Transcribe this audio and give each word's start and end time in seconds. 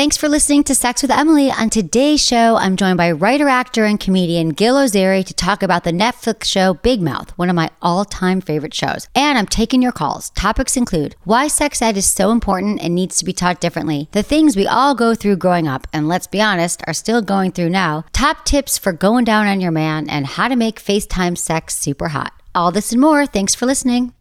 Thanks 0.00 0.16
for 0.16 0.30
listening 0.30 0.64
to 0.64 0.74
Sex 0.74 1.02
with 1.02 1.10
Emily. 1.10 1.50
On 1.50 1.68
today's 1.68 2.24
show, 2.24 2.56
I'm 2.56 2.76
joined 2.76 2.96
by 2.96 3.10
writer, 3.12 3.50
actor, 3.50 3.84
and 3.84 4.00
comedian 4.00 4.48
Gil 4.48 4.76
Ozeri 4.76 5.22
to 5.26 5.34
talk 5.34 5.62
about 5.62 5.84
the 5.84 5.92
Netflix 5.92 6.44
show 6.44 6.72
Big 6.72 7.02
Mouth, 7.02 7.36
one 7.36 7.50
of 7.50 7.54
my 7.54 7.68
all 7.82 8.06
time 8.06 8.40
favorite 8.40 8.72
shows. 8.72 9.08
And 9.14 9.36
I'm 9.36 9.44
taking 9.44 9.82
your 9.82 9.92
calls. 9.92 10.30
Topics 10.30 10.74
include 10.74 11.16
why 11.24 11.48
sex 11.48 11.82
ed 11.82 11.98
is 11.98 12.08
so 12.08 12.30
important 12.30 12.80
and 12.80 12.94
needs 12.94 13.18
to 13.18 13.26
be 13.26 13.34
taught 13.34 13.60
differently, 13.60 14.08
the 14.12 14.22
things 14.22 14.56
we 14.56 14.66
all 14.66 14.94
go 14.94 15.14
through 15.14 15.36
growing 15.36 15.68
up, 15.68 15.86
and 15.92 16.08
let's 16.08 16.26
be 16.26 16.40
honest, 16.40 16.82
are 16.86 16.94
still 16.94 17.20
going 17.20 17.52
through 17.52 17.68
now, 17.68 18.06
top 18.14 18.46
tips 18.46 18.78
for 18.78 18.94
going 18.94 19.26
down 19.26 19.46
on 19.48 19.60
your 19.60 19.70
man, 19.70 20.08
and 20.08 20.26
how 20.26 20.48
to 20.48 20.56
make 20.56 20.80
FaceTime 20.80 21.36
sex 21.36 21.76
super 21.76 22.08
hot. 22.08 22.32
All 22.54 22.72
this 22.72 22.90
and 22.90 23.02
more. 23.02 23.26
Thanks 23.26 23.54
for 23.54 23.66
listening. 23.66 24.14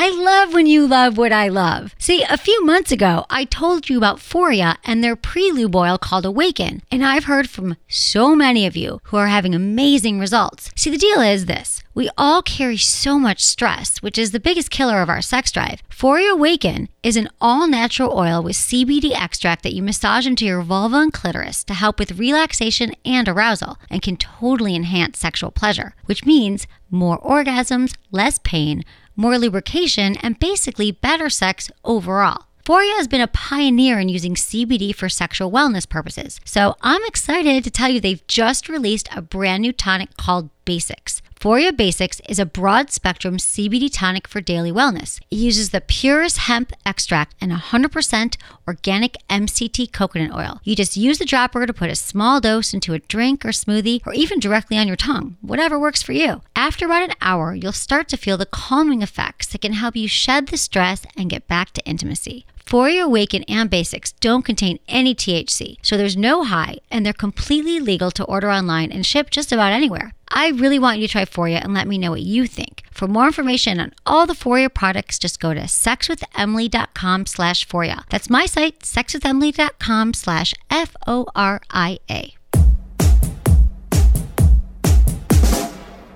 I 0.00 0.10
love 0.10 0.54
when 0.54 0.66
you 0.66 0.86
love 0.86 1.18
what 1.18 1.32
I 1.32 1.48
love. 1.48 1.92
See, 1.98 2.22
a 2.22 2.36
few 2.36 2.64
months 2.64 2.92
ago, 2.92 3.26
I 3.28 3.44
told 3.44 3.88
you 3.88 3.98
about 3.98 4.20
Foria 4.20 4.76
and 4.84 5.02
their 5.02 5.16
pre-lube 5.16 5.74
oil 5.74 5.98
called 5.98 6.24
Awaken, 6.24 6.82
and 6.88 7.04
I've 7.04 7.24
heard 7.24 7.50
from 7.50 7.76
so 7.88 8.36
many 8.36 8.64
of 8.64 8.76
you 8.76 9.00
who 9.06 9.16
are 9.16 9.26
having 9.26 9.56
amazing 9.56 10.20
results. 10.20 10.70
See, 10.76 10.88
the 10.88 10.98
deal 10.98 11.20
is 11.20 11.46
this. 11.46 11.82
We 11.94 12.10
all 12.16 12.42
carry 12.42 12.76
so 12.76 13.18
much 13.18 13.42
stress, 13.42 14.00
which 14.00 14.18
is 14.18 14.30
the 14.30 14.38
biggest 14.38 14.70
killer 14.70 15.02
of 15.02 15.08
our 15.08 15.20
sex 15.20 15.50
drive. 15.50 15.82
Foria 15.90 16.30
Awaken 16.30 16.88
is 17.02 17.16
an 17.16 17.28
all 17.40 17.66
natural 17.66 18.16
oil 18.16 18.40
with 18.40 18.54
CBD 18.54 19.10
extract 19.10 19.64
that 19.64 19.74
you 19.74 19.82
massage 19.82 20.28
into 20.28 20.46
your 20.46 20.62
vulva 20.62 20.98
and 20.98 21.12
clitoris 21.12 21.64
to 21.64 21.74
help 21.74 21.98
with 21.98 22.20
relaxation 22.20 22.92
and 23.04 23.28
arousal 23.28 23.78
and 23.90 24.00
can 24.00 24.16
totally 24.16 24.76
enhance 24.76 25.18
sexual 25.18 25.50
pleasure, 25.50 25.96
which 26.04 26.24
means 26.24 26.68
more 26.88 27.18
orgasms, 27.18 27.96
less 28.12 28.38
pain, 28.38 28.84
more 29.18 29.36
lubrication, 29.36 30.16
and 30.22 30.38
basically 30.38 30.90
better 30.90 31.28
sex 31.28 31.70
overall. 31.84 32.46
Foria 32.64 32.96
has 32.98 33.08
been 33.08 33.22
a 33.22 33.28
pioneer 33.28 33.98
in 33.98 34.10
using 34.10 34.34
CBD 34.34 34.94
for 34.94 35.08
sexual 35.08 35.50
wellness 35.50 35.88
purposes. 35.88 36.38
So 36.44 36.76
I'm 36.82 37.02
excited 37.06 37.64
to 37.64 37.70
tell 37.70 37.88
you 37.88 37.98
they've 37.98 38.26
just 38.26 38.68
released 38.68 39.08
a 39.16 39.22
brand 39.22 39.62
new 39.62 39.72
tonic 39.72 40.16
called 40.18 40.50
Basics. 40.68 41.22
Foria 41.40 41.74
Basics 41.74 42.20
is 42.28 42.38
a 42.38 42.44
broad 42.44 42.90
spectrum 42.90 43.38
CBD 43.38 43.88
tonic 43.90 44.28
for 44.28 44.42
daily 44.42 44.70
wellness. 44.70 45.18
It 45.30 45.36
uses 45.36 45.70
the 45.70 45.80
purest 45.80 46.36
hemp 46.36 46.74
extract 46.84 47.34
and 47.40 47.50
100% 47.50 48.36
organic 48.66 49.16
MCT 49.30 49.90
coconut 49.90 50.36
oil. 50.36 50.60
You 50.64 50.76
just 50.76 50.94
use 50.94 51.18
the 51.18 51.24
dropper 51.24 51.64
to 51.64 51.72
put 51.72 51.88
a 51.88 51.96
small 51.96 52.38
dose 52.38 52.74
into 52.74 52.92
a 52.92 52.98
drink 52.98 53.46
or 53.46 53.48
smoothie 53.48 54.06
or 54.06 54.12
even 54.12 54.40
directly 54.40 54.76
on 54.76 54.86
your 54.86 54.96
tongue, 54.96 55.38
whatever 55.40 55.78
works 55.78 56.02
for 56.02 56.12
you. 56.12 56.42
After 56.54 56.84
about 56.84 57.08
an 57.08 57.16
hour, 57.22 57.54
you'll 57.54 57.72
start 57.72 58.08
to 58.08 58.18
feel 58.18 58.36
the 58.36 58.44
calming 58.44 59.00
effects 59.00 59.46
that 59.46 59.62
can 59.62 59.72
help 59.72 59.96
you 59.96 60.06
shed 60.06 60.48
the 60.48 60.58
stress 60.58 61.06
and 61.16 61.30
get 61.30 61.48
back 61.48 61.70
to 61.72 61.86
intimacy. 61.86 62.44
Foria 62.68 63.04
Awaken 63.04 63.44
and 63.44 63.70
Basics 63.70 64.12
don't 64.12 64.44
contain 64.44 64.78
any 64.88 65.14
THC, 65.14 65.76
so 65.80 65.96
there's 65.96 66.18
no 66.18 66.44
high, 66.44 66.76
and 66.90 67.04
they're 67.04 67.14
completely 67.14 67.80
legal 67.80 68.10
to 68.10 68.24
order 68.24 68.50
online 68.50 68.92
and 68.92 69.06
ship 69.06 69.30
just 69.30 69.52
about 69.52 69.72
anywhere. 69.72 70.12
I 70.28 70.50
really 70.50 70.78
want 70.78 70.98
you 70.98 71.06
to 71.08 71.10
try 71.10 71.24
Foria 71.24 71.64
and 71.64 71.72
let 71.72 71.88
me 71.88 71.96
know 71.96 72.10
what 72.10 72.20
you 72.20 72.46
think. 72.46 72.82
For 72.90 73.08
more 73.08 73.24
information 73.24 73.80
on 73.80 73.94
all 74.04 74.26
the 74.26 74.34
Foria 74.34 74.68
products, 74.68 75.18
just 75.18 75.40
go 75.40 75.54
to 75.54 75.62
sexwithemily.com 75.62 77.24
slash 77.24 77.66
Foria. 77.66 78.02
That's 78.10 78.28
my 78.28 78.44
site, 78.44 78.80
sexwithemily.com 78.80 80.12
slash 80.12 80.52
F-O-R-I-A. 80.68 82.34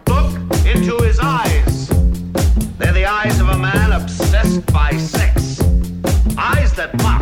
Look 0.06 0.66
into 0.66 0.98
his 0.98 1.18
eyes. 1.18 1.88
They're 2.76 2.92
the 2.92 3.06
eyes 3.06 3.40
of 3.40 3.48
a 3.48 3.56
man 3.56 3.92
obsessed 3.92 4.66
by 4.66 4.90
sex. 4.98 5.31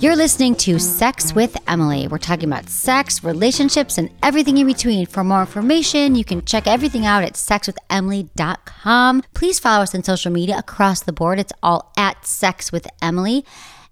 You're 0.00 0.16
listening 0.16 0.54
to 0.54 0.78
Sex 0.78 1.34
with 1.34 1.54
Emily. 1.68 2.08
We're 2.08 2.16
talking 2.16 2.48
about 2.48 2.70
sex, 2.70 3.22
relationships, 3.22 3.98
and 3.98 4.08
everything 4.22 4.56
in 4.56 4.66
between. 4.66 5.04
For 5.04 5.22
more 5.22 5.42
information, 5.42 6.14
you 6.14 6.24
can 6.24 6.42
check 6.46 6.66
everything 6.66 7.04
out 7.04 7.22
at 7.22 7.34
sexwithemily.com. 7.34 9.22
Please 9.34 9.58
follow 9.58 9.82
us 9.82 9.94
on 9.94 10.02
social 10.02 10.32
media 10.32 10.56
across 10.56 11.02
the 11.02 11.12
board. 11.12 11.38
It's 11.38 11.52
all 11.62 11.92
at 11.98 12.24
Sex 12.24 12.72
with 12.72 12.86
Emily. 13.02 13.44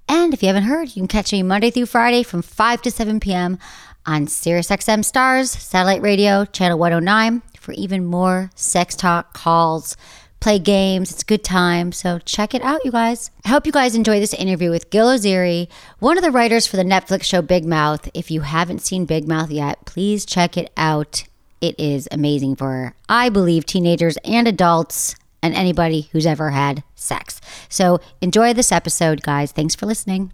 And 0.09 0.33
if 0.33 0.43
you 0.43 0.47
haven't 0.47 0.63
heard, 0.63 0.89
you 0.89 0.95
can 1.03 1.09
catch 1.09 1.31
me 1.31 1.43
Monday 1.43 1.71
through 1.71 1.85
Friday 1.85 2.23
from 2.23 2.41
5 2.41 2.81
to 2.81 2.91
7 2.91 3.21
p.m. 3.21 3.59
on 4.07 4.29
SiriusXM 4.29 5.05
Stars, 5.05 5.51
Satellite 5.51 6.01
Radio, 6.01 6.47
Channel 6.47 6.79
109 6.79 7.43
for 7.61 7.73
even 7.73 8.07
more 8.07 8.51
sex 8.55 8.97
talk 8.97 9.35
calls 9.35 9.95
play 10.41 10.59
games. 10.59 11.11
It's 11.11 11.23
a 11.23 11.27
good 11.27 11.45
time. 11.45 11.93
So 11.93 12.19
check 12.21 12.55
it 12.55 12.63
out, 12.63 12.85
you 12.85 12.93
guys. 12.93 13.31
I 13.45 13.49
hope 13.49 13.67
you 13.67 13.73
guys 13.73 13.95
enjoy 13.95 14.21
this 14.21 14.35
interview 14.35 14.71
with 14.71 14.91
Gil 14.91 15.09
Ozeri, 15.09 15.69
one 15.99 16.17
of 16.17 16.25
the 16.25 16.31
writers 16.31 16.67
for 16.67 16.77
the 16.77 16.85
Netflix 16.85 17.25
show 17.25 17.43
Big 17.43 17.65
Mouth. 17.65 18.09
If 18.15 18.31
you 18.31 18.43
haven't 18.43 18.83
seen 18.83 19.05
Big 19.05 19.27
Mouth 19.27 19.51
yet, 19.51 19.85
please 19.85 20.25
check 20.25 20.57
it 20.57 20.71
out. 20.77 21.25
It 21.61 21.75
is 21.79 22.07
amazing 22.13 22.57
for, 22.57 22.95
I 23.09 23.29
believe, 23.31 23.67
teenagers 23.67 24.17
and 24.19 24.47
adults 24.47 25.17
and 25.43 25.55
anybody 25.55 26.09
who's 26.13 26.27
ever 26.27 26.51
had 26.51 26.85
sex. 26.95 27.41
So 27.69 28.01
enjoy 28.21 28.55
this 28.55 28.71
episode, 28.73 29.23
guys. 29.23 29.53
Thanks 29.53 29.75
for 29.75 29.87
listening. 29.87 30.33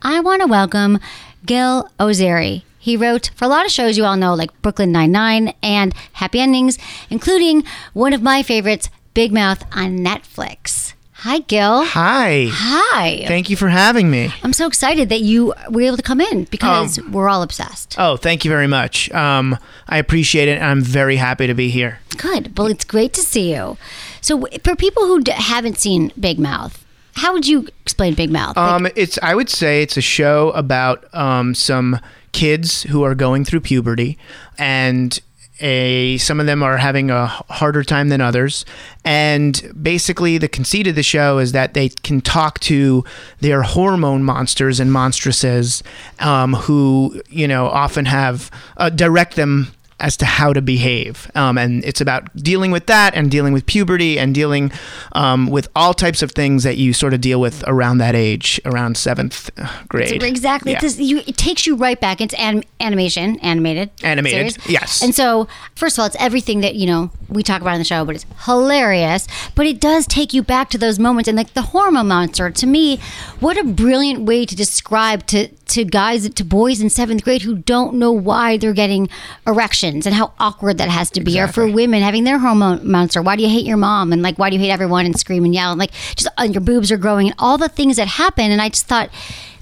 I 0.00 0.20
want 0.20 0.42
to 0.42 0.48
welcome 0.48 1.00
Gil 1.44 1.88
Ozeri. 1.98 2.62
He 2.78 2.96
wrote 2.96 3.30
for 3.34 3.46
a 3.46 3.48
lot 3.48 3.64
of 3.64 3.72
shows 3.72 3.96
you 3.96 4.04
all 4.04 4.16
know, 4.16 4.34
like 4.34 4.60
Brooklyn 4.60 4.92
Nine-Nine 4.92 5.54
and 5.62 5.94
Happy 6.14 6.40
Endings, 6.40 6.78
including 7.08 7.64
one 7.94 8.12
of 8.12 8.20
my 8.20 8.42
favorites, 8.42 8.90
Big 9.14 9.32
Mouth 9.32 9.64
on 9.74 9.98
Netflix. 10.00 10.92
Hi, 11.18 11.38
Gil. 11.38 11.84
Hi. 11.86 12.48
Hi. 12.50 13.24
Thank 13.26 13.48
you 13.48 13.56
for 13.56 13.68
having 13.68 14.10
me. 14.10 14.30
I'm 14.42 14.52
so 14.52 14.66
excited 14.66 15.08
that 15.08 15.20
you 15.22 15.54
were 15.70 15.80
able 15.82 15.96
to 15.96 16.02
come 16.02 16.20
in 16.20 16.44
because 16.44 16.98
um, 16.98 17.12
we're 17.12 17.28
all 17.30 17.42
obsessed. 17.42 17.94
Oh, 17.98 18.16
thank 18.18 18.44
you 18.44 18.50
very 18.50 18.66
much. 18.66 19.10
Um, 19.12 19.56
I 19.88 19.96
appreciate 19.98 20.48
it. 20.48 20.60
I'm 20.60 20.82
very 20.82 21.16
happy 21.16 21.46
to 21.46 21.54
be 21.54 21.70
here. 21.70 22.00
Good. 22.18 22.58
Well, 22.58 22.66
it's 22.66 22.84
great 22.84 23.14
to 23.14 23.22
see 23.22 23.54
you. 23.54 23.78
So, 24.20 24.46
for 24.62 24.76
people 24.76 25.06
who 25.06 25.22
d- 25.22 25.32
haven't 25.32 25.78
seen 25.78 26.12
Big 26.20 26.38
Mouth, 26.38 26.84
how 27.14 27.32
would 27.32 27.46
you 27.46 27.68
explain 27.82 28.14
Big 28.14 28.30
Mouth? 28.30 28.58
Um, 28.58 28.82
like- 28.82 28.92
it's 28.96 29.18
I 29.22 29.34
would 29.34 29.48
say 29.48 29.82
it's 29.82 29.96
a 29.96 30.02
show 30.02 30.50
about 30.50 31.06
um, 31.14 31.54
some 31.54 32.00
kids 32.32 32.82
who 32.82 33.02
are 33.04 33.14
going 33.14 33.44
through 33.44 33.60
puberty 33.60 34.18
and 34.58 35.18
a 35.60 36.18
some 36.18 36.40
of 36.40 36.46
them 36.46 36.62
are 36.62 36.76
having 36.76 37.10
a 37.10 37.26
harder 37.26 37.84
time 37.84 38.08
than 38.08 38.20
others. 38.20 38.64
And 39.04 39.72
basically 39.80 40.38
the 40.38 40.48
conceit 40.48 40.86
of 40.86 40.94
the 40.94 41.02
show 41.02 41.38
is 41.38 41.52
that 41.52 41.74
they 41.74 41.90
can 41.90 42.20
talk 42.20 42.60
to 42.60 43.04
their 43.40 43.62
hormone 43.62 44.22
monsters 44.22 44.80
and 44.80 44.92
monstresses 44.92 45.82
um, 46.18 46.54
who 46.54 47.22
you 47.28 47.46
know 47.46 47.66
often 47.66 48.06
have 48.06 48.50
uh, 48.76 48.90
direct 48.90 49.36
them 49.36 49.72
as 50.00 50.16
to 50.18 50.24
how 50.24 50.52
to 50.52 50.60
behave. 50.60 51.30
Um, 51.34 51.56
and 51.56 51.84
it's 51.84 52.00
about 52.00 52.34
dealing 52.36 52.70
with 52.70 52.86
that 52.86 53.14
and 53.14 53.30
dealing 53.30 53.52
with 53.52 53.64
puberty 53.66 54.18
and 54.18 54.34
dealing 54.34 54.72
um, 55.12 55.46
with 55.46 55.68
all 55.76 55.94
types 55.94 56.22
of 56.22 56.32
things 56.32 56.64
that 56.64 56.76
you 56.76 56.92
sort 56.92 57.14
of 57.14 57.20
deal 57.20 57.40
with 57.40 57.62
around 57.66 57.98
that 57.98 58.14
age, 58.14 58.60
around 58.64 58.96
seventh 58.96 59.50
grade. 59.88 60.22
exactly. 60.22 60.72
Yeah. 60.72 60.80
It 60.82 61.36
takes 61.36 61.66
you 61.66 61.76
right 61.76 62.00
back. 62.00 62.20
It's 62.20 62.34
anim- 62.34 62.64
animation, 62.80 63.38
animated. 63.40 63.90
Animated, 64.02 64.54
series. 64.54 64.70
yes. 64.70 65.02
And 65.02 65.14
so, 65.14 65.48
first 65.76 65.96
of 65.96 66.00
all, 66.02 66.06
it's 66.06 66.16
everything 66.18 66.60
that, 66.60 66.74
you 66.74 66.86
know, 66.86 67.10
we 67.28 67.42
talk 67.42 67.60
about 67.60 67.74
in 67.74 67.78
the 67.78 67.84
show, 67.84 68.04
but 68.04 68.16
it's 68.16 68.26
hilarious. 68.44 69.26
But 69.54 69.66
it 69.66 69.80
does 69.80 70.06
take 70.06 70.32
you 70.34 70.42
back 70.42 70.70
to 70.70 70.78
those 70.78 70.98
moments. 70.98 71.28
And 71.28 71.36
like 71.36 71.54
the 71.54 71.62
hormone 71.62 72.08
monster, 72.08 72.50
to 72.50 72.66
me, 72.66 72.98
what 73.40 73.56
a 73.56 73.64
brilliant 73.64 74.20
way 74.22 74.44
to 74.44 74.56
describe 74.56 75.26
to, 75.26 75.48
to 75.66 75.84
guys, 75.84 76.28
to 76.28 76.44
boys 76.44 76.80
in 76.80 76.90
seventh 76.90 77.24
grade 77.24 77.42
who 77.42 77.56
don't 77.56 77.94
know 77.94 78.12
why 78.12 78.56
they're 78.56 78.72
getting 78.72 79.08
erections 79.46 80.06
and 80.06 80.14
how 80.14 80.32
awkward 80.38 80.78
that 80.78 80.88
has 80.88 81.10
to 81.12 81.20
be. 81.20 81.40
Or 81.40 81.48
for 81.48 81.68
women 81.68 82.02
having 82.02 82.24
their 82.24 82.38
hormone 82.38 82.90
monster, 82.90 83.22
why 83.22 83.36
do 83.36 83.42
you 83.42 83.48
hate 83.48 83.66
your 83.66 83.76
mom? 83.76 84.12
And 84.12 84.22
like, 84.22 84.38
why 84.38 84.50
do 84.50 84.56
you 84.56 84.62
hate 84.62 84.70
everyone 84.70 85.06
and 85.06 85.18
scream 85.18 85.44
and 85.44 85.54
yell? 85.54 85.70
And 85.70 85.78
like, 85.78 85.92
just 86.16 86.28
uh, 86.38 86.44
your 86.44 86.60
boobs 86.60 86.92
are 86.92 86.96
growing 86.96 87.28
and 87.28 87.36
all 87.38 87.58
the 87.58 87.68
things 87.68 87.96
that 87.96 88.08
happen. 88.08 88.50
And 88.50 88.60
I 88.60 88.68
just 88.68 88.86
thought, 88.86 89.10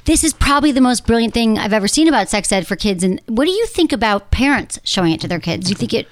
this 0.04 0.24
is 0.24 0.32
probably 0.32 0.72
the 0.72 0.80
most 0.80 1.06
brilliant 1.06 1.32
thing 1.32 1.58
I've 1.58 1.72
ever 1.72 1.86
seen 1.86 2.08
about 2.08 2.28
sex 2.28 2.50
ed 2.50 2.66
for 2.66 2.76
kids. 2.76 3.04
And 3.04 3.20
what 3.26 3.44
do 3.44 3.52
you 3.52 3.66
think 3.66 3.92
about 3.92 4.30
parents 4.30 4.80
showing 4.82 5.12
it 5.12 5.20
to 5.20 5.28
their 5.28 5.40
kids? 5.40 5.66
Do 5.66 5.70
you 5.70 5.76
think 5.76 5.94
it 5.94 6.08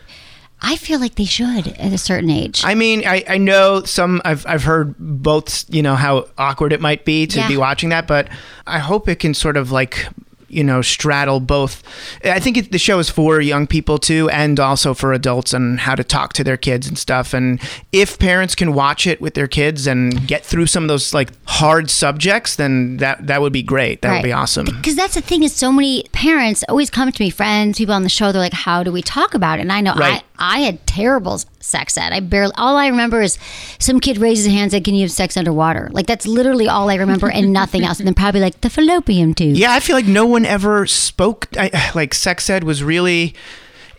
I 0.63 0.77
feel 0.77 1.01
like 1.01 1.15
they 1.15 1.25
should 1.25 1.69
at 1.69 1.93
a 1.93 1.99
certain 1.99 2.29
age. 2.31 2.63
I 2.65 2.75
mean, 2.75 3.07
I, 3.07 3.25
I 3.29 3.39
know 3.39 3.83
some. 3.85 4.21
I've 4.25 4.45
I've 4.47 4.63
heard 4.65 4.95
both. 4.99 5.65
You 5.69 5.83
know 5.83 5.95
how 5.97 6.29
awkward 6.37 6.73
it 6.73 6.81
might 6.81 7.05
be 7.05 7.27
to 7.29 7.39
Yeah. 7.39 7.49
be 7.49 7.57
watching 7.57 7.89
that, 7.91 8.07
but 8.07 8.29
I 8.67 8.79
hope 8.79 9.09
it 9.09 9.17
can 9.21 9.33
sort 9.35 9.57
of 9.57 9.71
like 9.73 10.07
you 10.51 10.65
know 10.65 10.83
straddle 10.83 11.41
both. 11.41 11.83
I 12.25 12.41
think 12.41 12.57
it, 12.57 12.73
the 12.73 12.79
show 12.79 12.99
is 12.99 13.09
for 13.11 13.41
young 13.41 13.67
people 13.67 13.99
too, 13.99 14.29
and 14.31 14.59
also 14.59 14.95
for 14.95 15.13
adults 15.13 15.53
and 15.53 15.81
how 15.81 15.95
to 15.95 16.05
talk 16.05 16.33
to 16.35 16.45
their 16.45 16.57
kids 16.57 16.87
and 16.89 16.99
stuff. 16.99 17.33
And 17.35 17.61
if 17.93 18.19
parents 18.19 18.55
can 18.55 18.75
watch 18.75 19.07
it 19.07 19.21
with 19.21 19.35
their 19.35 19.49
kids 19.49 19.87
and 19.87 20.27
get 20.27 20.45
through 20.45 20.67
some 20.67 20.85
of 20.85 20.89
those 20.89 21.15
like 21.15 21.31
hard 21.47 21.91
subjects, 21.91 22.57
then 22.57 22.97
that 22.99 23.27
that 23.27 23.41
would 23.41 23.53
be 23.53 23.63
great. 23.63 24.03
That 24.03 24.13
would 24.15 24.23
be 24.23 24.33
awesome. 24.33 24.67
Because 24.67 24.97
that's 24.97 25.15
the 25.15 25.21
thing 25.21 25.43
is, 25.43 25.55
so 25.55 25.71
many 25.73 26.05
parents 26.13 26.65
always 26.69 26.91
come 26.91 27.11
to 27.11 27.23
me, 27.23 27.31
friends, 27.31 27.79
people 27.79 27.95
on 27.95 28.03
the 28.03 28.09
show. 28.09 28.33
They're 28.33 28.41
like, 28.41 28.53
"How 28.53 28.83
do 28.83 28.93
we 28.93 29.03
talk 29.03 29.35
about 29.35 29.59
it?" 29.59 29.63
And 29.63 29.73
I 29.73 29.81
know 29.81 29.95
Right. 29.95 30.23
I, 30.39 30.57
I 30.57 30.61
had 30.61 30.87
terrible 30.87 31.41
sex 31.61 31.99
ed. 31.99 32.13
I 32.13 32.21
barely. 32.21 32.53
All 32.57 32.77
I 32.77 32.87
remember 32.89 33.21
is 33.21 33.39
some 33.79 34.01
kid 34.01 34.17
raises 34.19 34.47
his 34.47 34.55
hand 34.55 34.63
and 34.65 34.73
said, 34.73 34.85
"Can 34.85 34.95
you 34.95 35.03
have 35.03 35.13
sex 35.13 35.37
underwater?" 35.37 35.89
Like 35.93 36.07
that's 36.07 36.27
literally 36.27 36.69
all 36.69 36.89
I 36.91 36.95
remember, 36.97 37.31
and 37.31 37.53
nothing 37.61 37.85
else. 37.85 37.99
And 37.99 38.07
then 38.07 38.15
probably 38.15 38.41
like 38.41 38.61
the 38.61 38.71
fallopian 38.71 39.35
tube. 39.35 39.57
Yeah, 39.57 39.73
I 39.73 39.81
feel 39.81 39.97
like 39.97 40.07
no 40.07 40.27
one 40.27 40.40
ever 40.47 40.87
spoke. 40.87 41.49
I, 41.57 41.91
like 41.95 42.15
sex 42.15 42.49
ed 42.51 42.65
was 42.65 42.83
really. 42.83 43.35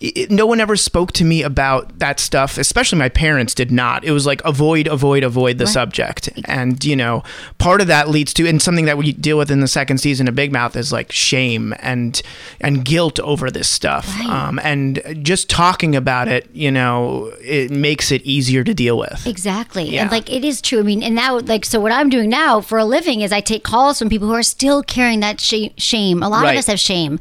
It, 0.02 0.32
no 0.32 0.46
one 0.48 0.60
ever 0.60 0.76
spoke 0.76 1.12
to 1.14 1.24
me 1.24 1.44
about 1.44 2.00
that 2.00 2.20
stuff, 2.20 2.58
especially 2.58 2.98
my 2.98 3.10
parents 3.10 3.54
did 3.54 3.72
not. 3.72 4.04
It 4.04 4.12
was 4.12 4.26
like 4.26 4.44
avoid, 4.44 4.88
avoid, 4.88 5.24
avoid 5.24 5.60
the 5.60 5.68
subject. 5.68 6.28
And, 6.46 6.84
you 6.84 6.96
know, 6.96 7.24
part 7.60 7.82
of 7.82 7.88
that 7.88 8.10
leads 8.10 8.34
to, 8.34 8.48
and 8.48 8.60
something 8.62 8.86
that 8.86 8.98
we 8.98 9.12
deal 9.14 9.38
with 9.38 9.52
in 9.52 9.60
the 9.60 9.68
second 9.68 10.00
season 10.00 10.28
of 10.28 10.34
Big 10.36 10.52
Mouth 10.52 10.76
is 10.76 10.92
like 10.92 11.12
shame 11.12 11.74
and 11.80 12.20
and 12.60 12.84
guilt 12.84 13.20
over 13.20 13.52
this 13.52 13.70
stuff. 13.70 14.10
Um, 14.22 14.60
and 14.64 15.02
just 15.22 15.50
talking 15.52 15.96
about 15.96 16.28
it, 16.28 16.50
you 16.52 16.72
know, 16.72 17.32
it 17.40 17.70
makes 17.70 18.12
it 18.12 18.24
easier 18.24 18.64
to 18.64 18.74
deal 18.74 18.98
with. 18.98 19.28
Exactly. 19.28 19.84
Yeah. 19.84 20.02
And 20.02 20.12
like 20.12 20.32
it 20.32 20.44
is 20.44 20.62
true. 20.62 20.80
I 20.80 20.82
mean, 20.82 21.04
and 21.04 21.14
now 21.14 21.38
like 21.40 21.64
so 21.64 21.80
what 21.80 21.92
I'm 21.92 22.10
doing 22.10 22.30
now 22.30 22.60
for 22.60 22.80
a 22.80 22.86
living 22.86 23.22
is 23.22 23.32
I 23.32 23.40
take 23.42 23.64
calls 23.64 24.00
from 24.00 24.10
people 24.10 24.28
who 24.28 24.34
are 24.34 24.42
still 24.44 24.82
carrying 24.82 25.20
that 25.20 25.40
sh- 25.40 25.70
shame. 25.78 26.24
A 26.24 26.30
lot 26.30 26.42
Right. 26.44 26.54
of 26.54 26.58
us 26.60 26.66
have 26.68 26.80
shame 26.80 27.20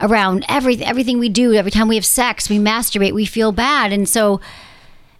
around 0.00 0.44
everything 0.48 0.86
everything 0.86 1.18
we 1.18 1.28
do. 1.28 1.54
Every 1.54 1.72
time 1.72 1.88
we 1.88 1.96
have 1.96 2.04
sex, 2.04 2.19
we 2.50 2.58
masturbate, 2.58 3.12
we 3.12 3.24
feel 3.26 3.52
bad. 3.52 3.92
And 3.92 4.08
so 4.08 4.40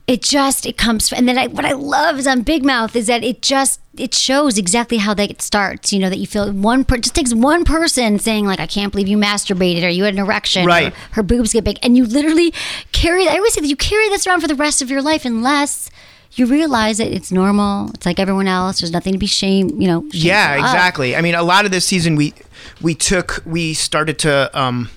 it 0.06 0.22
just 0.22 0.66
it 0.66 0.76
comes 0.76 1.12
and 1.12 1.28
then 1.28 1.38
I, 1.38 1.46
what 1.46 1.64
I 1.64 1.72
love 1.72 2.18
is 2.18 2.26
on 2.26 2.42
Big 2.42 2.64
Mouth 2.64 2.96
is 2.96 3.06
that 3.06 3.22
it 3.22 3.42
just 3.42 3.80
it 3.96 4.12
shows 4.12 4.58
exactly 4.58 4.96
how 4.98 5.14
that 5.14 5.40
starts. 5.40 5.92
You 5.92 6.00
know 6.00 6.10
that 6.10 6.18
you 6.18 6.26
feel 6.26 6.50
one 6.52 6.84
per 6.84 6.96
just 6.98 7.14
takes 7.14 7.32
one 7.32 7.64
person 7.64 8.18
saying 8.18 8.44
like 8.44 8.58
I 8.60 8.66
can't 8.66 8.90
believe 8.92 9.06
you 9.08 9.16
masturbated 9.16 9.84
or 9.84 9.88
you 9.88 10.04
had 10.04 10.14
an 10.14 10.20
erection 10.20 10.66
Right. 10.66 10.92
her 11.12 11.22
boobs 11.22 11.52
get 11.52 11.64
big 11.64 11.78
and 11.82 11.96
you 11.96 12.04
literally 12.04 12.52
carry 12.92 13.28
I 13.28 13.36
always 13.36 13.54
say 13.54 13.60
that 13.60 13.68
you 13.68 13.76
carry 13.76 14.08
this 14.08 14.26
around 14.26 14.40
for 14.40 14.48
the 14.48 14.54
rest 14.56 14.82
of 14.82 14.90
your 14.90 15.02
life 15.02 15.24
unless 15.24 15.90
you 16.32 16.46
realize 16.46 16.98
that 16.98 17.12
it's 17.12 17.32
normal. 17.32 17.90
It's 17.94 18.06
like 18.06 18.18
everyone 18.20 18.46
else. 18.46 18.80
There's 18.80 18.92
nothing 18.92 19.12
to 19.12 19.18
be 19.18 19.26
shame. 19.26 19.80
You 19.80 19.88
know. 19.88 20.04
Yeah, 20.12 20.54
exactly. 20.58 21.16
I 21.16 21.20
mean, 21.20 21.34
a 21.34 21.42
lot 21.42 21.64
of 21.64 21.70
this 21.70 21.84
season 21.86 22.14
we 22.16 22.34
we 22.80 22.94
took 22.94 23.42
we 23.44 23.74
started 23.74 24.18
to 24.20 24.50
um, 24.60 24.90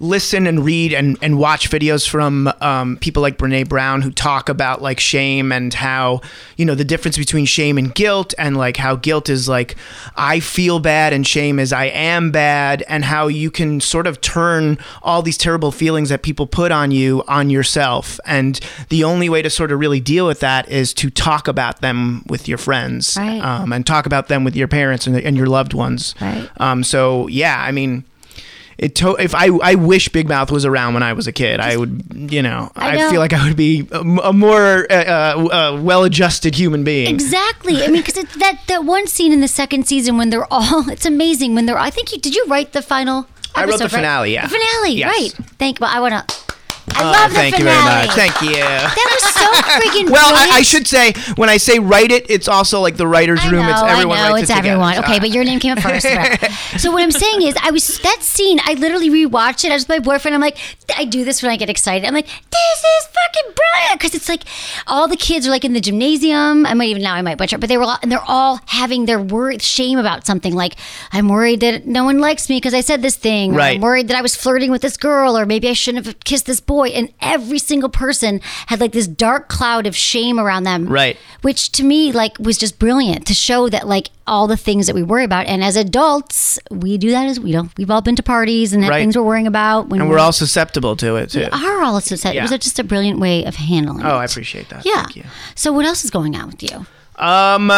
listen 0.00 0.46
and 0.46 0.64
read 0.64 0.92
and, 0.92 1.18
and 1.20 1.38
watch 1.38 1.70
videos 1.70 2.08
from 2.08 2.52
um, 2.60 2.96
people 2.98 3.20
like 3.20 3.36
Brene 3.36 3.68
Brown 3.68 4.02
who 4.02 4.10
talk 4.12 4.48
about 4.48 4.80
like 4.80 5.00
shame 5.00 5.50
and 5.50 5.74
how 5.74 6.20
you 6.56 6.64
know 6.64 6.74
the 6.76 6.84
difference 6.84 7.18
between 7.18 7.46
shame 7.46 7.76
and 7.78 7.92
guilt 7.94 8.32
and 8.38 8.56
like 8.56 8.76
how 8.76 8.94
guilt 8.96 9.28
is 9.28 9.48
like 9.48 9.76
I 10.16 10.38
feel 10.40 10.78
bad 10.78 11.12
and 11.12 11.26
shame 11.26 11.58
is 11.58 11.72
I 11.72 11.86
am 11.86 12.30
bad 12.30 12.84
and 12.88 13.04
how 13.04 13.26
you 13.26 13.50
can 13.50 13.80
sort 13.80 14.06
of 14.06 14.20
turn 14.20 14.78
all 15.02 15.20
these 15.22 15.36
terrible 15.38 15.72
feelings 15.72 16.10
that 16.10 16.22
people 16.22 16.46
put 16.46 16.70
on 16.70 16.90
you 16.92 17.24
on 17.26 17.50
yourself 17.50 18.20
and 18.24 18.60
the 18.90 19.02
only 19.02 19.28
way 19.28 19.42
to 19.42 19.50
sort 19.50 19.72
of 19.72 19.80
really 19.80 20.00
deal 20.00 20.26
with 20.26 20.40
that 20.40 20.68
is 20.70 20.94
to 20.94 21.10
talk 21.10 21.48
about 21.48 21.80
them 21.80 22.22
with 22.28 22.46
your 22.46 22.58
friends 22.58 23.16
Right. 23.16 23.40
um, 23.40 23.72
and 23.72 23.84
talk 23.84 24.06
about 24.06 24.28
them 24.28 24.44
with 24.44 24.54
your 24.54 24.68
parents 24.68 25.06
and, 25.08 25.16
and 25.16 25.36
your 25.36 25.46
loved 25.48 25.74
ones. 25.74 26.14
Right. 26.20 26.48
Um, 26.58 26.84
so 26.84 27.26
yeah, 27.28 27.60
I 27.60 27.72
mean, 27.72 28.04
it 28.78 28.94
to- 28.96 29.16
if 29.16 29.34
I 29.34 29.48
I 29.62 29.74
wish 29.74 30.08
Big 30.08 30.28
Mouth 30.28 30.50
was 30.50 30.64
around 30.64 30.94
when 30.94 31.02
I 31.02 31.12
was 31.12 31.26
a 31.26 31.32
kid, 31.32 31.60
I 31.60 31.76
would 31.76 32.30
you 32.30 32.42
know 32.42 32.70
I 32.76 33.06
I, 33.06 33.10
feel 33.10 33.20
like 33.20 33.32
I 33.32 33.44
would 33.46 33.56
be 33.56 33.88
a, 33.90 34.00
a 34.00 34.32
more 34.32 34.86
uh, 34.90 34.94
uh, 34.94 35.48
uh, 35.74 35.82
well-adjusted 35.82 36.54
human 36.54 36.84
being. 36.84 37.12
Exactly. 37.12 37.82
I 37.82 37.88
mean, 37.88 38.02
because 38.02 38.22
that 38.36 38.60
that 38.68 38.84
one 38.84 39.06
scene 39.06 39.32
in 39.32 39.40
the 39.40 39.48
second 39.48 39.86
season 39.86 40.16
when 40.16 40.30
they're 40.30 40.46
all, 40.52 40.88
it's 40.94 41.06
amazing 41.06 41.54
when 41.54 41.66
they're. 41.66 41.78
I 41.78 41.90
think 41.90 42.12
you 42.12 42.18
did 42.20 42.34
you 42.34 42.44
write 42.46 42.72
the 42.72 42.82
final. 42.82 43.26
I 43.54 43.64
wrote 43.64 43.78
the 43.78 43.84
right? 43.84 43.90
finale, 43.90 44.32
yeah. 44.34 44.46
The 44.46 44.50
finale, 44.58 44.92
Yes. 44.92 45.18
right? 45.18 45.46
Thank. 45.58 45.80
Well, 45.80 45.90
I 45.92 45.98
want 46.00 46.28
to. 46.28 46.47
I 46.94 47.02
Oh, 47.02 47.10
love 47.12 47.30
the 47.30 47.36
thank 47.36 47.54
finale. 47.56 47.76
you 47.76 47.84
very 47.84 48.06
much. 48.06 48.16
Thank 48.16 48.42
you. 48.42 48.56
That 48.62 49.18
was 49.22 49.34
so 49.34 49.48
freaking. 49.78 50.10
well, 50.12 50.34
I, 50.34 50.58
I 50.58 50.62
should 50.62 50.86
say 50.86 51.12
when 51.36 51.48
I 51.48 51.56
say 51.56 51.78
write 51.78 52.10
it, 52.10 52.30
it's 52.30 52.48
also 52.48 52.80
like 52.80 52.96
the 52.96 53.06
writer's 53.06 53.40
I 53.40 53.50
room. 53.50 53.66
know, 53.66 53.70
it's 53.72 53.82
everyone 53.82 54.18
I 54.18 54.28
know, 54.28 54.34
it's 54.36 54.50
it 54.50 54.56
everyone. 54.56 54.94
So, 54.94 55.00
Okay, 55.02 55.18
but 55.18 55.30
your 55.30 55.44
name 55.44 55.60
came 55.60 55.72
up 55.72 55.80
first. 55.80 56.06
so 56.82 56.90
what 56.90 57.02
I'm 57.02 57.10
saying 57.10 57.42
is, 57.42 57.54
I 57.62 57.70
was 57.70 57.98
that 58.00 58.18
scene. 58.22 58.58
I 58.64 58.74
literally 58.74 59.10
rewatched 59.10 59.64
it. 59.64 59.70
I 59.70 59.74
was 59.74 59.82
with 59.88 59.90
my 59.90 59.98
boyfriend. 60.00 60.34
I'm 60.34 60.40
like, 60.40 60.58
I 60.96 61.04
do 61.04 61.24
this 61.24 61.42
when 61.42 61.50
I 61.52 61.56
get 61.56 61.70
excited. 61.70 62.06
I'm 62.06 62.14
like, 62.14 62.26
this 62.26 62.78
is 62.78 63.06
fucking 63.06 63.54
brilliant 63.54 64.00
because 64.00 64.14
it's 64.14 64.28
like 64.28 64.42
all 64.86 65.08
the 65.08 65.16
kids 65.16 65.46
are 65.46 65.50
like 65.50 65.64
in 65.64 65.72
the 65.72 65.80
gymnasium. 65.80 66.66
I 66.66 66.74
might 66.74 66.88
even 66.88 67.02
now 67.02 67.14
I 67.14 67.22
might 67.22 67.38
butcher, 67.38 67.56
it, 67.56 67.60
but 67.60 67.68
they 67.68 67.76
were 67.76 67.84
all 67.84 67.98
and 68.02 68.10
they're 68.10 68.18
all 68.26 68.60
having 68.66 69.04
their 69.06 69.20
worry, 69.20 69.58
shame 69.58 69.98
about 69.98 70.26
something. 70.26 70.54
Like 70.54 70.74
I'm 71.12 71.28
worried 71.28 71.60
that 71.60 71.86
no 71.86 72.04
one 72.04 72.18
likes 72.18 72.48
me 72.48 72.56
because 72.56 72.74
I 72.74 72.80
said 72.80 73.02
this 73.02 73.16
thing. 73.16 73.54
Right. 73.54 73.76
I'm 73.76 73.80
worried 73.82 74.08
that 74.08 74.16
I 74.16 74.22
was 74.22 74.34
flirting 74.36 74.70
with 74.70 74.82
this 74.82 74.96
girl, 74.96 75.36
or 75.36 75.46
maybe 75.46 75.68
I 75.68 75.72
shouldn't 75.74 76.06
have 76.06 76.20
kissed 76.20 76.46
this 76.46 76.60
boy. 76.60 76.77
And 76.86 77.12
every 77.20 77.58
single 77.58 77.88
person 77.88 78.40
had 78.66 78.80
like 78.80 78.92
this 78.92 79.06
dark 79.06 79.48
cloud 79.48 79.86
of 79.86 79.94
shame 79.96 80.38
around 80.38 80.64
them 80.64 80.86
Right. 80.88 81.16
which 81.42 81.70
to 81.72 81.82
me 81.84 82.12
like 82.12 82.38
was 82.38 82.56
just 82.58 82.78
brilliant 82.78 83.26
to 83.26 83.34
show 83.34 83.68
that 83.68 83.86
like 83.88 84.10
all 84.26 84.46
the 84.46 84.56
things 84.56 84.86
that 84.86 84.94
we 84.94 85.02
worry 85.02 85.24
about 85.24 85.46
and 85.46 85.64
as 85.64 85.74
adults 85.76 86.58
we 86.70 86.98
do 86.98 87.10
that 87.10 87.26
as 87.26 87.40
we 87.40 87.50
don't 87.52 87.70
we've 87.78 87.90
all 87.90 88.00
been 88.02 88.16
to 88.16 88.22
parties 88.22 88.72
and 88.72 88.86
Right. 88.86 88.98
things 89.00 89.16
we're 89.16 89.22
worrying 89.22 89.46
about 89.46 89.88
when 89.88 90.00
and 90.00 90.08
we're 90.10 90.18
all 90.18 90.32
susceptible 90.32 90.96
to 90.96 91.16
it 91.16 91.30
too. 91.30 91.40
We 91.40 91.44
are 91.46 91.82
all 91.82 92.00
susceptible. 92.00 92.34
Yeah. 92.36 92.40
it 92.44 92.50
was 92.50 92.60
just 92.60 92.78
a 92.78 92.84
brilliant 92.84 93.18
way 93.20 93.44
of 93.44 93.56
handling 93.56 94.04
Oh, 94.04 94.08
it 94.16 94.20
I 94.20 94.24
appreciate 94.24 94.68
that. 94.68 94.84
yeah 94.86 95.02
Thank 95.04 95.16
you. 95.16 95.24
so 95.54 95.72
what 95.72 95.84
else 95.86 96.04
is 96.04 96.10
going 96.10 96.36
on 96.36 96.46
with 96.48 96.62
you 96.62 96.86
Um, 97.16 97.70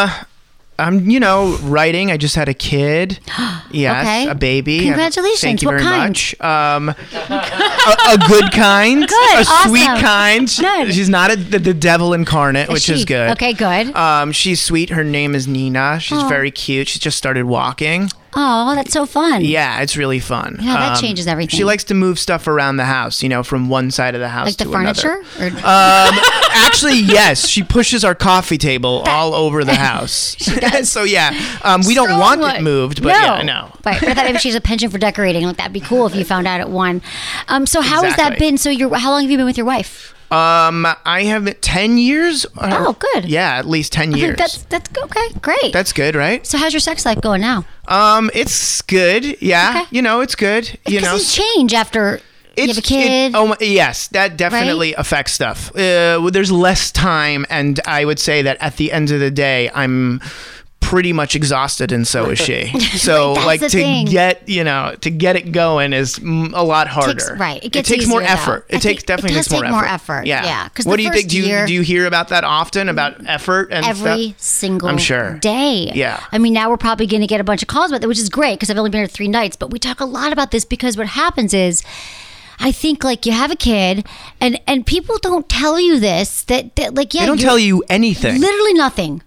I'm 0.81 1.09
you 1.11 1.21
know 1.21 1.57
writing. 1.63 2.11
I 2.11 2.17
just 2.17 2.35
had 2.37 2.49
a 2.49 2.55
kid. 2.55 3.19
Yes, 3.73 4.05
Okay. 4.05 4.29
a 4.29 4.35
baby. 4.35 4.81
Congratulations. 4.81 5.41
Thank 5.43 5.63
you 5.63 5.69
What 5.69 5.75
very 5.75 5.85
kind? 5.85 6.09
much. 6.11 6.41
Um, 6.41 6.89
a, 6.89 6.95
a 8.15 8.19
good 8.27 8.51
kind. 8.51 9.07
Good, 9.09 9.39
A 9.41 9.45
sweet 9.69 9.87
kind. 9.87 10.53
Good. 10.59 10.93
She's 10.93 11.09
not 11.09 11.31
a, 11.33 11.37
the, 11.37 11.61
the 11.61 11.73
devil 11.75 12.13
incarnate, 12.13 12.69
which 12.69 12.83
she? 12.83 12.95
is 12.95 13.05
good. 13.05 13.31
Okay, 13.31 13.53
good. 13.53 13.95
Um, 13.95 14.33
she's 14.33 14.61
sweet. 14.61 14.91
Her 14.91 15.05
name 15.05 15.37
is 15.37 15.47
Nina. 15.47 16.01
She's 16.01 16.21
very 16.25 16.51
cute. 16.51 16.89
She 16.89 16.99
just 16.99 17.17
started 17.17 17.45
walking. 17.45 18.11
oh 18.35 18.75
that's 18.75 18.93
so 18.93 19.07
fun 19.07 19.45
Yeah, 19.45 19.83
it's 19.83 19.97
really 19.97 20.19
fun. 20.21 20.59
Yeah, 20.61 20.75
that 20.77 20.97
Um, 20.97 21.01
changes 21.01 21.27
everything. 21.29 21.57
She 21.57 21.63
likes 21.65 21.85
to 21.85 21.95
move 21.95 22.19
stuff 22.19 22.49
around 22.49 22.77
the 22.77 22.85
house, 22.87 23.23
you 23.23 23.29
know, 23.29 23.43
from 23.45 23.69
one 23.69 23.91
side 23.93 24.15
of 24.17 24.21
the 24.21 24.29
house 24.31 24.47
like 24.47 24.57
the 24.57 24.65
furniture 24.67 25.23
or 25.39 25.47
Um, 25.47 25.53
actually, 26.53 26.99
yes, 27.01 27.47
she 27.49 27.63
pushes 27.63 28.05
our 28.05 28.15
coffee 28.15 28.59
table 28.59 29.03
all 29.07 29.35
over 29.35 29.65
the 29.65 29.75
house. 29.89 30.37
so 30.89 31.05
yeah, 31.05 31.31
um, 31.63 31.83
we 31.87 31.95
don't 31.95 32.07
Strong 32.09 32.21
want 32.41 32.57
it 32.59 32.63
moved, 32.63 33.03
but 33.03 33.11
no. 33.13 33.19
yeah, 33.19 33.33
I 33.35 33.43
know. 33.43 33.73
Right, 33.85 33.99
but 34.01 34.09
I 34.11 34.15
thought 34.15 34.25
maybe 34.27 34.39
she's 34.39 34.55
a 34.55 34.61
penchant 34.61 34.93
for 34.93 34.99
decorating. 34.99 35.45
Like 35.45 35.57
that'd 35.57 35.73
be 35.73 35.81
cool 35.81 36.07
if 36.07 36.15
you 36.15 36.25
found 36.25 36.47
out 36.47 36.61
at 36.61 36.71
one. 36.71 37.03
Um, 37.49 37.67
so 37.67 37.81
how 37.81 38.03
has 38.03 38.17
that 38.17 38.33
Exactly. 38.33 38.47
been? 38.47 38.59
So 38.59 38.71
you're 38.71 38.95
how 38.97 39.11
long 39.11 39.23
have 39.23 39.31
you 39.31 39.37
been 39.37 39.47
with 39.47 39.57
your 39.57 39.67
wife? 39.67 40.15
Um, 40.33 40.87
I 41.05 41.25
have 41.25 41.61
ten 41.61 41.99
years. 41.99 42.45
or- 42.45 42.51
Oh, 42.71 42.93
good. 43.15 43.25
Yeah, 43.25 43.57
at 43.59 43.67
least 43.67 43.93
ten 43.93 44.13
years. 44.13 44.37
That's 44.39 44.63
that's 44.65 44.89
okay, 44.97 45.33
great. 45.43 45.73
That's 45.73 45.93
good, 45.93 46.15
right? 46.15 46.47
so 46.47 46.57
how's 46.57 46.73
your 46.73 46.79
sex 46.81 47.05
life 47.05 47.21
going 47.21 47.41
now? 47.41 47.65
Um, 47.89 48.31
it's 48.33 48.81
good. 48.83 49.43
Yeah, 49.43 49.71
Okay. 49.83 49.89
you 49.91 50.03
know, 50.03 50.21
it's 50.21 50.37
good. 50.37 50.79
You 50.87 51.01
know, 51.01 51.15
Because 51.15 51.37
you 51.37 51.43
change 51.45 51.75
after 51.75 52.21
you 52.57 52.69
have 52.69 52.79
a 52.79 52.83
kid. 52.83 53.33
It, 53.33 53.37
oh 53.37 53.49
my, 53.49 53.57
yes, 53.61 54.09
that 54.09 54.37
definitely 54.37 54.95
affects 54.95 55.33
stuff. 55.33 55.75
Uh, 55.77 56.29
there's 56.31 56.53
less 56.53 56.91
time, 56.91 57.47
and 57.51 57.81
I 57.87 58.05
would 58.05 58.19
say 58.19 58.43
that 58.43 58.57
at 58.61 58.77
the 58.77 58.93
end 58.93 59.11
of 59.11 59.21
the 59.21 59.31
day, 59.31 59.71
I'm 59.75 60.21
pretty 60.81 61.13
much 61.13 61.37
exhausted, 61.37 61.93
and 61.93 62.09
so 62.09 62.31
is 62.31 62.39
she. 62.39 62.73
So, 63.01 63.33
like 63.35 63.61
to 63.61 63.69
thing. 63.69 64.07
get 64.07 64.49
you 64.49 64.65
know 64.65 64.97
to 65.03 65.11
get 65.11 65.37
it 65.37 65.53
going 65.53 65.93
is 65.93 66.19
a 66.19 66.65
lot 66.65 66.89
harder. 66.89 67.13
Takes- 67.15 67.31
right. 67.39 67.63
It 67.65 67.71
gets 67.73 67.89
takes 67.89 68.07
more 68.09 68.21
though. 68.21 68.27
effort. 68.27 68.67
I 68.71 68.77
It 68.77 68.83
think 68.83 68.83
takes 68.83 69.03
definitely 69.05 69.37
it 69.39 69.43
takes 69.45 69.51
more 69.53 69.61
take 69.63 69.69
effort. 69.71 69.77
more 69.77 69.87
effort. 69.87 70.27
Yeah. 70.27 70.45
Yeah, 70.45 70.69
what 70.85 70.97
do 70.97 71.03
you 71.03 71.11
think? 71.13 71.29
Do 71.29 71.39
you 71.39 71.67
do 71.67 71.73
you 71.73 71.83
hear 71.83 72.07
about 72.07 72.29
that 72.29 72.43
often 72.45 72.89
about 72.89 73.25
effort 73.27 73.69
and 73.71 73.87
every 73.87 74.31
stuff? 74.31 74.41
single 74.41 74.89
I'm 74.89 74.99
sure. 74.99 75.35
day. 75.39 75.93
Yeah. 75.95 76.23
I 76.33 76.39
mean, 76.39 76.53
now 76.53 76.69
we're 76.71 76.77
probably 76.79 77.07
going 77.07 77.21
to 77.23 77.27
get 77.29 77.41
a 77.41 77.45
bunch 77.45 77.63
of 77.63 77.69
calls 77.69 77.91
about 77.91 78.01
that, 78.01 78.09
which 78.09 78.19
is 78.19 78.29
great 78.29 78.55
because 78.55 78.71
I've 78.71 78.79
only 78.79 78.91
been 78.91 79.01
here 79.01 79.07
three 79.07 79.29
nights. 79.29 79.57
But 79.57 79.71
we 79.71 79.79
talk 79.79 80.01
a 80.01 80.05
lot 80.07 80.33
about 80.33 80.51
this 80.51 80.65
because 80.65 80.97
what 80.97 81.07
happens 81.09 81.55
is. 81.55 81.83
I 82.61 82.73
think 82.73 83.03
like 83.05 83.25
you 83.27 83.33
have 83.33 83.51
a 83.51 83.57
kid 83.57 84.07
and 84.41 84.61
and 84.67 84.87
people 84.87 85.17
don't 85.19 85.49
tell 85.49 85.81
you 85.81 85.99
this 85.99 86.43
that, 86.45 86.77
that 86.77 86.95
like 86.95 87.15
yeah 87.15 87.23
They 87.23 87.27
don't 87.27 87.41
tell 87.41 87.59
you 87.59 87.83
anything. 87.89 88.41
literally 88.41 88.75
nothing. 88.75 89.23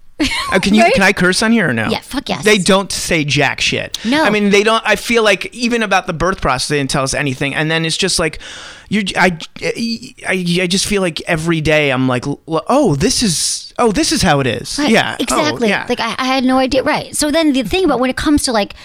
Uh, 0.51 0.59
can 0.59 0.73
you 0.75 0.81
Right? 0.83 0.93
can 0.93 1.01
I 1.03 1.11
curse 1.11 1.41
on 1.41 1.51
here 1.51 1.67
or 1.69 1.73
no? 1.73 1.89
Yeah, 1.89 1.99
fuck 1.99 2.29
yes. 2.29 2.45
They 2.45 2.57
don't 2.59 2.91
say 2.91 3.25
jack 3.25 3.59
shit. 3.59 3.97
No. 4.05 4.23
I 4.23 4.29
mean 4.29 4.51
they 4.51 4.63
don't. 4.63 4.83
I 4.85 4.95
feel 4.95 5.23
like 5.23 5.53
even 5.53 5.81
about 5.83 6.05
the 6.07 6.13
birth 6.13 6.39
process, 6.41 6.67
they 6.69 6.77
didn't 6.77 6.91
tell 6.91 7.03
us 7.03 7.13
anything. 7.15 7.55
And 7.55 7.69
then 7.71 7.83
it's 7.85 7.97
just 7.97 8.19
like, 8.19 8.39
you. 8.89 9.03
I, 9.17 9.37
I, 9.63 10.61
I 10.61 10.67
just 10.67 10.85
feel 10.85 11.01
like 11.01 11.19
every 11.21 11.59
day 11.61 11.91
I'm 11.91 12.07
like, 12.07 12.25
oh, 12.47 12.95
this 12.95 13.23
is, 13.23 13.73
oh, 13.79 13.91
this 13.91 14.11
is 14.11 14.21
how 14.21 14.39
it 14.39 14.47
is. 14.47 14.77
Right, 14.77 14.91
Yeah. 14.91 15.15
Oh, 15.19 15.23
exactly. 15.23 15.69
yeah. 15.69 15.87
Like 15.89 15.99
I, 15.99 16.15
I 16.19 16.25
had 16.25 16.43
no 16.43 16.59
idea. 16.59 16.83
Right. 16.83 17.15
So 17.15 17.31
then 17.31 17.51
the 17.53 17.63
thing 17.63 17.83
about 17.83 17.99
when 17.99 18.09
it 18.11 18.15
comes 18.15 18.43
to 18.43 18.51
like, 18.51 18.75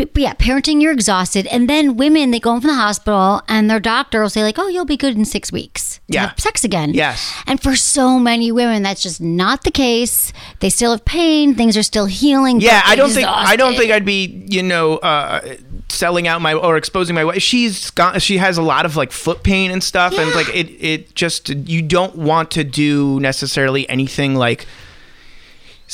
but, 0.00 0.14
but 0.14 0.22
yeah, 0.22 0.32
parenting, 0.32 0.80
you're 0.80 0.92
exhausted, 0.92 1.46
and 1.48 1.68
then 1.68 1.96
women 1.96 2.30
they 2.30 2.40
go 2.40 2.52
home 2.52 2.62
from 2.62 2.68
the 2.68 2.74
hospital, 2.76 3.42
and 3.48 3.68
their 3.68 3.80
doctor 3.80 4.22
will 4.22 4.30
say 4.30 4.42
like, 4.42 4.58
"Oh, 4.58 4.68
you'll 4.68 4.86
be 4.86 4.96
good 4.96 5.14
in 5.14 5.26
six 5.26 5.52
weeks 5.52 6.00
Yeah. 6.08 6.28
have 6.28 6.40
sex 6.40 6.64
again." 6.64 6.94
Yes. 6.94 7.30
And 7.46 7.62
for 7.62 7.76
so 7.76 8.18
many 8.18 8.50
women, 8.50 8.82
that's 8.82 9.02
just 9.02 9.20
not 9.20 9.64
the 9.64 9.70
case. 9.70 10.32
They 10.60 10.70
still 10.70 10.92
have 10.92 11.04
pain. 11.04 11.54
Things 11.54 11.76
are 11.76 11.82
still 11.82 12.06
healing. 12.06 12.62
Yeah, 12.62 12.80
I 12.86 12.96
don't 12.96 13.10
think 13.10 13.28
I 13.28 13.56
don't 13.56 13.76
think 13.76 13.92
I'd 13.92 14.06
be 14.06 14.44
you 14.48 14.62
know 14.62 14.96
uh, 14.98 15.56
selling 15.90 16.26
out 16.26 16.40
my 16.40 16.54
or 16.54 16.78
exposing 16.78 17.14
my 17.14 17.24
wife. 17.24 17.42
She's 17.42 17.90
got 17.90 18.22
she 18.22 18.38
has 18.38 18.56
a 18.56 18.62
lot 18.62 18.86
of 18.86 18.96
like 18.96 19.12
foot 19.12 19.42
pain 19.42 19.70
and 19.70 19.84
stuff, 19.84 20.14
and 20.16 20.34
like 20.34 20.48
it 20.54 20.70
it 20.80 21.14
just 21.14 21.50
you 21.50 21.82
don't 21.82 22.16
want 22.16 22.50
to 22.52 22.64
do 22.64 23.20
necessarily 23.20 23.86
anything 23.90 24.34
like 24.34 24.66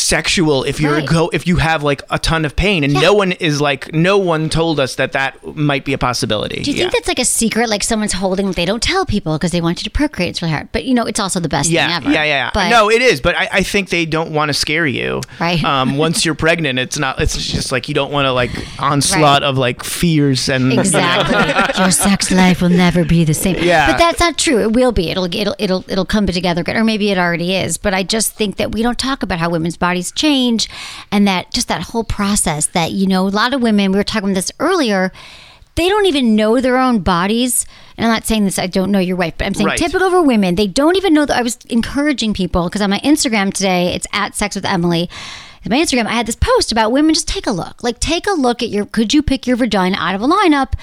sexual 0.00 0.62
if 0.64 0.78
you're 0.78 0.96
Right. 0.96 1.06
go 1.08 1.30
if 1.32 1.46
you 1.46 1.56
have 1.56 1.82
like 1.82 2.02
a 2.10 2.18
ton 2.18 2.44
of 2.44 2.54
pain 2.54 2.84
and 2.84 2.92
Yeah. 2.92 3.00
no 3.00 3.14
one 3.14 3.32
is 3.32 3.60
like 3.62 3.94
no 3.94 4.18
one 4.18 4.50
told 4.50 4.78
us 4.78 4.94
that 4.96 5.12
that 5.12 5.32
might 5.56 5.84
be 5.86 5.94
a 5.94 5.98
possibility 5.98 6.62
Do 6.62 6.70
you 6.70 6.76
yeah. 6.76 6.82
think 6.84 6.92
that's 6.92 7.08
like 7.08 7.18
a 7.18 7.24
secret, 7.24 7.70
like 7.70 7.82
someone's 7.82 8.12
holding? 8.12 8.52
They 8.52 8.66
don't 8.66 8.82
tell 8.82 9.06
people 9.06 9.32
because 9.38 9.52
they 9.52 9.60
want 9.62 9.80
you 9.80 9.84
to 9.84 9.90
procreate. 9.90 10.30
It's 10.30 10.42
really 10.42 10.52
hard, 10.52 10.68
but 10.70 10.84
you 10.84 10.92
know, 10.94 11.04
it's 11.06 11.18
also 11.18 11.40
the 11.40 11.48
best 11.48 11.70
yeah, 11.70 11.86
thing 11.86 11.96
ever. 11.96 12.10
yeah, 12.10 12.24
yeah, 12.24 12.44
yeah. 12.44 12.50
But 12.52 12.68
no, 12.68 12.90
it 12.90 13.00
is, 13.00 13.20
but 13.22 13.34
I, 13.36 13.48
I 13.52 13.62
think 13.62 13.88
they 13.88 14.04
don't 14.04 14.32
want 14.32 14.50
to 14.50 14.54
scare 14.54 14.86
you. 14.86 15.22
Right. 15.40 15.62
Um, 15.64 15.96
once 15.96 16.24
you're 16.26 16.34
pregnant, 16.46 16.78
it's 16.78 16.98
not. 16.98 17.18
It's 17.20 17.34
just 17.50 17.72
like 17.72 17.88
you 17.88 17.94
don't 17.94 18.12
want 18.12 18.26
to 18.26 18.32
like 18.32 18.50
onslaught 18.78 19.40
Right. 19.40 19.48
of 19.48 19.56
like 19.56 19.82
fears 19.82 20.48
and 20.50 20.72
Exactly. 20.74 21.80
Your 21.82 21.90
sex 21.90 22.30
life 22.30 22.60
will 22.60 22.68
never 22.68 23.02
be 23.04 23.24
the 23.24 23.34
same. 23.34 23.56
Yeah. 23.62 23.92
But 23.92 23.98
that's 23.98 24.20
not 24.20 24.36
true. 24.36 24.60
It 24.60 24.72
will 24.72 24.92
be. 24.92 25.08
It'll 25.10 25.24
it'll 25.24 25.56
it'll 25.58 25.84
it'll 25.88 26.04
come 26.04 26.26
together 26.26 26.60
again. 26.60 26.76
Or 26.76 26.84
maybe 26.84 27.10
it 27.10 27.16
already 27.18 27.54
is. 27.56 27.78
But 27.78 27.94
I 27.94 28.02
just 28.02 28.32
think 28.34 28.56
that 28.56 28.72
we 28.72 28.82
don't 28.82 28.98
talk 28.98 29.22
about 29.22 29.38
how 29.38 29.48
women's 29.48 29.76
bodies 29.76 29.85
change 29.94 30.68
and 31.10 31.26
that 31.26 31.52
just 31.52 31.68
that 31.68 31.82
whole 31.82 32.04
process 32.04 32.66
that, 32.66 32.92
you 32.92 33.06
know, 33.06 33.26
a 33.26 33.30
lot 33.30 33.54
of 33.54 33.62
women, 33.62 33.92
we 33.92 33.98
were 33.98 34.04
talking 34.04 34.30
about 34.30 34.34
this 34.36 34.52
earlier, 34.60 35.12
they 35.74 35.88
don't 35.88 36.06
even 36.06 36.34
know 36.36 36.60
their 36.60 36.78
own 36.78 37.00
bodies. 37.00 37.66
And 37.96 38.06
I'm 38.06 38.12
not 38.12 38.26
saying 38.26 38.44
this, 38.44 38.58
I 38.58 38.66
don't 38.66 38.90
know 38.90 38.98
your 38.98 39.16
wife, 39.16 39.34
but 39.38 39.46
I'm 39.46 39.54
saying 39.54 39.66
Right. 39.68 39.78
typical 39.78 40.10
for 40.10 40.22
women, 40.22 40.54
they 40.54 40.66
don't 40.66 40.96
even 40.96 41.14
know 41.14 41.24
that 41.26 41.36
I 41.36 41.42
was 41.42 41.58
encouraging 41.68 42.34
people 42.34 42.64
because 42.64 42.82
on 42.82 42.90
my 42.90 43.00
Instagram 43.00 43.52
today, 43.52 43.94
it's 43.94 44.06
at 44.12 44.34
sex 44.34 44.54
with 44.54 44.64
Emily. 44.64 45.08
On 45.64 45.70
my 45.70 45.78
Instagram, 45.78 46.06
I 46.06 46.12
had 46.12 46.26
this 46.26 46.36
post 46.36 46.70
about 46.70 46.92
women. 46.92 47.12
Just 47.14 47.26
take 47.26 47.46
a 47.46 47.50
look. 47.50 47.82
Like, 47.82 47.98
take 47.98 48.26
a 48.28 48.32
look 48.32 48.62
at 48.62 48.68
your. 48.68 48.86
Could 48.86 49.12
you 49.12 49.20
pick 49.20 49.46
your 49.48 49.56
vagina 49.56 49.96
out 49.98 50.14
of 50.14 50.22
a 50.22 50.28
lineup? 50.28 50.74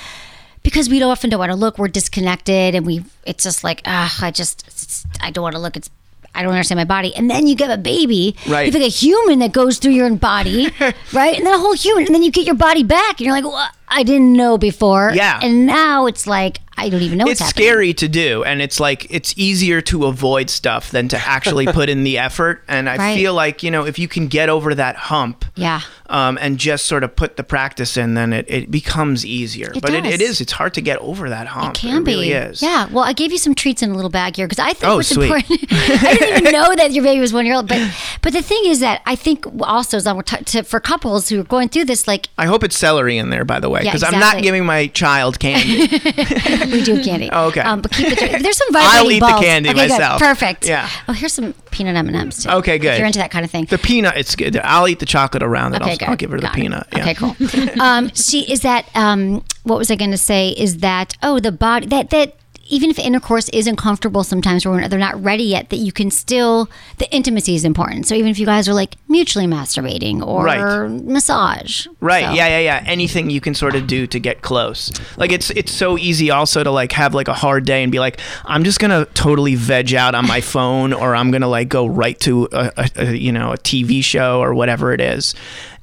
Because 0.62 0.90
we 0.90 1.00
don't 1.00 1.10
often 1.12 1.30
don't 1.30 1.40
want 1.40 1.52
to 1.52 1.56
look. 1.56 1.78
We're 1.78 1.88
disconnected, 1.88 2.76
and 2.76 2.86
we. 2.86 3.06
It's 3.26 3.44
just 3.44 3.64
like, 3.64 3.82
ah, 3.86 4.14
I 4.22 4.32
just, 4.32 5.06
I 5.22 5.32
don't 5.32 5.42
want 5.42 5.56
to 5.56 5.62
look. 5.62 5.78
It's. 5.78 5.90
I 6.36 6.42
don't 6.42 6.52
understand 6.52 6.78
my 6.78 6.86
body. 6.86 7.16
And 7.16 7.30
then 7.30 7.48
you 7.48 7.56
get 7.56 7.70
a 7.70 7.78
baby. 7.78 8.36
Right. 8.48 8.66
You 8.66 8.72
like 8.80 8.88
a 8.88 8.92
human 8.92 9.40
that 9.40 9.52
goes 9.52 9.78
through 9.78 9.92
your 9.92 10.10
body, 10.16 10.70
right? 11.14 11.38
And 11.38 11.46
then 11.46 11.54
a 11.54 11.60
whole 11.60 11.74
human, 11.74 12.06
and 12.06 12.16
then 12.16 12.24
you 12.24 12.32
get 12.32 12.46
your 12.46 12.56
body 12.56 12.84
back, 12.84 13.20
and 13.20 13.22
you're 13.22 13.36
like, 13.36 13.44
well, 13.44 13.70
I 13.88 14.04
didn't 14.04 14.34
know 14.34 14.58
before. 14.58 15.12
Yeah. 15.14 15.40
And 15.44 15.66
now 15.66 16.08
it's 16.08 16.26
like 16.26 16.60
I 16.78 16.90
don't 16.90 17.02
even 17.02 17.18
know 17.18 17.28
it's 17.28 17.40
happening. 17.40 17.66
scary 17.68 17.94
to 17.96 18.08
do 18.08 18.44
and 18.44 18.62
it's 18.62 18.80
like 18.80 19.08
it's 19.10 19.34
easier 19.38 19.82
to 19.82 20.06
avoid 20.06 20.50
stuff 20.50 20.92
than 20.92 21.08
to 21.10 21.18
actually 21.18 21.68
put 21.68 21.88
in 21.90 22.04
the 22.04 22.18
effort 22.18 22.64
and 22.68 22.90
i 22.90 22.98
Right. 22.98 23.16
feel 23.16 23.34
like 23.34 23.64
you 23.64 23.72
know 23.72 23.86
if 23.86 23.98
you 24.00 24.08
can 24.08 24.28
get 24.28 24.50
over 24.50 24.74
that 24.76 24.96
hump 24.96 25.46
Yeah. 25.56 25.82
um, 26.10 26.38
and 26.42 26.58
just 26.58 26.86
sort 26.86 27.04
of 27.04 27.16
put 27.16 27.38
the 27.38 27.44
practice 27.44 27.96
in 27.98 28.14
then 28.16 28.34
it, 28.34 28.46
it 28.50 28.72
becomes 28.72 29.26
easier 29.26 29.72
It 29.76 29.82
but 29.82 29.94
it, 29.94 30.06
it 30.06 30.22
is 30.22 30.42
it's 30.42 30.52
hard 30.54 30.74
to 30.76 30.82
get 30.82 30.98
over 31.00 31.30
that 31.30 31.48
hump 31.48 31.76
It 31.76 31.80
can 31.82 32.04
really 32.04 32.28
be. 32.30 32.34
is 32.34 32.62
Yeah. 32.62 32.88
Well, 32.92 33.04
I 33.04 33.14
gave 33.14 33.32
you 33.32 33.38
some 33.38 33.56
treats 33.56 33.82
in 33.84 33.92
a 33.92 33.96
little 33.96 34.10
bag 34.12 34.36
here 34.36 34.48
because 34.48 34.60
I 34.60 34.74
think 34.74 34.84
Oh, 34.92 34.96
what's 34.98 35.10
sweet. 35.10 35.26
important. 35.32 35.68
I 35.72 36.16
didn't 36.20 36.38
even 36.42 36.54
know 36.54 36.76
that 36.76 36.92
your 36.92 37.04
baby 37.04 37.20
was 37.20 37.34
one 37.34 37.46
year 37.46 37.56
old, 37.56 37.68
but 37.68 37.82
but 38.22 38.34
the 38.34 38.42
thing 38.42 38.62
is 38.66 38.80
that 38.80 39.02
I 39.06 39.16
think 39.16 39.46
also 39.62 40.00
t- 40.22 40.44
to, 40.44 40.64
for 40.64 40.80
couples 40.80 41.30
who 41.30 41.40
are 41.40 41.44
going 41.44 41.70
through 41.70 41.86
this, 41.86 42.08
like 42.08 42.28
i 42.38 42.46
hope 42.46 42.64
it's 42.64 42.78
celery 42.78 43.18
in 43.18 43.30
there 43.30 43.46
by 43.46 43.60
the 43.60 43.70
way 43.70 43.82
Yeah, 43.84 43.92
because 43.92 44.04
i'm 44.04 44.20
not 44.20 44.42
giving 44.42 44.66
my 44.66 44.88
child 44.88 45.40
candy 45.40 45.88
we 46.72 46.84
do 46.84 47.04
candy. 47.04 47.30
Oh, 47.32 47.48
okay. 47.48 47.62
Um, 47.62 47.82
but 47.82 47.92
keep 47.92 48.12
it. 48.12 48.42
There's 48.42 48.58
some 48.58 48.72
vitamins. 48.72 48.94
I'll 48.94 49.04
vibrating 49.04 49.12
eat 49.12 49.20
the 49.20 49.26
balls. 49.28 49.42
candy 49.42 49.70
okay, 49.70 49.88
myself. 49.88 50.20
Good. 50.20 50.26
Perfect. 50.26 50.68
Yeah. 50.68 50.90
Oh, 51.08 51.14
here's 51.14 51.34
some 51.34 51.54
peanut 51.72 51.96
M 51.96 52.08
and 52.08 52.16
M's 52.16 52.44
too. 52.44 52.50
Okay, 52.50 52.78
good. 52.78 52.94
If 52.94 52.98
you're 53.00 53.08
into 53.08 53.20
that 53.20 53.32
kind 53.32 53.44
of 53.46 53.52
thing. 53.52 53.66
the 53.66 53.78
peanut 53.78 54.16
it's 54.16 54.36
good 54.36 54.58
i'll 54.58 54.88
eat 54.88 55.00
the 55.00 55.06
chocolate 55.06 55.44
around 55.44 55.74
it 55.74 55.82
Okay, 55.82 55.92
I'll, 55.92 55.98
good. 55.98 56.10
I'll 56.10 56.16
give 56.16 56.32
her 56.32 56.40
the 56.40 56.48
it. 56.48 56.54
peanut 56.54 56.88
yeah. 56.94 57.02
Okay, 57.02 57.14
cool. 57.16 57.36
um, 57.82 58.10
she 58.14 58.52
is 58.52 58.62
that. 58.62 58.88
Um, 58.96 59.44
what 59.64 59.78
was 59.78 59.90
I 59.90 59.96
going 59.96 60.12
to 60.12 60.18
say? 60.18 60.50
Is 60.50 60.78
that 60.78 61.16
oh 61.24 61.40
the 61.40 61.52
body 61.52 61.88
that 61.88 62.10
that 62.12 62.36
even 62.74 62.90
if 62.90 62.98
intercourse 62.98 63.50
is 63.50 63.68
uncomfortable 63.68 64.24
sometimes 64.24 64.66
or 64.66 64.88
they're 64.88 64.98
not 65.00 65.22
ready 65.24 65.44
yet, 65.44 65.70
that 65.70 65.78
you 65.78 65.92
can 65.92 66.10
still 66.10 66.70
the 66.98 67.08
intimacy 67.14 67.54
is 67.56 67.64
important. 67.64 68.08
So 68.08 68.16
even 68.16 68.32
if 68.32 68.40
you 68.40 68.46
guys 68.48 68.68
are 68.68 68.74
like 68.74 68.96
mutually 69.08 69.46
masturbating 69.46 70.26
or 70.26 70.44
Right. 70.46 70.90
massage, 70.90 71.88
Right. 72.00 72.26
So- 72.26 72.34
Yeah, 72.34 72.48
yeah, 72.48 72.60
yeah. 72.60 72.84
Anything 72.86 73.30
you 73.30 73.40
can 73.42 73.54
sort 73.54 73.76
of 73.76 73.86
do 73.88 74.08
to 74.08 74.20
get 74.20 74.42
close. 74.42 74.92
Like 75.18 75.32
it's 75.32 75.50
it's 75.52 75.72
so 75.72 75.98
easy 75.98 76.32
also 76.32 76.64
to 76.64 76.72
like 76.72 76.92
have 76.94 77.14
like 77.14 77.28
a 77.28 77.34
hard 77.34 77.66
day 77.66 77.84
and 77.84 77.92
be 77.92 78.00
like, 78.00 78.20
I'm 78.46 78.64
just 78.64 78.80
gonna 78.80 79.06
totally 79.14 79.56
veg 79.56 79.94
out 79.94 80.16
on 80.16 80.28
my 80.28 80.42
phone, 80.54 80.94
or 80.94 81.16
I'm 81.16 81.30
gonna 81.32 81.48
like 81.48 81.70
go 81.70 81.86
right 81.86 82.20
to 82.22 82.48
a, 82.52 82.72
a, 82.78 82.90
a 82.96 83.14
you 83.14 83.32
know 83.32 83.52
a 83.54 83.58
TV 83.58 84.04
show 84.04 84.42
or 84.42 84.54
whatever 84.56 84.94
it 84.94 85.02
is. 85.02 85.36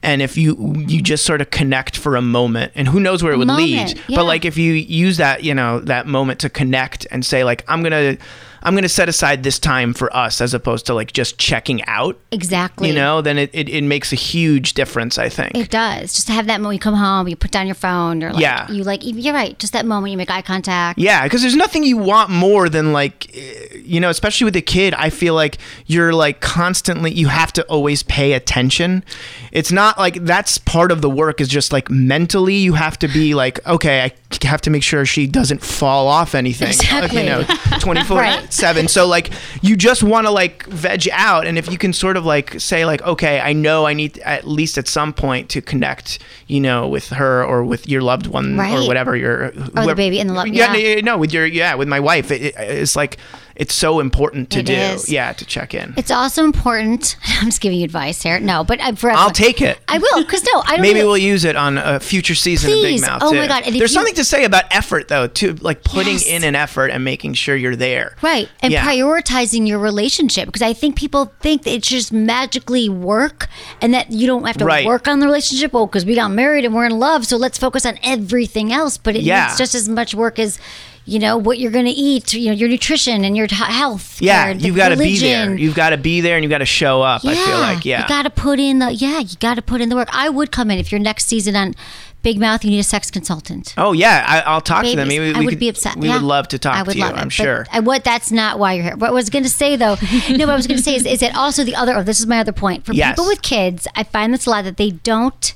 And 0.02 0.22
if 0.22 0.36
you 0.36 0.74
you 0.76 1.02
just 1.02 1.24
sort 1.24 1.40
of 1.40 1.50
connect 1.50 1.96
for 1.96 2.16
a 2.16 2.22
moment, 2.22 2.72
and 2.74 2.88
who 2.88 3.00
knows 3.00 3.22
where 3.22 3.32
it 3.32 3.36
would 3.36 3.48
lead, 3.48 3.98
yeah. 4.08 4.16
but 4.16 4.24
like 4.24 4.44
if 4.44 4.56
you 4.56 4.72
use 4.72 5.18
that 5.18 5.44
you 5.44 5.54
know 5.54 5.80
that 5.80 6.06
moment 6.06 6.40
to 6.40 6.48
connect 6.48 7.06
and 7.10 7.24
say 7.24 7.44
like 7.44 7.64
I'm 7.68 7.82
gonna 7.82 8.16
I'm 8.62 8.74
gonna 8.74 8.88
set 8.88 9.08
aside 9.08 9.42
this 9.42 9.58
time 9.58 9.94
for 9.94 10.14
us 10.14 10.40
as 10.40 10.54
opposed 10.54 10.86
to 10.86 10.94
like 10.94 11.12
just 11.12 11.38
checking 11.38 11.84
out. 11.86 12.18
Exactly. 12.32 12.88
You 12.88 12.94
know, 12.94 13.20
then 13.22 13.38
it, 13.38 13.50
it, 13.52 13.68
it 13.68 13.82
makes 13.84 14.12
a 14.12 14.16
huge 14.16 14.74
difference. 14.74 15.18
I 15.18 15.28
think. 15.28 15.56
It 15.56 15.70
does. 15.70 16.12
Just 16.14 16.26
to 16.26 16.32
have 16.32 16.46
that 16.46 16.60
moment 16.60 16.74
you 16.74 16.80
come 16.80 16.94
home, 16.94 17.28
you 17.28 17.36
put 17.36 17.50
down 17.50 17.66
your 17.66 17.74
phone, 17.74 18.22
or 18.22 18.32
like 18.32 18.40
Yeah. 18.42 18.70
you 18.70 18.84
like 18.84 19.00
you're 19.02 19.34
right. 19.34 19.58
Just 19.58 19.72
that 19.72 19.86
moment 19.86 20.10
you 20.10 20.16
make 20.16 20.30
eye 20.30 20.42
contact. 20.42 20.98
Yeah, 20.98 21.24
because 21.24 21.40
there's 21.42 21.56
nothing 21.56 21.84
you 21.84 21.96
want 21.96 22.30
more 22.30 22.68
than 22.68 22.92
like, 22.92 23.34
eh, 23.36 23.78
you 23.84 24.00
know, 24.00 24.10
especially 24.10 24.44
with 24.44 24.56
a 24.56 24.62
kid. 24.62 24.94
I 24.94 25.10
feel 25.10 25.34
like 25.34 25.58
you're 25.86 26.12
like 26.12 26.40
constantly, 26.40 27.12
you 27.12 27.28
have 27.28 27.52
to 27.54 27.64
always 27.64 28.02
pay 28.02 28.32
attention. 28.34 29.04
It's 29.52 29.72
not 29.72 29.98
like 29.98 30.24
that's 30.24 30.58
part 30.58 30.92
of 30.92 31.02
the 31.02 31.10
work. 31.10 31.40
Is 31.40 31.48
just 31.48 31.72
like 31.72 31.90
mentally, 31.90 32.56
you 32.56 32.74
have 32.74 32.98
to 33.00 33.08
be 33.08 33.34
like, 33.34 33.66
okay, 33.66 34.02
I 34.02 34.12
have 34.46 34.60
to 34.62 34.70
make 34.70 34.82
sure 34.82 35.04
she 35.06 35.26
doesn't 35.26 35.62
fall 35.62 36.06
off 36.08 36.34
anything. 36.34 36.68
Exactly. 36.68 37.20
You 37.22 37.26
know, 37.26 37.42
twenty 37.80 38.04
four 38.04 38.22
Right. 38.50 38.66
seven. 38.66 38.88
So 38.88 39.06
like, 39.06 39.30
you 39.62 39.76
just 39.76 40.02
want 40.02 40.26
to 40.26 40.30
like 40.30 40.64
veg 40.66 41.08
out, 41.12 41.46
and 41.46 41.56
if 41.58 41.70
you 41.70 41.78
can 41.78 41.92
sort 41.92 42.16
of 42.16 42.24
like 42.24 42.60
say 42.60 42.84
like, 42.84 43.02
okay, 43.02 43.40
I 43.40 43.52
know 43.52 43.86
I 43.86 43.94
need 43.94 44.18
at 44.20 44.46
least 44.46 44.76
at 44.78 44.88
some 44.88 45.12
point 45.12 45.48
to 45.50 45.60
connect, 45.62 46.18
you 46.46 46.60
know, 46.60 46.88
with 46.88 47.08
her 47.10 47.44
or 47.44 47.64
with 47.64 47.88
your 47.88 48.02
loved 48.02 48.26
one 48.26 48.58
or 48.58 48.86
whatever 48.86 49.16
your 49.16 49.52
Or 49.76 49.86
the 49.86 49.94
baby 49.96 50.18
in 50.20 50.26
the 50.28 50.34
love. 50.34 50.48
yeah, 50.48 50.74
Yeah. 50.74 50.96
no, 50.96 51.12
no, 51.12 51.18
with 51.18 51.32
your 51.32 51.46
yeah, 51.46 51.74
with 51.74 51.88
my 51.88 52.00
wife, 52.00 52.30
it, 52.30 52.42
it- 52.42 52.54
it's 52.58 52.96
like 52.96 53.16
it's 53.60 53.74
so 53.74 54.00
important 54.00 54.50
to 54.50 54.60
It 54.60 54.66
do. 54.66 54.72
is. 54.72 55.08
Yeah, 55.08 55.32
to 55.34 55.44
check 55.44 55.74
in. 55.74 55.94
It's 55.96 56.10
also 56.10 56.44
important. 56.44 57.16
I'm 57.40 57.46
just 57.46 57.60
giving 57.60 57.78
you 57.78 57.84
advice 57.84 58.22
here. 58.22 58.40
No, 58.40 58.64
but 58.64 58.80
uh, 58.80 58.94
forever. 58.94 59.18
I'll 59.18 59.30
take 59.30 59.60
it. 59.60 59.78
I 59.86 59.98
will, 59.98 60.22
because 60.22 60.42
no, 60.52 60.62
I 60.66 60.72
don't. 60.72 60.80
Maybe 60.80 60.94
really- 61.00 61.04
we'll 61.06 61.18
use 61.18 61.44
it 61.44 61.56
on 61.56 61.78
a 61.78 62.00
future 62.00 62.34
season 62.34 62.70
of 62.72 62.76
Big 62.82 63.00
Mouth. 63.02 63.22
Oh 63.22 63.30
too. 63.32 63.38
my 63.38 63.46
God, 63.46 63.64
There's 63.64 63.76
you- 63.76 63.86
something 63.88 64.14
to 64.14 64.24
say 64.24 64.44
about 64.44 64.64
effort 64.70 65.08
though, 65.08 65.26
too, 65.26 65.54
like 65.60 65.84
putting 65.84 66.14
Yes. 66.14 66.26
in 66.26 66.42
an 66.44 66.56
effort 66.56 66.88
and 66.90 67.04
making 67.04 67.34
sure 67.34 67.54
you're 67.54 67.76
there. 67.76 68.16
Right. 68.22 68.48
And 68.62 68.72
Yeah. 68.72 68.84
prioritizing 68.86 69.68
your 69.68 69.78
relationship 69.78 70.46
because 70.46 70.62
I 70.62 70.72
think 70.72 70.96
people 70.96 71.32
think 71.40 71.62
that 71.64 71.72
it's 71.72 71.88
just 71.88 72.12
magically 72.12 72.88
work 72.88 73.48
and 73.82 73.92
that 73.94 74.10
you 74.10 74.26
don't 74.26 74.46
have 74.46 74.56
to 74.56 74.64
Right. 74.64 74.86
work 74.86 75.06
on 75.06 75.20
the 75.20 75.26
relationship. 75.26 75.72
Oh, 75.74 75.86
because 75.86 76.04
we 76.06 76.14
got 76.14 76.30
married 76.30 76.64
and 76.64 76.74
we're 76.74 76.86
in 76.86 76.98
love. 76.98 77.26
So 77.26 77.36
let's 77.36 77.58
focus 77.58 77.84
on 77.84 77.98
everything 78.02 78.72
else. 78.72 78.96
But 78.96 79.16
it 79.16 79.22
Yeah. 79.22 79.46
needs 79.46 79.58
just 79.58 79.74
as 79.74 79.88
much 79.88 80.14
work 80.14 80.38
as, 80.38 80.58
you 81.06 81.18
know, 81.18 81.36
what 81.36 81.58
you're 81.58 81.70
going 81.72 81.86
to 81.86 81.90
eat, 81.90 82.32
you 82.34 82.46
know, 82.48 82.52
your 82.52 82.68
nutrition 82.68 83.24
and 83.24 83.36
your 83.36 83.46
t- 83.46 83.54
health. 83.56 84.20
Yeah, 84.20 84.50
you've 84.50 84.76
got 84.76 84.90
to 84.90 84.96
be 84.96 85.18
there. 85.18 85.54
You've 85.56 85.74
got 85.74 85.90
to 85.90 85.96
be 85.96 86.20
there, 86.20 86.36
and 86.36 86.44
you've 86.44 86.50
got 86.50 86.58
to 86.58 86.66
show 86.66 87.02
up. 87.02 87.24
I 87.24 87.34
feel 87.34 87.58
like 87.58 87.84
yeah. 87.84 88.02
You 88.02 88.08
got 88.08 88.22
to 88.22 88.30
put 88.30 88.60
in 88.60 88.78
the, 88.78 88.92
yeah, 88.92 89.18
you 89.20 89.36
got 89.40 89.54
to 89.54 89.62
put 89.62 89.80
in 89.80 89.88
the 89.88 89.96
work. 89.96 90.08
I 90.12 90.28
would 90.28 90.52
come 90.52 90.70
in 90.70 90.78
if 90.78 90.92
your 90.92 91.00
next 91.00 91.26
season 91.26 91.56
on 91.56 91.74
Big 92.22 92.38
Mouth, 92.38 92.62
you 92.64 92.70
need 92.70 92.80
a 92.80 92.84
sex 92.84 93.10
consultant. 93.10 93.74
Oh 93.78 93.92
yeah, 93.92 94.24
I, 94.28 94.40
I'll 94.40 94.60
talk 94.60 94.84
to 94.84 94.94
them. 94.94 95.08
Babies. 95.08 95.18
Maybe 95.32 95.34
I 95.36 95.38
we 95.38 95.44
would 95.46 95.52
could, 95.52 95.58
be 95.58 95.68
upset. 95.70 95.96
We 95.96 96.08
Yeah. 96.08 96.14
would 96.14 96.22
love 96.22 96.48
to 96.48 96.58
talk 96.58 96.76
I 96.76 96.82
would 96.82 96.92
to 96.92 96.98
you. 96.98 97.04
it, 97.06 97.14
I'm 97.14 97.24
but 97.28 97.32
sure. 97.32 97.66
I, 97.72 97.80
what 97.80 98.04
that's 98.04 98.30
not 98.30 98.58
why 98.58 98.74
you're 98.74 98.84
here. 98.84 98.96
What 98.96 99.08
I 99.08 99.12
was 99.12 99.30
going 99.30 99.44
to 99.44 99.48
say 99.50 99.74
though, 99.76 99.96
no, 100.30 100.46
what 100.46 100.52
I 100.52 100.56
was 100.56 100.66
going 100.66 100.76
to 100.76 100.82
say 100.84 100.94
is, 100.96 101.06
is 101.06 101.20
that 101.20 101.34
also 101.34 101.64
the 101.64 101.74
other. 101.74 101.96
Oh, 101.96 102.02
this 102.02 102.20
is 102.20 102.26
my 102.26 102.38
other 102.40 102.52
point 102.52 102.84
for 102.84 102.92
Yes. 102.92 103.12
people 103.12 103.26
with 103.26 103.40
kids. 103.40 103.88
I 103.96 104.02
find 104.02 104.34
this 104.34 104.44
a 104.46 104.50
lot 104.50 104.64
that 104.64 104.76
they 104.76 104.90
don't. 104.90 105.52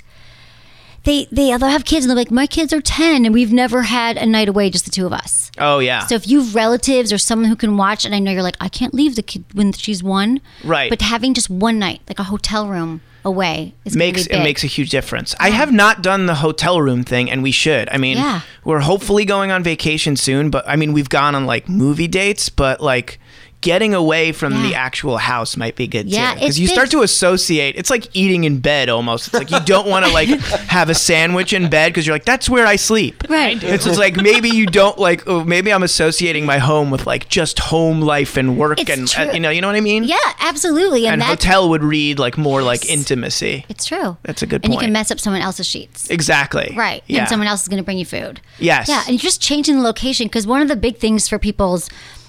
They 1.04 1.26
they 1.30 1.56
they'll 1.56 1.68
have 1.68 1.84
kids 1.84 2.04
and 2.04 2.10
they're 2.10 2.16
like, 2.16 2.30
my 2.30 2.46
kids 2.46 2.72
are 2.72 2.80
ten 2.80 3.24
and 3.24 3.32
we've 3.34 3.52
never 3.52 3.82
had 3.82 4.16
a 4.16 4.26
night 4.26 4.48
away 4.48 4.70
just 4.70 4.84
the 4.84 4.90
two 4.90 5.06
of 5.06 5.12
us. 5.12 5.50
Oh 5.58 5.78
yeah. 5.78 6.06
So 6.06 6.14
if 6.14 6.26
you 6.26 6.40
have 6.40 6.54
relatives 6.54 7.12
or 7.12 7.18
someone 7.18 7.48
who 7.48 7.56
can 7.56 7.76
watch, 7.76 8.04
and 8.04 8.14
I 8.14 8.18
know 8.18 8.32
you're 8.32 8.42
like, 8.42 8.56
I 8.60 8.68
can't 8.68 8.92
leave 8.94 9.14
the 9.16 9.22
kid 9.22 9.44
when 9.54 9.72
she's 9.72 10.02
one, 10.02 10.40
Right. 10.64 10.90
But 10.90 11.00
having 11.02 11.34
just 11.34 11.48
one 11.50 11.78
night, 11.78 12.00
like 12.08 12.18
a 12.18 12.24
hotel 12.24 12.68
room 12.68 13.00
away, 13.24 13.74
is 13.84 13.96
makes 13.96 14.26
it 14.26 14.38
makes 14.38 14.64
a 14.64 14.66
huge 14.66 14.90
difference. 14.90 15.34
I 15.40 15.50
have 15.50 15.72
not 15.72 16.02
done 16.02 16.26
the 16.26 16.34
hotel 16.36 16.80
room 16.80 17.04
thing, 17.04 17.30
and 17.30 17.42
we 17.42 17.52
should. 17.52 17.88
I 17.90 17.96
mean, 17.98 18.16
Yeah. 18.16 18.40
we're 18.64 18.80
hopefully 18.80 19.24
going 19.24 19.50
on 19.50 19.62
vacation 19.62 20.16
soon, 20.16 20.50
but 20.50 20.64
I 20.68 20.76
mean, 20.76 20.92
we've 20.92 21.08
gone 21.08 21.34
on 21.34 21.46
like 21.46 21.68
movie 21.68 22.08
dates, 22.08 22.48
but 22.48 22.80
like 22.80 23.18
getting 23.64 23.94
away 23.94 24.30
from 24.30 24.52
the 24.62 24.74
actual 24.74 25.16
house 25.16 25.56
might 25.56 25.74
be 25.74 25.86
good 25.88 26.06
Yeah, 26.06 26.34
too. 26.34 26.40
Because 26.40 26.60
you 26.60 26.68
big. 26.68 26.74
start 26.74 26.90
to 26.92 27.02
associate. 27.02 27.74
It's 27.76 27.90
like 27.90 28.14
eating 28.14 28.44
in 28.44 28.60
bed 28.60 28.88
almost. 28.88 29.28
It's 29.28 29.34
like 29.34 29.50
you 29.50 29.58
don't 29.60 29.88
want 29.88 30.04
to 30.06 30.12
like 30.12 30.28
have 30.68 30.88
a 30.90 30.94
sandwich 30.94 31.52
in 31.52 31.68
bed 31.70 31.88
because 31.88 32.06
you're 32.06 32.14
like 32.14 32.24
that's 32.26 32.48
where 32.48 32.66
I 32.66 32.76
sleep. 32.76 33.24
Right. 33.28 33.60
It's 33.62 33.84
just 33.84 33.98
like 33.98 34.16
maybe 34.16 34.50
you 34.50 34.66
don't 34.66 34.98
like. 34.98 35.26
Oh, 35.26 35.42
maybe 35.42 35.72
I'm 35.72 35.82
associating 35.82 36.44
my 36.46 36.58
home 36.58 36.90
with 36.90 37.06
like 37.06 37.28
just 37.28 37.58
home 37.58 38.00
life 38.00 38.36
and 38.36 38.56
work 38.58 38.78
It's 38.80 38.90
and 38.90 39.08
true. 39.08 39.24
uh, 39.30 39.32
you 39.32 39.40
know 39.40 39.50
you 39.50 39.60
know 39.60 39.68
what 39.68 39.76
I 39.76 39.80
mean. 39.80 40.04
Yeah, 40.04 40.16
absolutely, 40.40 41.06
and, 41.06 41.14
And 41.14 41.22
hotel 41.22 41.68
would 41.70 41.82
read 41.82 42.18
like 42.18 42.36
more 42.38 42.62
like 42.62 42.86
intimacy. 42.88 43.64
it's 43.68 43.86
true. 43.86 44.16
That's 44.24 44.42
a 44.42 44.46
good 44.46 44.64
And 44.64 44.72
you 44.74 44.78
can 44.78 44.92
mess 44.92 45.10
up 45.10 45.18
someone 45.18 45.40
else's 45.42 45.66
sheets. 45.66 46.10
Exactly. 46.10 46.74
Right. 46.76 47.02
Yeah. 47.06 47.20
And 47.20 47.28
someone 47.28 47.48
else 47.48 47.62
is 47.62 47.68
going 47.68 47.78
to 47.82 47.84
bring 47.84 47.98
you 47.98 48.04
food. 48.04 48.40
Yes. 48.58 48.88
Yeah. 48.88 49.00
And 49.06 49.10
you're 49.10 49.18
just 49.30 49.40
changing 49.40 49.76
the 49.76 49.82
location 49.82 50.26
because 50.26 50.46
one 50.46 50.60
of 50.60 50.68
the 50.68 50.76
big 50.76 50.98
things 50.98 51.28
for 51.28 51.38
people's 51.38 51.88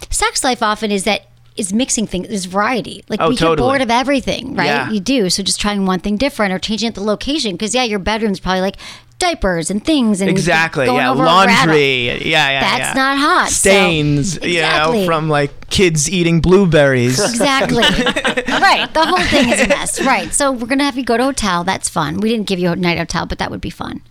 sex 0.09 0.43
life 0.43 0.61
often 0.63 0.91
is 0.91 1.03
that 1.05 1.27
is 1.55 1.71
mixing 1.71 2.05
things 2.05 2.27
is 2.27 2.45
variety. 2.45 3.01
Like 3.07 3.21
Oh, 3.21 3.29
we 3.29 3.35
get 3.35 3.45
totally. 3.45 3.65
bored 3.65 3.81
of 3.81 3.89
everything, 3.89 4.55
right? 4.55 4.65
Yeah. 4.65 4.91
You 4.91 4.99
do. 4.99 5.29
So 5.29 5.41
just 5.41 5.59
trying 5.61 5.85
one 5.85 6.01
thing 6.01 6.17
different 6.17 6.51
or 6.53 6.59
changing 6.59 6.89
it 6.89 6.95
the 6.95 7.03
location. 7.03 7.53
Because 7.53 7.73
yeah, 7.73 7.83
your 7.83 7.99
bedroom's 7.99 8.41
probably 8.41 8.59
like 8.59 8.75
diapers 9.17 9.71
and 9.71 9.83
things 9.83 10.21
and 10.21 10.29
Exactly. 10.29 10.85
Yeah. 10.85 11.11
Laundry. 11.11 12.07
Yeah. 12.07 12.49
Yeah. 12.49 12.59
That's 12.61 12.79
yeah. 12.79 12.93
not 12.93 13.17
hot. 13.17 13.49
so- 13.49 13.69
Stains. 13.69 14.35
You 14.35 14.59
Exactly. 14.59 14.99
know, 14.99 15.05
from 15.05 15.29
like 15.29 15.69
kids 15.69 16.09
eating 16.09 16.41
blueberries. 16.41 17.19
Exactly. 17.19 17.77
right. 17.83 18.89
The 18.93 19.05
whole 19.05 19.23
thing 19.23 19.49
is 19.49 19.61
a 19.61 19.67
mess. 19.67 20.01
Right. 20.01 20.33
So 20.33 20.51
we're 20.51 20.67
gonna 20.67 20.83
have 20.83 20.97
you 20.97 21.03
go 21.03 21.17
to 21.17 21.23
a 21.23 21.25
hotel. 21.27 21.63
That's 21.63 21.89
fun. 21.89 22.19
We 22.19 22.29
didn't 22.29 22.47
give 22.47 22.59
you 22.59 22.71
a 22.71 22.75
night 22.75 22.97
hotel, 22.97 23.25
but 23.25 23.39
that 23.39 23.51
would 23.51 23.61
be 23.61 23.69
fun. 23.69 24.01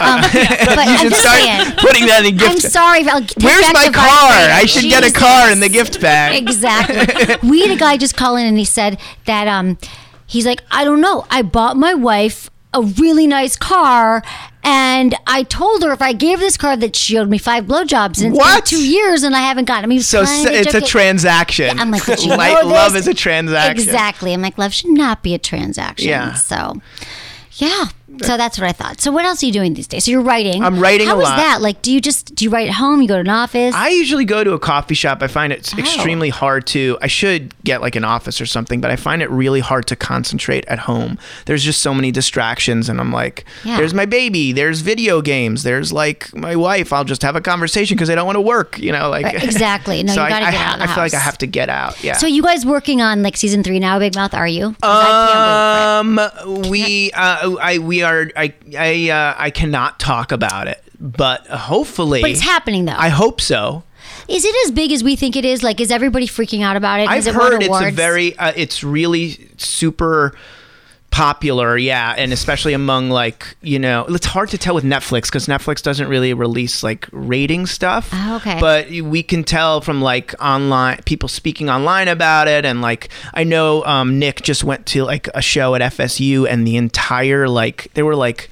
Um, 0.00 0.20
but 0.22 0.78
I'm 0.78 1.08
just 1.08 1.20
start 1.20 1.40
saying. 1.40 1.72
putting 1.78 2.06
that 2.06 2.24
in 2.24 2.36
gift. 2.36 2.50
I'm 2.50 2.58
sorry. 2.60 3.00
I'll 3.08 3.22
Where's 3.40 3.72
my 3.72 3.90
car? 3.92 4.30
I 4.30 4.64
should 4.66 4.84
get 4.84 5.04
a 5.04 5.12
car 5.12 5.50
in 5.50 5.60
the 5.60 5.68
gift 5.68 6.00
bag. 6.00 6.40
Exactly. 6.40 7.36
we 7.48 7.60
had 7.62 7.70
a 7.70 7.76
guy 7.78 7.96
just 7.96 8.16
call 8.16 8.36
in 8.36 8.46
and 8.46 8.58
he 8.58 8.64
said 8.64 8.98
that 9.26 9.46
um, 9.46 9.78
he's 10.26 10.46
like, 10.46 10.62
I 10.70 10.84
don't 10.84 11.00
know. 11.00 11.26
I 11.30 11.42
bought 11.42 11.76
my 11.76 11.94
wife 11.94 12.50
a 12.78 12.82
really 12.82 13.26
nice 13.26 13.56
car. 13.56 14.22
And 14.64 15.14
I 15.26 15.44
told 15.44 15.82
her 15.82 15.92
if 15.92 16.02
I 16.02 16.12
gave 16.12 16.38
her 16.40 16.44
this 16.44 16.56
car 16.56 16.76
that 16.76 16.94
she 16.96 17.16
owed 17.16 17.30
me 17.30 17.38
five 17.38 17.64
blowjobs, 17.64 18.22
and 18.22 18.34
it's 18.34 18.38
What? 18.38 18.64
been 18.68 18.78
two 18.78 18.86
years 18.86 19.22
and 19.22 19.34
I 19.34 19.40
haven't 19.40 19.64
gotten. 19.66 19.82
them. 19.82 19.90
He 19.92 19.98
was 19.98 20.08
So 20.08 20.24
to 20.24 20.28
it's 20.52 20.74
a 20.74 20.80
transaction. 20.80 21.78
I'm 21.78 21.90
like, 21.90 22.04
did 22.04 22.22
you 22.22 22.30
know 22.36 22.36
love 22.36 22.94
is 22.96 23.06
a 23.08 23.14
transaction. 23.14 23.82
Exactly. 23.82 24.32
I'm 24.34 24.42
like, 24.42 24.58
love 24.58 24.74
should 24.74 24.90
not 24.90 25.22
be 25.22 25.32
a 25.34 25.38
transaction. 25.38 26.08
Yeah. 26.08 26.34
So, 26.34 26.80
yeah. 27.54 27.86
So 28.22 28.36
that's 28.36 28.58
what 28.58 28.68
I 28.68 28.72
thought. 28.72 29.00
So 29.00 29.10
what 29.12 29.24
else 29.24 29.42
are 29.42 29.46
you 29.46 29.52
doing 29.52 29.74
these 29.74 29.86
days? 29.86 30.04
So 30.04 30.10
you're 30.10 30.20
writing. 30.22 30.62
I'm 30.64 30.78
writing 30.78 31.06
How 31.06 31.16
a 31.16 31.20
is 31.20 31.24
lot. 31.24 31.36
that? 31.36 31.60
Like, 31.62 31.82
do 31.82 31.92
you 31.92 32.00
just 32.00 32.34
do 32.34 32.44
you 32.44 32.50
write 32.50 32.68
at 32.68 32.74
home? 32.74 33.00
You 33.02 33.08
go 33.08 33.14
to 33.14 33.20
an 33.20 33.28
office? 33.28 33.74
I 33.74 33.88
usually 33.88 34.24
go 34.24 34.44
to 34.44 34.52
a 34.52 34.58
coffee 34.58 34.94
shop. 34.94 35.22
I 35.22 35.26
find 35.28 35.52
it 35.52 35.72
Oh. 35.74 35.78
extremely 35.78 36.28
hard 36.30 36.66
to. 36.68 36.98
I 37.02 37.06
should 37.06 37.54
get 37.64 37.80
like 37.80 37.96
an 37.96 38.04
office 38.04 38.40
or 38.40 38.46
something, 38.46 38.80
but 38.80 38.90
I 38.90 38.96
find 38.96 39.22
it 39.22 39.30
really 39.30 39.60
hard 39.60 39.86
to 39.88 39.96
concentrate 39.96 40.64
at 40.66 40.80
home. 40.80 41.18
There's 41.46 41.62
just 41.64 41.80
so 41.82 41.92
many 41.94 42.10
distractions, 42.10 42.88
and 42.88 43.00
I'm 43.00 43.12
like, 43.12 43.44
Yeah. 43.64 43.76
there's 43.76 43.94
my 43.94 44.06
baby, 44.06 44.52
there's 44.52 44.80
video 44.80 45.20
games, 45.22 45.62
there's 45.62 45.92
like 45.92 46.34
my 46.34 46.56
wife. 46.56 46.92
I'll 46.92 47.04
just 47.04 47.22
have 47.22 47.36
a 47.36 47.40
conversation 47.40 47.96
because 47.96 48.10
I 48.10 48.14
don't 48.14 48.26
want 48.26 48.36
to 48.36 48.40
work. 48.40 48.78
You 48.78 48.92
know, 48.92 49.08
like 49.10 49.24
Right, 49.26 49.42
exactly. 49.44 50.02
No, 50.02 50.14
so 50.14 50.20
you 50.20 50.26
I- 50.26 50.30
gotta 50.30 50.46
I, 50.46 50.50
get 50.52 50.60
out 50.60 50.74
of 50.74 50.78
the 50.80 50.84
I 50.84 50.94
feel 50.94 51.04
like 51.04 51.14
I 51.14 51.16
house. 51.16 51.24
have 51.24 51.38
to 51.38 51.46
get 51.46 51.68
out. 51.68 52.02
Yeah. 52.02 52.14
so 52.16 52.26
you 52.26 52.42
guys 52.42 52.64
working 52.66 53.00
on 53.02 53.22
like 53.22 53.36
season 53.36 53.62
three 53.62 53.78
now, 53.78 53.98
Big 53.98 54.14
Mouth? 54.14 54.34
Are 54.34 54.48
you? 54.48 54.74
'Cause 54.80 55.04
I 55.04 55.04
can't 55.04 56.18
wait 56.18 56.22
for 56.24 56.58
it. 56.58 56.58
Um, 56.58 56.70
we, 56.70 57.10
uh, 57.12 57.54
I, 57.60 57.78
we 57.78 58.02
are, 58.08 58.30
I, 58.36 58.54
I, 58.76 59.10
uh, 59.10 59.34
I 59.38 59.50
cannot 59.50 60.00
talk 60.00 60.32
about 60.32 60.68
it, 60.68 60.82
but 61.00 61.46
hopefully, 61.46 62.20
But 62.20 62.30
it's 62.30 62.40
happening 62.40 62.84
though. 62.84 62.96
I 62.96 63.08
hope 63.08 63.40
so. 63.40 63.84
is 64.28 64.44
it 64.44 64.54
as 64.66 64.72
big 64.72 64.92
as 64.92 65.02
we 65.04 65.16
think 65.16 65.36
it 65.36 65.44
is? 65.44 65.62
Like, 65.62 65.80
is 65.80 65.90
everybody 65.90 66.26
freaking 66.26 66.62
out 66.62 66.76
about 66.76 67.00
it? 67.00 67.08
I've 67.08 67.26
it 67.26 67.34
heard 67.34 67.62
it's 67.62 67.80
a 67.80 67.90
very, 67.90 68.36
uh, 68.38 68.52
it's 68.56 68.82
really 68.82 69.48
super 69.56 70.34
popular, 71.18 71.76
yeah, 71.76 72.14
and 72.16 72.32
especially 72.32 72.74
among 72.74 73.10
like 73.10 73.56
you 73.60 73.78
know, 73.78 74.06
it's 74.08 74.26
hard 74.26 74.48
to 74.50 74.58
tell 74.58 74.74
with 74.74 74.84
Netflix 74.84 75.22
because 75.22 75.46
Netflix 75.46 75.82
doesn't 75.82 76.06
really 76.06 76.32
release 76.32 76.84
like 76.84 77.08
rating 77.10 77.66
stuff. 77.66 78.10
Oh, 78.12 78.36
okay. 78.36 78.60
But 78.60 78.88
we 78.88 79.24
can 79.24 79.42
tell 79.42 79.80
from 79.80 80.00
like 80.00 80.32
online 80.40 80.98
people 81.06 81.28
speaking 81.28 81.68
online 81.68 82.06
about 82.06 82.46
it, 82.46 82.64
and 82.64 82.80
like 82.80 83.08
I 83.34 83.42
know 83.42 83.84
um, 83.84 84.20
Nick 84.20 84.42
just 84.42 84.62
went 84.62 84.86
to 84.86 85.02
like 85.02 85.28
a 85.34 85.42
show 85.42 85.74
at 85.74 85.80
FSU, 85.80 86.48
and 86.48 86.64
the 86.64 86.76
entire 86.76 87.48
like 87.48 87.92
there 87.94 88.04
were 88.04 88.16
like 88.16 88.48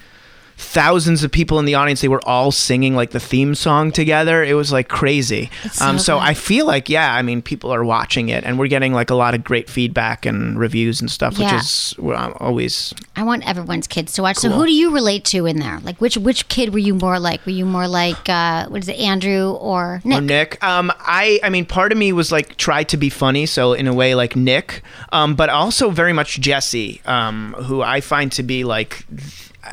thousands 0.57 1.23
of 1.23 1.31
people 1.31 1.59
in 1.59 1.65
the 1.67 1.75
audience 1.75 2.01
they 2.01 2.09
were 2.09 2.27
all 2.27 2.51
singing 2.51 2.95
like 2.95 3.11
the 3.11 3.21
theme 3.21 3.55
song 3.55 3.93
together 3.93 4.43
it 4.43 4.55
was 4.55 4.73
like 4.73 4.89
crazy 4.89 5.51
It's 5.65 5.81
um, 5.81 5.99
so 5.99 6.07
so 6.17 6.19
i 6.19 6.33
feel 6.35 6.65
like 6.67 6.89
yeah 6.89 7.15
i 7.15 7.21
mean 7.21 7.43
people 7.43 7.71
are 7.75 7.85
watching 7.85 8.29
it 8.31 8.43
and 8.45 8.59
we're 8.59 8.69
getting 8.69 8.93
like 8.95 9.11
a 9.11 9.15
lot 9.15 9.35
of 9.35 9.45
great 9.45 9.69
feedback 9.69 10.25
and 10.25 10.59
reviews 10.59 11.01
and 11.01 11.11
stuff 11.11 11.37
Yeah. 11.39 11.53
which 11.55 11.61
is 11.63 11.95
well, 11.99 12.17
I'm 12.17 12.33
always 12.41 12.95
I 13.17 13.23
want 13.23 13.47
everyone's 13.49 13.87
kids 13.87 14.13
to 14.15 14.23
watch. 14.23 14.37
So 14.37 14.51
who 14.51 14.67
do 14.67 14.73
you 14.73 14.93
relate 14.93 15.25
to 15.27 15.47
in 15.47 15.59
there? 15.59 15.81
Like 15.83 15.99
which 16.01 16.17
which 16.19 16.49
kid 16.49 16.73
were 16.73 16.79
you 16.79 16.95
more 16.95 17.19
like? 17.19 17.45
Were 17.47 17.53
you 17.53 17.65
more 17.65 17.89
like 17.89 18.29
uh, 18.29 18.69
what 18.69 18.83
is 18.83 18.89
it, 18.89 18.99
Andrew 18.99 19.53
or 19.53 20.03
Nick? 20.05 20.19
Or 20.19 20.21
Nick. 20.21 20.63
Um, 20.65 20.93
I, 20.99 21.41
I 21.43 21.49
mean, 21.49 21.65
part 21.65 21.93
of 21.93 21.99
me 21.99 22.13
was 22.13 22.31
like 22.31 22.57
try 22.59 22.85
to 22.85 22.97
be 22.99 23.09
funny, 23.09 23.47
so 23.47 23.73
in 23.73 23.87
a 23.87 23.95
way 23.95 24.15
like 24.15 24.37
Nick, 24.37 24.83
um, 25.13 25.35
but 25.35 25.49
also 25.49 25.89
very 25.91 26.13
much 26.13 26.39
Jesse, 26.41 27.01
um, 27.07 27.55
who 27.65 27.81
I 27.83 28.01
find 28.03 28.31
to 28.33 28.43
be 28.43 28.65
like. 28.65 29.05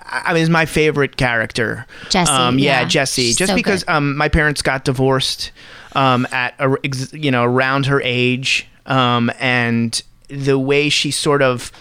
I 0.06 0.34
mean, 0.34 0.44
is 0.44 0.50
my 0.50 0.66
favorite 0.66 1.18
character. 1.18 1.86
Jesse, 2.10 2.32
um, 2.32 2.60
yeah, 2.60 2.82
yeah. 2.82 2.88
Jesse. 2.88 3.24
She's 3.24 3.36
Just 3.36 3.52
so 3.52 3.56
because 3.56 3.84
um, 3.88 4.16
my 4.16 4.30
parents 4.30 4.62
got 4.62 4.86
divorced 4.86 5.52
um, 5.94 6.28
at 6.32 6.56
a, 6.60 6.76
you 7.12 7.32
know 7.32 7.44
around 7.44 7.86
her 7.88 8.02
age, 8.04 8.68
um, 8.86 9.32
and 9.40 10.02
the 10.28 10.58
way 10.58 10.90
she 10.90 11.12
sort 11.12 11.42
of 11.42 11.72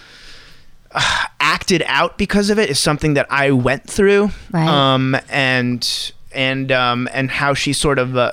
uh, 0.93 1.25
acted 1.41 1.83
out 1.87 2.19
because 2.19 2.51
of 2.51 2.59
it 2.59 2.71
is 2.71 2.79
something 2.79 3.15
that 3.15 3.27
I 3.31 3.51
went 3.51 3.89
through. 3.89 4.31
Right. 4.51 4.69
Um, 4.69 5.17
and 5.29 6.13
and 6.35 6.71
um, 6.73 7.09
and 7.13 7.31
how 7.31 7.55
she 7.55 7.73
sort 7.73 7.99
of 7.99 8.17
uh, 8.17 8.33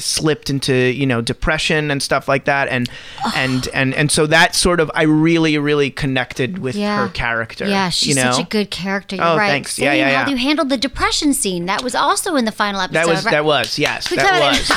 slipped 0.00 0.50
into 0.50 0.74
you 0.74 1.06
know 1.06 1.20
depression 1.20 1.90
and 1.90 2.02
stuff 2.02 2.28
like 2.28 2.44
that, 2.44 2.68
and 2.68 2.88
and 3.34 3.68
and 3.74 3.94
and 3.94 4.10
so 4.10 4.26
that 4.26 4.54
sort 4.54 4.80
of 4.80 4.90
I 4.94 5.02
really 5.02 5.56
really 5.58 5.90
connected 5.90 6.58
with 6.58 6.74
Yeah. 6.74 6.98
her 7.02 7.08
character. 7.12 7.66
Yeah, 7.66 7.88
she's 7.90 8.08
you 8.16 8.22
know? 8.22 8.32
such 8.32 8.44
a 8.46 8.48
good 8.48 8.70
character. 8.70 9.16
You're 9.16 9.24
Oh, 9.24 9.36
right. 9.36 9.48
thanks. 9.50 9.78
Yeah, 9.78 9.90
Same, 9.92 9.98
yeah, 9.98 10.04
How 10.22 10.26
yeah. 10.26 10.28
you 10.30 10.36
handled 10.36 10.68
the 10.68 10.76
depression 10.76 11.34
scene? 11.34 11.66
That 11.66 11.82
was 11.82 11.94
also 11.94 12.36
in 12.36 12.44
the 12.44 12.52
final 12.52 12.80
episode. 12.80 12.94
That 13.00 13.06
was 13.08 13.24
right? 13.24 13.30
that 13.32 13.44
was 13.44 13.78
yes 13.78 14.10
We 14.10 14.16
that 14.16 14.40
was. 14.40 14.70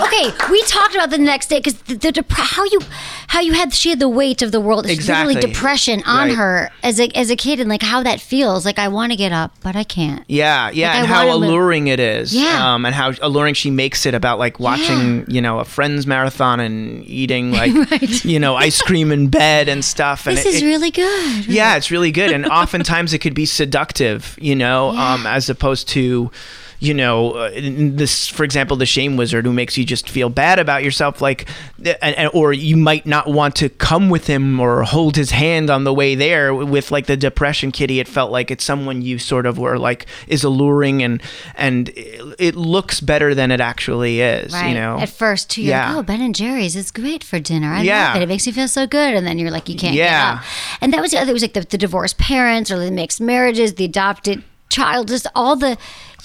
okay, 0.00 0.30
we 0.50 0.62
talked 0.64 0.94
about 0.94 1.10
the 1.10 1.18
next 1.18 1.48
day 1.48 1.58
because 1.58 1.78
the, 1.82 1.94
the 1.96 2.12
dep- 2.12 2.30
how 2.30 2.64
you 2.64 2.80
how 3.28 3.40
you 3.40 3.52
had 3.52 3.72
she 3.74 3.90
had 3.90 3.98
the 4.00 4.08
weight 4.08 4.42
of 4.42 4.52
the 4.52 4.60
world, 4.60 4.86
Exactly. 4.86 5.34
depression 5.34 6.02
on 6.06 6.28
Right. 6.28 6.36
her 6.36 6.70
as 6.82 6.98
a 7.00 7.08
as 7.16 7.30
a 7.30 7.36
kid, 7.36 7.60
and 7.60 7.68
like 7.68 7.82
how 7.82 8.02
that 8.02 8.20
feels. 8.20 8.64
Like 8.64 8.78
I 8.78 8.88
want 8.88 9.12
to 9.12 9.16
get 9.16 9.32
up, 9.32 9.52
but 9.62 9.76
I 9.76 9.84
can't. 9.84 10.24
Yeah, 10.28 10.70
yeah, 10.70 10.88
Like, 10.90 10.98
and 10.98 11.06
how 11.08 11.24
live- 11.26 11.37
alluring 11.44 11.86
it 11.88 12.00
is. 12.00 12.34
Yeah. 12.34 12.74
Um, 12.74 12.84
and 12.86 12.94
how 12.94 13.12
alluring 13.22 13.54
she 13.54 13.70
makes 13.70 14.06
it 14.06 14.14
about 14.14 14.38
like 14.38 14.58
watching, 14.60 15.24
you 15.28 15.40
know, 15.40 15.58
a 15.58 15.64
Friends 15.64 16.06
marathon 16.06 16.60
and 16.60 17.04
eating 17.06 17.52
like, 17.60 17.72
Right. 17.90 18.24
you 18.24 18.38
know, 18.38 18.56
ice 18.56 18.80
cream 18.82 19.10
in 19.12 19.28
bed 19.28 19.68
and 19.68 19.84
stuff. 19.84 20.26
And 20.26 20.36
This 20.36 20.46
it- 20.46 20.54
is 20.54 20.62
it- 20.62 20.66
really 20.66 20.90
good. 20.90 21.46
yeah, 21.46 21.76
it's 21.76 21.90
really 21.90 22.12
good, 22.12 22.30
and 22.32 22.46
oftentimes 22.46 23.12
it 23.12 23.18
could 23.18 23.34
be 23.34 23.46
seductive, 23.46 24.36
you 24.40 24.54
know, 24.56 24.90
um, 24.90 25.26
as 25.26 25.48
opposed 25.48 25.88
to, 25.88 26.30
you 26.80 26.94
know, 26.94 27.32
uh, 27.32 27.50
this, 27.54 28.28
for 28.28 28.44
example, 28.44 28.76
the 28.76 28.86
shame 28.86 29.16
wizard 29.16 29.44
who 29.44 29.52
makes 29.52 29.76
you 29.76 29.84
just 29.84 30.08
feel 30.08 30.28
bad 30.28 30.58
about 30.58 30.84
yourself, 30.84 31.20
like, 31.20 31.48
and, 31.78 32.14
and, 32.16 32.30
or 32.32 32.52
you 32.52 32.76
might 32.76 33.04
not 33.04 33.26
want 33.28 33.56
to 33.56 33.68
come 33.68 34.10
with 34.10 34.26
him 34.28 34.60
or 34.60 34.82
hold 34.84 35.16
his 35.16 35.30
hand 35.32 35.70
on 35.70 35.84
the 35.84 35.92
way 35.92 36.14
there. 36.14 36.54
With 36.54 36.90
like 36.90 37.06
the 37.06 37.16
depression 37.16 37.72
kitty, 37.72 37.98
it 38.00 38.06
felt 38.06 38.30
like 38.30 38.50
it's 38.50 38.62
someone 38.64 39.02
you 39.02 39.18
sort 39.18 39.44
of 39.46 39.58
were 39.58 39.78
like 39.78 40.06
is 40.28 40.44
alluring 40.44 41.02
and 41.02 41.20
and 41.56 41.88
it, 41.90 42.34
it 42.38 42.54
looks 42.54 43.00
better 43.00 43.34
than 43.34 43.50
it 43.50 43.60
actually 43.60 44.20
is, 44.20 44.52
Right. 44.52 44.68
you 44.68 44.74
know. 44.74 44.98
At 44.98 45.08
first, 45.08 45.50
too, 45.50 45.62
you're 45.62 45.70
Yeah. 45.70 45.88
like, 45.90 45.98
oh, 45.98 46.02
Ben 46.04 46.20
and 46.20 46.34
Jerry's 46.34 46.76
is 46.76 46.90
great 46.90 47.24
for 47.24 47.40
dinner. 47.40 47.72
I 47.72 47.82
Yeah. 47.82 48.08
love 48.08 48.16
it. 48.16 48.22
It 48.22 48.28
makes 48.28 48.46
you 48.46 48.52
feel 48.52 48.68
so 48.68 48.86
good. 48.86 49.14
And 49.14 49.26
then 49.26 49.38
you're 49.38 49.50
like, 49.50 49.68
you 49.68 49.74
can't 49.76 49.94
Yeah. 49.94 50.42
And 50.80 50.92
that 50.92 51.00
was 51.00 51.10
the 51.10 51.18
other, 51.18 51.30
it 51.30 51.34
was 51.34 51.42
like 51.42 51.54
the, 51.54 51.62
the 51.62 51.78
divorced 51.78 52.18
parents 52.18 52.70
or 52.70 52.78
the 52.78 52.90
mixed 52.92 53.20
marriages, 53.20 53.74
the 53.74 53.84
adopted 53.84 54.44
child, 54.68 55.08
just 55.08 55.26
all 55.34 55.56
the, 55.56 55.76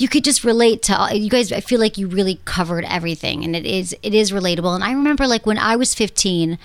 you 0.03 0.09
could 0.09 0.25
just 0.25 0.43
relate 0.43 0.83
to 0.83 0.97
all, 0.97 1.11
you 1.11 1.29
guys. 1.29 1.51
I 1.51 1.61
feel 1.61 1.79
like 1.79 1.97
you 1.97 2.07
really 2.07 2.39
covered 2.43 2.83
everything 2.85 3.43
and 3.43 3.55
it 3.55 3.65
is, 3.65 3.95
it 4.03 4.13
is 4.13 4.31
relatable. 4.31 4.75
And 4.75 4.83
I 4.83 4.91
remember 4.91 5.25
like 5.25 5.45
when 5.45 5.57
I 5.57 5.77
was 5.77 5.95
15, 5.95 6.59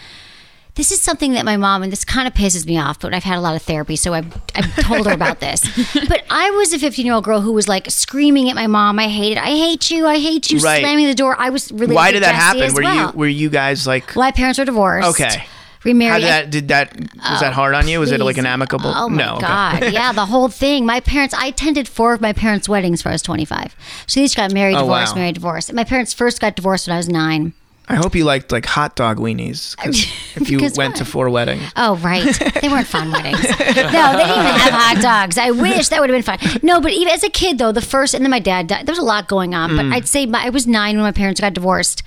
this 0.75 0.93
is 0.93 1.01
something 1.01 1.33
that 1.33 1.45
my 1.45 1.57
mom, 1.57 1.83
and 1.83 1.91
this 1.91 2.05
kind 2.05 2.29
of 2.29 2.35
pisses 2.35 2.67
me 2.67 2.79
off, 2.79 3.01
but 3.01 3.15
I've 3.15 3.25
had 3.25 3.39
a 3.39 3.41
lot 3.41 3.57
of 3.57 3.63
therapy, 3.63 3.97
so 3.97 4.13
I've, 4.15 4.33
I've 4.55 4.75
told 4.77 5.07
her 5.07 5.13
about 5.13 5.41
this. 5.41 5.63
But 6.09 6.25
I 6.31 6.51
was 6.51 6.73
a 6.73 6.79
15 6.79 7.05
year 7.05 7.15
old 7.15 7.25
girl 7.25 7.41
who 7.41 7.53
was 7.53 7.69
like 7.69 7.91
screaming 7.91 8.49
at 8.49 8.55
my 8.57 8.67
mom, 8.67 8.99
I 8.99 9.09
hate 9.09 9.33
it. 9.33 9.39
I 9.39 9.51
hate 9.51 9.91
you. 9.91 10.07
I 10.07 10.19
hate 10.19 10.51
you. 10.51 10.59
Right. 10.59 10.81
Slamming 10.81 11.07
the 11.07 11.15
door. 11.15 11.37
I 11.39 11.51
was 11.51 11.71
really 11.73 11.95
Why 11.95 12.13
did 12.13 12.23
that 12.23 12.35
happen? 12.35 12.75
Were 12.75 12.83
you 12.83 13.11
were 13.15 13.27
you 13.27 13.51
guys 13.51 13.87
like 13.87 14.15
well, 14.15 14.27
my 14.27 14.33
parents 14.33 14.59
were 14.59 14.65
divorced. 14.65 15.09
okay? 15.09 15.47
How 15.81 15.91
Remarried. 15.91 16.21
did 16.23 16.29
that 16.29 16.51
did 16.51 16.69
that 16.69 16.97
was 17.31 17.41
that 17.41 17.53
hard 17.53 17.75
on 17.75 17.87
you? 17.87 18.01
Was 18.01 18.11
it 18.11 18.21
like 18.21 18.37
an 18.39 18.47
amicable? 18.47 18.93
Oh 18.95 19.09
my 19.09 19.17
no. 19.25 19.33
okay. 19.37 19.47
god! 19.47 19.93
yeah, 19.93 20.13
the 20.13 20.27
whole 20.27 20.49
thing. 20.49 20.85
My 20.85 21.01
parents. 21.01 21.35
I 21.35 21.47
attended 21.47 21.87
four 21.89 22.13
of 22.15 22.21
my 22.21 22.33
parents' 22.33 22.69
weddings 22.69 23.05
when 23.05 23.13
I 23.13 23.15
was 23.15 23.23
25. 23.23 23.77
So 24.07 24.19
they 24.21 24.25
each 24.25 24.37
got 24.37 24.53
married, 24.53 24.75
Oh, 24.75 24.81
divorced, 24.81 25.13
wow. 25.15 25.21
married, 25.21 25.35
divorced. 25.35 25.73
My 25.73 25.85
parents 25.85 26.13
first 26.13 26.41
got 26.41 26.57
divorced 26.57 26.89
when 26.89 26.95
I 26.95 26.97
was 26.99 27.09
nine. 27.09 27.53
I 27.91 27.95
hope 27.95 28.15
you 28.15 28.25
liked 28.25 28.53
like 28.53 28.67
hot 28.67 28.97
dog 28.97 29.17
weenies 29.19 29.75
if 30.37 30.51
you 30.51 30.59
went 30.59 30.77
what? 30.77 30.97
to 30.97 31.05
four 31.07 31.31
weddings. 31.31 31.63
Oh, 31.77 31.97
right. 31.97 32.23
They 32.61 32.69
weren't 32.69 32.87
fun 32.87 33.11
weddings. 33.11 33.41
No, 33.43 33.55
they 33.55 33.63
didn't 33.63 33.93
even 33.95 34.61
have 34.61 34.73
hot 34.75 34.99
dogs. 35.01 35.39
I 35.39 35.53
wish 35.53 35.89
that 35.89 35.99
would 36.01 36.11
have 36.11 36.17
been 36.25 36.39
fun. 36.39 36.61
No, 36.63 36.81
but 36.83 36.93
even 36.93 37.09
as 37.15 37.23
a 37.23 37.31
kid, 37.31 37.57
though, 37.59 37.73
the 37.73 37.81
first, 37.81 38.13
and 38.15 38.23
then 38.25 38.31
my 38.31 38.41
dad 38.41 38.67
died. 38.67 38.85
There 38.85 38.93
was 38.93 38.99
a 38.99 39.03
lot 39.05 39.27
going 39.29 39.55
on, 39.55 39.71
Mm. 39.71 39.77
but 39.77 39.97
I'd 39.97 40.07
say 40.09 40.27
my, 40.27 40.45
I 40.45 40.51
was 40.51 40.67
nine 40.67 40.97
when 40.97 41.05
my 41.05 41.13
parents 41.13 41.41
got 41.41 41.55
divorced. 41.55 42.03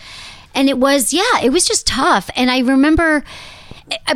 And 0.54 0.70
it 0.70 0.78
was, 0.78 1.14
yeah, 1.14 1.40
it 1.42 1.52
was 1.52 1.66
just 1.66 1.88
tough. 1.88 2.30
And 2.36 2.52
I 2.52 2.60
remember, 2.60 3.24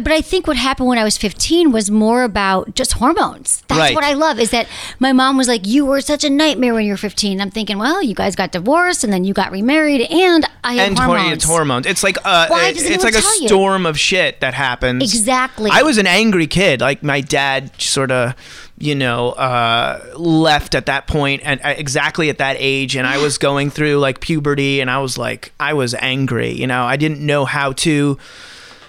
but 0.01 0.11
I 0.11 0.21
think 0.21 0.47
what 0.47 0.57
happened 0.57 0.87
when 0.87 0.97
I 0.97 1.03
was 1.03 1.17
15 1.17 1.71
was 1.71 1.89
more 1.91 2.23
about 2.23 2.75
just 2.75 2.93
hormones. 2.93 3.63
That's 3.67 3.79
Right. 3.79 3.95
what 3.95 4.03
I 4.03 4.13
love 4.13 4.39
is 4.39 4.51
that 4.51 4.67
my 4.99 5.11
mom 5.13 5.37
was 5.37 5.47
like, 5.47 5.65
You 5.67 5.85
were 5.85 6.01
such 6.01 6.23
a 6.23 6.29
nightmare 6.29 6.73
when 6.73 6.85
you 6.85 6.93
were 6.93 6.97
15. 6.97 7.41
I'm 7.41 7.51
thinking, 7.51 7.77
Well, 7.77 8.01
you 8.01 8.15
guys 8.15 8.35
got 8.35 8.51
divorced 8.51 9.03
and 9.03 9.11
then 9.11 9.23
you 9.23 9.33
got 9.33 9.51
remarried, 9.51 10.01
and 10.09 10.45
I 10.63 10.73
had 10.75 10.87
and 10.89 10.97
hor- 10.97 11.05
hormones. 11.17 11.33
it's 11.33 11.45
hormones. 11.45 11.85
It's 11.85 12.03
like 12.03 12.17
uh, 12.25 12.47
Why 12.47 12.67
it- 12.69 12.77
it's 12.81 13.03
like 13.03 13.15
a 13.15 13.21
tell 13.21 13.41
you? 13.41 13.47
storm 13.47 13.85
of 13.85 13.99
shit 13.99 14.39
that 14.41 14.53
happens. 14.53 15.03
Exactly. 15.03 15.69
I 15.73 15.83
was 15.83 15.97
an 15.97 16.07
angry 16.07 16.47
kid. 16.47 16.81
Like 16.81 17.03
my 17.03 17.21
dad, 17.21 17.71
sort 17.81 18.11
of, 18.11 18.33
you 18.77 18.95
know, 18.95 19.29
uh, 19.31 20.03
left 20.15 20.75
at 20.75 20.85
that 20.87 21.07
point 21.07 21.41
and 21.45 21.61
uh, 21.63 21.69
exactly 21.77 22.29
at 22.29 22.37
that 22.39 22.57
age, 22.59 22.95
and 22.95 23.07
I 23.07 23.17
was 23.17 23.37
going 23.49 23.69
through 23.69 23.97
like 23.99 24.19
puberty, 24.19 24.79
and 24.81 24.89
I 24.89 24.99
was 24.99 25.17
like, 25.17 25.53
I 25.59 25.73
was 25.73 25.93
angry. 25.95 26.51
You 26.51 26.67
know, 26.67 26.83
I 26.85 26.97
didn't 26.97 27.19
know 27.25 27.45
how 27.45 27.71
to. 27.73 28.17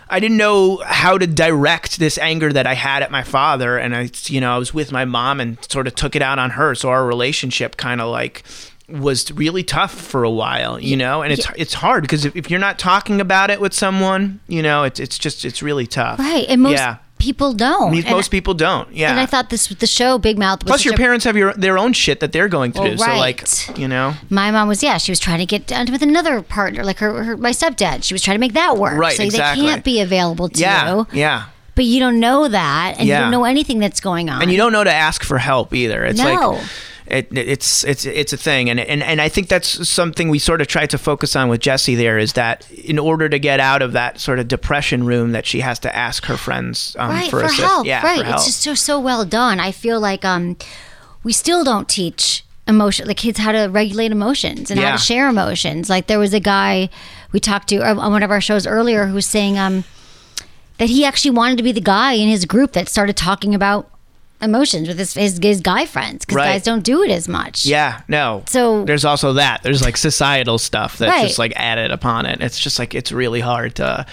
I 0.09 0.21
didn't 0.21 0.37
know 0.37 0.77
how 0.85 1.19
to 1.19 1.27
direct 1.27 1.99
this 1.99 2.17
anger 2.19 2.53
that 2.53 2.67
I 2.67 2.75
had 2.75 3.03
at 3.03 3.11
my 3.11 3.23
father, 3.23 3.77
and 3.77 3.95
I, 3.95 4.11
you 4.27 4.41
know, 4.41 4.55
I 4.55 4.59
was 4.59 4.73
with 4.73 4.93
my 4.93 5.05
mom 5.05 5.41
and 5.41 5.59
sort 5.71 5.87
of 5.87 5.95
took 5.95 6.15
it 6.15 6.23
out 6.23 6.39
on 6.39 6.51
her. 6.51 6.75
So 6.75 6.91
our 6.91 7.05
relationship 7.07 7.77
kind 7.77 8.01
of 8.01 8.11
like 8.11 8.45
was 8.89 9.33
really 9.33 9.65
tough 9.65 9.93
for 9.93 10.23
a 10.23 10.31
while, 10.31 10.79
you 10.79 10.97
know, 10.97 11.23
and 11.23 11.33
it's 11.33 11.49
it's 11.57 11.75
hard 11.75 12.03
because 12.03 12.25
if, 12.25 12.37
if 12.37 12.51
you're 12.51 12.61
not 12.61 12.79
talking 12.79 13.21
about 13.21 13.51
it 13.51 13.61
with 13.61 13.75
someone, 13.75 14.41
you 14.47 14.63
know, 14.63 14.85
it's 14.85 15.01
it's 15.01 15.19
just 15.19 15.45
it's 15.45 15.63
really 15.63 15.87
tough. 15.87 16.19
Right. 16.19 16.47
And 16.49 16.63
most 16.63 16.75
yeah. 16.75 16.99
People 17.19 17.53
don't. 17.53 17.95
And- 17.95 18.11
most 18.11 18.29
people 18.31 18.55
don't. 18.55 18.93
Yeah. 18.95 19.11
And 19.11 19.19
I 19.21 19.27
thought 19.27 19.51
this 19.51 19.69
was 19.69 19.79
the 19.79 19.87
show 19.87 20.19
Big 20.19 20.39
Mouth. 20.39 20.63
Was 20.63 20.69
Plus, 20.69 20.85
your 20.85 20.95
parents 20.97 21.25
have 21.25 21.37
your 21.37 21.53
their 21.55 21.79
own 21.79 21.93
shit 21.93 22.21
that 22.21 22.33
they're 22.33 22.49
going 22.49 22.73
through. 22.73 22.97
Well, 22.97 22.99
So, 22.99 23.17
like, 23.17 23.79
you 23.79 23.89
know, 23.89 24.15
My 24.31 24.51
mom 24.51 24.69
was 24.69 24.83
yeah. 24.83 24.99
She 24.99 25.11
was 25.13 25.19
trying 25.21 25.39
to 25.39 25.47
get 25.47 25.67
done 25.67 25.91
with 25.91 26.03
another 26.03 26.43
partner, 26.43 26.85
like 26.85 26.99
her, 26.99 27.25
her 27.25 27.37
my 27.37 27.51
stepdad. 27.51 28.05
She 28.05 28.15
was 28.15 28.23
trying 28.23 28.37
to 28.37 28.41
make 28.41 28.53
that 28.55 28.77
work. 28.77 28.99
Right, 28.99 29.17
So 29.17 29.23
exactly. 29.23 29.63
they 29.65 29.69
can't 29.71 29.85
be 29.85 30.01
available 30.01 30.49
to 30.51 30.61
yeah, 30.61 30.95
you. 30.95 31.07
yeah. 31.13 31.45
But 31.75 31.85
you 31.85 32.01
don't 32.01 32.21
know 32.21 32.49
that, 32.49 32.97
and 32.99 33.07
Yeah. 33.07 33.17
you 33.19 33.23
don't 33.25 33.31
know 33.33 33.45
anything 33.45 33.79
that's 33.81 34.01
going 34.01 34.31
on. 34.31 34.41
and 34.43 34.51
you 34.51 34.57
don't 34.57 34.73
know 34.73 34.83
to 34.85 34.93
ask 34.93 35.23
for 35.23 35.39
help 35.39 35.75
either. 35.75 36.05
It's 36.05 36.19
No. 36.19 36.53
like 36.53 36.63
it, 37.07 37.29
it's 37.31 37.85
it's 37.85 38.05
it's 38.05 38.33
a 38.33 38.37
thing, 38.37 38.69
and 38.69 38.81
and 38.81 39.03
and 39.03 39.21
I 39.21 39.29
think 39.29 39.49
that's 39.49 39.89
something 39.89 40.29
we 40.29 40.39
sort 40.39 40.61
of 40.61 40.67
try 40.67 40.87
to 40.87 40.99
focus 40.99 41.37
on 41.37 41.49
with 41.49 41.61
Jesse. 41.61 41.95
There 41.95 42.19
is 42.19 42.33
that 42.33 42.71
in 42.73 42.99
order 42.99 43.29
to 43.29 43.39
get 43.39 43.61
out 43.61 43.83
of 43.83 43.93
that 43.93 44.19
sort 44.19 44.39
of 44.39 44.49
depression 44.49 45.07
room, 45.07 45.33
that 45.33 45.47
she 45.47 45.61
has 45.61 45.79
to 45.81 45.95
ask 45.95 46.25
her 46.27 46.37
friends 46.37 46.97
um, 46.99 47.11
right 47.11 47.31
for, 47.31 47.47
for, 47.47 47.53
help. 47.53 47.87
Yeah, 47.87 48.03
right. 48.03 48.19
for 48.19 48.25
help. 48.25 48.37
It's 48.37 48.47
just 48.47 48.63
so 48.63 48.75
so 48.75 48.99
well 48.99 49.25
done. 49.25 49.61
I 49.61 49.73
feel 49.73 50.01
like 50.01 50.25
um, 50.25 50.57
we 51.23 51.33
still 51.33 51.63
don't 51.63 51.89
teach 51.89 52.45
emotion 52.69 53.07
the 53.07 53.15
kids 53.15 53.39
how 53.39 53.53
to 53.53 53.67
regulate 53.67 54.11
emotions 54.11 54.71
and 54.71 54.81
how 54.81 54.93
to 54.93 54.99
share 54.99 55.29
emotions. 55.29 55.89
Like 55.89 56.09
there 56.09 56.19
was 56.19 56.35
a 56.35 56.41
guy 56.41 56.89
we 57.31 57.39
talked 57.39 57.69
to 57.69 57.79
on 57.85 57.97
one 58.13 58.23
of 58.23 58.31
our 58.31 58.41
shows 58.41 58.67
earlier 58.67 59.07
who 59.07 59.15
was 59.15 59.27
saying 59.27 59.59
um 59.59 59.85
that 60.79 60.89
he 60.89 61.05
actually 61.05 61.31
wanted 61.31 61.57
to 61.57 61.63
be 61.63 61.73
the 61.73 61.81
guy 61.81 62.13
in 62.13 62.29
his 62.29 62.45
group 62.45 62.73
that 62.73 62.89
started 62.89 63.17
talking 63.17 63.55
about 63.55 63.91
emotions 64.43 64.89
with 64.89 64.99
his 64.99 65.15
his, 65.15 65.39
his 65.43 65.61
guy 65.61 65.87
friends 65.87 66.25
because 66.25 66.37
Right. 66.37 66.53
guys 66.53 66.63
don't 66.63 66.83
do 66.85 67.03
it 67.03 67.11
as 67.11 67.29
much. 67.29 67.65
Yeah, 67.67 68.01
no. 68.09 68.43
So- 68.47 68.85
there's 68.85 69.05
also 69.05 69.33
that. 69.35 69.63
There's 69.63 69.83
like 69.83 69.97
societal 69.97 70.59
stuff 70.59 70.99
that's 70.99 71.11
Right. 71.11 71.27
just 71.27 71.39
like 71.39 71.53
added 71.57 71.91
upon 71.91 72.27
it. 72.27 72.41
It's 72.41 72.59
just 72.59 72.79
like 72.79 72.95
it's 72.95 73.13
really 73.13 73.41
hard 73.41 73.75
to 73.77 74.07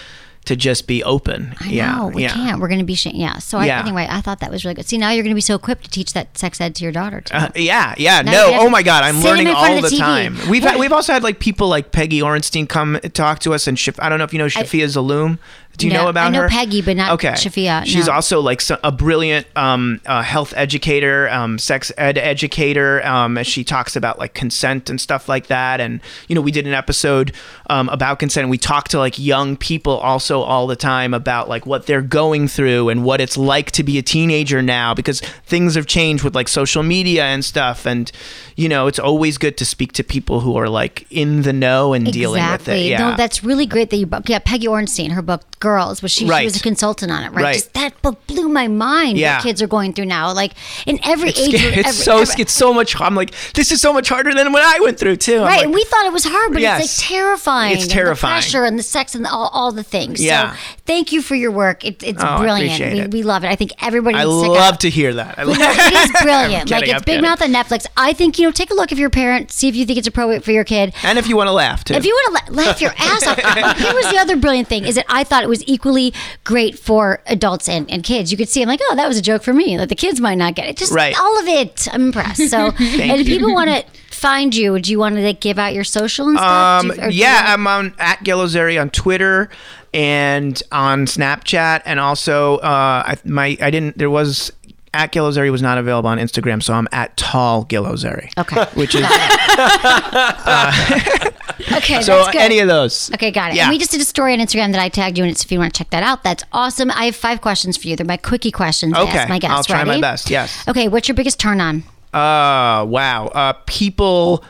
to 0.45 0.57
just 0.57 0.87
be 0.87 1.01
open. 1.05 1.55
I 1.61 1.69
yeah, 1.69 1.95
know 1.95 2.07
we 2.07 2.23
yeah. 2.23 2.33
can't. 2.33 2.59
We're 2.59 2.67
going 2.67 2.81
to 2.81 2.85
be 2.85 2.95
sh- 2.95 3.05
yeah. 3.13 3.37
So 3.37 3.61
Yeah. 3.61 3.79
Anyway, 3.79 4.05
I 4.09 4.19
thought 4.19 4.41
that 4.41 4.51
was 4.51 4.65
really 4.65 4.75
good. 4.75 4.85
See, 4.85 4.97
now 4.97 5.09
you're 5.11 5.23
going 5.23 5.31
to 5.31 5.35
be 5.35 5.39
so 5.39 5.55
equipped 5.55 5.85
to 5.85 5.89
teach 5.89 6.11
that 6.13 6.37
sex 6.37 6.59
ed 6.59 6.75
to 6.75 6.83
your 6.83 6.91
daughter. 6.91 7.21
Too. 7.21 7.33
Uh, 7.33 7.47
yeah, 7.55 7.95
yeah, 7.97 8.21
Now 8.23 8.31
no. 8.33 8.49
Oh 8.55 8.69
my 8.69 8.83
God, 8.83 9.05
I'm 9.05 9.21
learning 9.21 9.47
all 9.47 9.81
the, 9.81 9.87
the 9.87 9.95
time. 9.95 10.37
We've 10.49 10.61
had, 10.61 10.77
we've 10.77 10.91
also 10.91 11.13
had 11.13 11.23
like 11.23 11.39
people 11.39 11.69
like 11.69 11.93
Peggy 11.93 12.19
Orenstein 12.19 12.67
come 12.67 12.99
talk 13.13 13.39
to 13.39 13.53
us, 13.53 13.67
and 13.67 13.77
Shaf- 13.77 14.03
I 14.03 14.09
don't 14.09 14.17
know 14.17 14.25
if 14.25 14.33
you 14.33 14.39
know 14.39 14.47
Shafia 14.47 14.83
Zaloom. 14.83 15.39
Do 15.77 15.87
you 15.87 15.93
No, 15.93 16.03
know 16.03 16.09
about 16.09 16.27
I 16.27 16.29
know 16.29 16.41
her? 16.43 16.49
Peggy, 16.49 16.81
but 16.81 16.95
not 16.95 17.13
okay. 17.13 17.31
Shafia, 17.31 17.83
She's 17.85 18.07
no. 18.07 18.13
also 18.13 18.39
like 18.41 18.61
a 18.83 18.91
brilliant 18.91 19.47
um, 19.55 20.01
uh, 20.05 20.21
health 20.21 20.53
educator, 20.55 21.27
um, 21.29 21.57
sex 21.57 21.91
ed 21.97 22.17
educator. 22.17 23.03
Um, 23.05 23.37
as 23.37 23.47
she 23.47 23.63
talks 23.63 23.95
about 23.95 24.19
like 24.19 24.33
consent 24.33 24.89
and 24.89 25.01
stuff 25.01 25.27
like 25.27 25.47
that. 25.47 25.81
And 25.81 25.99
you 26.27 26.35
know, 26.35 26.41
we 26.41 26.51
did 26.51 26.67
an 26.67 26.73
episode 26.73 27.33
um, 27.69 27.89
about 27.89 28.19
consent. 28.19 28.43
And 28.43 28.51
we 28.51 28.57
talk 28.57 28.87
to 28.89 28.99
like 28.99 29.17
young 29.17 29.57
people 29.57 29.97
also 29.97 30.41
all 30.41 30.67
the 30.67 30.75
time 30.75 31.13
about 31.13 31.49
like 31.49 31.65
what 31.65 31.87
they're 31.87 32.01
going 32.01 32.47
through 32.47 32.89
and 32.89 33.03
what 33.03 33.19
it's 33.19 33.37
like 33.37 33.71
to 33.71 33.83
be 33.83 33.97
a 33.97 34.01
teenager 34.03 34.61
now 34.61 34.93
because 34.93 35.21
things 35.45 35.75
have 35.75 35.87
changed 35.87 36.23
with 36.23 36.35
like 36.35 36.47
social 36.47 36.83
media 36.83 37.25
and 37.25 37.43
stuff. 37.43 37.85
And 37.87 38.11
you 38.55 38.69
know, 38.69 38.85
it's 38.87 38.99
always 38.99 39.37
good 39.39 39.57
to 39.57 39.65
speak 39.65 39.93
to 39.93 40.03
people 40.03 40.41
who 40.41 40.55
are 40.57 40.69
like 40.69 41.07
in 41.09 41.41
the 41.41 41.53
know 41.53 41.93
and 41.93 42.11
dealing 42.11 42.43
with 42.51 42.67
it. 42.67 42.85
Yeah. 42.85 43.09
No, 43.09 43.15
that's 43.17 43.43
really 43.43 43.65
great 43.65 43.89
that 43.89 43.97
you. 43.97 44.07
Yeah, 44.27 44.39
Peggy 44.39 44.67
Orenstein, 44.67 45.11
her 45.11 45.21
book 45.21 45.43
"Girls," 45.67 46.01
was 46.03 46.11
she, 46.11 46.27
she 46.27 46.43
was 46.49 46.55
a 46.57 46.59
consultant 46.59 47.11
on 47.11 47.23
it, 47.23 47.31
right? 47.31 47.43
Right. 47.43 47.53
Just 47.55 47.73
that 47.73 47.99
book 48.01 48.17
blew 48.27 48.47
my 48.49 48.67
mind. 48.67 49.17
Yeah. 49.17 49.35
What 49.37 49.43
kids 49.43 49.61
are 49.61 49.67
going 49.67 49.93
through 49.93 50.05
now, 50.05 50.31
like 50.33 50.53
in 50.85 50.99
every 51.03 51.29
it's, 51.29 51.39
age. 51.39 51.51
group, 51.61 51.77
it's 51.77 51.87
every- 51.89 52.03
so 52.09 52.19
every- 52.21 52.41
it's 52.43 52.53
so 52.53 52.73
much. 52.73 52.99
I'm 52.99 53.15
like, 53.15 53.31
this 53.53 53.71
is 53.71 53.79
so 53.81 53.91
much 53.93 54.09
harder 54.09 54.33
than 54.33 54.51
what 54.53 54.61
I 54.63 54.79
went 54.81 54.99
through 54.99 55.17
too. 55.17 55.37
I'm 55.37 55.41
Right, 55.43 55.55
like, 55.57 55.65
and 55.65 55.73
we 55.73 55.83
thought 55.85 56.05
it 56.05 56.13
was 56.13 56.25
hard, 56.25 56.53
but 56.53 56.61
Yes. 56.61 56.83
it's 56.85 56.99
like 57.01 57.09
terrifying. 57.09 57.73
It's 57.73 57.83
and 57.83 57.91
terrifying. 57.91 58.35
The 58.35 58.41
pressure 58.41 58.63
and 58.65 58.77
the 58.77 58.83
sex 58.83 59.15
and 59.15 59.25
all, 59.25 59.49
all 59.53 59.71
the 59.71 59.83
things. 59.83 60.21
Yeah. 60.23 60.53
So 60.53 60.57
thank 60.85 61.11
you 61.11 61.21
for 61.21 61.35
your 61.35 61.51
work. 61.51 61.83
It, 61.85 62.03
it's 62.03 62.21
Oh, 62.23 62.37
brilliant. 62.39 62.79
we, 62.93 62.99
it. 62.99 63.11
we 63.11 63.23
love 63.23 63.43
it. 63.43 63.47
I 63.47 63.55
think 63.55 63.71
everybody 63.81 64.15
I 64.17 64.25
needs 64.25 64.43
to 64.43 64.51
love 64.51 64.77
to 64.79 64.89
hear 64.89 65.13
that. 65.15 65.39
I 65.39 65.43
love- 65.43 65.57
it 65.59 65.93
is 65.93 66.11
brilliant. 66.21 66.71
I'm 66.71 66.79
like 66.79 66.83
it's 66.89 66.93
I'm 66.93 66.99
Big 66.99 67.05
kidding. 67.05 67.21
Mouth 67.21 67.41
on 67.41 67.51
Netflix. 67.53 67.85
I 67.97 68.13
think 68.13 68.37
you 68.39 68.45
know. 68.47 68.51
Take 68.51 68.69
a 68.71 68.75
look 68.75 68.91
if 68.91 68.99
you're 68.99 69.07
a 69.07 69.11
parent. 69.11 69.51
See 69.51 69.67
if 69.67 69.75
you 69.75 69.85
think 69.85 69.97
it's 69.97 70.07
appropriate 70.07 70.43
for 70.43 70.51
your 70.51 70.63
kid. 70.63 70.93
And 71.03 71.17
if 71.17 71.27
you 71.27 71.35
want 71.37 71.47
to 71.47 71.51
laugh 71.53 71.83
too. 71.83 71.93
If 71.95 72.05
you 72.05 72.13
want 72.13 72.45
to 72.47 72.53
la- 72.53 72.63
laugh 72.65 72.81
your 72.81 72.93
ass 72.97 73.25
off, 73.27 73.37
here 73.77 73.93
was 73.93 74.09
the 74.11 74.17
other 74.19 74.35
brilliant 74.35 74.67
thing: 74.67 74.85
is 74.85 74.95
that 74.95 75.05
I 75.09 75.23
thought 75.23 75.43
it 75.43 75.49
was 75.53 75.63
equally 75.67 76.13
great 76.43 76.77
for 76.77 77.21
adults 77.27 77.69
and, 77.69 77.89
and 77.91 78.03
kids. 78.03 78.31
You 78.31 78.37
could 78.37 78.49
see, 78.49 78.61
I'm 78.61 78.67
like, 78.67 78.79
oh, 78.89 78.95
that 78.95 79.07
was 79.07 79.17
a 79.17 79.21
joke 79.21 79.43
for 79.43 79.53
me. 79.53 79.77
That 79.77 79.89
the 79.89 79.95
kids 79.95 80.19
might 80.19 80.35
not 80.35 80.55
get 80.55 80.67
it. 80.67 80.77
Just 80.77 80.91
Right. 80.91 81.15
all 81.19 81.39
of 81.39 81.47
it. 81.47 81.87
I'm 81.93 82.07
impressed. 82.07 82.49
So, 82.49 82.57
and 82.79 83.21
if 83.21 83.27
people 83.27 83.53
want 83.53 83.69
to 83.69 83.85
find 84.09 84.55
you, 84.55 84.79
do 84.79 84.91
you 84.91 84.99
want 84.99 85.15
to 85.15 85.21
like, 85.21 85.39
give 85.39 85.59
out 85.59 85.73
your 85.73 85.83
social 85.83 86.27
and 86.29 86.37
stuff? 86.37 86.83
Um, 86.85 86.91
you 87.11 87.21
yeah, 87.21 87.45
I'm 87.47 87.67
on 87.67 87.93
at 87.99 88.19
GilOzeri 88.19 88.79
on 88.81 88.89
Twitter 88.89 89.49
and 89.93 90.61
on 90.71 91.05
Snapchat, 91.05 91.83
and 91.85 91.99
also 91.99 92.57
uh, 92.57 93.03
I, 93.05 93.17
my 93.25 93.57
I 93.61 93.69
didn't 93.69 93.97
there 93.97 94.09
was 94.09 94.51
at 94.93 95.11
GilOzeri 95.11 95.51
was 95.51 95.61
not 95.61 95.77
available 95.77 96.09
on 96.09 96.17
Instagram, 96.17 96.61
so 96.61 96.73
I'm 96.73 96.87
at 96.91 97.15
Tall 97.17 97.65
GilOzeri. 97.65 98.29
Okay. 98.37 98.65
which 98.75 98.95
is 98.95 99.03
okay. 101.77 102.01
so 102.01 102.25
any 102.35 102.59
of 102.59 102.67
those. 102.67 103.11
Okay, 103.13 103.31
got 103.31 103.51
it. 103.51 103.55
Yeah. 103.57 103.63
And 103.63 103.71
we 103.71 103.79
just 103.79 103.91
did 103.91 104.01
a 104.01 104.05
story 104.05 104.33
on 104.33 104.39
Instagram 104.39 104.71
that 104.71 104.81
I 104.81 104.89
tagged 104.89 105.17
you 105.17 105.23
in. 105.23 105.33
So 105.35 105.45
if 105.45 105.51
you 105.51 105.59
want 105.59 105.73
to 105.73 105.77
check 105.77 105.89
that 105.91 106.03
out, 106.03 106.23
that's 106.23 106.43
awesome. 106.51 106.91
I 106.91 107.05
have 107.05 107.15
five 107.15 107.41
questions 107.41 107.77
for 107.77 107.87
you. 107.87 107.95
They're 107.95 108.05
my 108.05 108.17
quickie 108.17 108.51
questions. 108.51 108.93
I 108.95 109.01
Okay, 109.03 109.17
ask 109.19 109.29
my 109.29 109.39
guests. 109.39 109.55
I'll 109.57 109.63
try 109.63 109.83
my 109.83 109.99
best. 109.99 110.29
Yes. 110.29 110.67
Okay, 110.67 110.87
what's 110.87 111.07
your 111.07 111.15
biggest 111.15 111.39
turn 111.39 111.61
on? 111.61 111.83
Uh, 112.13 112.85
wow. 112.85 113.27
Uh, 113.33 113.53
people 113.65 114.43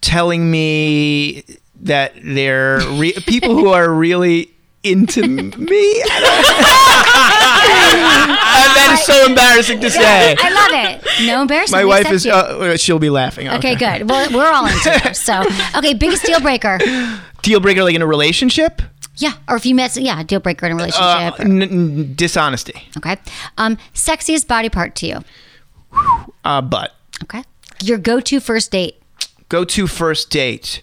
telling 0.00 0.50
me 0.50 1.44
that 1.80 2.12
they're 2.22 2.80
re- 2.92 3.12
people 3.26 3.54
who 3.54 3.68
are 3.68 3.92
really 3.92 4.50
into 4.84 5.22
me. 5.26 6.02
Uh, 6.02 6.37
is 6.37 6.37
so 9.12 9.26
embarrassing 9.26 9.80
to 9.80 9.90
say. 9.90 10.36
I 10.38 10.50
love 10.50 11.00
it. 11.02 11.26
No 11.26 11.42
embarrassment. 11.42 11.80
My 11.80 11.84
We 11.84 11.88
wife 11.90 12.10
is. 12.12 12.26
Uh, 12.26 12.76
she'll 12.76 12.98
be 12.98 13.10
laughing. 13.10 13.48
Okay, 13.48 13.74
good. 13.74 14.08
Well, 14.08 14.30
we're 14.32 14.50
all 14.52 14.66
into 14.66 14.90
it. 15.08 15.16
So, 15.16 15.42
okay, 15.76 15.94
biggest 15.94 16.24
deal 16.24 16.40
breaker. 16.40 16.78
Deal 17.42 17.60
breaker, 17.60 17.84
like 17.84 17.94
in 17.94 18.02
a 18.02 18.06
relationship. 18.06 18.82
Yeah, 19.16 19.32
or 19.48 19.54
if 19.56 19.64
you 19.64 19.74
met, 19.74 19.96
yeah, 19.96 20.22
deal 20.24 20.40
breaker 20.40 20.66
in 20.66 20.72
a 20.72 20.74
Uh, 20.74 20.78
relationship. 20.78 21.40
n- 21.40 21.62
n- 21.62 22.12
dishonesty. 22.16 22.88
okay. 22.98 23.16
Um, 23.56 23.78
sexiest 23.94 24.48
body 24.48 24.68
part 24.68 24.94
to 24.96 25.06
you. 25.06 25.24
Uh, 26.44 26.60
but 26.60 26.94
Okay. 27.22 27.42
Your 27.82 27.96
go-to 27.98 28.40
first 28.40 28.70
date. 28.72 29.00
go 29.48 29.64
to 29.64 29.86
first 29.86 30.30
date. 30.30 30.82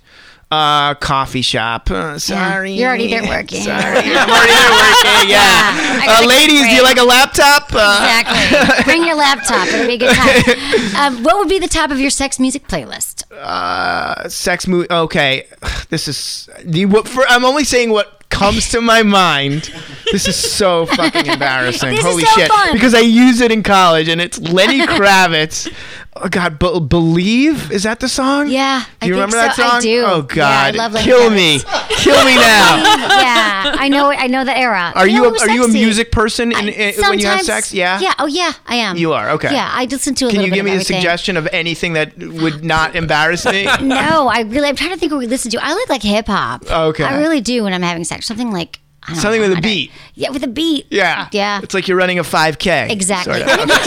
Uh, 0.51 0.93
coffee 0.95 1.41
shop. 1.41 1.89
Uh, 1.91 2.17
sorry. 2.19 2.73
you're 2.73 2.87
already 2.87 3.07
there 3.07 3.23
working. 3.23 3.61
Sorry. 3.63 3.73
I'm 3.81 4.29
already 4.29 4.53
there 4.53 4.71
working. 4.71 5.29
Yeah. 5.29 5.73
I 6.07 6.21
uh, 6.23 6.27
ladies, 6.27 6.61
do 6.63 6.69
you 6.69 6.83
like 6.83 6.97
a 6.97 7.03
laptop? 7.03 7.69
Uh, 7.73 8.21
Exactly. 8.21 8.83
Bring 8.85 9.05
your 9.05 9.15
laptop. 9.15 9.67
It'll 9.67 9.87
be 9.87 9.95
a 9.95 9.97
good 9.97 10.15
time. 10.15 10.95
Um, 11.17 11.23
what 11.23 11.37
would 11.39 11.49
be 11.49 11.59
the 11.59 11.67
top 11.67 11.89
of 11.91 11.99
your 11.99 12.11
sex 12.11 12.39
music 12.39 12.67
playlist? 12.67 13.23
uh, 13.33 14.29
sex 14.29 14.67
movie. 14.67 14.87
Okay, 14.89 15.47
this 15.89 16.07
is 16.07 16.47
the. 16.63 16.85
What 16.85 17.07
for? 17.07 17.23
I'm 17.27 17.43
only 17.43 17.63
saying 17.63 17.89
what 17.89 18.23
comes 18.29 18.69
to 18.69 18.81
my 18.81 19.01
mind. 19.03 19.71
This 20.11 20.27
is 20.27 20.35
so 20.35 20.85
fucking 20.85 21.25
embarrassing. 21.31 21.89
This 21.89 21.99
is 21.99 22.05
Holy 22.05 22.23
so 22.23 22.31
shit! 22.39 22.47
fun. 22.49 22.71
Because 22.73 22.93
I 22.93 22.99
use 22.99 23.41
it 23.41 23.51
in 23.51 23.63
college, 23.63 24.07
and 24.07 24.21
it's 24.21 24.39
Lenny 24.39 24.81
Kravitz. 24.85 25.73
Oh 26.17 26.29
God, 26.29 26.57
Be- 26.59 26.79
believe 26.79 27.71
is 27.73 27.83
that 27.83 27.99
the 27.99 28.07
song? 28.07 28.49
Yeah, 28.49 28.85
Do 29.01 29.07
you 29.07 29.13
I 29.13 29.17
remember 29.17 29.35
that 29.35 29.55
so. 29.55 29.63
I 29.63 29.67
song? 29.69 29.81
do. 29.81 30.03
Oh 30.07 30.27
Yeah, 30.33 30.47
I 30.47 30.71
God, 30.71 30.75
love 30.93 31.03
kill 31.03 31.29
me, 31.29 31.59
kill 31.89 32.23
me 32.23 32.35
now. 32.35 32.77
yeah, 33.19 33.75
I 33.77 33.89
know. 33.89 34.11
I 34.11 34.27
know 34.27 34.45
the 34.45 34.57
era. 34.57 34.93
Are 34.95 35.05
you 35.07 35.23
know, 35.23 35.35
a, 35.35 35.39
are 35.41 35.49
you 35.49 35.65
a 35.65 35.67
music 35.67 36.13
person 36.13 36.51
in, 36.53 36.57
I- 36.57 36.69
in- 36.69 37.01
when 37.09 37.19
you 37.19 37.27
have 37.27 37.41
sex? 37.41 37.73
Yeah. 37.73 37.99
Yeah. 37.99 38.13
Oh 38.17 38.27
yeah, 38.27 38.53
I 38.65 38.75
am. 38.75 38.95
You 38.95 39.11
are 39.11 39.31
okay. 39.31 39.51
Yeah, 39.51 39.69
I 39.71 39.85
listen 39.85 40.15
to 40.15 40.27
a 40.27 40.29
Can 40.29 40.37
little 40.39 40.45
you 40.45 40.51
bit 40.51 40.55
give 40.55 40.65
of 40.67 40.71
me 40.71 40.77
a 40.81 40.85
suggestion 40.85 41.35
of 41.35 41.49
anything 41.51 41.93
that 41.93 42.17
would 42.17 42.63
not 42.63 42.95
embarrass 42.95 43.45
me? 43.45 43.65
No, 43.81 44.27
I 44.29 44.41
really. 44.41 44.69
I'm 44.69 44.75
trying 44.77 44.91
to 44.91 44.97
think 44.97 45.11
what 45.11 45.19
we 45.19 45.27
listen 45.27 45.51
to. 45.51 45.59
I 45.61 45.73
like 45.73 45.89
like 45.89 46.01
hip 46.03 46.27
hop. 46.27 46.63
Okay. 46.69 47.03
I 47.03 47.17
really 47.19 47.41
do 47.41 47.63
when 47.63 47.73
I'm 47.73 47.81
having 47.81 48.03
sex. 48.05 48.25
Something 48.25 48.51
like 48.51 48.79
I 48.79 48.84
Something 49.13 49.41
know, 49.41 49.49
with 49.49 49.57
a 49.59 49.61
beat. 49.61 49.91
Yeah, 50.15 50.31
with 50.31 50.43
a 50.43 50.47
beat. 50.47 50.87
Yeah. 50.89 51.27
Yeah. 51.31 51.59
It's 51.61 51.73
like 51.73 51.87
you're 51.87 51.97
running 51.97 52.17
a 52.17 52.23
5K. 52.23 52.89
Exactly. 52.89 53.33
sort 53.39 53.43
of. 53.43 53.59
And 53.59 53.61
it 53.61 53.67
makes 53.67 53.85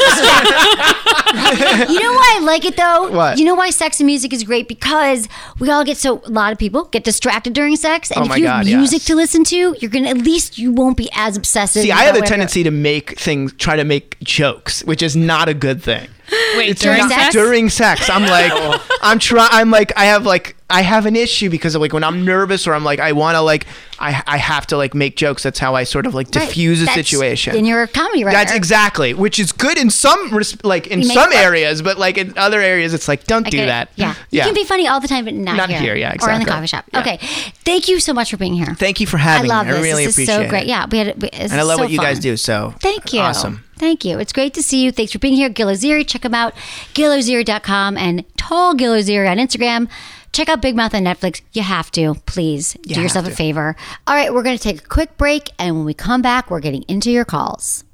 you 1.92 2.00
know 2.00 2.12
why 2.12 2.36
I 2.36 2.40
like 2.42 2.64
it 2.64 2.76
though? 2.76 3.10
What? 3.10 3.38
You 3.38 3.44
know 3.44 3.54
why 3.54 3.70
sex 3.70 4.00
and 4.00 4.06
music 4.06 4.32
is 4.32 4.44
great? 4.44 4.68
Because 4.68 5.28
we 5.58 5.70
all 5.70 5.84
get 5.84 5.96
so 5.96 6.22
a 6.24 6.30
lot 6.30 6.52
of 6.52 6.58
people 6.58 6.84
get 6.84 7.04
distracted 7.04 7.52
during 7.52 7.76
sex, 7.76 8.10
and 8.10 8.20
Oh 8.28 8.32
if 8.32 8.38
you 8.38 8.46
have 8.46 8.64
music 8.64 9.00
yes. 9.00 9.06
to 9.06 9.14
listen 9.14 9.44
to, 9.44 9.76
you're 9.80 9.90
gonna 9.90 10.08
at 10.08 10.18
least 10.18 10.58
you 10.58 10.72
won't 10.72 10.96
be 10.96 11.08
as 11.14 11.36
obsessive. 11.36 11.82
See, 11.82 11.92
I 11.92 12.02
have 12.04 12.14
a 12.14 12.20
whatever- 12.20 12.26
tendency 12.26 12.62
to 12.62 12.70
make 12.70 13.18
things, 13.18 13.52
try 13.54 13.76
to 13.76 13.84
make 13.84 14.18
jokes, 14.20 14.82
which 14.84 15.02
is 15.02 15.16
not 15.16 15.48
a 15.48 15.54
good 15.54 15.82
thing. 15.82 16.08
Wait, 16.56 16.70
It's 16.70 16.82
during 16.82 16.98
not- 17.00 17.10
sex? 17.10 17.34
During 17.34 17.68
sex, 17.70 18.08
I'm 18.10 18.22
like, 18.22 18.52
oh. 18.54 18.86
I'm 19.02 19.18
trying. 19.18 19.48
I'm 19.52 19.70
like, 19.70 19.92
I 19.96 20.06
have 20.06 20.26
like, 20.26 20.56
I 20.70 20.82
have 20.82 21.06
an 21.06 21.16
issue 21.16 21.48
because 21.48 21.74
of 21.74 21.80
like 21.80 21.92
when 21.94 22.04
I'm 22.04 22.24
nervous 22.26 22.66
or 22.66 22.74
I'm 22.74 22.84
like, 22.84 23.00
I 23.00 23.12
want 23.12 23.36
to 23.36 23.40
like, 23.40 23.66
I 23.98 24.22
I 24.26 24.36
have 24.36 24.66
to 24.68 24.76
like 24.76 24.94
make 24.94 25.16
jokes. 25.16 25.42
That's 25.42 25.58
how 25.58 25.74
I 25.74 25.84
sort 25.84 26.04
of 26.06 26.14
like 26.14 26.26
Right. 26.34 26.46
diffuse 26.46 26.82
a 26.82 26.84
That's 26.84 26.94
situation. 26.96 27.56
In 27.56 27.64
your 27.64 27.86
comedy 27.86 28.24
writer. 28.24 28.36
That's 28.36 28.52
exactly, 28.52 29.14
which 29.14 29.38
is 29.38 29.52
good 29.52 29.78
in 29.78 29.88
some 29.88 30.30
res- 30.34 30.62
like 30.64 30.86
in 30.88 31.02
some 31.04 31.32
areas, 31.32 31.80
but 31.80 31.98
like 31.98 32.18
in 32.18 32.36
other 32.36 32.60
areas, 32.60 32.92
it's 32.92 33.08
like 33.08 33.24
don't 33.26 33.46
I 33.46 33.50
do 33.50 33.64
that. 33.64 33.90
Yeah. 33.96 34.14
yeah. 34.30 34.42
You 34.44 34.48
can 34.52 34.54
be 34.54 34.64
funny 34.64 34.86
all 34.86 35.00
the 35.00 35.08
time, 35.08 35.24
but 35.24 35.32
not, 35.34 35.56
Not 35.56 35.70
here. 35.70 35.80
here, 35.80 35.96
yeah, 35.96 36.14
Or 36.20 36.30
in 36.30 36.40
the 36.40 36.46
coffee 36.46 36.66
shop. 36.66 36.84
Yeah. 36.92 37.00
Okay. 37.00 37.16
Thank 37.64 37.88
you 37.88 37.98
so 38.00 38.12
much 38.12 38.30
for 38.30 38.36
being 38.36 38.52
here. 38.54 38.74
Thank 38.74 39.00
you 39.00 39.06
for 39.06 39.16
having. 39.16 39.50
I 39.50 39.54
having 39.54 39.66
love 39.66 39.66
me. 39.66 39.72
this. 39.72 39.78
I 39.80 39.82
really 39.90 40.04
this 40.06 40.18
is 40.18 40.24
appreciate 40.28 40.44
so 40.44 40.50
great. 40.50 40.62
it. 40.64 40.68
Yeah, 40.68 40.86
we 40.90 40.98
had. 40.98 41.22
We, 41.22 41.28
And 41.30 41.52
I 41.52 41.62
love 41.62 41.76
so 41.78 41.84
what 41.84 41.90
you 41.90 41.98
guys 41.98 42.18
do. 42.18 42.36
So 42.36 42.74
Thank 42.80 43.12
you. 43.14 43.20
Awesome. 43.20 43.64
Thank 43.78 44.04
you. 44.04 44.18
It's 44.18 44.32
great 44.32 44.54
to 44.54 44.62
see 44.62 44.82
you. 44.84 44.92
Thanks 44.92 45.12
for 45.12 45.18
being 45.18 45.34
here. 45.34 45.48
Gil 45.48 45.68
Ozeri. 45.68 46.06
Check 46.06 46.24
him 46.24 46.34
out. 46.34 46.54
GilOzeri.com 46.94 47.96
and 47.96 48.24
Tall 48.36 48.74
Gil 48.74 48.92
Ozeri 48.94 49.30
on 49.30 49.38
Instagram. 49.38 49.88
Check 50.32 50.48
out 50.48 50.60
Big 50.60 50.76
Mouth 50.76 50.94
on 50.94 51.02
Netflix. 51.04 51.40
You 51.52 51.62
have 51.62 51.90
to. 51.92 52.14
Please 52.26 52.74
do 52.82 52.94
have 52.94 53.02
yourself 53.02 53.26
a 53.26 53.30
to. 53.30 53.36
favor. 53.36 53.76
All 54.06 54.14
right, 54.14 54.32
we're 54.32 54.42
going 54.42 54.56
to 54.56 54.62
take 54.62 54.84
a 54.84 54.88
quick 54.88 55.16
break. 55.16 55.50
And 55.58 55.76
when 55.76 55.84
we 55.84 55.94
come 55.94 56.20
back, 56.22 56.50
we're 56.50 56.60
getting 56.60 56.82
into 56.82 57.10
your 57.10 57.24
calls. 57.24 57.84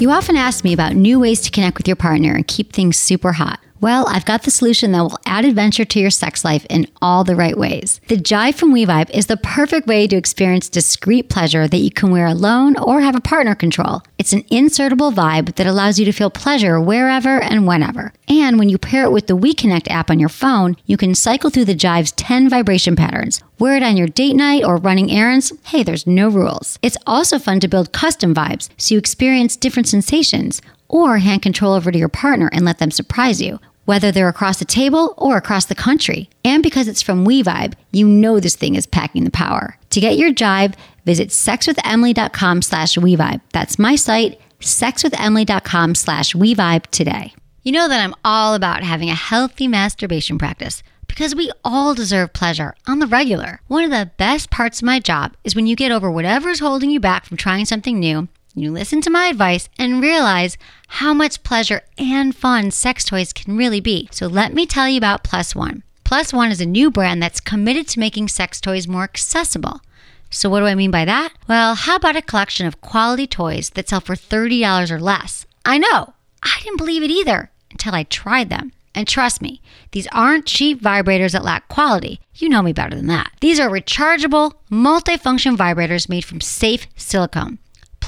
You 0.00 0.12
often 0.12 0.36
ask 0.36 0.62
me 0.62 0.72
about 0.72 0.94
new 0.94 1.18
ways 1.18 1.40
to 1.40 1.50
connect 1.50 1.76
with 1.76 1.88
your 1.88 1.96
partner 1.96 2.34
and 2.34 2.46
keep 2.46 2.72
things 2.72 2.96
super 2.96 3.32
hot. 3.32 3.58
Well, 3.80 4.08
I've 4.08 4.24
got 4.24 4.42
the 4.42 4.50
solution 4.50 4.90
that 4.92 5.02
will 5.02 5.18
add 5.24 5.44
adventure 5.44 5.84
to 5.84 6.00
your 6.00 6.10
sex 6.10 6.44
life 6.44 6.66
in 6.68 6.88
all 7.00 7.22
the 7.22 7.36
right 7.36 7.56
ways. 7.56 8.00
The 8.08 8.16
Jive 8.16 8.56
from 8.56 8.74
WeVibe 8.74 9.10
is 9.10 9.26
the 9.26 9.36
perfect 9.36 9.86
way 9.86 10.08
to 10.08 10.16
experience 10.16 10.68
discreet 10.68 11.28
pleasure 11.28 11.68
that 11.68 11.78
you 11.78 11.92
can 11.92 12.10
wear 12.10 12.26
alone 12.26 12.76
or 12.76 13.00
have 13.00 13.14
a 13.14 13.20
partner 13.20 13.54
control. 13.54 14.02
It's 14.18 14.32
an 14.32 14.42
insertable 14.44 15.14
vibe 15.14 15.54
that 15.54 15.66
allows 15.68 15.98
you 15.98 16.04
to 16.06 16.12
feel 16.12 16.28
pleasure 16.28 16.80
wherever 16.80 17.40
and 17.40 17.68
whenever. 17.68 18.12
And 18.26 18.58
when 18.58 18.68
you 18.68 18.78
pair 18.78 19.04
it 19.04 19.12
with 19.12 19.28
the 19.28 19.36
WeConnect 19.36 19.88
app 19.90 20.10
on 20.10 20.18
your 20.18 20.28
phone, 20.28 20.76
you 20.86 20.96
can 20.96 21.14
cycle 21.14 21.50
through 21.50 21.66
the 21.66 21.74
Jive's 21.76 22.12
10 22.12 22.48
vibration 22.48 22.96
patterns. 22.96 23.42
Wear 23.60 23.76
it 23.76 23.82
on 23.84 23.96
your 23.96 24.08
date 24.08 24.34
night 24.34 24.64
or 24.64 24.76
running 24.76 25.10
errands. 25.10 25.52
Hey, 25.64 25.84
there's 25.84 26.06
no 26.06 26.28
rules. 26.28 26.78
It's 26.82 26.96
also 27.06 27.38
fun 27.38 27.60
to 27.60 27.68
build 27.68 27.92
custom 27.92 28.34
vibes 28.34 28.68
so 28.76 28.94
you 28.94 28.98
experience 28.98 29.56
different 29.56 29.88
sensations 29.88 30.60
or 30.88 31.18
hand 31.18 31.42
control 31.42 31.74
over 31.74 31.92
to 31.92 31.98
your 31.98 32.08
partner 32.08 32.50
and 32.52 32.64
let 32.64 32.78
them 32.78 32.90
surprise 32.90 33.40
you, 33.40 33.60
whether 33.84 34.10
they're 34.10 34.28
across 34.28 34.58
the 34.58 34.64
table 34.64 35.14
or 35.16 35.36
across 35.36 35.66
the 35.66 35.74
country. 35.74 36.28
And 36.44 36.62
because 36.62 36.88
it's 36.88 37.02
from 37.02 37.26
WeVibe, 37.26 37.74
you 37.92 38.08
know 38.08 38.40
this 38.40 38.56
thing 38.56 38.74
is 38.74 38.86
packing 38.86 39.24
the 39.24 39.30
power. 39.30 39.78
To 39.90 40.00
get 40.00 40.16
your 40.16 40.32
jive, 40.32 40.74
visit 41.04 41.28
sexwithemily.com 41.28 42.62
slash 42.62 42.96
WeVibe. 42.96 43.40
That's 43.52 43.78
my 43.78 43.96
site, 43.96 44.40
sexwithemily.com 44.60 45.94
slash 45.94 46.34
WeVibe 46.34 46.86
today. 46.88 47.32
You 47.62 47.72
know 47.72 47.88
that 47.88 48.02
I'm 48.02 48.14
all 48.24 48.54
about 48.54 48.82
having 48.82 49.10
a 49.10 49.14
healthy 49.14 49.68
masturbation 49.68 50.38
practice 50.38 50.82
because 51.06 51.34
we 51.34 51.50
all 51.64 51.94
deserve 51.94 52.32
pleasure 52.32 52.74
on 52.86 52.98
the 52.98 53.06
regular. 53.06 53.60
One 53.66 53.84
of 53.84 53.90
the 53.90 54.10
best 54.16 54.50
parts 54.50 54.80
of 54.80 54.86
my 54.86 55.00
job 55.00 55.34
is 55.44 55.56
when 55.56 55.66
you 55.66 55.74
get 55.74 55.90
over 55.90 56.10
whatever's 56.10 56.60
holding 56.60 56.90
you 56.90 57.00
back 57.00 57.26
from 57.26 57.36
trying 57.36 57.64
something 57.64 57.98
new 57.98 58.28
you 58.54 58.72
listen 58.72 59.00
to 59.02 59.10
my 59.10 59.26
advice 59.26 59.68
and 59.78 60.02
realize 60.02 60.56
how 60.88 61.14
much 61.14 61.42
pleasure 61.42 61.82
and 61.96 62.34
fun 62.34 62.70
sex 62.70 63.04
toys 63.04 63.32
can 63.32 63.56
really 63.56 63.80
be. 63.80 64.08
So 64.10 64.26
let 64.26 64.52
me 64.52 64.66
tell 64.66 64.88
you 64.88 64.98
about 64.98 65.22
Plus 65.22 65.54
One. 65.54 65.82
Plus 66.04 66.32
One 66.32 66.50
is 66.50 66.60
a 66.60 66.66
new 66.66 66.90
brand 66.90 67.22
that's 67.22 67.40
committed 67.40 67.86
to 67.88 68.00
making 68.00 68.28
sex 68.28 68.60
toys 68.60 68.88
more 68.88 69.04
accessible. 69.04 69.80
So 70.30 70.50
what 70.50 70.60
do 70.60 70.66
I 70.66 70.74
mean 70.74 70.90
by 70.90 71.04
that? 71.04 71.32
Well, 71.48 71.74
how 71.74 71.96
about 71.96 72.16
a 72.16 72.22
collection 72.22 72.66
of 72.66 72.80
quality 72.80 73.26
toys 73.26 73.70
that 73.70 73.88
sell 73.88 74.00
for 74.00 74.14
$30 74.14 74.90
or 74.90 75.00
less? 75.00 75.46
I 75.64 75.78
know. 75.78 76.14
I 76.42 76.60
didn't 76.62 76.78
believe 76.78 77.02
it 77.02 77.10
either 77.10 77.50
until 77.70 77.94
I 77.94 78.04
tried 78.04 78.50
them. 78.50 78.72
And 78.94 79.06
trust 79.06 79.40
me, 79.40 79.60
these 79.92 80.08
aren't 80.08 80.46
cheap 80.46 80.82
vibrators 80.82 81.32
that 81.32 81.44
lack 81.44 81.68
quality. 81.68 82.20
You 82.34 82.48
know 82.48 82.62
me 82.62 82.72
better 82.72 82.96
than 82.96 83.06
that. 83.06 83.32
These 83.40 83.60
are 83.60 83.70
rechargeable, 83.70 84.52
multifunction 84.70 85.56
vibrators 85.56 86.08
made 86.08 86.24
from 86.24 86.40
safe 86.40 86.86
silicone. 86.96 87.58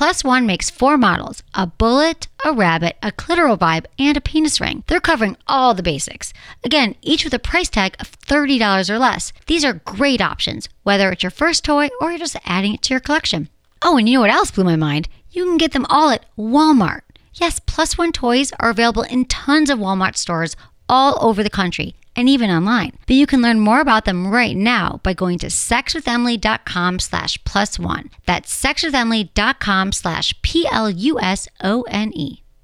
Plus 0.01 0.25
One 0.25 0.47
makes 0.47 0.71
four 0.71 0.97
models 0.97 1.43
a 1.53 1.67
bullet, 1.67 2.27
a 2.43 2.55
rabbit, 2.55 2.97
a 3.03 3.13
clitoral 3.13 3.59
vibe, 3.59 3.85
and 3.99 4.17
a 4.17 4.21
penis 4.23 4.59
ring. 4.59 4.83
They're 4.87 4.99
covering 4.99 5.37
all 5.47 5.75
the 5.75 5.83
basics. 5.83 6.33
Again, 6.65 6.95
each 7.03 7.23
with 7.23 7.35
a 7.35 7.39
price 7.39 7.69
tag 7.69 7.97
of 8.01 8.19
$30 8.19 8.89
or 8.89 8.99
less. 8.99 9.35
These 9.45 9.63
are 9.63 9.83
great 9.85 10.23
options, 10.23 10.71
whether 10.85 11.13
it's 11.13 11.23
your 11.23 11.29
first 11.29 11.67
toy 11.67 11.91
or 12.01 12.09
you're 12.09 12.19
just 12.19 12.39
adding 12.47 12.73
it 12.73 12.81
to 12.85 12.95
your 12.95 13.01
collection. 13.01 13.51
Oh, 13.83 13.99
and 13.99 14.09
you 14.09 14.15
know 14.15 14.21
what 14.23 14.31
else 14.31 14.51
blew 14.51 14.65
my 14.65 14.75
mind? 14.75 15.07
You 15.33 15.45
can 15.45 15.59
get 15.59 15.73
them 15.73 15.85
all 15.91 16.09
at 16.09 16.25
Walmart. 16.35 17.03
Yes, 17.35 17.61
Plus 17.61 17.99
One 17.99 18.11
toys 18.11 18.55
are 18.59 18.71
available 18.71 19.03
in 19.03 19.27
tons 19.27 19.69
of 19.69 19.79
Walmart 19.79 20.17
stores 20.17 20.57
all 20.89 21.19
over 21.21 21.43
the 21.43 21.51
country 21.51 21.95
and 22.21 22.29
even 22.29 22.51
online. 22.51 22.93
But 23.07 23.17
you 23.17 23.27
can 23.27 23.43
learn 23.43 23.59
more 23.59 23.81
about 23.81 24.05
them 24.05 24.29
right 24.29 24.57
now 24.57 25.01
by 25.03 25.15
going 25.15 25.39
to 25.39 25.47
sexwithemily.com 25.49 26.99
slash 27.01 27.43
plus 27.45 27.79
one. 27.79 28.11
That's 28.27 28.55
sexwithemily.com 28.63 29.93
slash 29.93 30.41
P-L-U-S-O-N-E. 30.43 30.83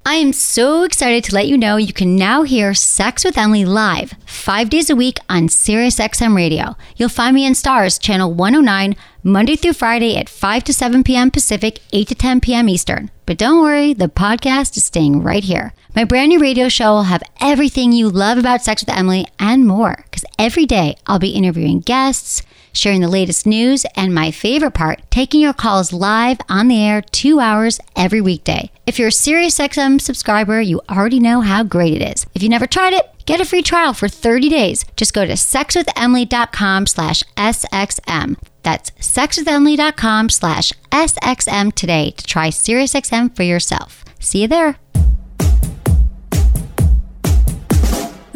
I 0.08 0.14
am 0.14 0.32
so 0.32 0.84
excited 0.84 1.24
to 1.24 1.34
let 1.34 1.48
you 1.48 1.58
know 1.58 1.78
you 1.78 1.92
can 1.92 2.14
now 2.14 2.44
hear 2.44 2.74
Sex 2.74 3.24
with 3.24 3.36
Emily 3.36 3.64
live 3.64 4.14
five 4.24 4.70
days 4.70 4.88
a 4.88 4.94
week 4.94 5.18
on 5.28 5.48
SiriusXM 5.48 6.32
Radio. 6.36 6.76
You'll 6.94 7.08
find 7.08 7.34
me 7.34 7.44
in 7.44 7.56
Stars, 7.56 7.98
Channel 7.98 8.32
109, 8.32 8.94
Monday 9.24 9.56
through 9.56 9.72
Friday 9.72 10.16
at 10.16 10.28
5 10.28 10.62
to 10.62 10.72
7 10.72 11.02
p.m. 11.02 11.32
Pacific, 11.32 11.80
8 11.92 12.06
to 12.06 12.14
10 12.14 12.40
p.m. 12.40 12.68
Eastern. 12.68 13.10
But 13.26 13.36
don't 13.36 13.60
worry, 13.60 13.94
the 13.94 14.06
podcast 14.06 14.76
is 14.76 14.84
staying 14.84 15.24
right 15.24 15.42
here. 15.42 15.74
My 15.96 16.04
brand 16.04 16.28
new 16.28 16.38
radio 16.38 16.68
show 16.68 16.92
will 16.92 17.02
have 17.02 17.24
everything 17.40 17.90
you 17.90 18.08
love 18.08 18.38
about 18.38 18.62
Sex 18.62 18.82
with 18.82 18.96
Emily 18.96 19.26
and 19.40 19.66
more, 19.66 20.04
because 20.04 20.24
every 20.38 20.66
day 20.66 20.94
I'll 21.08 21.18
be 21.18 21.30
interviewing 21.30 21.80
guests, 21.80 22.44
sharing 22.76 23.00
the 23.00 23.08
latest 23.08 23.46
news, 23.46 23.84
and 23.96 24.14
my 24.14 24.30
favorite 24.30 24.74
part, 24.74 25.02
taking 25.10 25.40
your 25.40 25.52
calls 25.52 25.92
live 25.92 26.38
on 26.48 26.68
the 26.68 26.82
air 26.82 27.02
two 27.02 27.40
hours 27.40 27.80
every 27.96 28.20
weekday. 28.20 28.70
If 28.86 28.98
you're 28.98 29.08
a 29.08 29.10
SiriusXM 29.10 30.00
subscriber, 30.00 30.60
you 30.60 30.80
already 30.88 31.18
know 31.18 31.40
how 31.40 31.62
great 31.62 31.94
it 31.94 32.02
is. 32.02 32.26
If 32.34 32.42
you 32.42 32.48
never 32.48 32.66
tried 32.66 32.92
it, 32.92 33.10
get 33.26 33.40
a 33.40 33.44
free 33.44 33.62
trial 33.62 33.92
for 33.94 34.08
30 34.08 34.48
days. 34.48 34.84
Just 34.96 35.12
go 35.12 35.24
to 35.24 35.32
sexwithemily.com 35.32 36.86
slash 36.86 37.22
SXM. 37.36 38.36
That's 38.62 38.90
sexwithemily.com 38.90 40.28
slash 40.28 40.72
SXM 40.90 41.72
today 41.72 42.10
to 42.10 42.24
try 42.24 42.48
SiriusXM 42.48 43.34
for 43.34 43.42
yourself. 43.42 44.04
See 44.20 44.42
you 44.42 44.48
there. 44.48 44.76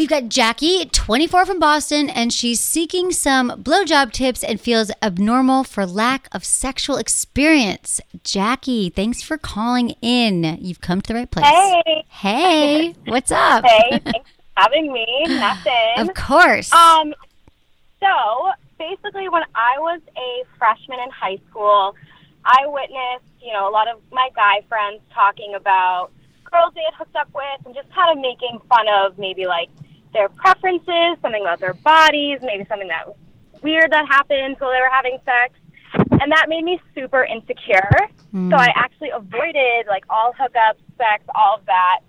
We've 0.00 0.08
got 0.08 0.30
Jackie, 0.30 0.86
24 0.86 1.44
from 1.44 1.58
Boston, 1.58 2.08
and 2.08 2.32
she's 2.32 2.58
seeking 2.58 3.12
some 3.12 3.50
blowjob 3.50 4.12
tips 4.12 4.42
and 4.42 4.58
feels 4.58 4.90
abnormal 5.02 5.62
for 5.62 5.84
lack 5.84 6.26
of 6.32 6.42
sexual 6.42 6.96
experience. 6.96 8.00
Jackie, 8.24 8.88
thanks 8.88 9.20
for 9.20 9.36
calling 9.36 9.90
in. 10.00 10.56
You've 10.58 10.80
come 10.80 11.02
to 11.02 11.08
the 11.08 11.14
right 11.18 11.30
place. 11.30 11.44
Hey. 11.44 12.04
Hey, 12.08 12.94
what's 13.08 13.30
up? 13.30 13.62
Hey. 13.66 14.00
thanks. 14.02 14.30
For 14.30 14.62
having 14.62 14.90
me. 14.90 15.06
Nothing. 15.28 15.98
Of 15.98 16.14
course. 16.14 16.72
Um, 16.72 17.12
so 18.00 18.52
basically, 18.78 19.28
when 19.28 19.42
I 19.54 19.78
was 19.80 20.00
a 20.16 20.44
freshman 20.56 20.98
in 21.00 21.10
high 21.10 21.38
school, 21.50 21.94
I 22.46 22.66
witnessed, 22.68 23.30
you 23.42 23.52
know, 23.52 23.68
a 23.68 23.70
lot 23.70 23.86
of 23.86 24.00
my 24.10 24.30
guy 24.34 24.62
friends 24.66 25.02
talking 25.12 25.54
about 25.54 26.10
girls 26.50 26.72
they 26.74 26.84
had 26.84 26.94
hooked 26.94 27.16
up 27.16 27.28
with 27.34 27.66
and 27.66 27.74
just 27.74 27.94
kind 27.94 28.16
of 28.16 28.22
making 28.22 28.60
fun 28.66 28.86
of 28.88 29.18
maybe 29.18 29.44
like 29.44 29.68
their 30.12 30.28
preferences, 30.28 31.16
something 31.22 31.42
about 31.42 31.60
their 31.60 31.74
bodies, 31.74 32.38
maybe 32.42 32.64
something 32.68 32.88
that 32.88 33.06
was 33.06 33.16
weird 33.62 33.90
that 33.92 34.06
happened 34.08 34.56
while 34.58 34.70
they 34.70 34.80
were 34.80 34.90
having 34.92 35.18
sex. 35.24 35.54
And 36.20 36.30
that 36.32 36.48
made 36.48 36.64
me 36.64 36.80
super 36.94 37.24
insecure. 37.24 37.90
So 38.50 38.56
I 38.56 38.68
actually 38.76 39.10
avoided 39.10 39.86
like 39.88 40.04
all 40.08 40.32
hookups, 40.38 40.78
sex, 40.96 41.24
all 41.34 41.56
of 41.58 41.66
that 41.66 42.00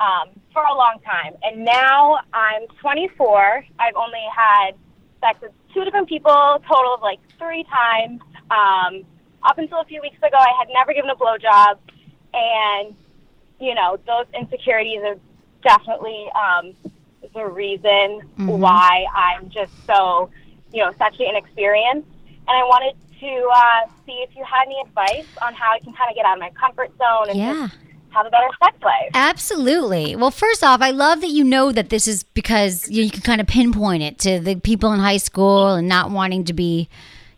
um, 0.00 0.28
for 0.52 0.62
a 0.62 0.74
long 0.74 0.98
time. 1.04 1.34
And 1.42 1.64
now 1.64 2.18
I'm 2.34 2.66
24. 2.80 3.64
I've 3.78 3.94
only 3.96 4.24
had 4.34 4.72
sex 5.20 5.40
with 5.40 5.52
two 5.72 5.84
different 5.84 6.08
people, 6.08 6.60
total 6.68 6.94
of 6.94 7.00
like 7.00 7.20
three 7.38 7.64
times. 7.64 8.20
Um, 8.50 9.04
up 9.44 9.58
until 9.58 9.80
a 9.80 9.84
few 9.84 10.00
weeks 10.02 10.18
ago, 10.18 10.36
I 10.36 10.52
had 10.58 10.68
never 10.72 10.92
given 10.92 11.10
a 11.10 11.16
blowjob, 11.16 11.78
and 12.34 12.94
you 13.58 13.74
know 13.74 13.98
those 14.06 14.26
insecurities 14.38 15.00
are 15.04 15.18
definitely 15.62 16.26
um, 16.34 16.74
the 17.34 17.46
reason 17.46 18.20
why 18.36 19.06
I'm 19.14 19.48
just 19.50 19.72
so 19.86 20.30
you 20.72 20.84
know 20.84 20.92
sexually 20.98 21.28
inexperienced. 21.28 22.08
And 22.48 22.56
I 22.56 22.64
wanted 22.64 22.96
to 23.20 23.50
uh, 23.54 23.90
see 24.04 24.24
if 24.28 24.34
you 24.34 24.44
had 24.44 24.64
any 24.66 24.80
advice 24.84 25.28
on 25.40 25.54
how 25.54 25.70
I 25.70 25.78
can 25.78 25.92
kind 25.92 26.10
of 26.10 26.16
get 26.16 26.24
out 26.24 26.34
of 26.34 26.40
my 26.40 26.50
comfort 26.50 26.90
zone 26.98 27.30
and 27.30 27.38
yeah. 27.38 27.52
just 27.52 27.74
have 28.10 28.26
a 28.26 28.30
better 28.30 28.48
sex 28.62 28.76
life. 28.82 29.10
Absolutely. 29.14 30.16
Well, 30.16 30.32
first 30.32 30.64
off, 30.64 30.80
I 30.82 30.90
love 30.90 31.20
that 31.20 31.30
you 31.30 31.44
know 31.44 31.70
that 31.70 31.88
this 31.88 32.08
is 32.08 32.24
because 32.24 32.88
you, 32.90 33.04
you 33.04 33.10
can 33.10 33.22
kind 33.22 33.40
of 33.40 33.46
pinpoint 33.46 34.02
it 34.02 34.18
to 34.20 34.40
the 34.40 34.56
people 34.56 34.92
in 34.92 34.98
high 34.98 35.18
school 35.18 35.74
and 35.74 35.88
not 35.88 36.10
wanting 36.10 36.44
to 36.46 36.52
be, 36.52 36.88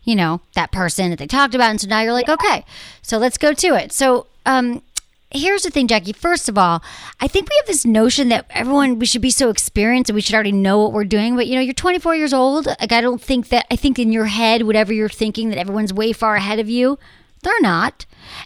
you 0.03 0.15
know, 0.15 0.41
that 0.55 0.71
person 0.71 1.11
that 1.11 1.19
they 1.19 1.27
talked 1.27 1.53
about. 1.53 1.69
And 1.69 1.79
so 1.79 1.87
now 1.87 2.01
you're 2.01 2.13
like, 2.13 2.29
okay, 2.29 2.65
so 3.03 3.17
let's 3.17 3.37
go 3.37 3.53
to 3.53 3.67
it. 3.75 3.91
So, 3.91 4.27
um, 4.47 4.81
here's 5.31 5.63
the 5.63 5.69
thing, 5.69 5.87
Jackie. 5.87 6.13
First 6.13 6.49
of 6.49 6.57
all, 6.57 6.83
I 7.19 7.27
think 7.27 7.49
we 7.49 7.55
have 7.59 7.67
this 7.67 7.85
notion 7.85 8.29
that 8.29 8.45
everyone 8.49 8.99
we 8.99 9.05
should 9.05 9.21
be 9.21 9.31
so 9.31 9.49
experienced 9.49 10.09
and 10.09 10.15
we 10.15 10.21
should 10.21 10.35
already 10.35 10.51
know 10.51 10.81
what 10.81 10.93
we're 10.93 11.03
doing. 11.05 11.35
But 11.35 11.47
you 11.47 11.55
know, 11.55 11.61
you're 11.61 11.73
24 11.73 12.15
years 12.15 12.33
old. 12.33 12.65
Like 12.65 12.91
I 12.91 13.01
don't 13.01 13.21
think 13.21 13.49
that. 13.49 13.65
I 13.71 13.75
think 13.75 13.99
in 13.99 14.11
your 14.11 14.25
head, 14.25 14.63
whatever 14.63 14.93
you're 14.93 15.09
thinking, 15.09 15.49
that 15.49 15.57
everyone's 15.57 15.93
way 15.93 16.13
far 16.13 16.35
ahead 16.35 16.59
of 16.59 16.69
you. 16.69 16.97
They're 17.43 17.61
not. 17.61 18.05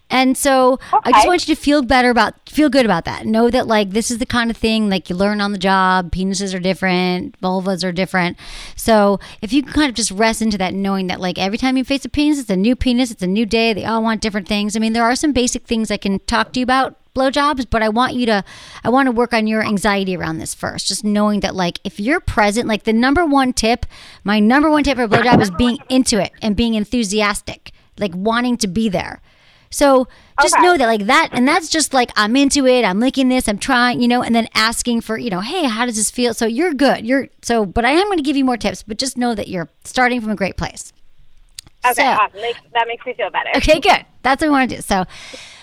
And 0.10 0.38
so 0.38 0.80
I 0.92 1.12
just 1.12 1.28
want 1.28 1.48
you 1.48 1.56
to 1.56 1.62
feel 1.62 1.82
better 1.82 2.10
about 2.10 2.50
feel 2.50 2.70
good 2.70 2.86
about 2.86 3.06
that. 3.06 3.26
Know 3.26 3.50
that 3.50 3.68
like 3.68 3.92
this 3.92 4.12
is 4.12 4.18
the 4.18 4.26
kind 4.26 4.50
of 4.50 4.58
thing 4.58 4.90
like 4.90 5.10
you 5.10 5.16
learn 5.16 5.42
on 5.42 5.52
the 5.52 5.58
job. 5.58 6.12
Penises 6.12 6.54
are 6.54 6.60
different, 6.60 7.40
vulvas 7.42 7.84
are 7.84 7.92
different. 7.92 8.38
So 8.76 9.20
if 9.42 9.54
you 9.54 9.64
can 9.64 9.74
kind 9.74 9.90
of 9.90 9.96
just 9.96 10.12
rest 10.12 10.42
into 10.42 10.58
that 10.58 10.74
knowing 10.74 11.08
that 11.08 11.20
like 11.20 11.38
every 11.38 11.58
time 11.58 11.78
you 11.78 11.84
face 11.84 12.06
a 12.06 12.10
penis, 12.10 12.40
it's 12.40 12.50
a 12.50 12.56
new 12.56 12.76
penis, 12.76 13.12
it's 13.12 13.24
a 13.24 13.28
new 13.28 13.46
day. 13.46 13.74
They 13.74 13.86
all 13.86 14.02
want 14.04 14.22
different 14.22 14.48
things. 14.48 14.76
I 14.76 14.80
mean, 14.80 14.94
there 14.94 15.04
are 15.04 15.16
some 15.16 15.34
basic 15.34 15.64
things 15.64 15.92
I 15.92 15.98
can 15.98 16.20
talk 16.20 16.54
to 16.54 16.60
you 16.60 16.64
about 16.64 16.96
blowjobs, 17.14 17.66
but 17.70 17.84
I 17.84 17.90
want 17.90 18.14
you 18.14 18.26
to 18.28 18.44
I 18.84 18.90
want 18.90 19.08
to 19.08 19.12
work 19.12 19.34
on 19.34 19.48
your 19.48 19.64
anxiety 19.64 20.16
around 20.16 20.38
this 20.38 20.54
first. 20.54 20.88
Just 20.88 21.04
knowing 21.04 21.42
that 21.42 21.56
like 21.56 21.80
if 21.84 22.00
you're 22.00 22.20
present, 22.20 22.68
like 22.68 22.84
the 22.84 22.94
number 22.94 23.26
one 23.26 23.54
tip, 23.54 23.86
my 24.24 24.40
number 24.40 24.70
one 24.70 24.84
tip 24.84 24.98
for 24.98 25.04
a 25.04 25.08
blowjob 25.08 25.42
is 25.42 25.52
being 25.52 25.78
into 25.90 26.22
it 26.22 26.32
and 26.42 26.56
being 26.56 26.76
enthusiastic, 26.76 27.72
like 27.98 28.14
wanting 28.16 28.58
to 28.58 28.68
be 28.68 28.90
there. 28.90 29.22
So 29.70 30.08
just 30.42 30.56
Okay. 30.56 30.64
know 30.64 30.78
that 30.78 30.86
like 30.88 31.06
that 31.06 31.30
and 31.32 31.48
that's 31.48 31.70
just 31.70 31.94
like 31.94 32.12
I'm 32.16 32.36
into 32.36 32.66
it, 32.66 32.84
I'm 32.84 33.00
licking 33.00 33.30
this, 33.30 33.48
I'm 33.48 33.58
trying, 33.60 34.02
you 34.02 34.08
know, 34.08 34.24
and 34.24 34.34
then 34.34 34.48
asking 34.56 35.02
for, 35.02 35.18
you 35.18 35.30
know, 35.30 35.42
hey, 35.42 35.66
how 35.66 35.86
does 35.86 35.96
this 35.96 36.10
feel? 36.10 36.34
So 36.34 36.46
you're 36.46 36.74
good. 36.74 37.06
You're 37.06 37.28
so 37.42 37.66
but 37.66 37.86
I 37.86 37.92
am 37.92 38.06
going 38.08 38.18
to 38.18 38.24
give 38.24 38.36
you 38.38 38.46
more 38.46 38.58
tips, 38.58 38.84
but 38.84 38.98
just 38.98 39.18
know 39.18 39.36
that 39.36 39.48
you're 39.48 39.70
starting 39.84 40.22
from 40.22 40.32
a 40.32 40.36
great 40.36 40.58
place. 40.58 40.92
Okay, 41.86 41.94
So- 41.94 42.06
um, 42.08 42.18
awesome. 42.20 42.42
Makes, 42.42 42.60
that 42.74 42.88
makes 42.88 43.06
me 43.06 43.14
feel 43.14 43.30
better. 43.30 43.50
Okay, 43.58 43.80
good. 43.80 44.06
That's 44.24 44.42
what 44.42 44.48
we 44.48 44.52
want 44.52 44.70
to 44.70 44.76
do. 44.78 44.82
So 44.82 45.06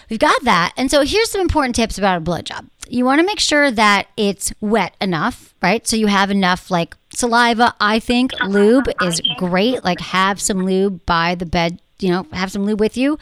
we've 0.09 0.19
got 0.19 0.42
that. 0.45 0.73
And 0.77 0.90
so 0.90 1.03
here's 1.03 1.31
some 1.31 1.40
important 1.40 1.75
tips 1.75 1.99
about 1.99 2.19
a 2.19 2.21
blowjob. 2.25 2.66
You 2.88 3.05
want 3.05 3.21
to 3.21 3.27
make 3.27 3.40
sure 3.40 3.71
that 3.71 4.07
it's 4.16 4.53
wet 4.61 4.95
enough, 5.01 5.53
right? 5.61 5.87
So 5.87 5.97
you 5.97 6.07
have 6.07 6.31
enough 6.31 6.71
like 6.71 6.97
saliva. 7.12 7.75
I 7.81 7.99
think 7.99 8.33
uh-huh, 8.35 8.49
lube 8.49 8.88
is 9.01 9.21
great. 9.37 9.83
Like 9.85 10.01
have 10.01 10.40
some 10.40 10.64
lube 10.64 11.05
by 11.05 11.35
the 11.35 11.47
bed. 11.47 11.81
You 11.98 12.11
know, 12.11 12.26
have 12.32 12.52
some 12.52 12.64
lube 12.64 12.78
with 12.80 12.96
you. 12.96 13.18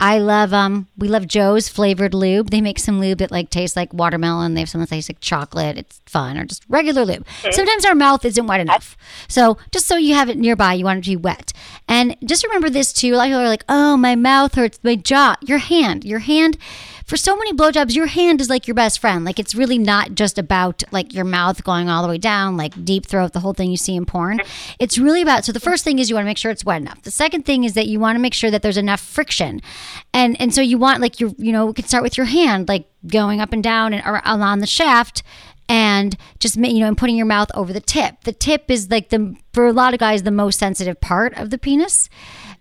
I 0.00 0.18
love 0.18 0.52
um 0.52 0.86
we 0.96 1.08
love 1.08 1.26
Joe's 1.26 1.68
flavored 1.68 2.14
lube. 2.14 2.50
They 2.50 2.60
make 2.60 2.78
some 2.78 3.00
lube 3.00 3.18
that 3.18 3.30
like 3.30 3.50
tastes 3.50 3.76
like 3.76 3.92
watermelon. 3.94 4.54
They 4.54 4.60
have 4.60 4.68
some 4.68 4.80
that 4.80 4.90
tastes 4.90 5.08
like 5.10 5.20
chocolate. 5.20 5.78
It's 5.78 6.00
fun 6.06 6.36
or 6.36 6.44
just 6.44 6.64
regular 6.68 7.04
lube. 7.04 7.26
Sometimes 7.50 7.84
our 7.84 7.94
mouth 7.94 8.24
isn't 8.24 8.46
wet 8.46 8.60
enough. 8.60 8.96
So 9.28 9.56
just 9.72 9.86
so 9.86 9.96
you 9.96 10.14
have 10.14 10.28
it 10.28 10.36
nearby, 10.36 10.74
you 10.74 10.84
want 10.84 10.98
it 10.98 11.04
to 11.04 11.10
be 11.10 11.16
wet. 11.16 11.52
And 11.88 12.16
just 12.24 12.44
remember 12.44 12.68
this 12.70 12.92
too. 12.92 13.14
A 13.14 13.16
lot 13.16 13.24
of 13.24 13.28
people 13.28 13.40
are 13.40 13.48
like, 13.48 13.64
oh, 13.68 13.96
my 13.96 14.14
mouth 14.14 14.54
hurts, 14.54 14.78
my 14.82 14.94
jaw, 14.96 15.36
your 15.40 15.58
hand, 15.58 16.04
your 16.04 16.20
hand. 16.20 16.58
For 17.06 17.16
so 17.16 17.34
many 17.34 17.54
blowjobs, 17.54 17.94
your 17.94 18.04
hand 18.04 18.38
is 18.38 18.50
like 18.50 18.68
your 18.68 18.74
best 18.74 18.98
friend. 18.98 19.24
Like 19.24 19.38
it's 19.38 19.54
really 19.54 19.78
not 19.78 20.14
just 20.14 20.36
about 20.36 20.82
like 20.92 21.14
your 21.14 21.24
mouth 21.24 21.64
going 21.64 21.88
all 21.88 22.02
the 22.02 22.08
way 22.08 22.18
down, 22.18 22.58
like 22.58 22.84
deep 22.84 23.06
throat, 23.06 23.32
the 23.32 23.40
whole 23.40 23.54
thing 23.54 23.70
you 23.70 23.78
see 23.78 23.96
in 23.96 24.04
porn. 24.04 24.40
It's 24.78 24.98
really 24.98 25.22
about. 25.22 25.46
So 25.46 25.52
the 25.52 25.58
first 25.58 25.84
thing 25.84 25.98
is 25.98 26.10
you 26.10 26.16
want 26.16 26.24
to 26.24 26.28
make 26.28 26.36
sure 26.36 26.50
it's 26.50 26.66
wet 26.66 26.82
enough. 26.82 27.00
The 27.00 27.10
second 27.10 27.46
thing 27.46 27.64
is 27.64 27.72
that 27.72 27.86
you 27.86 27.98
want 27.98 28.16
to 28.18 28.22
make 28.22 28.34
sure 28.34 28.50
that 28.50 28.62
there's 28.62 28.76
enough 28.76 29.00
friction, 29.00 29.60
and 30.12 30.40
and 30.40 30.54
so 30.54 30.60
you 30.60 30.78
want 30.78 31.00
like 31.00 31.20
your 31.20 31.30
you 31.38 31.52
know 31.52 31.66
we 31.66 31.72
can 31.72 31.86
start 31.86 32.02
with 32.02 32.16
your 32.16 32.26
hand 32.26 32.68
like 32.68 32.86
going 33.06 33.40
up 33.40 33.52
and 33.52 33.62
down 33.62 33.92
and 33.92 34.02
along 34.24 34.60
the 34.60 34.66
shaft 34.66 35.22
and 35.68 36.16
just 36.38 36.56
you 36.56 36.80
know 36.80 36.88
and 36.88 36.96
putting 36.96 37.16
your 37.16 37.26
mouth 37.26 37.50
over 37.54 37.72
the 37.72 37.80
tip. 37.80 38.22
The 38.24 38.32
tip 38.32 38.70
is 38.70 38.90
like 38.90 39.10
the 39.10 39.36
for 39.52 39.66
a 39.66 39.72
lot 39.72 39.94
of 39.94 40.00
guys 40.00 40.22
the 40.22 40.30
most 40.30 40.58
sensitive 40.58 41.00
part 41.00 41.36
of 41.36 41.50
the 41.50 41.58
penis. 41.58 42.08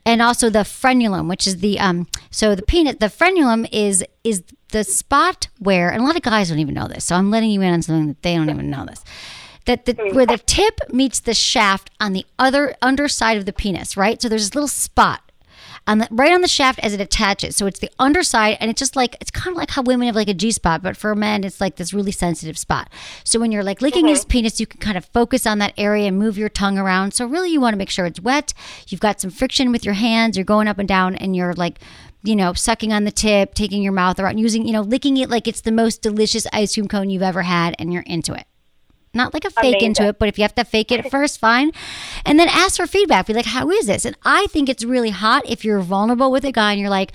And 0.05 0.21
also 0.21 0.49
the 0.49 0.59
frenulum 0.59 1.27
which 1.27 1.47
is 1.47 1.57
the 1.57 1.79
um 1.79 2.07
so 2.31 2.55
the 2.55 2.61
penis 2.61 2.95
the 2.99 3.07
frenulum 3.07 3.67
is 3.71 4.05
is 4.23 4.43
the 4.71 4.83
spot 4.83 5.47
where 5.59 5.89
and 5.89 6.01
a 6.01 6.05
lot 6.05 6.15
of 6.15 6.21
guys 6.21 6.49
don't 6.49 6.59
even 6.59 6.73
know 6.73 6.87
this 6.87 7.05
so 7.05 7.15
i'm 7.15 7.31
letting 7.31 7.49
you 7.49 7.61
in 7.61 7.73
on 7.73 7.81
something 7.81 8.07
that 8.07 8.21
they 8.21 8.35
don't 8.35 8.49
even 8.49 8.69
know 8.69 8.85
this. 8.85 9.03
That 9.65 9.85
the, 9.85 9.95
where 10.13 10.25
the 10.25 10.37
tip 10.37 10.79
meets 10.93 11.19
the 11.19 11.33
shaft 11.33 11.89
on 11.99 12.13
the 12.13 12.25
other 12.39 12.73
underside 12.81 13.35
of 13.37 13.45
the 13.45 13.51
penis 13.51 13.97
right? 13.97 14.21
So 14.21 14.29
there's 14.29 14.43
this 14.49 14.55
little 14.55 14.69
spot 14.69 15.26
on 15.87 15.99
the 15.99 16.07
right 16.11 16.31
on 16.31 16.41
the 16.41 16.47
shaft 16.47 16.79
as 16.79 16.93
it 16.93 17.01
attaches. 17.01 17.55
So 17.55 17.65
it's 17.65 17.79
the 17.79 17.89
underside, 17.97 18.57
and 18.59 18.69
it's 18.69 18.79
just 18.79 18.95
like 18.95 19.15
it's 19.21 19.31
kind 19.31 19.55
of 19.55 19.57
like 19.57 19.71
how 19.71 19.81
women 19.81 20.05
have 20.07 20.15
like 20.15 20.27
a 20.27 20.33
G 20.33 20.51
spot, 20.51 20.83
but 20.83 20.97
for 20.97 21.15
men 21.15 21.43
it's 21.43 21.61
like 21.61 21.77
this 21.77 21.93
really 21.93 22.11
sensitive 22.11 22.57
spot. 22.57 22.89
So 23.23 23.39
when 23.39 23.51
you're 23.51 23.63
like 23.63 23.81
licking 23.81 24.07
his 24.07 24.25
penis, 24.25 24.59
you 24.59 24.67
can 24.67 24.79
kind 24.79 24.97
of 24.97 25.05
focus 25.05 25.47
on 25.47 25.59
that 25.59 25.73
area 25.77 26.07
and 26.07 26.19
move 26.19 26.37
your 26.37 26.49
tongue 26.49 26.77
around. 26.77 27.13
So 27.13 27.25
really, 27.25 27.49
you 27.49 27.61
want 27.61 27.73
to 27.73 27.77
make 27.77 27.89
sure 27.89 28.05
it's 28.05 28.19
wet. 28.19 28.53
You've 28.87 29.01
got 29.01 29.21
some 29.21 29.31
friction 29.31 29.71
with 29.71 29.85
your 29.85 29.95
hands. 29.95 30.37
You're 30.37 30.45
going 30.45 30.67
up 30.67 30.77
and 30.77 30.87
down, 30.87 31.15
and 31.15 31.35
you're 31.35 31.53
like. 31.53 31.79
You 32.23 32.35
know, 32.35 32.51
sucking 32.51 32.91
on 32.91 33.05
the 33.05 33.11
tip, 33.11 33.53
taking 33.53 33.81
your 33.81 33.93
mouth 33.93 34.19
around, 34.19 34.39
using, 34.39 34.65
you 34.65 34.73
know, 34.73 34.81
licking 34.81 35.15
it 35.15 35.29
like 35.29 35.47
it's 35.47 35.61
the 35.61 35.71
most 35.71 36.01
delicious 36.01 36.45
ice 36.51 36.73
cream 36.73 36.87
cone 36.87 37.09
you've 37.09 37.21
ever 37.21 37.43
had, 37.43 37.75
and 37.79 37.93
you're 37.93 38.01
into 38.01 38.33
it 38.33 38.45
not 39.17 39.33
like 39.33 39.45
a 39.45 39.49
fake 39.49 39.81
into 39.81 40.03
it, 40.07 40.19
but 40.19 40.29
if 40.29 40.37
you 40.37 40.43
have 40.43 40.55
to 40.55 40.63
fake 40.63 40.91
it 40.91 41.11
first, 41.11 41.39
fine. 41.39 41.71
And 42.25 42.39
then 42.39 42.47
ask 42.47 42.77
for 42.77 42.87
feedback. 42.87 43.27
Be 43.27 43.33
like, 43.33 43.45
how 43.45 43.69
is 43.69 43.87
this? 43.87 44.05
And 44.05 44.15
I 44.23 44.47
think 44.47 44.69
it's 44.69 44.83
really 44.83 45.09
hot 45.09 45.43
if 45.47 45.65
you're 45.65 45.81
vulnerable 45.81 46.31
with 46.31 46.45
a 46.45 46.51
guy 46.51 46.71
and 46.71 46.79
you're 46.79 46.89
like, 46.89 47.11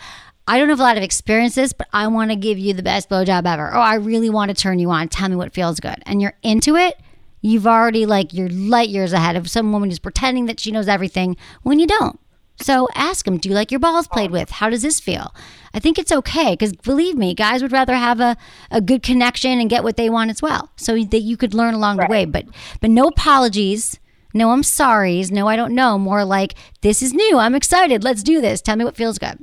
I 0.46 0.58
don't 0.58 0.68
have 0.68 0.80
a 0.80 0.82
lot 0.82 0.96
of 0.96 1.02
experiences, 1.02 1.72
but 1.72 1.88
I 1.92 2.08
want 2.08 2.30
to 2.30 2.36
give 2.36 2.58
you 2.58 2.74
the 2.74 2.82
best 2.82 3.08
blowjob 3.08 3.46
ever. 3.46 3.68
Or 3.68 3.78
I 3.78 3.94
really 3.94 4.28
want 4.28 4.50
to 4.50 4.54
turn 4.54 4.78
you 4.78 4.90
on. 4.90 5.08
Tell 5.08 5.28
me 5.28 5.36
what 5.36 5.54
feels 5.54 5.80
good. 5.80 6.02
And 6.04 6.20
you're 6.20 6.34
into 6.42 6.76
it. 6.76 7.00
You've 7.40 7.66
already 7.66 8.06
like 8.06 8.32
you're 8.32 8.48
light 8.48 8.88
years 8.88 9.12
ahead 9.12 9.36
of 9.36 9.50
some 9.50 9.72
woman 9.72 9.90
who's 9.90 9.98
pretending 9.98 10.46
that 10.46 10.60
she 10.60 10.70
knows 10.70 10.88
everything 10.88 11.36
when 11.62 11.78
you 11.78 11.86
don't. 11.86 12.18
So 12.60 12.88
ask 12.94 13.26
him, 13.26 13.38
do 13.38 13.48
you 13.48 13.54
like 13.54 13.70
your 13.70 13.80
balls 13.80 14.06
played 14.06 14.30
with? 14.30 14.50
How 14.50 14.70
does 14.70 14.82
this 14.82 15.00
feel? 15.00 15.34
I 15.74 15.80
think 15.80 15.98
it's 15.98 16.12
okay 16.12 16.52
because 16.52 16.74
believe 16.74 17.16
me, 17.16 17.34
guys 17.34 17.62
would 17.62 17.72
rather 17.72 17.94
have 17.94 18.20
a, 18.20 18.36
a 18.70 18.80
good 18.80 19.02
connection 19.02 19.58
and 19.58 19.68
get 19.70 19.82
what 19.82 19.96
they 19.96 20.08
want 20.10 20.30
as 20.30 20.42
well. 20.42 20.70
So 20.76 20.94
that 21.02 21.20
you 21.20 21.36
could 21.36 21.54
learn 21.54 21.74
along 21.74 21.96
the 21.96 22.06
way. 22.08 22.24
But 22.24 22.44
but 22.80 22.90
no 22.90 23.08
apologies. 23.08 23.98
No, 24.34 24.50
I'm 24.50 24.62
sorry's. 24.62 25.30
No, 25.30 25.48
I 25.48 25.56
don't 25.56 25.74
know. 25.74 25.98
More 25.98 26.24
like 26.24 26.54
this 26.82 27.02
is 27.02 27.12
new. 27.12 27.38
I'm 27.38 27.54
excited. 27.54 28.04
Let's 28.04 28.22
do 28.22 28.40
this. 28.40 28.60
Tell 28.62 28.76
me 28.76 28.84
what 28.84 28.96
feels 28.96 29.18
good. 29.18 29.38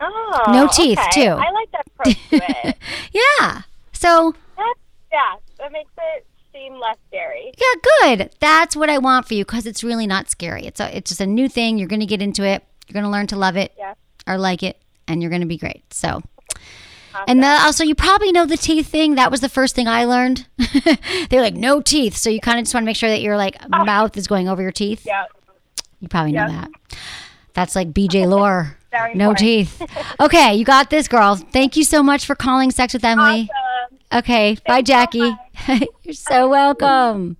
Oh, 0.00 0.44
No 0.48 0.66
teeth, 0.66 0.98
okay. 0.98 1.22
too. 1.24 1.28
I 1.30 1.50
like 1.50 1.70
that 1.72 1.86
approach. 1.86 2.74
Yeah. 3.12 3.62
So 3.92 4.34
That's, 4.56 4.78
yeah, 5.12 5.34
that 5.58 5.72
makes 5.72 5.90
it 5.98 6.26
seem 6.60 6.78
less 6.78 6.96
scary. 7.08 7.52
yeah, 7.58 8.16
good. 8.16 8.30
That's 8.40 8.76
what 8.76 8.90
I 8.90 8.98
want 8.98 9.26
for 9.26 9.34
you 9.34 9.44
because 9.44 9.66
it's 9.66 9.82
really 9.82 10.06
not 10.06 10.30
scary. 10.30 10.66
It's 10.66 10.80
a, 10.80 10.96
it's 10.96 11.10
just 11.10 11.20
a 11.20 11.26
new 11.26 11.48
thing. 11.48 11.78
You're 11.78 11.88
going 11.88 12.00
to 12.00 12.06
get 12.06 12.22
into 12.22 12.44
it. 12.44 12.64
You're 12.86 12.94
going 12.94 13.04
to 13.04 13.10
learn 13.10 13.26
to 13.28 13.36
love 13.36 13.56
it 13.56 13.72
Yeah. 13.78 13.94
or 14.26 14.36
like 14.36 14.62
it, 14.62 14.80
and 15.08 15.22
you're 15.22 15.30
going 15.30 15.42
to 15.42 15.46
be 15.46 15.56
great. 15.58 15.92
So. 15.92 16.22
And 17.26 17.42
the, 17.42 17.48
also, 17.48 17.84
you 17.84 17.94
probably 17.94 18.30
know 18.32 18.46
the 18.46 18.56
teeth 18.56 18.86
thing. 18.86 19.16
That 19.16 19.30
was 19.30 19.40
the 19.40 19.48
first 19.48 19.74
thing 19.74 19.88
I 19.88 20.04
learned. 20.04 20.46
They're 21.30 21.42
like 21.42 21.54
no 21.54 21.80
teeth, 21.80 22.16
so 22.16 22.30
you 22.30 22.40
kind 22.40 22.58
of 22.58 22.64
just 22.64 22.72
want 22.74 22.84
to 22.84 22.86
make 22.86 22.96
sure 22.96 23.10
that 23.10 23.20
your 23.20 23.36
like 23.36 23.56
oh. 23.72 23.84
mouth 23.84 24.16
is 24.16 24.26
going 24.26 24.48
over 24.48 24.62
your 24.62 24.72
teeth. 24.72 25.04
Yeah. 25.04 25.24
You 26.00 26.08
probably 26.08 26.32
know 26.32 26.48
that. 26.48 26.70
That's 27.52 27.74
like 27.76 27.92
BJ 27.92 28.26
Lore. 28.28 28.76
No 29.14 29.34
teeth. 29.34 29.82
Okay, 30.20 30.54
you 30.54 30.64
got 30.64 30.90
this, 30.90 31.08
girl. 31.08 31.36
Thank 31.36 31.76
you 31.76 31.84
so 31.84 32.02
much 32.02 32.26
for 32.26 32.34
calling 32.34 32.70
Sex 32.70 32.92
with 32.92 33.04
Emily. 33.04 33.48
Awesome. 33.50 33.98
Okay, 34.12 34.56
bye, 34.66 34.78
you 34.78 34.80
so 34.80 34.82
Jackie. 34.82 35.30
much. 35.30 35.38
You're 36.02 36.14
so 36.14 36.48
welcome. 36.48 37.36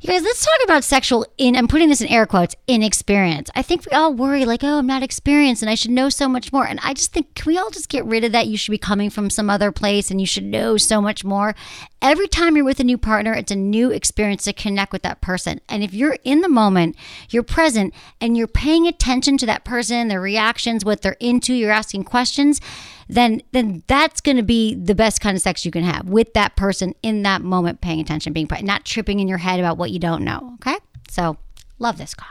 You 0.00 0.08
guys, 0.08 0.22
let's 0.22 0.44
talk 0.44 0.58
about 0.64 0.82
sexual 0.82 1.24
in 1.38 1.54
I'm 1.54 1.68
putting 1.68 1.88
this 1.88 2.00
in 2.00 2.08
air 2.08 2.26
quotes, 2.26 2.56
inexperience. 2.66 3.50
I 3.54 3.62
think 3.62 3.86
we 3.86 3.96
all 3.96 4.12
worry 4.12 4.44
like, 4.44 4.64
oh, 4.64 4.78
I'm 4.78 4.86
not 4.86 5.04
experienced 5.04 5.62
and 5.62 5.70
I 5.70 5.76
should 5.76 5.92
know 5.92 6.08
so 6.08 6.28
much 6.28 6.52
more. 6.52 6.66
And 6.66 6.80
I 6.82 6.92
just 6.92 7.12
think 7.12 7.36
can 7.36 7.46
we 7.46 7.56
all 7.56 7.70
just 7.70 7.88
get 7.88 8.04
rid 8.04 8.24
of 8.24 8.32
that? 8.32 8.48
You 8.48 8.56
should 8.56 8.72
be 8.72 8.78
coming 8.78 9.10
from 9.10 9.30
some 9.30 9.48
other 9.48 9.70
place 9.70 10.10
and 10.10 10.20
you 10.20 10.26
should 10.26 10.42
know 10.44 10.76
so 10.76 11.00
much 11.00 11.24
more. 11.24 11.54
Every 12.00 12.26
time 12.26 12.56
you're 12.56 12.64
with 12.64 12.80
a 12.80 12.84
new 12.84 12.98
partner, 12.98 13.32
it's 13.32 13.52
a 13.52 13.56
new 13.56 13.92
experience 13.92 14.42
to 14.44 14.52
connect 14.52 14.92
with 14.92 15.02
that 15.02 15.20
person. 15.20 15.60
And 15.68 15.84
if 15.84 15.94
you're 15.94 16.18
in 16.24 16.40
the 16.40 16.48
moment, 16.48 16.96
you're 17.30 17.44
present 17.44 17.94
and 18.20 18.36
you're 18.36 18.48
paying 18.48 18.88
attention 18.88 19.38
to 19.38 19.46
that 19.46 19.64
person, 19.64 20.08
their 20.08 20.20
reactions, 20.20 20.84
what 20.84 21.02
they're 21.02 21.16
into, 21.20 21.54
you're 21.54 21.70
asking 21.70 22.04
questions, 22.04 22.60
then 23.08 23.42
then 23.52 23.82
that's 23.86 24.20
going 24.20 24.36
to 24.36 24.42
be 24.42 24.74
the 24.74 24.94
best 24.94 25.20
kind 25.20 25.36
of 25.36 25.42
sex 25.42 25.64
you 25.64 25.70
can 25.70 25.82
have 25.84 26.08
with 26.08 26.32
that 26.34 26.56
person 26.56 26.94
in 27.02 27.22
that 27.22 27.42
moment 27.42 27.80
paying 27.80 28.00
attention 28.00 28.32
being 28.32 28.48
not 28.62 28.84
tripping 28.84 29.20
in 29.20 29.28
your 29.28 29.38
head 29.38 29.58
about 29.60 29.78
what 29.78 29.90
you 29.90 29.98
don't 29.98 30.24
know 30.24 30.56
okay? 30.60 30.76
So 31.08 31.36
love 31.78 31.98
this 31.98 32.14
call. 32.14 32.30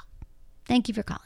Thank 0.66 0.88
you 0.88 0.94
for 0.94 1.04
calling. 1.04 1.22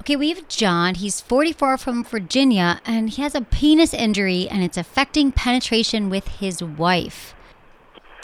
Okay 0.00 0.16
we 0.16 0.28
have 0.30 0.48
john. 0.48 0.94
He's 0.96 1.20
44 1.20 1.78
from 1.78 2.04
virginia 2.04 2.80
and 2.84 3.10
he 3.10 3.22
has 3.22 3.34
a 3.34 3.40
penis 3.40 3.94
injury 3.94 4.48
and 4.48 4.62
it's 4.62 4.76
affecting 4.76 5.32
penetration 5.32 6.10
with 6.10 6.28
his 6.28 6.62
wife. 6.62 7.34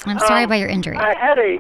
I'm 0.06 0.18
sorry 0.18 0.44
Um, 0.44 0.46
about 0.46 0.60
your 0.60 0.68
injury. 0.68 0.96
I 0.96 1.14
had 1.14 1.38
a, 1.38 1.58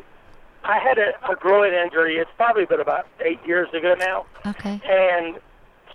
I 0.64 0.78
had 0.78 0.98
a, 0.98 1.12
a 1.30 1.36
groin 1.36 1.74
injury. 1.74 2.16
It's 2.16 2.30
probably 2.36 2.64
been 2.64 2.80
about 2.80 3.06
eight 3.24 3.38
years 3.46 3.68
ago 3.74 3.94
now, 3.98 4.24
okay. 4.46 4.80
And 4.84 5.38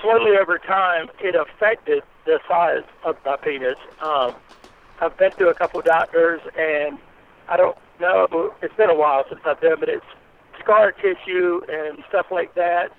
slowly 0.01 0.37
over 0.37 0.57
time, 0.57 1.09
it 1.19 1.35
affected 1.35 2.03
the 2.25 2.39
size 2.47 2.83
of 3.03 3.17
my 3.25 3.37
penis. 3.37 3.77
Um, 4.01 4.35
I've 5.01 5.17
been 5.17 5.31
to 5.33 5.49
a 5.49 5.53
couple 5.53 5.81
doctors, 5.81 6.41
and 6.57 6.97
I 7.47 7.57
don't 7.57 7.77
know. 7.99 8.53
It's 8.61 8.75
been 8.75 8.89
a 8.89 8.95
while 8.95 9.23
since 9.29 9.41
I've 9.45 9.59
done, 9.61 9.77
but 9.79 9.89
it's 9.89 10.05
scar 10.59 10.91
tissue 10.91 11.61
and 11.69 12.03
stuff 12.09 12.27
like 12.31 12.55
that. 12.55 12.91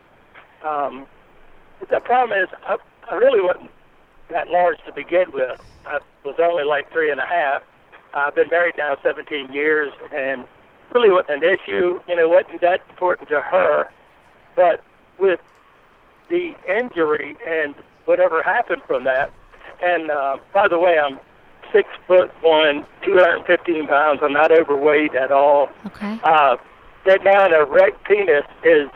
Um, 0.64 1.06
the 1.90 2.00
problem 2.00 2.38
is, 2.38 2.48
I, 2.66 2.76
I 3.10 3.14
really 3.14 3.40
wasn't 3.40 3.70
that 4.30 4.48
large 4.48 4.78
to 4.86 4.92
begin 4.92 5.32
with. 5.32 5.60
I 5.86 5.98
was 6.24 6.36
only 6.40 6.64
like 6.64 6.90
three 6.92 7.10
and 7.10 7.20
a 7.20 7.26
half. 7.26 7.62
I've 8.14 8.34
been 8.34 8.48
married 8.50 8.74
now 8.78 8.96
17 9.02 9.52
years, 9.52 9.92
and 10.14 10.44
really 10.94 11.10
wasn't 11.10 11.44
an 11.44 11.44
issue. 11.44 12.00
You 12.08 12.16
know, 12.16 12.28
wasn't 12.28 12.60
that 12.60 12.82
important 12.90 13.28
to 13.28 13.40
her. 13.40 13.90
But 14.54 14.82
with 15.18 15.40
the 16.28 16.54
injury 16.68 17.36
and 17.46 17.74
whatever 18.04 18.42
happened 18.42 18.82
from 18.86 19.04
that, 19.04 19.30
and 19.82 20.10
uh, 20.10 20.36
by 20.52 20.68
the 20.68 20.78
way, 20.78 20.98
I'm 20.98 21.18
six 21.72 21.88
foot 22.06 22.30
one, 22.42 22.86
215 23.04 23.86
pounds. 23.88 24.20
I'm 24.22 24.32
not 24.32 24.52
overweight 24.52 25.14
at 25.14 25.32
all. 25.32 25.68
okay 25.86 26.18
Uh, 26.22 26.56
that 27.04 27.22
now 27.24 27.46
an 27.46 27.52
erect 27.52 28.04
penis 28.04 28.44
is 28.64 28.88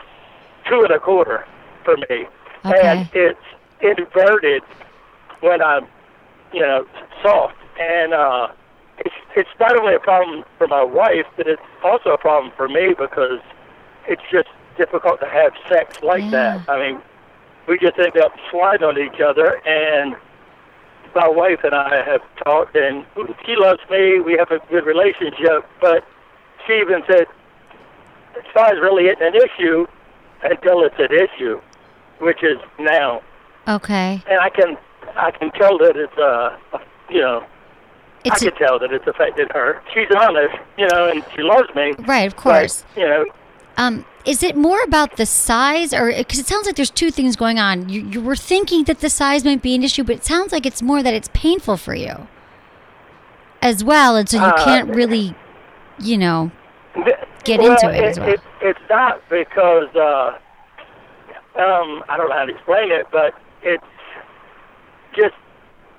two 0.69 0.81
and 0.81 0.91
a 0.91 0.99
quarter 0.99 1.45
for 1.85 1.95
me, 1.97 2.27
and 2.63 3.09
it's 3.13 3.39
inverted 3.81 4.63
when 5.39 5.61
I'm, 5.61 5.87
you 6.53 6.59
know, 6.61 6.85
soft. 7.23 7.55
And 7.79 8.13
uh, 8.13 8.47
it's 8.99 9.15
it's 9.35 9.49
not 9.59 9.77
only 9.79 9.95
a 9.95 9.99
problem 9.99 10.43
for 10.57 10.67
my 10.67 10.83
wife, 10.83 11.25
but 11.37 11.47
it's 11.47 11.61
also 11.83 12.09
a 12.11 12.17
problem 12.17 12.51
for 12.57 12.67
me 12.67 12.89
because 12.97 13.39
it's 14.07 14.21
just 14.31 14.49
difficult 14.77 15.19
to 15.21 15.27
have 15.27 15.53
sex 15.69 16.01
like 16.03 16.23
that. 16.31 16.69
I 16.69 16.77
mean, 16.79 17.01
we 17.67 17.77
just 17.79 17.97
end 17.99 18.17
up 18.17 18.33
sliding 18.49 18.83
on 18.87 18.97
each 18.97 19.19
other, 19.21 19.61
and 19.65 20.15
my 21.15 21.27
wife 21.27 21.59
and 21.63 21.73
I 21.75 22.03
have 22.05 22.21
talked, 22.43 22.75
and 22.75 23.05
she 23.45 23.55
loves 23.57 23.79
me. 23.89 24.19
We 24.19 24.33
have 24.37 24.51
a 24.51 24.59
good 24.69 24.85
relationship, 24.85 25.65
but 25.81 26.03
she 26.65 26.73
even 26.73 27.03
said 27.07 27.25
size 28.53 28.75
really 28.81 29.05
isn't 29.05 29.21
an 29.21 29.35
issue 29.35 29.85
until 30.43 30.83
it's 30.83 30.95
an 30.99 31.11
issue, 31.11 31.59
which 32.19 32.43
is 32.43 32.57
now. 32.79 33.21
okay 33.67 34.21
And 34.27 34.39
I 34.39 34.49
can 34.49 34.77
I 35.15 35.31
can 35.31 35.51
tell 35.51 35.77
that 35.79 35.95
it's 35.95 36.17
uh 36.17 36.57
you 37.09 37.21
know 37.21 37.43
It's 38.23 38.41
I 38.43 38.47
a- 38.47 38.51
can 38.51 38.59
tell 38.59 38.79
that 38.79 38.91
it's 38.93 39.05
affected 39.07 39.51
her. 39.51 39.81
She's 39.93 40.07
honest, 40.17 40.55
you 40.77 40.87
know, 40.87 41.09
and 41.09 41.23
she 41.35 41.41
loves 41.43 41.69
me. 41.75 41.93
Right, 42.07 42.25
of 42.27 42.35
course. 42.35 42.83
But, 42.95 43.01
you 43.01 43.07
know, 43.07 43.25
Um, 43.77 44.05
is 44.25 44.43
it 44.43 44.55
more 44.55 44.81
about 44.83 45.17
the 45.17 45.25
size, 45.25 45.93
or 45.93 46.11
because 46.11 46.39
it 46.39 46.47
sounds 46.47 46.65
like 46.65 46.75
there's 46.75 46.89
two 46.91 47.11
things 47.11 47.35
going 47.35 47.59
on? 47.59 47.89
You, 47.89 48.01
you 48.01 48.21
were 48.21 48.35
thinking 48.35 48.83
that 48.85 48.99
the 48.99 49.09
size 49.09 49.43
might 49.43 49.61
be 49.61 49.75
an 49.75 49.83
issue, 49.83 50.03
but 50.03 50.17
it 50.17 50.25
sounds 50.25 50.51
like 50.51 50.65
it's 50.65 50.81
more 50.81 51.01
that 51.03 51.13
it's 51.13 51.29
painful 51.33 51.77
for 51.77 51.95
you 51.95 52.27
as 53.61 53.83
well, 53.83 54.15
and 54.15 54.27
so 54.27 54.37
you 54.37 54.43
Uh, 54.43 54.63
can't 54.63 54.89
really, 54.95 55.35
you 55.99 56.17
know, 56.17 56.51
get 57.43 57.59
well, 57.59 57.71
into 57.71 57.89
it 57.89 58.03
as 58.03 58.19
well. 58.19 58.35
it's 58.61 58.79
not 58.89 59.21
because 59.29 59.93
uh, 59.95 60.37
um, 61.59 62.03
I 62.09 62.17
don't 62.17 62.29
know 62.29 62.35
how 62.35 62.45
to 62.45 62.53
explain 62.53 62.91
it, 62.91 63.07
but 63.11 63.33
it's 63.63 63.83
just 65.15 65.35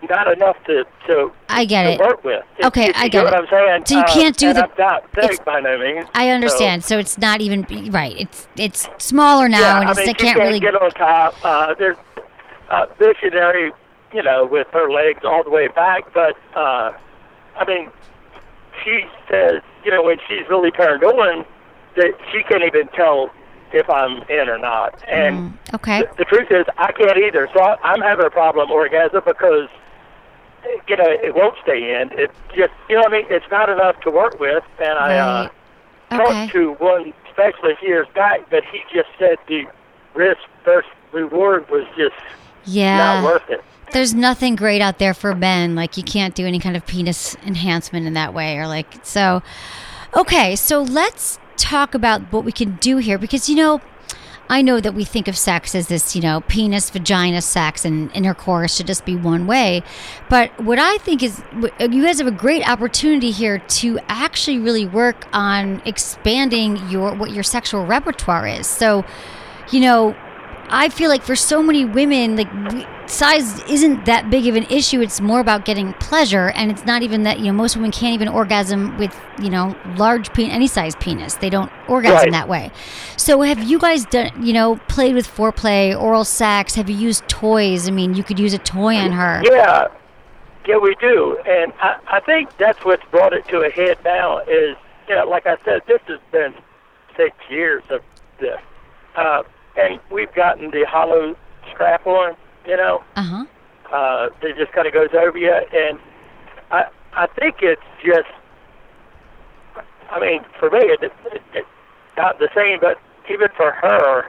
not 0.08 0.30
enough 0.32 0.56
to 0.66 0.84
to, 1.06 1.32
I 1.48 1.64
get 1.64 1.82
to 1.84 1.90
it. 1.92 2.00
work 2.00 2.22
with. 2.24 2.44
If- 2.58 2.66
Okay, 2.66 2.86
if 2.90 2.96
I 2.96 3.08
get 3.08 3.24
what 3.24 3.34
it. 3.34 3.36
I'm 3.40 3.46
saying. 3.48 3.84
So 3.86 3.94
you 3.96 4.00
Uh, 4.02 4.06
can't 4.14 4.36
do 4.36 4.52
the- 4.52 4.68
not 4.78 5.44
by 5.44 5.60
no 5.60 5.78
means. 5.78 6.06
I 6.14 6.30
understand. 6.30 6.84
So, 6.84 6.98
it's 6.98 7.18
not 7.18 7.40
even 7.40 7.66
right. 7.90 8.14
It's 8.18 8.48
it's 8.56 8.88
smaller 8.98 9.48
now, 9.48 9.60
yeah, 9.60 9.80
and 9.80 9.90
it's, 9.90 9.98
I 9.98 10.02
mean, 10.02 10.10
it 10.10 10.20
she 10.20 10.26
can't 10.26 10.38
really. 10.38 10.60
get 10.60 10.74
on 10.80 10.90
top. 10.92 11.34
Uh, 11.44 11.74
there's 11.78 11.96
uh, 12.70 12.86
missionary, 13.00 13.72
you 14.12 14.22
know, 14.22 14.46
with 14.46 14.66
her 14.72 14.90
legs 14.90 15.20
all 15.24 15.42
the 15.44 15.50
way 15.50 15.68
back. 15.68 16.12
But 16.14 16.36
uh, 16.54 16.92
I 17.58 17.64
mean, 17.66 17.90
she 18.84 19.04
says, 19.30 19.60
you 19.84 19.90
know, 19.90 20.02
when 20.02 20.18
she's 20.28 20.48
really 20.48 20.70
turned 20.70 21.02
on, 21.04 21.44
that 21.96 22.12
she 22.30 22.42
can't 22.44 22.62
even 22.62 22.88
tell 22.88 23.30
if 23.72 23.88
I'm 23.90 24.22
in 24.28 24.48
or 24.48 24.58
not. 24.58 25.02
And 25.08 25.52
Mm, 25.52 25.74
okay. 25.74 26.00
the, 26.02 26.08
the 26.18 26.24
truth 26.24 26.48
is, 26.50 26.64
I 26.78 26.92
can't 26.92 27.16
either. 27.18 27.48
So 27.54 27.60
I, 27.62 27.76
I'm 27.82 28.00
having 28.00 28.26
a 28.26 28.30
problem 28.30 28.70
orgasm 28.70 29.22
because. 29.26 29.68
You 30.88 30.96
know, 30.96 31.08
it 31.08 31.34
won't 31.34 31.54
stay 31.62 32.00
in. 32.00 32.10
It 32.18 32.30
just, 32.54 32.72
you 32.88 32.96
know 32.96 33.02
what 33.02 33.12
I 33.14 33.16
mean? 33.18 33.26
It's 33.30 33.50
not 33.50 33.68
enough 33.68 34.00
to 34.02 34.10
work 34.10 34.38
with. 34.38 34.62
And 34.78 34.98
I 34.98 35.18
uh, 35.18 35.48
Right. 36.10 36.18
talked 36.18 36.52
to 36.52 36.72
one 36.74 37.14
specialist 37.32 37.82
years 37.82 38.06
back, 38.14 38.50
but 38.50 38.62
he 38.70 38.80
just 38.92 39.08
said 39.18 39.38
the 39.48 39.64
risk 40.14 40.40
versus 40.64 40.90
reward 41.12 41.68
was 41.70 41.86
just 41.96 42.14
Yeah. 42.64 42.98
not 42.98 43.24
worth 43.24 43.48
it. 43.48 43.64
There's 43.92 44.14
nothing 44.14 44.54
great 44.56 44.80
out 44.80 44.98
there 44.98 45.14
for 45.14 45.34
men. 45.34 45.74
Like 45.74 45.96
you 45.96 46.02
can't 46.02 46.34
do 46.34 46.46
any 46.46 46.58
kind 46.58 46.76
of 46.76 46.86
penis 46.86 47.36
enhancement 47.46 48.06
in 48.06 48.14
that 48.14 48.32
way, 48.34 48.56
or 48.56 48.66
like 48.66 48.86
so. 49.02 49.42
Okay, 50.14 50.56
so 50.56 50.82
let's 50.82 51.38
talk 51.56 51.94
about 51.94 52.32
what 52.32 52.44
we 52.44 52.52
can 52.52 52.76
do 52.76 52.98
here 52.98 53.18
because 53.18 53.48
you 53.48 53.56
know, 53.56 53.80
I 54.48 54.60
know 54.60 54.80
that 54.80 54.94
we 54.94 55.04
think 55.04 55.28
of 55.28 55.36
sex 55.36 55.74
as 55.74 55.88
this, 55.88 56.14
you 56.14 56.20
know, 56.20 56.42
penis, 56.42 56.90
vagina 56.90 57.40
sex, 57.40 57.84
and 57.84 58.10
intercourse 58.12 58.76
should 58.76 58.86
just 58.86 59.04
be 59.04 59.16
one 59.16 59.46
way. 59.46 59.82
But 60.28 60.58
what 60.60 60.78
I 60.78 60.98
think 60.98 61.22
is, 61.22 61.42
you 61.80 62.02
guys 62.04 62.18
have 62.18 62.26
a 62.26 62.30
great 62.30 62.68
opportunity 62.68 63.30
here 63.30 63.58
to 63.58 63.98
actually 64.08 64.58
really 64.58 64.86
work 64.86 65.26
on 65.32 65.80
expanding 65.86 66.76
your 66.90 67.14
what 67.14 67.30
your 67.30 67.42
sexual 67.42 67.86
repertoire 67.86 68.46
is. 68.46 68.66
So, 68.66 69.04
you 69.70 69.80
know, 69.80 70.14
I 70.74 70.88
feel 70.88 71.10
like 71.10 71.22
for 71.22 71.36
so 71.36 71.62
many 71.62 71.84
women, 71.84 72.34
like 72.34 72.50
we, 72.72 72.86
size 73.06 73.62
isn't 73.64 74.06
that 74.06 74.30
big 74.30 74.46
of 74.46 74.56
an 74.56 74.64
issue. 74.64 75.02
It's 75.02 75.20
more 75.20 75.38
about 75.38 75.66
getting 75.66 75.92
pleasure, 75.94 76.48
and 76.48 76.70
it's 76.70 76.86
not 76.86 77.02
even 77.02 77.24
that 77.24 77.40
you 77.40 77.46
know 77.46 77.52
most 77.52 77.76
women 77.76 77.90
can't 77.90 78.14
even 78.14 78.26
orgasm 78.26 78.96
with 78.96 79.14
you 79.38 79.50
know 79.50 79.76
large 79.96 80.32
pen 80.32 80.50
any 80.50 80.66
size 80.66 80.96
penis. 80.96 81.34
They 81.34 81.50
don't 81.50 81.70
orgasm 81.88 82.16
Right. 82.16 82.32
that 82.32 82.48
way. 82.48 82.70
So 83.18 83.42
have 83.42 83.62
you 83.62 83.78
guys 83.78 84.06
done 84.06 84.30
you 84.42 84.54
know 84.54 84.76
played 84.88 85.14
with 85.14 85.28
foreplay, 85.28 85.94
oral 86.00 86.24
sex? 86.24 86.74
Have 86.76 86.88
you 86.88 86.96
used 86.96 87.28
toys? 87.28 87.86
I 87.86 87.90
mean, 87.90 88.14
you 88.14 88.24
could 88.24 88.38
use 88.38 88.54
a 88.54 88.58
toy 88.58 88.96
on 88.96 89.12
her. 89.12 89.42
Yeah, 89.44 89.88
yeah, 90.66 90.78
we 90.78 90.94
do, 90.94 91.38
and 91.46 91.72
I, 91.80 91.98
I 92.06 92.20
think 92.20 92.56
that's 92.56 92.82
what's 92.82 93.04
brought 93.10 93.34
it 93.34 93.46
to 93.48 93.60
a 93.60 93.70
head 93.70 93.98
now. 94.06 94.38
Is 94.38 94.76
you 95.06 95.16
know, 95.16 95.26
like 95.28 95.46
I 95.46 95.58
said, 95.66 95.82
this 95.86 96.00
has 96.06 96.20
been 96.30 96.54
six 97.14 97.36
years 97.50 97.82
of 97.90 98.00
this, 98.40 98.58
uh, 99.16 99.42
and 99.76 100.00
we've 100.10 100.32
gotten 100.34 100.70
the 100.70 100.84
hollow 100.88 101.36
strap 101.72 102.06
on. 102.06 102.36
You 102.66 102.76
know, 102.76 103.02
Uh 103.16 103.22
huh. 103.22 103.44
uh, 103.94 104.28
that 104.40 104.56
just 104.56 104.72
kind 104.72 104.86
of 104.86 104.92
goes 104.92 105.10
over 105.14 105.36
you, 105.36 105.52
and 105.52 105.98
I 106.70 106.84
I 107.14 107.26
think 107.26 107.56
it's 107.62 107.82
just. 108.04 108.28
I 110.10 110.20
mean, 110.20 110.44
for 110.58 110.70
me, 110.70 110.78
it, 110.80 111.02
it, 111.02 111.42
it's 111.54 111.66
not 112.18 112.38
the 112.38 112.48
same, 112.54 112.78
but 112.80 113.00
even 113.30 113.48
for 113.56 113.72
her, 113.72 114.26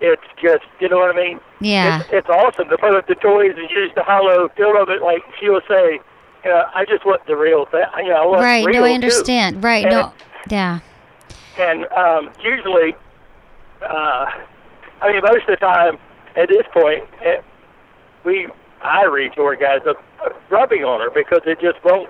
it's 0.00 0.22
just 0.40 0.64
you 0.78 0.88
know 0.88 0.98
what 0.98 1.14
I 1.14 1.18
mean. 1.18 1.40
Yeah. 1.60 2.00
It's, 2.02 2.10
it's 2.12 2.28
awesome 2.28 2.68
to 2.68 2.76
play 2.76 2.90
with 2.90 3.06
the 3.06 3.14
toys 3.14 3.54
and 3.56 3.70
use 3.70 3.90
the 3.96 4.02
hollow 4.02 4.48
feel 4.56 4.76
of 4.80 4.90
it. 4.90 5.00
Like 5.02 5.22
she 5.40 5.48
will 5.48 5.62
say, 5.66 6.00
you 6.44 6.50
know, 6.50 6.64
I 6.74 6.84
just 6.84 7.06
want 7.06 7.24
the 7.26 7.36
real 7.36 7.64
thing. 7.66 7.84
You 7.98 8.08
know, 8.10 8.22
I 8.22 8.26
want 8.26 8.42
Right. 8.42 8.64
real 8.66 8.82
No, 8.82 8.84
I 8.84 8.88
too." 8.90 8.94
understand. 8.94 9.64
Right. 9.64 9.84
And, 9.86 9.92
No. 9.94 10.12
Yeah. 10.50 10.80
And 11.58 11.86
um, 11.92 12.30
usually, 12.42 12.94
uh, 13.88 14.26
I 15.02 15.12
mean, 15.12 15.20
most 15.22 15.42
of 15.48 15.48
the 15.48 15.56
time 15.56 15.98
at 16.36 16.48
this 16.48 16.66
point, 16.72 17.04
it, 17.20 17.44
we 18.24 18.48
I 18.82 19.04
reach 19.04 19.36
orgasm 19.36 19.94
uh, 20.24 20.30
rubbing 20.50 20.84
on 20.84 21.00
her 21.00 21.10
because 21.10 21.42
it 21.46 21.60
just 21.60 21.82
won't 21.84 22.08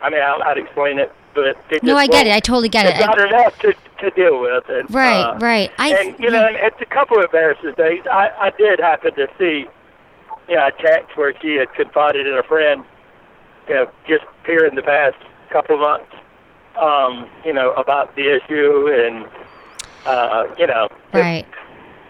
I 0.00 0.10
mean, 0.10 0.20
I'll, 0.20 0.42
I'd 0.42 0.58
explain 0.58 0.98
it, 0.98 1.12
but 1.34 1.56
it 1.70 1.82
No, 1.82 1.96
I 1.96 2.06
get 2.06 2.26
it. 2.26 2.32
I 2.32 2.40
totally 2.40 2.68
get 2.68 2.86
it's 2.86 3.00
it. 3.00 3.06
not 3.06 3.20
enough 3.20 3.58
to 3.60 3.74
to 4.00 4.10
deal 4.10 4.40
with. 4.40 4.64
And, 4.68 4.88
Right, 4.94 5.22
uh, 5.22 5.38
right. 5.38 5.72
I 5.78 5.88
and 5.96 6.18
you 6.18 6.30
know, 6.30 6.46
and 6.46 6.56
it's 6.56 6.80
a 6.80 6.86
couple 6.86 7.18
of 7.18 7.24
embarrassing 7.24 7.74
things. 7.74 8.06
I 8.06 8.30
I 8.38 8.50
did 8.56 8.78
happen 8.78 9.14
to 9.14 9.26
see, 9.38 9.66
you 10.48 10.54
know, 10.54 10.68
a 10.68 10.72
text 10.82 11.16
where 11.16 11.34
she 11.40 11.54
had 11.56 11.72
confided 11.74 12.26
in 12.26 12.34
a 12.34 12.42
friend, 12.44 12.84
you 13.68 13.74
know, 13.74 13.90
just 14.06 14.24
here 14.46 14.64
in 14.66 14.76
the 14.76 14.82
past 14.82 15.16
couple 15.50 15.74
of 15.74 15.80
months, 15.80 16.14
um, 16.80 17.28
you 17.44 17.52
know, 17.52 17.72
about 17.72 18.14
the 18.14 18.36
issue 18.36 18.88
and, 18.92 19.26
uh, 20.08 20.54
you 20.58 20.66
know, 20.66 20.88
right. 21.12 21.44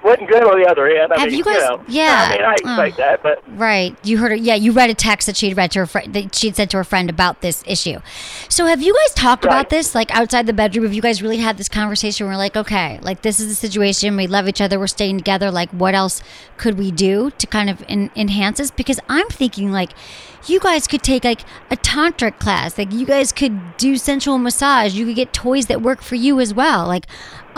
wasn't 0.05 0.28
good 0.28 0.44
on 0.44 0.61
the 0.61 0.66
other 0.68 0.86
end. 0.86 1.12
I 1.12 1.18
Have 1.20 1.28
mean, 1.28 1.38
you 1.38 1.44
guys- 1.44 1.61
know, 1.68 1.82
yeah, 1.88 2.28
I 2.30 2.36
mean, 2.36 2.44
I 2.44 2.53
expect 2.53 2.94
uh, 2.94 2.96
that, 3.03 3.22
but 3.22 3.42
Right. 3.59 3.96
You 4.05 4.18
heard 4.18 4.30
her. 4.30 4.36
Yeah, 4.36 4.55
you 4.55 4.70
read 4.72 4.88
a 4.90 4.94
text 4.94 5.26
that 5.26 5.36
she'd 5.36 5.57
read 5.57 5.72
to 5.72 5.80
her 5.80 5.86
friend 5.86 6.14
that 6.14 6.34
she'd 6.34 6.55
sent 6.55 6.70
to 6.70 6.76
her 6.76 6.84
friend 6.84 7.11
about 7.11 7.40
this 7.40 7.64
issue. 7.66 7.99
So 8.49 8.66
have 8.66 8.80
you 8.80 8.94
guys 8.94 9.14
talked 9.14 9.44
Right. 9.44 9.53
about 9.53 9.70
this 9.70 9.94
like 9.96 10.14
outside 10.14 10.46
the 10.46 10.53
bedroom? 10.53 10.84
Have 10.84 10.94
you 10.94 11.03
guys 11.03 11.20
really 11.20 11.38
had 11.38 11.59
this 11.59 11.68
conversation 11.68 12.26
where 12.28 12.36
like, 12.36 12.57
okay, 12.57 13.01
like 13.03 13.22
this 13.22 13.40
is 13.40 13.49
the 13.49 13.55
situation. 13.57 14.16
We 14.16 14.28
love 14.28 14.46
each 14.49 14.61
other. 14.61 14.78
We're 14.78 14.86
staying 14.86 15.18
together. 15.18 15.51
Like, 15.51 15.70
what 15.70 15.94
else 15.94 16.22
could 16.57 16.78
we 16.78 16.92
do 16.92 17.30
to 17.36 17.46
kind 17.49 17.68
of 17.68 17.84
en- 17.88 18.11
enhance 18.14 18.59
this? 18.59 18.70
Because 18.70 19.01
I'm 19.09 19.26
thinking 19.28 19.72
like. 19.72 19.90
You 20.46 20.61
guys 20.61 20.86
could 20.86 21.03
take 21.03 21.24
like 21.24 21.40
a 21.68 21.76
tantric 21.76 22.38
class. 22.38 22.78
Like 22.78 22.92
you 22.92 23.05
guys 23.05 23.32
could 23.32 23.76
do 23.76 23.96
sensual 23.99 24.38
massage. 24.38 24.94
You 24.94 25.05
could 25.05 25.16
get 25.16 25.32
toys 25.32 25.66
that 25.66 25.82
work 25.82 26.01
for 26.01 26.14
you 26.14 26.40
as 26.40 26.55
well. 26.55 26.86
Like 26.86 27.07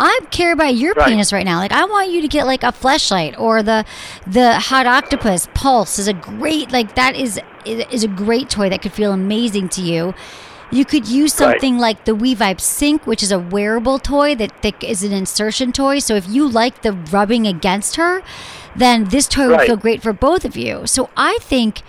I 0.00 0.18
care 0.30 0.52
about 0.52 0.74
your 0.74 0.94
Right. 0.94 1.08
penis 1.08 1.32
right 1.32 1.44
now. 1.44 1.58
Like 1.58 1.72
I 1.72 1.84
want 1.84 2.10
you 2.10 2.20
to 2.22 2.28
get 2.28 2.46
like 2.46 2.62
a 2.64 2.72
Fleshlight 2.72 3.38
or 3.38 3.62
the 3.62 3.84
the 4.26 4.54
Hot 4.58 4.86
Octopuss 4.86 5.46
Pulse 5.54 5.98
is 5.98 6.08
a 6.08 6.12
great 6.14 6.72
like 6.72 6.94
that 6.94 7.14
is 7.14 7.38
is 7.66 8.02
a 8.02 8.08
great 8.08 8.48
toy 8.48 8.68
that 8.70 8.80
could 8.82 8.92
feel 8.92 9.12
amazing 9.12 9.68
to 9.70 9.82
you. 9.82 10.14
You 10.72 10.84
could 10.84 11.06
use 11.08 11.32
Right. 11.38 11.50
something 11.52 11.78
like 11.78 12.04
the 12.04 12.14
We-Vibe 12.14 12.60
Sync, 12.60 13.04
which 13.06 13.22
is 13.24 13.32
a 13.32 13.38
wearable 13.40 13.98
toy 13.98 14.36
that, 14.36 14.62
that 14.62 14.82
is 14.84 15.02
an 15.02 15.12
insertion 15.12 15.72
toy. 15.72 15.98
So 15.98 16.14
if 16.14 16.28
you 16.28 16.48
like 16.48 16.82
the 16.82 16.92
rubbing 16.92 17.44
against 17.46 17.96
her, 17.96 18.22
then 18.76 19.04
this 19.04 19.26
toy 19.26 19.48
would 19.48 19.62
feel 19.62 19.76
great 19.76 20.00
for 20.00 20.12
both 20.12 20.44
of 20.44 20.56
you. 20.56 20.86
So 20.86 21.10
I 21.16 21.38
think 21.42 21.82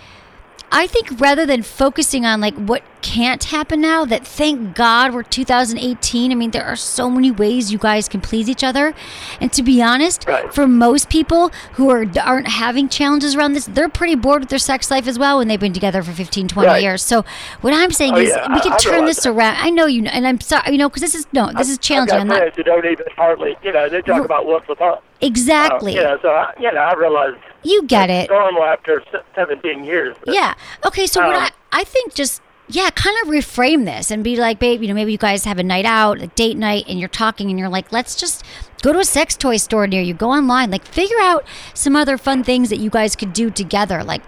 I 0.71 0.87
think 0.87 1.19
rather 1.19 1.45
than 1.45 1.63
focusing 1.63 2.25
on 2.25 2.39
like 2.41 2.55
what 2.55 2.83
can't 3.01 3.43
happen 3.45 3.81
now, 3.81 4.05
that 4.05 4.25
thank 4.27 4.75
God 4.75 5.13
we're 5.13 5.23
2018. 5.23 6.31
I 6.31 6.35
mean, 6.35 6.51
there 6.51 6.63
are 6.65 6.75
so 6.75 7.09
many 7.09 7.31
ways 7.31 7.71
you 7.71 7.77
guys 7.77 8.07
can 8.07 8.21
please 8.21 8.47
each 8.49 8.63
other. 8.63 8.93
And 9.41 9.51
to 9.53 9.63
be 9.63 9.81
honest, 9.81 10.25
Right. 10.27 10.53
for 10.53 10.67
most 10.67 11.09
people 11.09 11.49
who 11.73 11.89
are 11.89 12.05
aren't 12.21 12.47
having 12.47 12.87
challenges 12.89 13.35
around 13.35 13.53
this, 13.53 13.65
they're 13.65 13.89
pretty 13.89 14.15
bored 14.15 14.41
with 14.41 14.49
their 14.49 14.59
sex 14.59 14.91
life 14.91 15.07
as 15.07 15.17
well 15.17 15.39
when 15.39 15.47
they've 15.47 15.59
been 15.59 15.73
together 15.73 16.03
for 16.03 16.11
15, 16.11 16.47
20 16.47 16.67
Right. 16.67 16.81
years. 16.83 17.01
So 17.03 17.25
what 17.61 17.73
I'm 17.73 17.91
saying 17.91 18.13
Oh, 18.13 18.17
is 18.19 18.29
yeah, 18.29 18.47
we 18.49 18.55
I- 18.55 18.59
can 18.59 18.73
I 18.73 18.77
turn 18.77 18.91
realize 18.93 19.15
this 19.15 19.23
that. 19.23 19.29
around. 19.31 19.57
I 19.59 19.69
know 19.71 19.87
you 19.87 20.03
know, 20.03 20.11
and 20.13 20.27
I'm 20.27 20.39
sorry, 20.39 20.71
you 20.71 20.77
know, 20.77 20.89
because 20.89 21.01
this 21.01 21.15
is 21.15 21.25
no, 21.33 21.51
this 21.57 21.69
is 21.69 21.77
challenging. 21.79 22.15
I've 22.15 22.21
I'm 22.21 22.27
not 22.27 22.55
don't 22.63 22.85
even 22.85 23.05
hardly, 23.17 23.57
you 23.63 23.71
know, 23.73 23.89
they 23.89 24.01
talk 24.01 24.23
about 24.25 24.45
a 24.45 24.47
month. 24.79 24.99
exactly. 25.21 25.97
Uh, 25.97 26.03
know, 26.03 26.17
so 26.21 26.29
I, 26.29 26.53
you 26.59 26.71
know, 26.71 26.79
I 26.79 26.93
realize 26.93 27.33
You 27.63 27.83
get 27.83 28.09
it. 28.09 28.29
normal 28.29 28.63
after 28.63 29.03
17 29.35 29.83
years. 29.83 30.15
but- 30.25 30.33
Yeah. 30.33 30.53
Okay. 30.85 31.05
So 31.07 31.25
what 31.25 31.35
Um, 31.35 31.43
I 31.43 31.51
I 31.71 31.83
think 31.83 32.13
just 32.13 32.41
yeah, 32.67 32.89
kind 32.91 33.15
of 33.21 33.27
reframe 33.27 33.83
this 33.85 34.11
and 34.11 34.23
be 34.23 34.35
like, 34.37 34.57
babe, 34.59 34.81
you 34.81 34.87
know, 34.87 34.93
maybe 34.93 35.11
you 35.11 35.17
guys 35.17 35.43
have 35.45 35.57
a 35.59 35.63
night 35.63 35.83
out, 35.85 36.21
a 36.21 36.27
date 36.27 36.57
night, 36.57 36.85
and 36.87 36.99
you're 36.99 37.09
talking, 37.09 37.49
and 37.49 37.59
you're 37.59 37.67
like, 37.69 37.91
let's 37.91 38.15
just 38.15 38.43
go 38.81 38.93
to 38.93 38.99
a 38.99 39.03
sex 39.05 39.35
toy 39.35 39.57
store 39.57 39.87
near 39.87 40.01
you. 40.01 40.13
Go 40.13 40.31
online, 40.31 40.71
like 40.71 40.85
figure 40.85 41.19
out 41.19 41.43
some 41.73 41.95
other 41.97 42.17
fun 42.17 42.43
things 42.45 42.69
that 42.69 42.77
you 42.77 42.89
guys 42.89 43.15
could 43.15 43.33
do 43.33 43.49
together, 43.49 44.03
like 44.03 44.21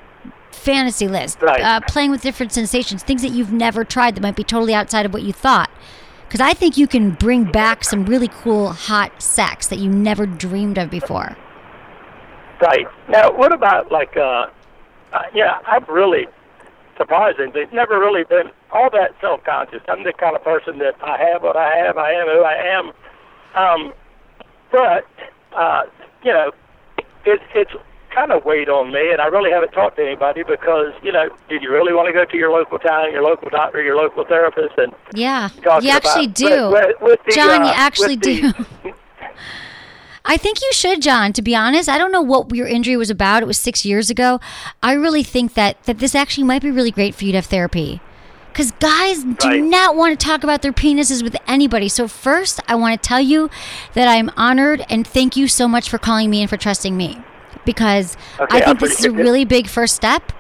fantasy 0.51 1.07
list, 1.07 1.41
Right. 1.41 1.61
uh, 1.61 1.79
playing 1.88 2.11
with 2.11 2.21
different 2.21 2.51
sensations, 2.51 3.01
things 3.03 3.21
that 3.21 3.31
you've 3.31 3.51
never 3.53 3.84
tried 3.84 4.15
that 4.15 4.21
might 4.21 4.36
be 4.36 4.43
totally 4.43 4.73
outside 4.73 5.05
of 5.05 5.13
what 5.13 5.23
you 5.23 5.34
thought. 5.34 5.69
Because 6.27 6.41
I 6.41 6.53
think 6.53 6.77
you 6.77 6.88
can 6.88 7.11
bring 7.11 7.43
back 7.45 7.84
some 7.84 8.05
really 8.05 8.27
cool 8.29 8.69
hot 8.73 9.21
sex 9.21 9.67
that 9.67 9.79
you 9.79 9.89
never 9.89 10.25
dreamed 10.25 10.77
of 10.77 10.89
before. 10.89 11.38
Right. 12.61 12.85
Now, 13.09 13.31
what 13.35 13.53
about 13.53 13.91
like, 13.91 14.15
uh, 14.17 14.47
uh 15.11 15.21
yeah, 15.33 15.59
I'm 15.65 15.85
really 15.85 16.27
surprising. 16.97 17.51
They've 17.53 17.71
never 17.73 17.99
really 17.99 18.23
been 18.23 18.49
all 18.71 18.89
that 18.91 19.15
self-conscious. 19.21 19.81
I'm 19.87 20.03
the 20.03 20.13
kind 20.13 20.35
of 20.35 20.43
person 20.43 20.77
that 20.79 20.95
I 21.03 21.17
have 21.17 21.43
what 21.43 21.57
I 21.57 21.75
have. 21.77 21.97
I 21.97 22.11
am 22.13 22.27
who 22.27 22.41
I 22.43 22.53
am. 22.77 22.91
Um, 23.55 23.93
but 24.71 25.05
uh, 25.55 25.83
you 26.23 26.31
know, 26.31 26.51
it, 27.25 27.41
it's 27.53 27.71
kind 28.13 28.31
of 28.31 28.45
weighed 28.45 28.69
on 28.69 28.91
me, 28.93 29.11
and 29.11 29.19
I 29.19 29.25
really 29.25 29.51
haven't 29.51 29.71
talked 29.71 29.97
to 29.97 30.03
anybody 30.05 30.43
because 30.43 30.93
you 31.01 31.11
know, 31.11 31.29
did 31.49 31.61
you 31.63 31.71
really 31.71 31.93
want 31.93 32.07
to 32.07 32.13
go 32.13 32.25
to 32.25 32.37
your 32.37 32.51
local 32.51 32.79
town, 32.79 33.11
your 33.11 33.23
local 33.23 33.49
doctor, 33.49 33.81
your 33.81 33.95
local 33.95 34.23
therapist, 34.25 34.77
and 34.77 34.93
Yeah, 35.13 35.49
you 35.81 35.89
actually 35.89 36.25
about- 36.25 36.35
do. 36.35 36.69
with- 36.71 37.01
with- 37.01 37.19
the, 37.25 37.31
John, 37.31 37.63
you 37.65 37.69
uh, 37.71 37.73
actually 37.75 38.15
with 38.17 38.21
the- 38.21 38.53
do. 38.53 38.65
I 40.26 40.38
think 40.38 40.61
you 40.61 40.69
should, 40.71 41.01
John. 41.01 41.34
To 41.34 41.41
be 41.41 41.55
honest, 41.55 41.89
I 41.89 41.97
don't 41.97 42.11
know 42.11 42.21
what 42.21 42.53
your 42.55 42.67
injury 42.67 42.95
was 42.95 43.09
about. 43.09 43.43
It 43.43 43.45
was 43.45 43.57
six 43.57 43.84
years 43.86 44.09
ago. 44.09 44.39
I 44.82 44.93
really 44.93 45.24
think 45.24 45.53
that 45.55 45.82
that 45.84 45.99
this 45.99 46.15
actually 46.15 46.45
might 46.45 46.61
be 46.61 46.71
really 46.71 46.91
great 46.91 47.13
for 47.13 47.26
you 47.26 47.32
to 47.34 47.38
have 47.39 47.45
therapy. 47.45 47.99
Because 48.51 48.71
guys 48.74 49.24
do 49.24 49.47
Right. 49.47 49.63
not 49.63 49.95
want 49.95 50.17
to 50.17 50.26
talk 50.26 50.43
about 50.43 50.61
their 50.61 50.71
penises 50.71 51.24
with 51.24 51.36
anybody. 51.47 51.89
So 51.89 52.07
first, 52.07 52.59
I 52.67 52.76
want 52.76 53.01
to 53.01 53.07
tell 53.07 53.19
you 53.19 53.49
that 53.95 54.07
I'm 54.07 54.32
honored 54.38 54.86
and 54.89 55.07
thank 55.07 55.36
you 55.36 55.47
so 55.47 55.67
much 55.67 55.89
for 55.89 55.97
calling 55.97 56.30
me 56.30 56.41
and 56.41 56.49
for 56.49 56.55
trusting 56.57 56.95
me. 56.95 57.17
Because 57.65 58.15
Okay, 58.39 58.57
I 58.59 58.65
think 58.65 58.80
this 58.80 58.99
is 58.99 59.05
a 59.05 59.11
really 59.11 59.43
big 59.43 59.67
first 59.67 59.95
step. 59.95 60.32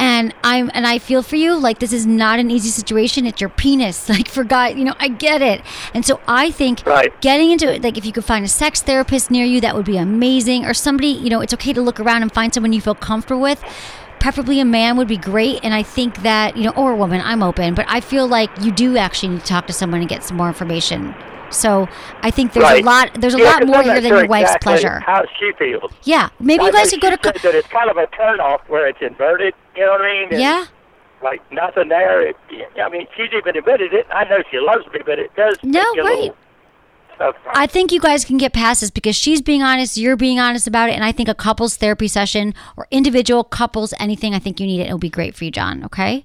And 0.00 0.34
I'm 0.42 0.70
and 0.72 0.86
I 0.86 0.98
feel 0.98 1.22
for 1.22 1.36
you 1.36 1.54
like 1.54 1.78
this 1.78 1.92
is 1.92 2.06
not 2.06 2.38
an 2.38 2.50
easy 2.50 2.70
situation. 2.70 3.26
It's 3.26 3.40
your 3.40 3.50
penis. 3.50 4.08
Like 4.08 4.28
for 4.28 4.44
God, 4.44 4.78
you 4.78 4.84
know, 4.84 4.94
I 4.98 5.08
get 5.08 5.42
it. 5.42 5.60
And 5.94 6.04
so 6.06 6.20
I 6.26 6.50
think 6.50 6.82
Right. 6.86 7.12
getting 7.20 7.50
into 7.50 7.70
it, 7.72 7.82
like 7.82 7.98
if 7.98 8.04
you 8.06 8.12
could 8.12 8.24
find 8.24 8.44
a 8.44 8.48
sex 8.48 8.80
therapist 8.80 9.30
near 9.30 9.44
you, 9.44 9.60
that 9.60 9.76
would 9.76 9.84
be 9.84 9.98
amazing. 9.98 10.64
Or 10.64 10.72
somebody, 10.72 11.08
you 11.08 11.28
know, 11.28 11.40
it's 11.42 11.52
okay 11.54 11.74
to 11.74 11.82
look 11.82 12.00
around 12.00 12.22
and 12.22 12.32
find 12.32 12.52
someone 12.52 12.72
you 12.72 12.80
feel 12.80 12.94
comfortable 12.94 13.42
with. 13.42 13.62
Preferably 14.20 14.58
a 14.58 14.64
man 14.64 14.96
would 14.96 15.08
be 15.08 15.16
great. 15.18 15.60
And 15.62 15.74
I 15.74 15.82
think 15.82 16.22
that, 16.22 16.56
you 16.56 16.64
know, 16.64 16.72
or 16.76 16.92
a 16.92 16.96
woman, 16.96 17.20
I'm 17.22 17.42
open, 17.42 17.74
but 17.74 17.84
I 17.88 18.00
feel 18.00 18.26
like 18.26 18.50
you 18.60 18.72
do 18.72 18.96
actually 18.96 19.28
need 19.34 19.40
to 19.42 19.46
talk 19.46 19.66
to 19.66 19.72
someone 19.74 20.00
and 20.00 20.08
get 20.08 20.24
some 20.24 20.36
more 20.38 20.48
information. 20.48 21.14
So 21.50 21.88
I 22.22 22.30
think 22.30 22.52
there's 22.52 22.62
Right. 22.64 22.82
a 22.82 22.86
lot 22.86 23.10
there's 23.20 23.34
a 23.34 23.38
Yeah, 23.38 23.44
lot 23.52 23.66
more 23.66 23.82
here 23.82 24.00
than 24.00 24.10
your 24.12 24.26
wife's 24.26 24.50
exactly 24.54 24.72
pleasure. 24.72 25.00
How 25.00 25.24
she 25.38 25.52
feels. 25.58 25.92
Yeah. 26.04 26.28
Maybe 26.38 26.64
you 26.64 26.72
guys 26.72 26.90
could 26.90 27.00
go 27.00 27.10
to 27.10 27.18
co- 27.18 27.30
that 27.30 27.54
it's 27.54 27.68
kind 27.68 27.90
of 27.90 27.96
a 27.96 28.06
turnoff 28.08 28.60
where 28.68 28.86
it's 28.86 29.00
inverted. 29.02 29.54
You 29.76 29.86
know 29.86 29.92
what 29.92 30.00
I 30.02 30.12
mean? 30.12 30.28
And, 30.32 30.40
Yeah. 30.40 30.64
Like 31.22 31.42
nothing 31.52 31.88
there. 31.88 32.22
It, 32.28 32.36
I 32.82 32.88
mean, 32.88 33.06
she's 33.14 33.28
even 33.36 33.54
admitted 33.56 33.92
it. 33.92 34.06
I 34.10 34.24
know 34.24 34.42
she 34.50 34.58
loves 34.58 34.86
me, 34.86 35.00
but 35.04 35.18
it 35.18 35.30
does. 35.36 35.56
No, 35.62 35.82
right. 36.02 36.32
I 37.54 37.66
think 37.66 37.92
you 37.92 38.00
guys 38.00 38.24
can 38.24 38.38
get 38.38 38.54
past 38.54 38.80
this 38.80 38.90
because 38.90 39.14
she's 39.14 39.42
being 39.42 39.62
honest, 39.62 39.98
you're 39.98 40.16
being 40.16 40.40
honest 40.40 40.66
about 40.66 40.88
it, 40.88 40.92
and 40.94 41.04
I 41.04 41.12
think 41.12 41.28
a 41.28 41.34
couples 41.34 41.76
therapy 41.76 42.08
session 42.08 42.54
or 42.78 42.86
individual 42.90 43.44
couples 43.44 43.92
anything, 44.00 44.34
I 44.34 44.38
think 44.38 44.58
you 44.58 44.66
need 44.66 44.80
it. 44.80 44.84
It'll 44.86 44.96
be 44.96 45.10
great 45.10 45.34
for 45.34 45.44
you, 45.44 45.50
John. 45.50 45.84
Okay. 45.84 46.24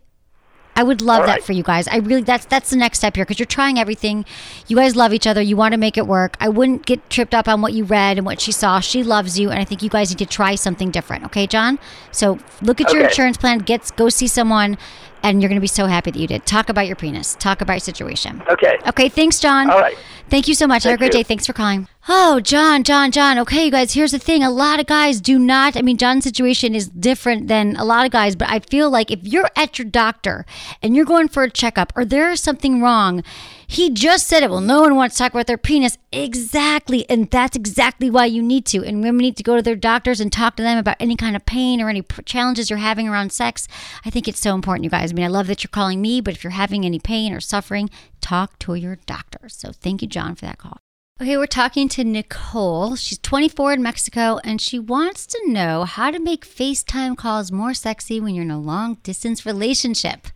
I 0.76 0.84
would 0.84 1.02
love 1.02 1.22
All 1.22 1.28
that 1.28 1.34
right. 1.34 1.44
for 1.44 1.54
you 1.54 1.64
guys. 1.64 1.88
I 1.88 1.98
really 1.98 2.24
that's 2.24 2.46
that's 2.46 2.70
the 2.70 2.76
next 2.76 2.98
step 3.00 3.16
here 3.16 3.24
because 3.26 3.40
you're 3.40 3.46
trying 3.46 3.80
everything. 3.80 4.26
You 4.68 4.76
guys 4.76 4.96
love 4.96 5.14
each 5.14 5.26
other. 5.26 5.42
You 5.42 5.56
want 5.56 5.72
to 5.72 5.78
make 5.78 5.98
it 5.98 6.06
work. 6.06 6.36
I 6.40 6.50
wouldn't 6.50 6.86
get 6.86 7.10
tripped 7.10 7.34
up 7.34 7.48
on 7.48 7.62
what 7.62 7.74
you 7.74 7.86
read 7.86 8.18
and 8.18 8.26
what 8.26 8.42
she 8.42 8.52
saw. 8.52 8.80
She 8.82 9.04
loves 9.04 9.40
you, 9.40 9.50
and 9.50 9.60
I 9.60 9.64
think 9.64 9.82
you 9.82 9.90
guys 9.90 10.10
need 10.10 10.20
to 10.20 10.26
try 10.26 10.56
something 10.56 10.92
different. 10.92 11.24
Okay, 11.26 11.48
John. 11.48 11.80
So 12.12 12.40
look 12.62 12.82
at 12.82 12.92
your 12.92 13.04
insurance 13.04 13.38
plan. 13.38 13.60
Get 13.60 13.92
go 13.96 14.10
see 14.10 14.28
someone, 14.28 14.78
and 15.24 15.42
you're 15.42 15.50
going 15.50 15.58
to 15.58 15.62
be 15.62 15.68
so 15.68 15.86
happy 15.86 16.12
that 16.12 16.20
you 16.20 16.28
did. 16.28 16.46
Talk 16.46 16.70
about 16.70 16.88
your 16.88 16.96
penis. 16.96 17.36
Talk 17.36 17.62
about 17.62 17.74
your 17.74 17.80
situation. 17.80 18.44
Okay. 18.50 18.78
Okay. 18.88 19.10
Thanks, 19.10 19.40
John. 19.40 19.70
All 19.70 19.80
right. 19.80 19.98
Thank 20.30 20.48
you 20.48 20.56
so 20.56 20.68
much. 20.68 20.84
Have 20.84 20.96
a 20.96 20.98
great 20.98 21.14
you. 21.14 21.20
day. 21.20 21.24
Thanks 21.24 21.46
for 21.46 21.54
calling. 21.54 21.88
Oh, 22.08 22.40
John, 22.40 22.84
John, 22.84 23.10
John. 23.10 23.40
Okay, 23.40 23.66
you 23.66 23.72
guys, 23.72 23.94
here's 23.94 24.12
the 24.12 24.20
thing. 24.20 24.44
A 24.44 24.52
lot 24.52 24.80
of 24.80 24.86
guys 24.86 25.20
do 25.20 25.40
not, 25.40 25.76
I 25.76 25.82
mean, 25.82 25.98
John's 25.98 26.24
situation 26.24 26.76
is 26.76 26.88
different 26.88 27.48
than 27.48 27.76
a 27.78 27.84
lot 27.84 28.06
of 28.06 28.12
guys, 28.12 28.36
but 28.36 28.48
I 28.48 28.60
feel 28.60 28.92
like 28.92 29.10
if 29.10 29.24
you're 29.24 29.50
at 29.56 29.80
your 29.80 29.88
doctor 29.88 30.46
and 30.84 30.96
you're 30.96 31.04
going 31.04 31.30
for 31.30 31.42
a 31.42 31.50
checkup 31.50 31.92
or 31.96 32.06
there 32.06 32.30
is 32.30 32.42
something 32.42 32.80
wrong, 32.80 33.24
he 33.66 33.90
just 33.90 34.28
said 34.28 34.44
it. 34.44 34.52
Well, 34.52 34.62
no 34.62 34.82
one 34.82 34.96
wants 34.96 35.16
to 35.16 35.24
talk 35.24 35.34
about 35.34 35.48
their 35.48 35.58
penis. 35.58 35.98
Exactly. 36.12 37.10
And 37.10 37.32
that's 37.32 37.58
exactly 37.58 38.12
why 38.12 38.26
you 38.26 38.44
need 38.44 38.68
to. 38.68 38.84
And 38.86 39.02
women 39.02 39.18
need 39.24 39.38
to 39.38 39.44
go 39.44 39.56
to 39.56 39.64
their 39.64 39.76
doctors 39.76 40.20
and 40.20 40.32
talk 40.32 40.58
to 40.58 40.64
them 40.64 40.78
about 40.78 40.98
any 41.00 41.16
kind 41.16 41.36
of 41.36 41.48
pain 41.48 41.82
or 41.82 41.90
any 41.90 42.04
challenges 42.26 42.70
you're 42.70 42.78
having 42.78 43.10
around 43.10 43.32
sex. 43.32 43.68
I 44.06 44.12
think 44.12 44.28
it's 44.28 44.40
so 44.40 44.54
important, 44.54 44.84
you 44.84 44.92
guys. 44.92 45.12
I 45.12 45.16
mean, 45.16 45.26
I 45.26 45.30
love 45.30 45.48
that 45.48 45.64
you're 45.64 45.70
calling 45.70 46.04
me, 46.04 46.22
but 46.22 46.36
if 46.36 46.44
you're 46.44 46.52
having 46.52 46.86
any 46.86 47.00
pain 47.00 47.34
or 47.34 47.40
suffering, 47.40 47.90
talk 48.22 48.60
to 48.60 48.76
your 48.76 48.98
doctor. 49.08 49.50
So 49.50 49.72
thank 49.72 50.04
you, 50.04 50.08
John, 50.08 50.36
for 50.36 50.46
that 50.46 50.60
call. 50.60 50.85
Okay, 51.22 51.38
we're 51.38 51.48
talking 51.48 51.88
to 51.88 52.04
Nicole. 52.04 52.98
She's 52.98 53.20
24 53.20 53.72
in 53.72 53.82
Mexico 53.82 54.42
and 54.44 54.60
she 54.60 54.78
wants 54.78 55.26
to 55.28 55.42
know 55.46 55.86
how 55.86 56.12
to 56.12 56.20
make 56.20 56.46
FaceTime 56.46 57.16
calls 57.16 57.54
more 57.54 57.74
sexy 57.74 58.20
when 58.20 58.36
you're 58.36 58.44
in 58.44 58.52
a 58.52 58.60
long 58.60 58.96
distance 58.96 59.46
relationship. 59.46 60.28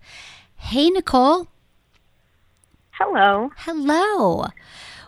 Hey, 0.56 0.90
Nicole. 0.90 1.50
Hello. 2.92 3.52
Hello. 3.58 4.46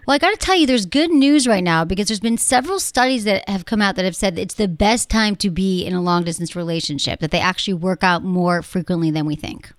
Well, 0.06 0.16
I 0.16 0.18
got 0.18 0.32
to 0.32 0.46
tell 0.46 0.58
you, 0.58 0.68
there's 0.68 0.86
good 0.86 1.10
news 1.10 1.48
right 1.48 1.64
now 1.64 1.86
because 1.86 2.10
there's 2.10 2.20
been 2.20 2.38
several 2.38 2.78
studies 2.78 3.24
that 3.24 3.48
have 3.48 3.64
come 3.64 3.82
out 3.82 3.96
that 3.96 4.04
have 4.04 4.14
said 4.14 4.38
it's 4.38 4.56
the 4.56 4.68
best 4.68 5.10
time 5.10 5.38
to 5.38 5.50
be 5.50 5.86
in 5.86 5.94
a 5.94 6.02
long 6.02 6.26
distance 6.26 6.54
relationship, 6.54 7.22
that 7.22 7.32
they 7.32 7.40
actually 7.40 7.76
work 7.76 8.04
out 8.04 8.26
more 8.26 8.62
frequently 8.62 9.10
than 9.10 9.26
we 9.26 9.38
think. 9.38 9.72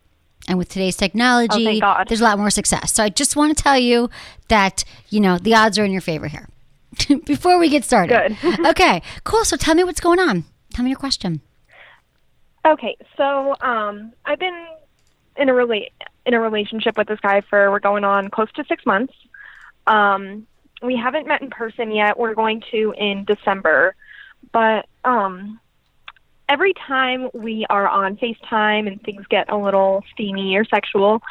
And 0.49 0.59
with 0.59 0.69
today's 0.69 0.97
technology, 0.97 1.81
Oh, 1.83 2.03
there's 2.09 2.21
a 2.21 2.25
lot 2.25 2.39
more 2.39 2.51
success. 2.51 2.93
So 2.93 3.05
I 3.05 3.09
just 3.09 3.37
want 3.37 3.57
to 3.57 3.63
tell 3.63 3.79
you 3.79 4.11
that, 4.49 4.85
you 5.09 5.21
know, 5.21 5.39
the 5.39 5.55
odds 5.55 5.79
are 5.79 5.85
in 5.85 5.93
your 5.93 6.01
favor 6.01 6.27
here. 6.27 6.49
Before 7.27 7.59
we 7.59 7.69
get 7.69 7.85
started. 7.85 8.37
Good. 8.43 8.67
okay, 8.67 9.03
cool. 9.25 9.45
So 9.45 9.57
tell 9.57 9.75
me 9.75 9.85
what's 9.85 10.01
going 10.01 10.19
on. 10.19 10.45
Tell 10.75 10.85
me 10.85 10.91
your 10.91 10.99
question. 10.99 11.41
Okay, 12.67 12.97
so 13.17 13.55
um, 13.61 14.13
I've 14.25 14.39
been 14.39 14.67
in 15.37 15.49
a 15.49 15.53
rela- 15.53 15.89
in 16.27 16.35
a 16.35 16.41
relationship 16.41 16.97
with 16.97 17.09
this 17.09 17.19
guy 17.21 17.41
for 17.41 17.71
we're 17.71 17.81
going 17.81 18.05
on 18.05 18.29
close 18.29 18.51
to 18.53 18.65
six 18.69 18.85
months. 18.87 19.15
Um, 19.87 20.47
we 20.83 20.97
haven't 20.97 21.27
met 21.27 21.43
in 21.43 21.51
person 21.51 21.91
yet. 21.93 22.19
We're 22.19 22.35
going 22.35 22.63
to 22.71 22.95
in 22.97 23.25
December, 23.25 23.95
but 24.53 24.87
um, 25.05 25.61
every 26.53 26.75
time 26.75 27.31
we 27.33 27.65
are 27.71 27.89
on 27.89 28.19
FaceTime 28.19 28.87
and 28.87 29.03
things 29.03 29.25
get 29.31 29.51
a 29.51 29.57
little 29.57 30.05
steamy 30.13 30.55
or 30.55 30.67
sexual, 30.67 31.23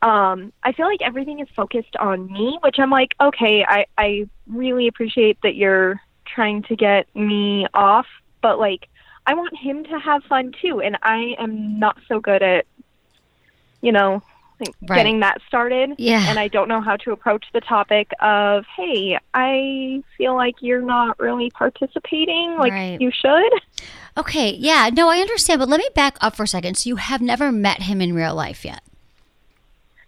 um, 0.00 0.52
I 0.62 0.70
feel 0.70 0.86
like 0.86 1.02
everything 1.02 1.40
is 1.40 1.48
focused 1.56 1.96
on 1.96 2.32
me, 2.32 2.56
which 2.62 2.78
I'm 2.78 2.88
like, 2.88 3.16
okay, 3.20 3.64
I, 3.66 3.86
I 3.98 4.28
really 4.46 4.86
appreciate 4.86 5.38
that 5.42 5.56
you're 5.56 6.00
trying 6.24 6.62
to 6.64 6.76
get 6.76 7.12
me 7.16 7.66
off, 7.74 8.06
but 8.42 8.60
like, 8.60 8.88
I 9.26 9.34
want 9.34 9.56
him 9.56 9.82
to 9.84 9.98
have 9.98 10.22
fun 10.24 10.54
too, 10.62 10.80
and 10.80 10.96
I 11.02 11.34
am 11.38 11.80
not 11.80 11.98
so 12.06 12.20
good 12.20 12.40
at, 12.40 12.64
you 13.82 13.90
know, 13.90 14.22
Right. 14.82 14.96
getting 14.98 15.20
that 15.20 15.38
started. 15.48 15.94
Yeah. 15.98 16.24
And 16.28 16.38
I 16.38 16.48
don't 16.48 16.68
know 16.68 16.80
how 16.80 16.96
to 16.96 17.12
approach 17.12 17.46
the 17.52 17.60
topic 17.60 18.10
of, 18.20 18.64
hey, 18.76 19.18
I 19.34 20.02
feel 20.18 20.34
like 20.34 20.56
you're 20.60 20.82
not 20.82 21.18
really 21.18 21.50
participating 21.50 22.56
like 22.58 22.72
Right. 22.72 23.00
you 23.00 23.10
should. 23.10 23.52
Okay, 24.18 24.50
yeah, 24.54 24.90
no, 24.92 25.08
I 25.08 25.18
understand, 25.18 25.60
but 25.60 25.68
let 25.68 25.78
me 25.78 25.88
back 25.94 26.16
up 26.20 26.34
for 26.36 26.42
a 26.42 26.48
second. 26.48 26.76
So 26.76 26.88
you 26.88 26.96
have 26.96 27.20
never 27.22 27.50
met 27.52 27.82
him 27.82 28.00
in 28.00 28.12
real 28.14 28.34
life 28.34 28.64
yet? 28.64 28.82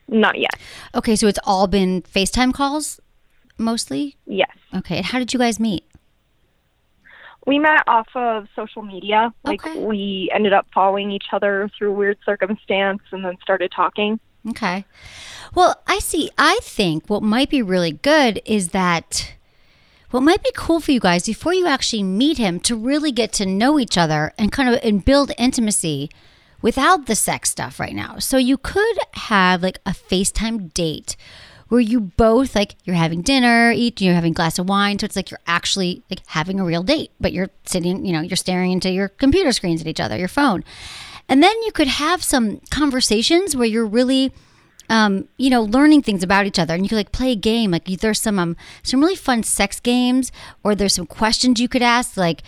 Not 0.09 0.39
yet. 0.39 0.55
Okay, 0.95 1.17
so 1.17 1.27
it's 1.29 1.39
all 1.45 1.67
been 1.67 2.03
FaceTime 2.03 2.53
calls 2.53 3.01
mostly? 3.57 4.17
Yes. 4.27 4.51
Okay, 4.75 4.99
and 4.99 5.07
how 5.07 5.19
did 5.19 5.33
you 5.33 5.39
guys 5.39 5.59
meet? 5.61 5.85
We 7.47 7.59
met 7.59 7.83
off 7.89 8.09
of 8.15 8.47
social 8.55 8.83
media. 8.83 9.33
Like 9.45 9.65
Okay. 9.67 9.79
we 9.81 10.31
ended 10.33 10.53
up 10.53 10.67
following 10.73 11.11
each 11.11 11.27
other 11.33 11.69
through 11.77 11.93
weird 11.95 12.19
circumstance 12.25 13.01
and 13.11 13.25
then 13.25 13.37
started 13.43 13.73
talking. 13.75 14.21
Okay. 14.49 14.85
Well, 15.55 15.81
I 15.87 15.99
see. 15.99 16.31
I 16.37 16.59
think 16.63 17.09
what 17.09 17.23
might 17.23 17.51
be 17.51 17.63
really 17.63 17.93
good 17.93 18.41
is 18.45 18.69
that 18.69 19.35
what 20.11 20.23
might 20.23 20.43
be 20.43 20.51
cool 20.55 20.81
for 20.81 20.93
you 20.93 21.01
guys 21.01 21.25
before 21.27 21.55
you 21.55 21.67
actually 21.67 22.03
meet 22.03 22.39
him 22.39 22.61
to 22.61 22.77
really 22.77 23.13
get 23.13 23.33
to 23.35 23.47
know 23.47 23.79
each 23.79 23.97
other 23.97 24.33
and 24.39 24.53
kind 24.53 24.69
of 24.69 24.81
and 24.83 25.05
build 25.05 25.33
intimacy 25.39 26.11
without 26.61 27.07
the 27.07 27.15
sex 27.17 27.51
stuff 27.51 27.81
right 27.81 27.95
now. 27.95 28.19
So 28.19 28.37
you 28.37 28.57
could 28.57 28.99
have 29.15 29.63
like 29.63 29.79
a 29.87 29.91
FaceTime 29.91 30.75
date 30.75 31.17
where 31.69 31.81
you 31.81 32.01
both 32.01 32.55
like 32.55 32.77
you're 32.85 32.97
having 32.97 33.23
dinner, 33.23 33.73
eat, 33.73 34.01
you're 34.01 34.15
having 34.15 34.33
a 34.33 34.35
glass 34.35 34.59
of 34.59 34.69
wine, 34.69 34.99
so 34.99 35.07
it's 35.07 35.17
like 35.17 35.31
you're 35.31 35.41
actually 35.47 36.03
like 36.11 36.21
having 36.27 36.61
a 36.61 36.65
real 36.65 36.83
date, 36.83 37.11
but 37.19 37.33
you're 37.33 37.49
sitting, 37.65 38.05
you 38.05 38.13
know, 38.13 38.21
you're 38.21 38.37
staring 38.37 38.73
into 38.73 38.91
your 38.91 39.09
computer 39.09 39.53
screens 39.53 39.81
at 39.81 39.87
each 39.87 40.01
other, 40.01 40.19
your 40.19 40.29
phone. 40.29 40.63
And 41.29 41.43
then 41.43 41.55
you 41.63 41.73
could 41.73 41.89
have 41.89 42.23
some 42.23 42.61
conversations 42.71 43.57
where 43.57 43.67
you're 43.67 43.87
really 43.87 44.33
um, 44.89 45.27
you 45.39 45.49
know, 45.49 45.63
learning 45.63 46.03
things 46.03 46.23
about 46.23 46.45
each 46.45 46.59
other, 46.59 46.75
and 46.75 46.85
you 46.85 46.89
could 46.91 46.97
like 46.97 47.13
play 47.13 47.33
a 47.33 47.37
game. 47.37 47.71
Like 47.71 47.87
there's 47.87 48.21
some 48.21 48.39
um, 48.39 48.57
some 48.83 49.01
really 49.01 49.17
fun 49.17 49.43
sex 49.43 49.81
games, 49.81 50.31
or 50.63 50.75
there's 50.75 50.95
some 50.95 51.07
questions 51.07 51.59
you 51.59 51.69
could 51.69 51.83
ask, 51.83 52.17
like 52.17 52.43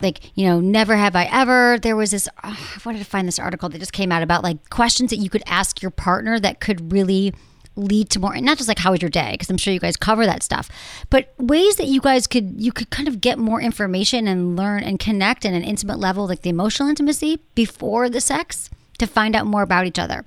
like 0.00 0.32
you 0.34 0.46
know, 0.46 0.60
never 0.60 0.96
have 0.96 1.14
I 1.14 1.28
ever. 1.30 1.78
There 1.78 1.96
was 1.96 2.12
this. 2.12 2.26
Oh, 2.42 2.74
I 2.74 2.80
wanted 2.86 3.00
to 3.00 3.04
find 3.04 3.28
this 3.28 3.38
article 3.38 3.68
that 3.68 3.78
just 3.78 3.92
came 3.92 4.12
out 4.12 4.22
about 4.22 4.42
like 4.42 4.70
questions 4.70 5.10
that 5.10 5.18
you 5.18 5.28
could 5.28 5.42
ask 5.46 5.82
your 5.82 5.90
partner 5.90 6.40
that 6.40 6.60
could 6.60 6.90
really 6.90 7.34
lead 7.80 8.10
to 8.10 8.18
more 8.18 8.34
and 8.34 8.44
not 8.44 8.58
just 8.58 8.68
like 8.68 8.78
how 8.78 8.90
was 8.90 9.02
your 9.02 9.10
day 9.10 9.32
because 9.32 9.50
i'm 9.50 9.56
sure 9.56 9.72
you 9.72 9.80
guys 9.80 9.96
cover 9.96 10.26
that 10.26 10.42
stuff 10.42 10.68
but 11.08 11.32
ways 11.38 11.76
that 11.76 11.86
you 11.86 12.00
guys 12.00 12.26
could 12.26 12.60
you 12.60 12.72
could 12.72 12.90
kind 12.90 13.08
of 13.08 13.20
get 13.20 13.38
more 13.38 13.60
information 13.60 14.28
and 14.28 14.56
learn 14.56 14.82
and 14.82 14.98
connect 14.98 15.44
in 15.44 15.54
an 15.54 15.62
intimate 15.62 15.98
level 15.98 16.26
like 16.26 16.42
the 16.42 16.50
emotional 16.50 16.88
intimacy 16.88 17.40
before 17.54 18.08
the 18.08 18.20
sex 18.20 18.70
to 18.98 19.06
find 19.06 19.34
out 19.34 19.46
more 19.46 19.62
about 19.62 19.86
each 19.86 19.98
other. 19.98 20.26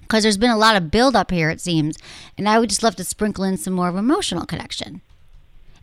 Because 0.00 0.22
there's 0.22 0.36
been 0.36 0.50
a 0.50 0.58
lot 0.58 0.76
of 0.76 0.90
build 0.90 1.16
up 1.16 1.30
here 1.30 1.48
it 1.48 1.60
seems 1.60 1.96
and 2.36 2.48
i 2.48 2.58
would 2.58 2.68
just 2.68 2.82
love 2.82 2.96
to 2.96 3.04
sprinkle 3.04 3.44
in 3.44 3.56
some 3.56 3.72
more 3.72 3.88
of 3.88 3.96
emotional 3.96 4.46
connection. 4.46 5.00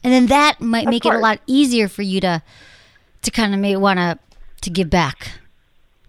And 0.04 0.14
then 0.14 0.28
that 0.28 0.62
might 0.62 0.86
Of 0.86 0.92
make 0.92 1.06
it 1.06 1.14
a 1.14 1.20
lot 1.20 1.40
easier 1.48 1.88
for 1.88 2.04
you 2.04 2.22
to 2.22 2.42
to 3.22 3.32
kind 3.32 3.54
of 3.54 3.60
may 3.60 3.76
want 3.76 3.98
to 3.98 4.18
to 4.62 4.70
give 4.70 4.90
back 4.90 5.32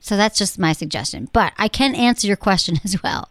so 0.00 0.16
that's 0.16 0.38
just 0.38 0.58
my 0.58 0.72
suggestion 0.72 1.28
but 1.32 1.52
i 1.58 1.68
can 1.68 1.94
answer 1.94 2.26
your 2.26 2.36
question 2.36 2.76
as 2.84 3.02
well. 3.02 3.28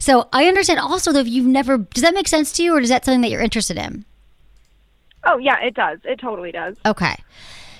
So 0.00 0.28
i 0.32 0.46
understand 0.46 0.80
also 0.80 1.12
though 1.12 1.20
if 1.20 1.28
you've 1.28 1.46
never 1.46 1.78
does 1.78 2.02
that 2.02 2.14
make 2.14 2.28
sense 2.28 2.52
to 2.52 2.62
you 2.62 2.74
or 2.74 2.80
is 2.80 2.88
that 2.88 3.04
something 3.04 3.20
that 3.22 3.30
you're 3.30 3.40
interested 3.40 3.76
in? 3.76 4.04
Oh 5.24 5.38
yeah, 5.38 5.58
it 5.60 5.74
does. 5.74 5.98
It 6.04 6.18
totally 6.18 6.52
does. 6.52 6.76
okay. 6.86 7.16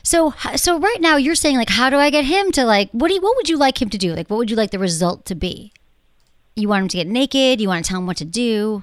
So 0.03 0.33
so 0.57 0.79
right 0.79 1.01
now 1.01 1.17
you're 1.17 1.35
saying 1.35 1.57
like 1.57 1.69
how 1.71 1.91
do 1.91 1.97
i 1.97 2.11
get 2.11 2.25
him 2.25 2.51
to 2.53 2.65
like 2.65 2.91
what 2.93 3.09
do 3.09 3.15
you, 3.15 3.21
what 3.21 3.37
would 3.37 3.49
you 3.49 3.57
like 3.57 3.81
him 3.81 3.91
to 3.91 3.99
do? 3.99 4.15
Like 4.15 4.29
what 4.29 4.37
would 4.39 4.51
you 4.51 4.57
like 4.57 4.71
the 4.71 4.79
result 4.79 5.25
to 5.27 5.35
be? 5.35 5.73
You 6.57 6.69
want 6.69 6.83
him 6.83 6.89
to 6.89 6.97
get 6.97 7.07
naked? 7.07 7.61
You 7.61 7.69
want 7.69 7.85
to 7.85 7.89
tell 7.89 8.01
him 8.01 8.07
what 8.07 8.17
to 8.19 8.25
do? 8.25 8.83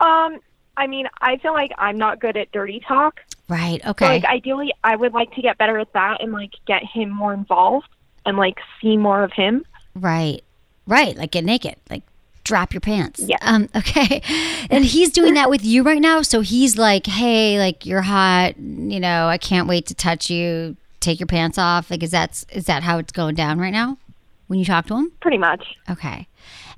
Um, 0.00 0.38
I 0.76 0.86
mean, 0.86 1.08
I 1.20 1.36
feel 1.38 1.52
like 1.52 1.72
I'm 1.78 1.98
not 1.98 2.20
good 2.20 2.36
at 2.36 2.52
dirty 2.52 2.80
talk. 2.80 3.20
Right 3.48 3.82
So, 3.82 3.90
okay 3.90 4.06
like 4.06 4.24
ideally, 4.24 4.72
I 4.82 4.96
would 4.96 5.12
like 5.12 5.34
to 5.34 5.42
get 5.42 5.58
better 5.58 5.78
at 5.78 5.92
that 5.92 6.22
and 6.22 6.32
like 6.32 6.52
get 6.66 6.82
him 6.84 7.10
more 7.10 7.32
involved 7.34 7.88
and 8.26 8.36
like 8.36 8.58
see 8.80 8.96
more 8.96 9.22
of 9.22 9.32
him. 9.32 9.64
Right. 9.94 10.42
Right. 10.86 11.16
Like 11.16 11.32
get 11.32 11.44
naked. 11.44 11.76
Like 11.90 12.02
drop 12.44 12.72
your 12.72 12.80
pants. 12.80 13.20
Yeah. 13.20 13.36
Um, 13.42 13.68
okay. 13.76 14.22
And 14.70 14.84
he's 14.84 15.10
doing 15.10 15.34
that 15.34 15.50
with 15.50 15.64
you 15.64 15.82
right 15.82 16.00
now. 16.00 16.22
So 16.22 16.40
he's 16.40 16.76
like, 16.76 17.06
hey, 17.06 17.58
like 17.58 17.86
you're 17.86 18.02
hot, 18.02 18.58
you 18.58 19.00
know, 19.00 19.28
I 19.28 19.38
can't 19.38 19.68
wait 19.68 19.86
to 19.86 19.94
touch 19.94 20.30
you. 20.30 20.76
Take 21.00 21.20
your 21.20 21.26
pants 21.26 21.58
off. 21.58 21.90
Like 21.90 22.02
is 22.02 22.12
that 22.12 22.44
is 22.50 22.64
that 22.64 22.82
how 22.82 22.98
it's 22.98 23.12
going 23.12 23.34
down 23.34 23.58
right 23.58 23.72
now? 23.72 23.98
When 24.46 24.58
you 24.58 24.64
talk 24.64 24.86
to 24.86 24.96
him? 24.96 25.12
Pretty 25.20 25.38
much. 25.38 25.76
Okay. 25.90 26.28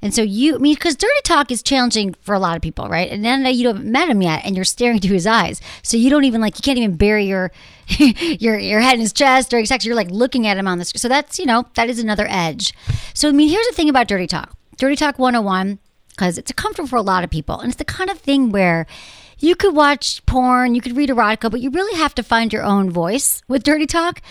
And 0.03 0.15
so 0.15 0.23
you, 0.23 0.55
I 0.55 0.59
mean, 0.59 0.75
because 0.75 0.97
dirty 0.97 1.21
talk 1.25 1.51
is 1.51 1.63
challenging 1.63 2.15
for 2.21 2.35
a 2.35 2.39
lot 2.39 2.57
of 2.57 2.63
people, 2.63 2.89
right? 2.89 3.11
And 3.11 3.25
then 3.25 3.45
you 3.55 3.67
haven't 3.69 3.91
met 3.91 4.09
him 4.09 4.23
yet, 4.23 4.45
and 4.45 4.55
you're 4.55 4.65
staring 4.65 4.97
into 4.97 5.09
his 5.09 5.27
eyes, 5.27 5.61
so 5.83 5.97
you 5.97 6.11
don't 6.11 6.25
even 6.25 6.41
like 6.41 6.59
you 6.59 6.63
can't 6.63 6.79
even 6.79 6.97
bury 6.97 7.27
your 7.27 7.53
your 7.89 8.59
your 8.59 8.81
head 8.81 8.95
in 8.95 9.01
his 9.01 9.13
chest 9.13 9.51
during 9.51 9.67
sex. 9.67 9.85
You're 9.85 9.97
like 9.97 10.11
looking 10.11 10.47
at 10.47 10.57
him 10.57 10.69
on 10.69 10.79
the. 10.79 10.85
So 10.85 11.09
that's 11.09 11.39
you 11.39 11.47
know 11.47 11.67
that 11.75 11.89
is 11.89 11.99
another 11.99 12.27
edge. 12.29 12.75
So 13.15 13.29
I 13.29 13.33
mean, 13.33 13.49
here's 13.49 13.67
the 13.69 13.75
thing 13.75 13.89
about 13.89 14.09
dirty 14.09 14.27
talk. 14.27 14.55
Dirty 14.77 14.97
talk 14.97 15.19
101 15.19 15.79
because 16.09 16.39
it's 16.39 16.51
a 16.51 16.55
comfortable 16.55 16.89
for 16.89 16.97
a 16.97 17.03
lot 17.03 17.25
of 17.25 17.31
people, 17.31 17.59
and 17.59 17.71
it's 17.71 17.79
the 17.79 17.85
kind 17.85 18.11
of 18.11 18.19
thing 18.19 18.51
where 18.51 18.87
you 19.39 19.55
could 19.55 19.75
watch 19.75 20.25
porn, 20.25 20.75
you 20.75 20.81
could 20.81 20.97
read 20.97 21.11
erotica, 21.11 21.51
but 21.51 21.61
you 21.61 21.71
really 21.71 21.99
have 21.99 22.15
to 22.15 22.23
find 22.23 22.53
your 22.53 22.63
own 22.63 22.91
voice 22.91 23.43
with 23.49 23.63
dirty 23.63 23.87
talk. 23.87 24.23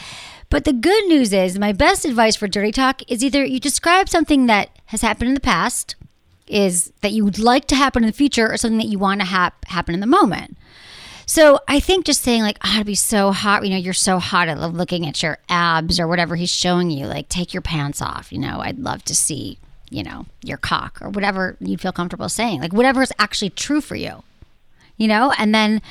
But 0.55 0.63
the 0.63 0.71
good 0.71 1.05
news 1.07 1.33
is, 1.33 1.59
my 1.59 1.73
best 1.73 2.05
advice 2.05 2.37
for 2.37 2.47
dirty 2.47 2.71
talk 2.71 3.01
is 3.11 3.21
either 3.21 3.43
you 3.43 3.59
describe 3.59 4.07
something 4.07 4.45
that 4.45 4.69
has 4.85 5.01
happened 5.01 5.27
in 5.27 5.33
the 5.33 5.41
past, 5.41 5.95
is 6.47 6.93
that 7.01 7.11
you 7.11 7.25
would 7.25 7.37
like 7.37 7.65
to 7.65 7.75
happen 7.75 8.05
in 8.05 8.07
the 8.07 8.15
future, 8.15 8.49
or 8.49 8.55
something 8.55 8.77
that 8.77 8.87
you 8.87 8.97
want 8.97 9.19
to 9.19 9.27
hap- 9.27 9.65
happen 9.65 9.93
in 9.93 9.99
the 9.99 10.07
moment. 10.07 10.55
So 11.25 11.59
I 11.67 11.81
think 11.81 12.05
just 12.05 12.21
saying 12.21 12.41
like, 12.41 12.57
"Ah, 12.63 12.75
it'd 12.75 12.87
be 12.87 12.95
so 12.95 13.33
hot," 13.33 13.65
you 13.65 13.69
know, 13.69 13.75
you're 13.75 13.91
so 13.91 14.17
hot. 14.17 14.47
I 14.47 14.53
love 14.53 14.73
looking 14.73 15.05
at 15.05 15.21
your 15.21 15.39
abs 15.49 15.99
or 15.99 16.07
whatever 16.07 16.37
he's 16.37 16.51
showing 16.51 16.89
you. 16.89 17.05
Like, 17.05 17.27
take 17.27 17.53
your 17.53 17.61
pants 17.61 18.01
off. 18.01 18.31
You 18.31 18.39
know, 18.39 18.61
I'd 18.61 18.79
love 18.79 19.03
to 19.03 19.13
see, 19.13 19.57
you 19.89 20.03
know, 20.03 20.25
your 20.41 20.57
cock 20.57 20.99
or 21.01 21.09
whatever 21.09 21.57
you'd 21.59 21.81
feel 21.81 21.91
comfortable 21.91 22.29
saying. 22.29 22.61
Like 22.61 22.71
whatever 22.71 23.01
is 23.01 23.11
actually 23.19 23.49
true 23.49 23.81
for 23.81 23.97
you. 23.97 24.23
You 24.95 25.09
know, 25.09 25.33
and 25.37 25.53
then 25.53 25.81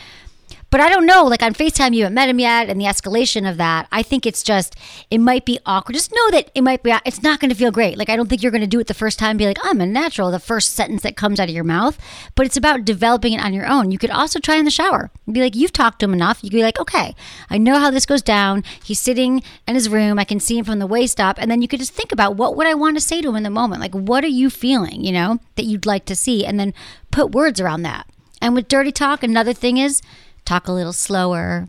but 0.75 0.81
I 0.81 0.89
don't 0.89 1.07
know. 1.07 1.23
Like 1.23 1.45
on 1.45 1.55
FaceTime, 1.55 1.95
you 1.95 2.03
haven't 2.03 2.17
met 2.17 2.29
him 2.29 2.41
yet, 2.41 2.69
and 2.69 2.81
the 2.81 2.87
escalation 2.87 3.49
of 3.49 3.59
that, 3.59 3.87
I 3.93 4.03
think 4.03 4.27
it's 4.27 4.43
just, 4.43 4.75
it 5.09 5.19
might 5.19 5.45
be 5.45 5.61
awkward. 5.65 5.95
Just 5.95 6.11
know 6.13 6.31
that 6.33 6.51
it 6.53 6.63
might 6.63 6.83
be, 6.83 6.93
it's 7.07 7.23
not 7.23 7.39
going 7.39 7.51
to 7.51 7.55
feel 7.55 7.71
great. 7.71 7.97
Like, 7.97 8.11
I 8.11 8.17
don't 8.17 8.29
think 8.29 8.43
you're 8.43 8.51
going 8.51 8.61
to 8.61 8.67
do 8.67 8.81
it 8.81 8.89
the 8.89 8.93
first 8.93 9.17
time, 9.17 9.37
be 9.37 9.47
like, 9.47 9.61
I'm 9.63 9.81
a 9.81 9.87
natural, 9.87 10.33
the 10.33 10.41
first 10.41 10.75
sentence 10.75 11.03
that 11.03 11.17
comes 11.17 11.39
out 11.39 11.49
of 11.49 11.55
your 11.55 11.63
mouth. 11.63 11.97
But 12.35 12.47
it's 12.47 12.57
about 12.57 12.85
developing 12.85 13.35
it 13.35 13.45
on 13.45 13.55
your 13.55 13.69
own. 13.69 13.93
You 13.93 13.99
could 13.99 14.11
also 14.11 14.41
try 14.41 14.57
in 14.57 14.65
the 14.65 14.71
shower. 14.73 15.13
Be 15.31 15.43
like, 15.43 15.55
you've 15.55 15.71
talked 15.71 16.01
to 16.01 16.07
him 16.07 16.13
enough. 16.13 16.43
You 16.43 16.51
could 16.51 16.57
be 16.57 16.65
like, 16.65 16.81
okay, 16.81 17.15
I 17.49 17.57
know 17.57 17.79
how 17.79 17.93
this 17.93 18.05
goes 18.05 18.23
down. 18.23 18.65
He's 18.83 18.99
sitting 18.99 19.45
in 19.69 19.77
his 19.77 19.89
room. 19.89 20.19
I 20.19 20.25
can 20.25 20.41
see 20.41 20.59
him 20.59 20.65
from 20.65 20.81
the 20.81 20.89
waist 20.89 21.21
up. 21.21 21.39
And 21.39 21.49
then 21.53 21.63
you 21.63 21.69
could 21.69 21.79
just 21.79 21.95
think 21.95 22.11
about 22.11 22.35
what 22.35 22.57
would 22.57 22.67
I 22.67 22.75
want 22.75 22.97
to 22.97 23.01
say 23.01 23.23
to 23.23 23.29
him 23.29 23.37
in 23.37 23.45
the 23.45 23.49
moment? 23.49 23.81
Like, 23.81 23.95
what 23.95 24.25
are 24.25 24.27
you 24.27 24.51
feeling, 24.51 25.05
you 25.05 25.13
know, 25.13 25.39
that 25.55 25.67
you'd 25.67 25.87
like 25.87 26.05
to 26.07 26.17
see? 26.17 26.45
And 26.45 26.59
then 26.59 26.75
put 27.13 27.31
words 27.31 27.61
around 27.61 27.83
that. 27.83 28.09
And 28.43 28.57
with 28.57 28.67
dirty 28.67 28.91
talk, 28.91 29.23
another 29.23 29.53
thing 29.53 29.77
is, 29.77 30.03
talk 30.45 30.69
a 30.69 30.73
little 30.73 30.93
slower, 30.93 31.69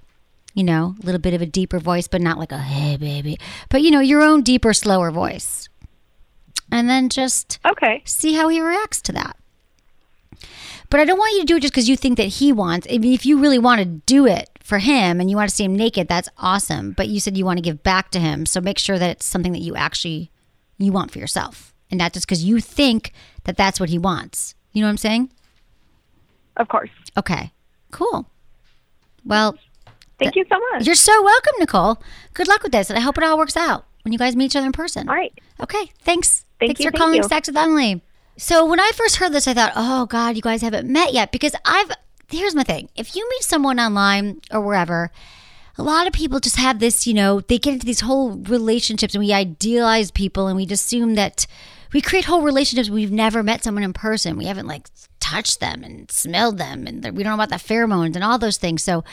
you 0.53 0.63
know, 0.63 0.95
a 1.01 1.05
little 1.05 1.19
bit 1.19 1.33
of 1.33 1.41
a 1.41 1.45
deeper 1.45 1.79
voice, 1.79 2.07
but 2.07 2.21
not 2.21 2.37
like 2.37 2.51
a 2.51 2.59
hey 2.59 2.97
baby, 2.97 3.37
but 3.69 3.81
you 3.81 3.91
know, 3.91 3.99
your 3.99 4.21
own 4.21 4.41
deeper, 4.41 4.73
slower 4.73 5.11
voice. 5.11 5.69
And 6.71 6.89
then 6.89 7.09
just 7.09 7.59
okay, 7.65 8.01
see 8.05 8.33
how 8.33 8.47
he 8.47 8.59
reacts 8.59 9.01
to 9.03 9.11
that. 9.13 9.37
But 10.89 10.99
I 10.99 11.05
don't 11.05 11.17
want 11.17 11.33
you 11.33 11.41
to 11.41 11.45
do 11.45 11.55
it 11.57 11.61
just 11.61 11.73
because 11.73 11.89
you 11.89 11.97
think 11.97 12.17
that 12.17 12.23
he 12.25 12.51
wants. 12.51 12.87
I 12.89 12.97
mean, 12.97 13.13
if 13.13 13.25
you 13.25 13.39
really 13.39 13.59
want 13.59 13.79
to 13.79 13.85
do 13.85 14.25
it 14.25 14.49
for 14.61 14.77
him 14.77 15.19
and 15.19 15.29
you 15.29 15.35
want 15.35 15.49
to 15.49 15.55
see 15.55 15.63
him 15.63 15.75
naked, 15.75 16.07
that's 16.07 16.29
awesome. 16.37 16.91
But 16.91 17.07
you 17.07 17.19
said 17.19 17.37
you 17.37 17.45
want 17.45 17.57
to 17.57 17.63
give 17.63 17.83
back 17.83 18.11
to 18.11 18.19
him, 18.19 18.45
so 18.45 18.61
make 18.61 18.77
sure 18.77 18.99
that 18.99 19.09
it's 19.09 19.25
something 19.25 19.51
that 19.51 19.61
you 19.61 19.75
actually 19.75 20.31
you 20.77 20.91
want 20.91 21.11
for 21.11 21.19
yourself, 21.19 21.73
and 21.89 21.97
not 21.97 22.13
just 22.13 22.27
because 22.27 22.43
you 22.43 22.59
think 22.59 23.13
that 23.45 23.57
that's 23.57 23.79
what 23.79 23.89
he 23.89 23.97
wants. 23.97 24.55
You 24.73 24.81
know 24.81 24.87
what 24.87 24.91
I'm 24.91 24.97
saying? 24.97 25.31
Of 26.57 26.67
course. 26.67 26.89
Okay. 27.17 27.51
Cool. 27.91 28.29
Well, 29.25 29.57
Thank 30.19 30.35
you 30.35 30.45
so 30.49 30.57
much. 30.71 30.85
you're 30.85 30.95
so 30.95 31.23
welcome, 31.23 31.53
Nicole. 31.59 32.01
Good 32.33 32.47
luck 32.47 32.63
with 32.63 32.71
this, 32.71 32.89
and 32.89 32.97
I 32.97 33.01
hope 33.01 33.17
it 33.17 33.23
all 33.23 33.37
works 33.37 33.57
out 33.57 33.85
when 34.03 34.11
you 34.13 34.17
guys 34.19 34.35
meet 34.35 34.45
each 34.45 34.55
other 34.55 34.65
in 34.67 34.71
person. 34.71 35.09
All 35.09 35.15
right. 35.15 35.33
Okay. 35.59 35.91
Thanks. 35.99 36.45
Thank 36.59 36.69
thanks 36.69 36.79
you, 36.79 36.85
for 36.85 36.91
thank 36.91 37.01
calling 37.01 37.17
you. 37.17 37.23
Sex 37.23 37.47
with 37.47 37.57
Emily. 37.57 38.01
So 38.37 38.65
when 38.65 38.79
I 38.79 38.91
first 38.93 39.17
heard 39.17 39.33
this, 39.33 39.47
I 39.47 39.53
thought, 39.53 39.73
oh 39.75 40.05
God, 40.05 40.35
you 40.35 40.41
guys 40.41 40.61
haven't 40.61 40.87
met 40.89 41.13
yet. 41.13 41.31
Because 41.31 41.53
I've, 41.65 41.89
here's 42.29 42.55
my 42.55 42.63
thing 42.63 42.89
if 42.95 43.15
you 43.15 43.27
meet 43.29 43.43
someone 43.43 43.79
online 43.79 44.41
or 44.51 44.61
wherever, 44.61 45.11
a 45.77 45.83
lot 45.83 46.07
of 46.07 46.13
people 46.13 46.39
just 46.39 46.55
have 46.57 46.79
this, 46.79 47.05
you 47.07 47.13
know, 47.13 47.41
they 47.41 47.57
get 47.57 47.73
into 47.73 47.85
these 47.85 48.01
whole 48.01 48.31
relationships 48.37 49.15
and 49.15 49.23
we 49.23 49.33
idealize 49.33 50.11
people 50.11 50.47
and 50.47 50.55
we 50.55 50.65
just 50.65 50.85
assume 50.85 51.15
that 51.15 51.47
we 51.93 52.01
create 52.01 52.25
whole 52.25 52.41
relationships. 52.41 52.89
We've 52.89 53.11
never 53.11 53.43
met 53.43 53.63
someone 53.63 53.83
in 53.83 53.93
person. 53.93 54.37
We 54.37 54.45
haven't 54.45 54.67
like 54.67 54.87
touched 55.25 55.59
them 55.59 55.83
and 55.83 56.11
smelled 56.11 56.57
them 56.59 56.85
and 56.85 57.03
we 57.17 57.23
don't 57.23 57.31
know 57.35 57.43
about 57.43 57.49
the 57.49 57.55
pheromones 57.55 58.15
and 58.15 58.23
all 58.23 58.37
those 58.37 58.57
things. 58.57 58.83
So 58.83 59.03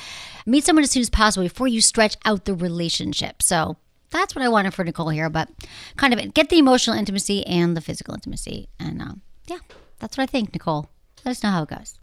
meet 0.45 0.65
someone 0.65 0.85
as 0.85 0.91
soon 0.91 1.01
as 1.01 1.09
possible 1.09 1.45
before 1.45 1.69
you 1.69 1.81
stretch 1.81 2.17
out 2.25 2.45
the 2.45 2.55
relationship. 2.55 3.43
So 3.43 3.77
that's 4.11 4.35
what 4.35 4.45
I 4.45 4.49
wanted 4.49 4.75
for 4.75 4.85
Nicole 4.85 5.09
here, 5.09 5.31
but 5.31 5.49
kind 5.97 6.13
of 6.13 6.35
get 6.35 6.51
the 6.51 6.59
emotional 6.59 6.97
intimacy 6.97 7.47
and 7.47 7.75
the 7.75 7.81
physical 7.81 8.13
intimacy. 8.13 8.69
And 8.79 9.01
um, 9.01 9.23
yeah, 9.47 9.59
that's 10.01 10.19
what 10.19 10.25
I 10.25 10.27
think, 10.27 10.53
Nicole. 10.53 10.91
Let 11.25 11.33
us 11.33 11.43
know 11.43 11.51
how 11.51 11.63
it 11.63 11.71
goes. 11.71 11.99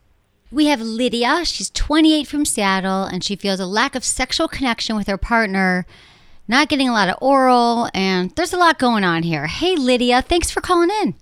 We 0.52 0.66
have 0.66 0.82
Lydia. 0.82 1.46
She's 1.46 1.70
28 1.70 2.26
from 2.26 2.46
Seattle, 2.46 3.04
and 3.04 3.24
she 3.24 3.36
feels 3.36 3.60
a 3.60 3.68
lack 3.68 3.94
of 3.94 4.04
sexual 4.04 4.48
connection 4.48 4.96
with 4.96 5.06
her 5.06 5.18
partner, 5.18 5.86
not 6.48 6.70
getting 6.70 6.90
a 6.90 6.94
lot 6.94 7.10
of 7.10 7.18
oral, 7.22 7.90
and 7.94 8.32
there's 8.32 8.54
a 8.54 8.58
lot 8.58 8.80
going 8.80 9.04
on 9.04 9.22
here. 9.22 9.46
Hey, 9.46 9.76
Lydia, 9.76 10.24
thanks 10.24 10.50
for 10.50 10.62
calling 10.62 10.90
in. 11.04 11.14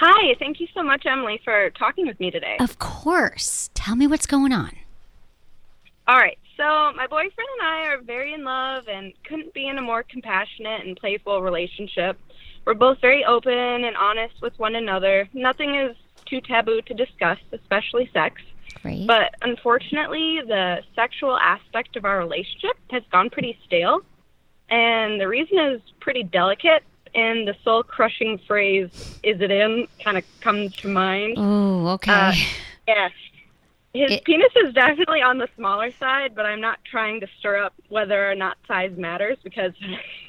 Hi, 0.00 0.36
thank 0.38 0.60
you 0.60 0.68
so 0.74 0.82
much, 0.82 1.06
Emily, 1.06 1.40
for 1.44 1.70
talking 1.70 2.06
with 2.06 2.20
me 2.20 2.30
today. 2.30 2.56
Of 2.60 2.78
course. 2.78 3.68
Tell 3.74 3.96
me 3.96 4.06
what's 4.06 4.26
going 4.26 4.52
on. 4.52 4.70
All 6.06 6.16
right, 6.16 6.38
so 6.56 6.92
my 6.96 7.06
boyfriend 7.08 7.48
and 7.58 7.68
I 7.68 7.86
are 7.88 8.00
very 8.00 8.32
in 8.32 8.44
love 8.44 8.86
and 8.88 9.12
couldn't 9.24 9.52
be 9.54 9.66
in 9.66 9.76
a 9.76 9.82
more 9.82 10.04
compassionate 10.04 10.86
and 10.86 10.96
playful 10.96 11.42
relationship. 11.42 12.18
We're 12.64 12.74
both 12.74 13.00
very 13.00 13.24
open 13.24 13.52
and 13.52 13.96
honest 13.96 14.40
with 14.40 14.56
one 14.58 14.76
another. 14.76 15.28
Nothing 15.32 15.74
is 15.74 15.96
too 16.26 16.40
taboo 16.40 16.80
to 16.82 16.94
discuss, 16.94 17.38
especially 17.52 18.08
sex. 18.12 18.40
Great. 18.82 19.06
But 19.06 19.34
unfortunately, 19.42 20.40
the 20.46 20.82
sexual 20.94 21.36
aspect 21.36 21.96
of 21.96 22.04
our 22.04 22.18
relationship 22.18 22.76
has 22.90 23.02
gone 23.10 23.30
pretty 23.30 23.58
stale. 23.66 24.00
And 24.70 25.20
the 25.20 25.26
reason 25.26 25.58
is 25.58 25.80
pretty 26.00 26.22
delicate, 26.22 26.84
and 27.14 27.46
the 27.48 27.56
soul 27.62 27.82
crushing 27.82 28.38
phrase, 28.38 29.18
is 29.22 29.40
it 29.40 29.50
in, 29.50 29.86
kind 30.02 30.18
of 30.18 30.24
comes 30.40 30.74
to 30.76 30.88
mind. 30.88 31.34
Oh, 31.36 31.88
okay. 31.88 32.12
Uh, 32.12 32.32
yes. 32.86 33.12
His 33.98 34.12
It- 34.12 34.24
penis 34.24 34.52
is 34.64 34.72
definitely 34.74 35.22
on 35.22 35.38
the 35.38 35.48
smaller 35.56 35.90
side, 35.90 36.36
but 36.36 36.46
I'm 36.46 36.60
not 36.60 36.78
trying 36.88 37.18
to 37.20 37.26
stir 37.40 37.56
up 37.56 37.74
whether 37.88 38.30
or 38.30 38.36
not 38.36 38.56
size 38.68 38.92
matters 38.96 39.38
because 39.42 39.72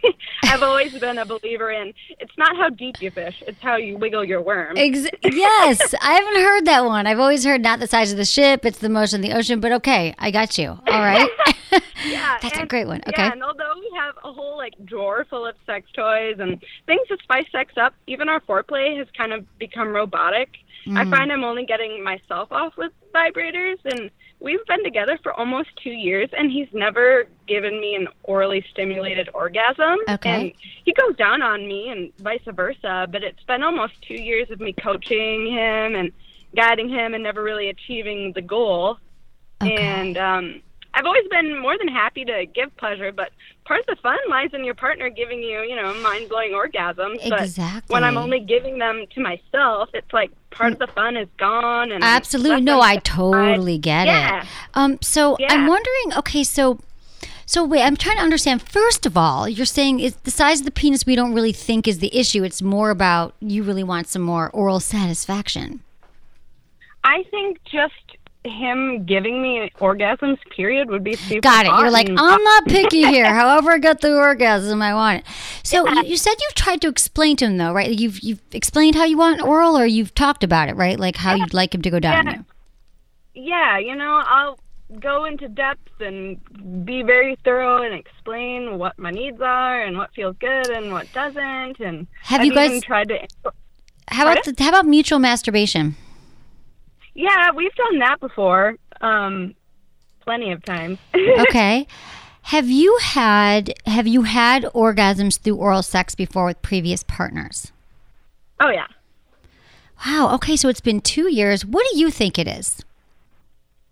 I've 0.44 0.64
always 0.64 0.98
been 0.98 1.20
a 1.20 1.26
believer 1.26 1.70
in 1.70 1.94
it's 2.20 2.36
not 2.36 2.56
how 2.58 2.70
deep 2.70 3.00
you 3.00 3.12
fish, 3.12 3.44
it's 3.46 3.62
how 3.62 3.76
you 3.76 3.96
wiggle 3.96 4.24
your 4.24 4.42
worm. 4.42 4.76
Ex- 4.76 5.08
yes, 5.24 5.94
I 6.02 6.14
haven't 6.14 6.42
heard 6.42 6.66
that 6.66 6.86
one. 6.86 7.06
I've 7.06 7.20
always 7.20 7.46
heard 7.46 7.62
not 7.62 7.80
the 7.80 7.86
size 7.86 8.12
of 8.12 8.18
the 8.18 8.26
ship, 8.26 8.66
it's 8.66 8.80
the 8.80 8.90
motion 8.90 9.24
of 9.24 9.30
the 9.30 9.38
ocean, 9.38 9.60
but 9.60 9.72
okay, 9.74 10.16
I 10.18 10.32
got 10.32 10.58
you. 10.58 10.70
All 10.70 11.00
right. 11.00 11.30
yeah, 12.08 12.38
That's 12.42 12.58
a 12.58 12.66
great 12.66 12.88
one. 12.88 13.02
Okay. 13.08 13.22
Yeah, 13.22 13.34
and 13.34 13.44
although 13.44 13.74
we 13.80 13.92
have 13.96 14.16
a 14.24 14.34
whole 14.34 14.58
like 14.58 14.74
drawer 14.86 15.28
full 15.30 15.46
of 15.46 15.56
sex 15.68 15.88
toys 15.94 16.38
and 16.40 16.60
things 16.88 17.08
to 17.10 17.18
spice 17.22 17.46
sex 17.52 17.74
up, 17.78 17.94
even 18.08 18.30
our 18.30 18.40
foreplay 18.42 18.98
has 18.98 19.08
kind 19.16 19.32
of 19.32 19.46
become 19.60 19.90
robotic. 19.90 20.50
I 20.96 21.04
Mm. 21.06 21.10
find 21.12 21.32
I'm 21.32 21.44
only 21.44 21.66
getting 21.66 22.04
myself 22.04 22.52
off 22.52 22.76
with 22.78 22.92
vibrators, 23.14 23.78
and 23.86 24.10
we've 24.40 24.66
been 24.66 24.84
together 24.84 25.18
for 25.22 25.34
almost 25.34 25.70
two 25.84 25.92
years, 25.92 26.30
and 26.38 26.52
he's 26.52 26.68
never 26.74 27.28
given 27.48 27.80
me 27.80 27.96
an 27.96 28.08
orally 28.24 28.64
stimulated 28.72 29.30
orgasm. 29.34 30.00
Okay. 30.10 30.30
And 30.30 30.54
he 30.86 30.94
goes 30.94 31.16
down 31.16 31.42
on 31.42 31.68
me, 31.68 31.90
and 31.90 32.16
vice 32.18 32.42
versa. 32.46 33.08
But 33.12 33.24
it's 33.24 33.44
been 33.44 33.64
almost 33.64 34.02
two 34.02 34.22
years 34.22 34.50
of 34.52 34.60
me 34.60 34.74
coaching 34.74 35.48
him 35.48 35.96
and 35.96 36.12
guiding 36.56 36.90
him, 36.90 37.14
and 37.14 37.24
never 37.24 37.44
really 37.44 37.70
achieving 37.70 38.34
the 38.34 38.42
goal. 38.42 38.98
Okay. 39.62 39.76
And 39.76 40.18
um, 40.18 40.62
I've 41.00 41.06
always 41.06 41.28
been 41.30 41.58
more 41.58 41.78
than 41.78 41.88
happy 41.88 42.26
to 42.26 42.46
give 42.54 42.76
pleasure, 42.76 43.14
but 43.14 43.30
part 43.64 43.80
of 43.80 43.86
the 43.86 43.96
fun 44.04 44.18
lies 44.30 44.50
in 44.52 44.66
your 44.66 44.74
partner 44.74 45.10
giving 45.10 45.42
you, 45.42 45.62
you 45.62 45.74
know, 45.74 45.94
mind 46.02 46.28
blowing 46.28 46.52
orgasms. 46.52 47.30
But 47.30 47.42
Exactly. 47.42 47.94
when 47.94 48.04
I'm 48.04 48.18
only 48.18 48.42
giving 48.42 48.80
them 48.80 49.06
to 49.16 49.22
myself, 49.22 49.88
it's 49.94 50.12
like 50.12 50.30
part 50.50 50.74
of 50.74 50.80
the 50.80 50.88
fun 50.88 51.16
is 51.16 51.30
gone. 51.38 51.94
And 51.94 52.04
Absolutely. 52.04 52.60
No, 52.60 52.82
I 52.82 52.98
totally 52.98 53.76
side. 53.76 53.82
get 53.82 54.08
yeah. 54.08 54.42
it. 54.42 54.48
Um, 54.74 54.98
so 55.02 55.38
I'm 55.48 55.68
wondering, 55.68 56.18
okay, 56.18 56.44
so 56.44 56.80
so 57.46 57.64
wait, 57.64 57.84
I'm 57.84 57.96
trying 57.96 58.18
to 58.18 58.24
understand. 58.24 58.62
First 58.62 59.06
of 59.06 59.16
all, 59.16 59.48
you're 59.48 59.66
saying 59.66 60.02
is 60.02 60.18
the 60.18 60.32
size 60.32 60.60
of 60.60 60.66
the 60.66 60.72
penis 60.72 61.06
we 61.06 61.16
don't 61.16 61.34
really 61.34 61.54
think 61.54 61.88
is 61.88 62.00
the 62.00 62.14
issue. 62.14 62.44
It's 62.44 62.62
more 62.62 62.90
about 62.90 63.36
you 63.40 63.64
really 63.64 63.86
want 63.86 64.10
some 64.10 64.22
more 64.22 64.50
oral 64.50 64.82
satisfaction. 64.82 65.80
I 67.06 67.24
think 67.32 67.58
just 67.64 68.09
him 68.46 69.04
giving 69.06 69.42
me 69.42 69.70
orgasms, 69.80 70.38
period, 70.56 70.90
would 70.90 71.04
be 71.04 71.16
super. 71.16 71.42
Got 71.42 71.66
it. 71.66 71.70
You're 71.80 71.92
like, 71.92 72.08
I'm 72.10 72.44
not 72.44 72.66
picky 72.66 73.04
here. 73.06 73.26
However, 73.34 73.72
I 73.72 73.78
got 73.80 74.02
the 74.02 74.16
orgasm, 74.16 74.82
I 74.82 74.94
want 74.94 75.20
it. 75.20 75.26
So 75.64 75.88
you, 75.90 76.04
you 76.06 76.18
said 76.18 76.34
you've 76.42 76.56
tried 76.56 76.82
to 76.82 76.88
explain 76.88 77.36
to 77.38 77.46
him 77.46 77.58
though, 77.58 77.74
right? 77.74 77.92
You've 77.92 78.20
you've 78.22 78.42
explained 78.52 78.96
how 78.96 79.04
you 79.06 79.18
want 79.18 79.42
oral, 79.42 79.78
or 79.78 79.86
you've 79.86 80.16
talked 80.16 80.44
about 80.44 80.70
it, 80.70 80.76
right? 80.76 80.98
Like 81.00 81.18
how 81.18 81.36
you'd 81.36 81.54
like 81.54 81.76
him 81.76 81.82
to 81.82 81.90
go 81.90 82.00
down 82.00 82.26
Yeah. 82.28 82.34
you. 82.38 82.46
yeah, 83.36 83.78
you 83.78 83.96
know, 83.96 84.22
I'll 84.26 84.58
go 85.00 85.26
into 85.26 85.48
depth 85.50 86.00
and 86.00 86.40
be 86.86 87.04
very 87.04 87.38
thorough 87.44 87.84
and 87.84 87.94
explain 87.94 88.80
what 88.80 88.98
my 88.98 89.12
needs 89.12 89.40
are 89.42 89.84
and 89.84 89.98
what 89.98 90.12
feels 90.14 90.36
good 90.40 90.70
and 90.70 90.92
what 90.92 91.12
doesn't. 91.14 91.80
And 91.80 92.08
Have 92.24 92.40
I've 92.42 92.46
you 92.48 92.56
guys- 92.56 92.82
tried 92.84 93.10
to? 93.10 93.28
How 94.08 94.32
about 94.32 94.44
the, 94.46 94.56
how 94.64 94.70
about 94.70 94.86
mutual 94.88 95.20
masturbation? 95.20 95.96
Yeah, 97.20 97.52
we've 97.54 97.76
done 97.76 98.00
that 98.00 98.22
before, 98.22 98.78
um, 99.02 99.54
plenty 100.22 100.54
of 100.54 100.64
times. 100.64 101.00
okay. 101.40 101.86
Have 102.44 102.70
you 102.70 102.98
had 103.02 103.74
have 103.86 104.08
you 104.08 104.22
had 104.22 104.64
orgasms 104.74 105.38
through 105.38 105.58
oral 105.58 105.84
sex 105.84 106.16
before 106.16 106.46
with 106.46 106.62
previous 106.62 107.04
partners? 107.04 107.74
oh 108.62 108.70
yeah. 108.70 108.88
Wow. 110.06 110.34
Okay, 110.36 110.56
so 110.56 110.70
it's 110.70 110.80
been 110.80 111.02
two 111.02 111.30
years. 111.30 111.66
What 111.66 111.86
do 111.92 112.00
you 112.00 112.10
think 112.10 112.40
it 112.40 112.48
is? 112.48 112.86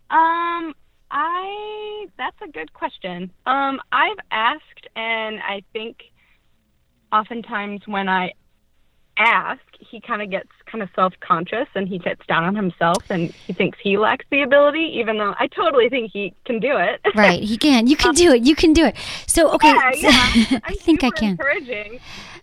Um, 0.09 0.73
I 1.11 2.07
that's 2.17 2.41
a 2.41 2.47
good 2.47 2.71
question. 2.71 3.29
Um, 3.45 3.81
I've 3.91 4.19
asked, 4.31 4.87
and 4.95 5.41
I 5.41 5.63
think 5.73 5.97
oftentimes 7.11 7.81
when 7.87 8.07
I 8.07 8.31
ask, 9.17 9.61
he 9.81 9.99
kind 9.99 10.21
of 10.21 10.31
gets 10.31 10.49
kind 10.67 10.83
of 10.83 10.89
self 10.95 11.13
conscious 11.19 11.67
and 11.75 11.87
he 11.87 11.97
gets 11.97 12.25
down 12.27 12.43
on 12.43 12.55
himself 12.55 13.03
and 13.09 13.31
he 13.31 13.53
thinks 13.53 13.77
he 13.81 13.97
lacks 13.97 14.25
the 14.29 14.41
ability, 14.41 14.91
even 14.99 15.17
though 15.17 15.33
I 15.39 15.47
totally 15.47 15.89
think 15.89 16.11
he 16.11 16.33
can 16.45 16.59
do 16.59 16.77
it. 16.77 17.01
Right. 17.15 17.41
He 17.41 17.57
can. 17.57 17.87
You 17.87 17.97
can 17.97 18.09
um, 18.09 18.15
do 18.15 18.31
it. 18.33 18.43
You 18.43 18.55
can 18.55 18.73
do 18.73 18.85
it. 18.85 18.95
So 19.25 19.51
okay. 19.53 19.73
Yeah, 19.73 19.91
yeah. 20.35 20.59
I 20.63 20.75
think 20.75 21.03
I 21.03 21.09
can. 21.09 21.31
Encouraging. 21.31 21.99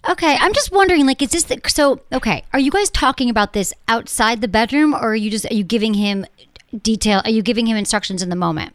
Okay, 0.09 0.37
I'm 0.39 0.53
just 0.53 0.73
wondering, 0.73 1.07
like, 1.07 1.23
is 1.23 1.31
this 1.31 1.45
the, 1.45 1.61
so? 1.67 2.01
Okay, 2.13 2.43
are 2.53 2.59
you 2.59 2.71
guys 2.71 2.91
talking 2.91 3.31
about 3.31 3.53
this 3.53 3.73
outside 3.89 4.41
the 4.41 4.49
bedroom, 4.49 4.95
or 4.95 5.13
are 5.13 5.15
you 5.15 5.31
just 5.31 5.47
are 5.47 5.55
you 5.55 5.65
giving 5.65 5.95
him 5.95 6.27
detail? 6.83 7.23
Are 7.25 7.31
you 7.31 7.41
giving 7.41 7.67
him 7.67 7.77
instructions 7.77 8.23
in 8.23 8.31
the 8.31 8.37
moment? 8.37 8.75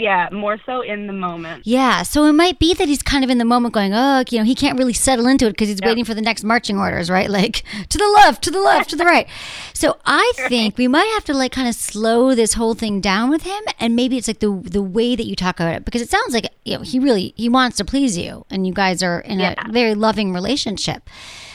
Yeah, 0.00 0.28
more 0.32 0.58
so 0.66 0.80
in 0.80 1.06
the 1.06 1.12
moment. 1.12 1.66
Yeah, 1.66 2.02
so 2.02 2.24
it 2.24 2.32
might 2.32 2.58
be 2.58 2.74
that 2.74 2.88
he's 2.88 3.02
kind 3.02 3.22
of 3.24 3.30
in 3.30 3.38
the 3.38 3.44
moment, 3.44 3.74
going, 3.74 3.92
oh, 3.94 4.24
you 4.30 4.38
know, 4.38 4.44
he 4.44 4.54
can't 4.54 4.78
really 4.78 4.92
settle 4.92 5.26
into 5.26 5.46
it 5.46 5.50
because 5.50 5.68
he's 5.68 5.80
waiting 5.82 6.04
for 6.04 6.14
the 6.14 6.22
next 6.22 6.42
marching 6.44 6.78
orders, 6.78 7.10
right? 7.10 7.28
Like 7.40 7.62
to 7.88 7.98
the 7.98 8.08
left, 8.08 8.42
to 8.44 8.50
the 8.50 8.60
left, 8.60 8.90
to 8.90 8.96
the 8.96 9.04
right. 9.04 9.26
So 9.74 9.96
I 10.04 10.32
think 10.48 10.76
we 10.76 10.88
might 10.88 11.10
have 11.14 11.24
to 11.24 11.32
like 11.34 11.52
kind 11.52 11.66
of 11.66 11.74
slow 11.74 12.34
this 12.34 12.52
whole 12.54 12.74
thing 12.74 13.00
down 13.00 13.30
with 13.30 13.42
him, 13.44 13.62
and 13.78 13.96
maybe 13.96 14.16
it's 14.18 14.28
like 14.28 14.40
the 14.40 14.50
the 14.62 14.82
way 14.82 15.16
that 15.16 15.24
you 15.26 15.34
talk 15.34 15.58
about 15.58 15.74
it 15.74 15.84
because 15.86 16.02
it 16.02 16.10
sounds 16.10 16.34
like 16.34 16.46
you 16.66 16.76
know 16.76 16.82
he 16.82 16.98
really 16.98 17.32
he 17.36 17.48
wants 17.48 17.78
to 17.78 17.84
please 17.84 18.18
you, 18.18 18.44
and 18.50 18.66
you 18.66 18.74
guys 18.74 19.02
are 19.02 19.20
in 19.20 19.38
Yeah. 19.40 19.54
a 19.56 19.72
very 19.72 19.94
loving 19.94 20.32
relationship. 20.34 21.08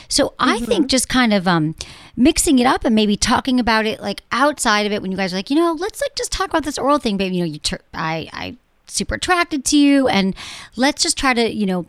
So 0.08 0.34
I 0.38 0.60
think 0.60 0.86
just 0.88 1.08
kind 1.08 1.32
of 1.34 1.46
um, 1.48 1.74
mixing 2.16 2.58
it 2.58 2.66
up 2.66 2.84
and 2.84 2.94
maybe 2.94 3.16
talking 3.16 3.60
about 3.60 3.84
it 3.84 4.00
like 4.00 4.22
outside 4.32 4.86
of 4.86 4.92
it 4.92 5.02
when 5.02 5.10
you 5.10 5.16
guys 5.16 5.32
are 5.32 5.36
like, 5.36 5.50
you 5.50 5.56
know, 5.56 5.72
let's 5.72 6.00
like 6.00 6.14
just 6.16 6.32
talk 6.32 6.48
about 6.48 6.64
this 6.64 6.78
oral 6.78 6.98
thing, 6.98 7.16
baby. 7.16 7.36
You 7.36 7.44
know, 7.44 7.50
you 7.50 7.58
tur 7.58 7.80
I 7.92 8.28
I 8.32 8.56
super 8.86 9.16
attracted 9.16 9.64
to 9.66 9.76
you, 9.76 10.08
and 10.08 10.34
let's 10.74 11.02
just 11.02 11.18
try 11.18 11.34
to 11.34 11.52
you 11.52 11.66
know 11.66 11.86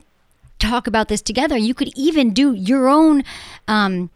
talk 0.60 0.88
about 0.88 1.08
this 1.08 1.22
together. 1.22 1.58
You 1.58 1.74
could 1.74 1.92
even 1.96 2.34
do 2.34 2.54
your 2.54 2.88
own. 2.88 3.24
Um, 3.68 4.10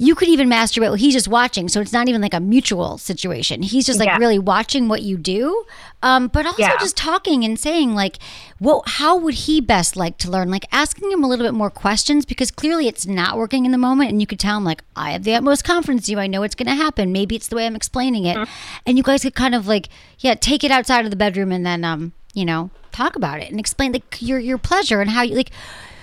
you 0.00 0.14
could 0.14 0.28
even 0.28 0.48
masturbate. 0.48 0.82
Well, 0.82 0.94
he's 0.94 1.12
just 1.14 1.26
watching, 1.26 1.68
so 1.68 1.80
it's 1.80 1.92
not 1.92 2.08
even 2.08 2.20
like 2.22 2.32
a 2.32 2.38
mutual 2.40 2.98
situation. 2.98 3.62
He's 3.62 3.84
just 3.84 3.98
like 3.98 4.06
Yeah. 4.06 4.16
really 4.18 4.38
watching 4.38 4.86
what 4.88 5.02
you 5.02 5.16
do, 5.16 5.64
um, 6.04 6.28
but 6.28 6.46
also 6.46 6.62
Yeah. 6.62 6.76
just 6.78 6.96
talking 6.96 7.42
and 7.44 7.58
saying 7.58 7.96
like, 7.96 8.18
"Well, 8.60 8.84
how 8.86 9.16
would 9.16 9.34
he 9.34 9.60
best 9.60 9.96
like 9.96 10.16
to 10.18 10.30
learn?" 10.30 10.50
Like 10.50 10.66
asking 10.70 11.10
him 11.10 11.24
a 11.24 11.28
little 11.28 11.44
bit 11.44 11.52
more 11.54 11.68
questions 11.70 12.24
because 12.24 12.52
clearly 12.52 12.86
it's 12.86 13.06
not 13.08 13.36
working 13.36 13.66
in 13.66 13.72
the 13.72 13.78
moment, 13.78 14.10
and 14.10 14.20
you 14.20 14.26
could 14.28 14.38
tell 14.38 14.56
him 14.56 14.64
like, 14.64 14.82
"I 14.94 15.10
have 15.10 15.24
the 15.24 15.34
utmost 15.34 15.64
confidence 15.64 16.08
in 16.08 16.12
you. 16.12 16.20
I 16.20 16.28
know 16.28 16.44
it's 16.44 16.54
going 16.54 16.68
to 16.68 16.74
happen. 16.84 17.10
Maybe 17.10 17.34
it's 17.34 17.48
the 17.48 17.56
way 17.56 17.66
I'm 17.66 17.74
explaining 17.76 18.24
it," 18.24 18.38
and 18.86 18.96
you 18.96 19.02
guys 19.02 19.22
could 19.22 19.34
kind 19.34 19.54
of 19.54 19.66
like, 19.66 19.88
yeah, 20.20 20.34
take 20.34 20.62
it 20.62 20.70
outside 20.70 21.04
of 21.04 21.10
the 21.10 21.16
bedroom 21.16 21.50
and 21.50 21.66
then, 21.66 21.84
um, 21.84 22.12
you 22.34 22.44
know, 22.44 22.70
talk 22.92 23.16
about 23.16 23.40
it 23.40 23.50
and 23.50 23.58
explain 23.58 23.90
like 23.92 24.18
your 24.20 24.38
your 24.38 24.58
pleasure 24.58 25.00
and 25.00 25.10
how 25.10 25.22
you 25.22 25.34
like. 25.34 25.50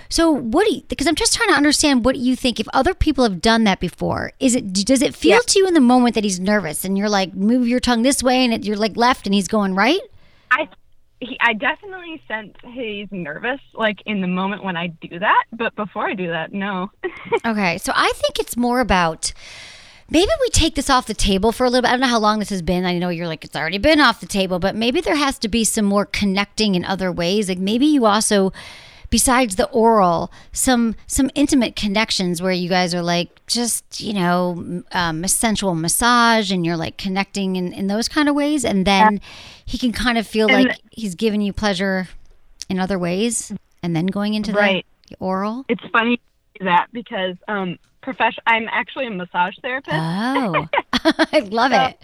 So 0.08 0.30
what 0.30 0.66
do 0.66 0.74
you? 0.74 0.82
Because 0.88 1.06
I'm 1.06 1.14
just 1.14 1.34
trying 1.34 1.48
to 1.48 1.54
understand 1.54 2.04
what 2.04 2.16
you 2.16 2.36
think. 2.36 2.60
If 2.60 2.68
other 2.72 2.94
people 2.94 3.24
have 3.24 3.40
done 3.40 3.64
that 3.64 3.80
before, 3.80 4.32
is 4.40 4.54
it 4.54 4.72
does 4.72 5.02
it 5.02 5.14
feel 5.14 5.40
to 5.40 5.58
you 5.58 5.66
in 5.66 5.74
the 5.74 5.80
moment 5.80 6.14
that 6.14 6.24
he's 6.24 6.40
nervous 6.40 6.84
and 6.84 6.96
you're 6.96 7.08
like 7.08 7.34
move 7.34 7.66
your 7.68 7.80
tongue 7.80 8.02
this 8.02 8.22
way 8.22 8.44
and 8.44 8.52
it, 8.52 8.64
you're 8.64 8.76
like 8.76 8.96
left 8.96 9.26
and 9.26 9.34
he's 9.34 9.48
going 9.48 9.74
right? 9.74 10.00
I 10.50 10.68
he, 11.20 11.36
I 11.40 11.54
definitely 11.54 12.22
sense 12.28 12.54
he's 12.62 13.08
nervous, 13.10 13.60
like 13.74 14.02
in 14.04 14.20
the 14.20 14.26
moment 14.26 14.62
when 14.62 14.76
I 14.76 14.88
do 14.88 15.18
that. 15.18 15.44
But 15.52 15.74
before 15.74 16.06
I 16.06 16.14
do 16.14 16.28
that, 16.28 16.52
no. 16.52 16.90
Okay, 17.44 17.78
so 17.78 17.92
I 17.94 18.12
think 18.16 18.38
it's 18.38 18.56
more 18.56 18.80
about 18.80 19.32
maybe 20.10 20.30
we 20.40 20.48
take 20.50 20.74
this 20.74 20.90
off 20.90 21.06
the 21.06 21.14
table 21.14 21.52
for 21.52 21.64
a 21.64 21.70
little 21.70 21.82
bit. 21.82 21.88
I 21.88 21.92
don't 21.92 22.00
know 22.00 22.06
how 22.06 22.18
long 22.18 22.38
this 22.38 22.50
has 22.50 22.62
been. 22.62 22.84
I 22.84 22.98
know 22.98 23.08
you're 23.08 23.26
like 23.26 23.44
it's 23.44 23.56
already 23.56 23.78
been 23.78 24.00
off 24.00 24.20
the 24.20 24.26
table, 24.26 24.58
but 24.58 24.74
maybe 24.74 25.00
there 25.00 25.16
has 25.16 25.38
to 25.40 25.48
be 25.48 25.64
some 25.64 25.84
more 25.84 26.06
connecting 26.06 26.74
in 26.74 26.84
other 26.84 27.10
ways. 27.10 27.48
Like 27.48 27.58
maybe 27.58 27.86
you 27.86 28.06
also 28.06 28.52
besides 29.10 29.56
the 29.56 29.66
oral 29.70 30.30
some 30.52 30.94
some 31.06 31.30
intimate 31.34 31.76
connections 31.76 32.42
where 32.42 32.52
you 32.52 32.68
guys 32.68 32.94
are 32.94 33.02
like 33.02 33.44
just 33.46 34.00
you 34.00 34.12
know 34.12 34.82
um, 34.92 35.24
a 35.24 35.28
sensual 35.28 35.74
massage 35.74 36.50
and 36.52 36.64
you're 36.66 36.76
like 36.76 36.96
connecting 36.98 37.56
in, 37.56 37.72
in 37.72 37.86
those 37.86 38.08
kind 38.08 38.28
of 38.28 38.34
ways 38.34 38.64
and 38.64 38.86
then 38.86 39.20
he 39.64 39.78
can 39.78 39.92
kind 39.92 40.18
of 40.18 40.26
feel 40.26 40.48
And- 40.50 40.68
like 40.68 40.80
he's 40.90 41.14
giving 41.14 41.40
you 41.40 41.52
pleasure 41.52 42.08
in 42.68 42.78
other 42.80 42.98
ways 42.98 43.52
and 43.82 43.94
then 43.94 44.06
going 44.06 44.34
into 44.34 44.52
Right. 44.52 44.84
the 45.08 45.16
oral 45.20 45.64
It's 45.68 45.84
funny 45.92 46.20
that 46.60 46.86
because 46.92 47.36
um, 47.48 47.78
profession. 48.00 48.42
I'm 48.46 48.66
actually 48.70 49.06
a 49.06 49.10
massage 49.10 49.54
therapist. 49.62 49.94
Oh, 49.96 50.66
I 51.32 51.40
love 51.50 51.70
So, 51.72 51.82
it. 51.84 51.98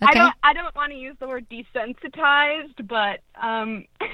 I 0.00 0.14
don't. 0.14 0.34
I 0.42 0.52
don't 0.54 0.74
want 0.74 0.92
to 0.92 0.96
use 0.98 1.14
the 1.20 1.28
word 1.28 1.46
desensitized, 1.50 2.86
but 2.88 3.20
um, 3.40 3.84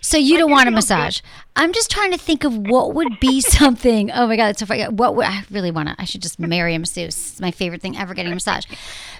So 0.00 0.16
you 0.16 0.38
don't 0.38 0.50
want 0.50 0.68
a 0.68 0.72
massage. 0.72 1.20
I'm 1.54 1.72
just 1.72 1.90
trying 1.90 2.10
to 2.10 2.18
think 2.18 2.42
of 2.42 2.56
what 2.56 2.94
would 2.94 3.20
be 3.20 3.40
something. 3.40 4.10
Oh 4.10 4.26
my 4.26 4.36
god, 4.36 4.48
it's 4.48 4.60
so 4.60 4.66
funny. 4.66 4.84
What 4.88 5.14
would 5.14 5.26
I 5.26 5.44
really 5.50 5.70
want 5.70 5.88
to? 5.88 5.94
I 5.98 6.04
should 6.04 6.22
just 6.22 6.40
marry 6.40 6.74
a 6.74 6.78
masseuse. 6.78 7.32
It's 7.32 7.40
my 7.40 7.50
favorite 7.52 7.80
thing 7.80 7.96
ever, 7.96 8.12
getting 8.14 8.32
a 8.32 8.34
massage. 8.34 8.64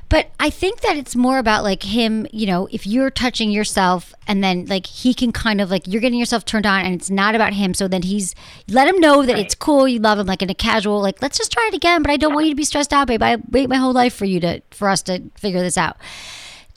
But 0.08 0.30
I 0.40 0.50
think 0.50 0.80
that 0.80 0.96
it's 0.96 1.14
more 1.14 1.38
about 1.38 1.62
like 1.62 1.84
him. 1.84 2.26
You 2.32 2.46
know, 2.46 2.68
if 2.72 2.88
you're 2.88 3.10
touching 3.10 3.52
yourself, 3.52 4.12
and 4.26 4.42
then 4.42 4.66
like 4.66 4.86
he 4.86 5.14
can 5.14 5.30
kind 5.30 5.60
of 5.60 5.70
like 5.70 5.86
you're 5.86 6.00
getting 6.00 6.18
yourself 6.18 6.44
turned 6.44 6.66
on, 6.66 6.84
and 6.84 6.94
it's 6.94 7.10
not 7.10 7.36
about 7.36 7.52
him. 7.52 7.72
So 7.74 7.86
then 7.86 8.02
he's 8.02 8.34
let 8.68 8.88
him 8.88 8.98
know 8.98 9.24
that 9.24 9.38
it's 9.38 9.54
cool. 9.54 9.86
You 9.86 10.00
love 10.00 10.18
him, 10.18 10.26
like 10.26 10.42
in 10.42 10.50
a 10.50 10.54
casual, 10.54 11.00
like 11.00 11.22
let's 11.22 11.38
just 11.38 11.52
try 11.52 11.68
it 11.72 11.76
again. 11.76 12.02
But 12.02 12.10
I 12.10 12.16
don't 12.16 12.34
want 12.34 12.46
you 12.46 12.52
to 12.52 12.56
be 12.56 12.64
stressed 12.64 12.92
out, 12.92 13.06
babe. 13.06 13.22
I 13.22 13.36
wait 13.50 13.68
my 13.68 13.76
whole 13.76 13.92
life 13.92 14.14
for 14.14 14.24
you 14.24 14.40
to 14.40 14.60
for 14.72 14.88
us 14.88 15.02
to 15.02 15.22
figure 15.36 15.60
this 15.60 15.78
out. 15.78 15.98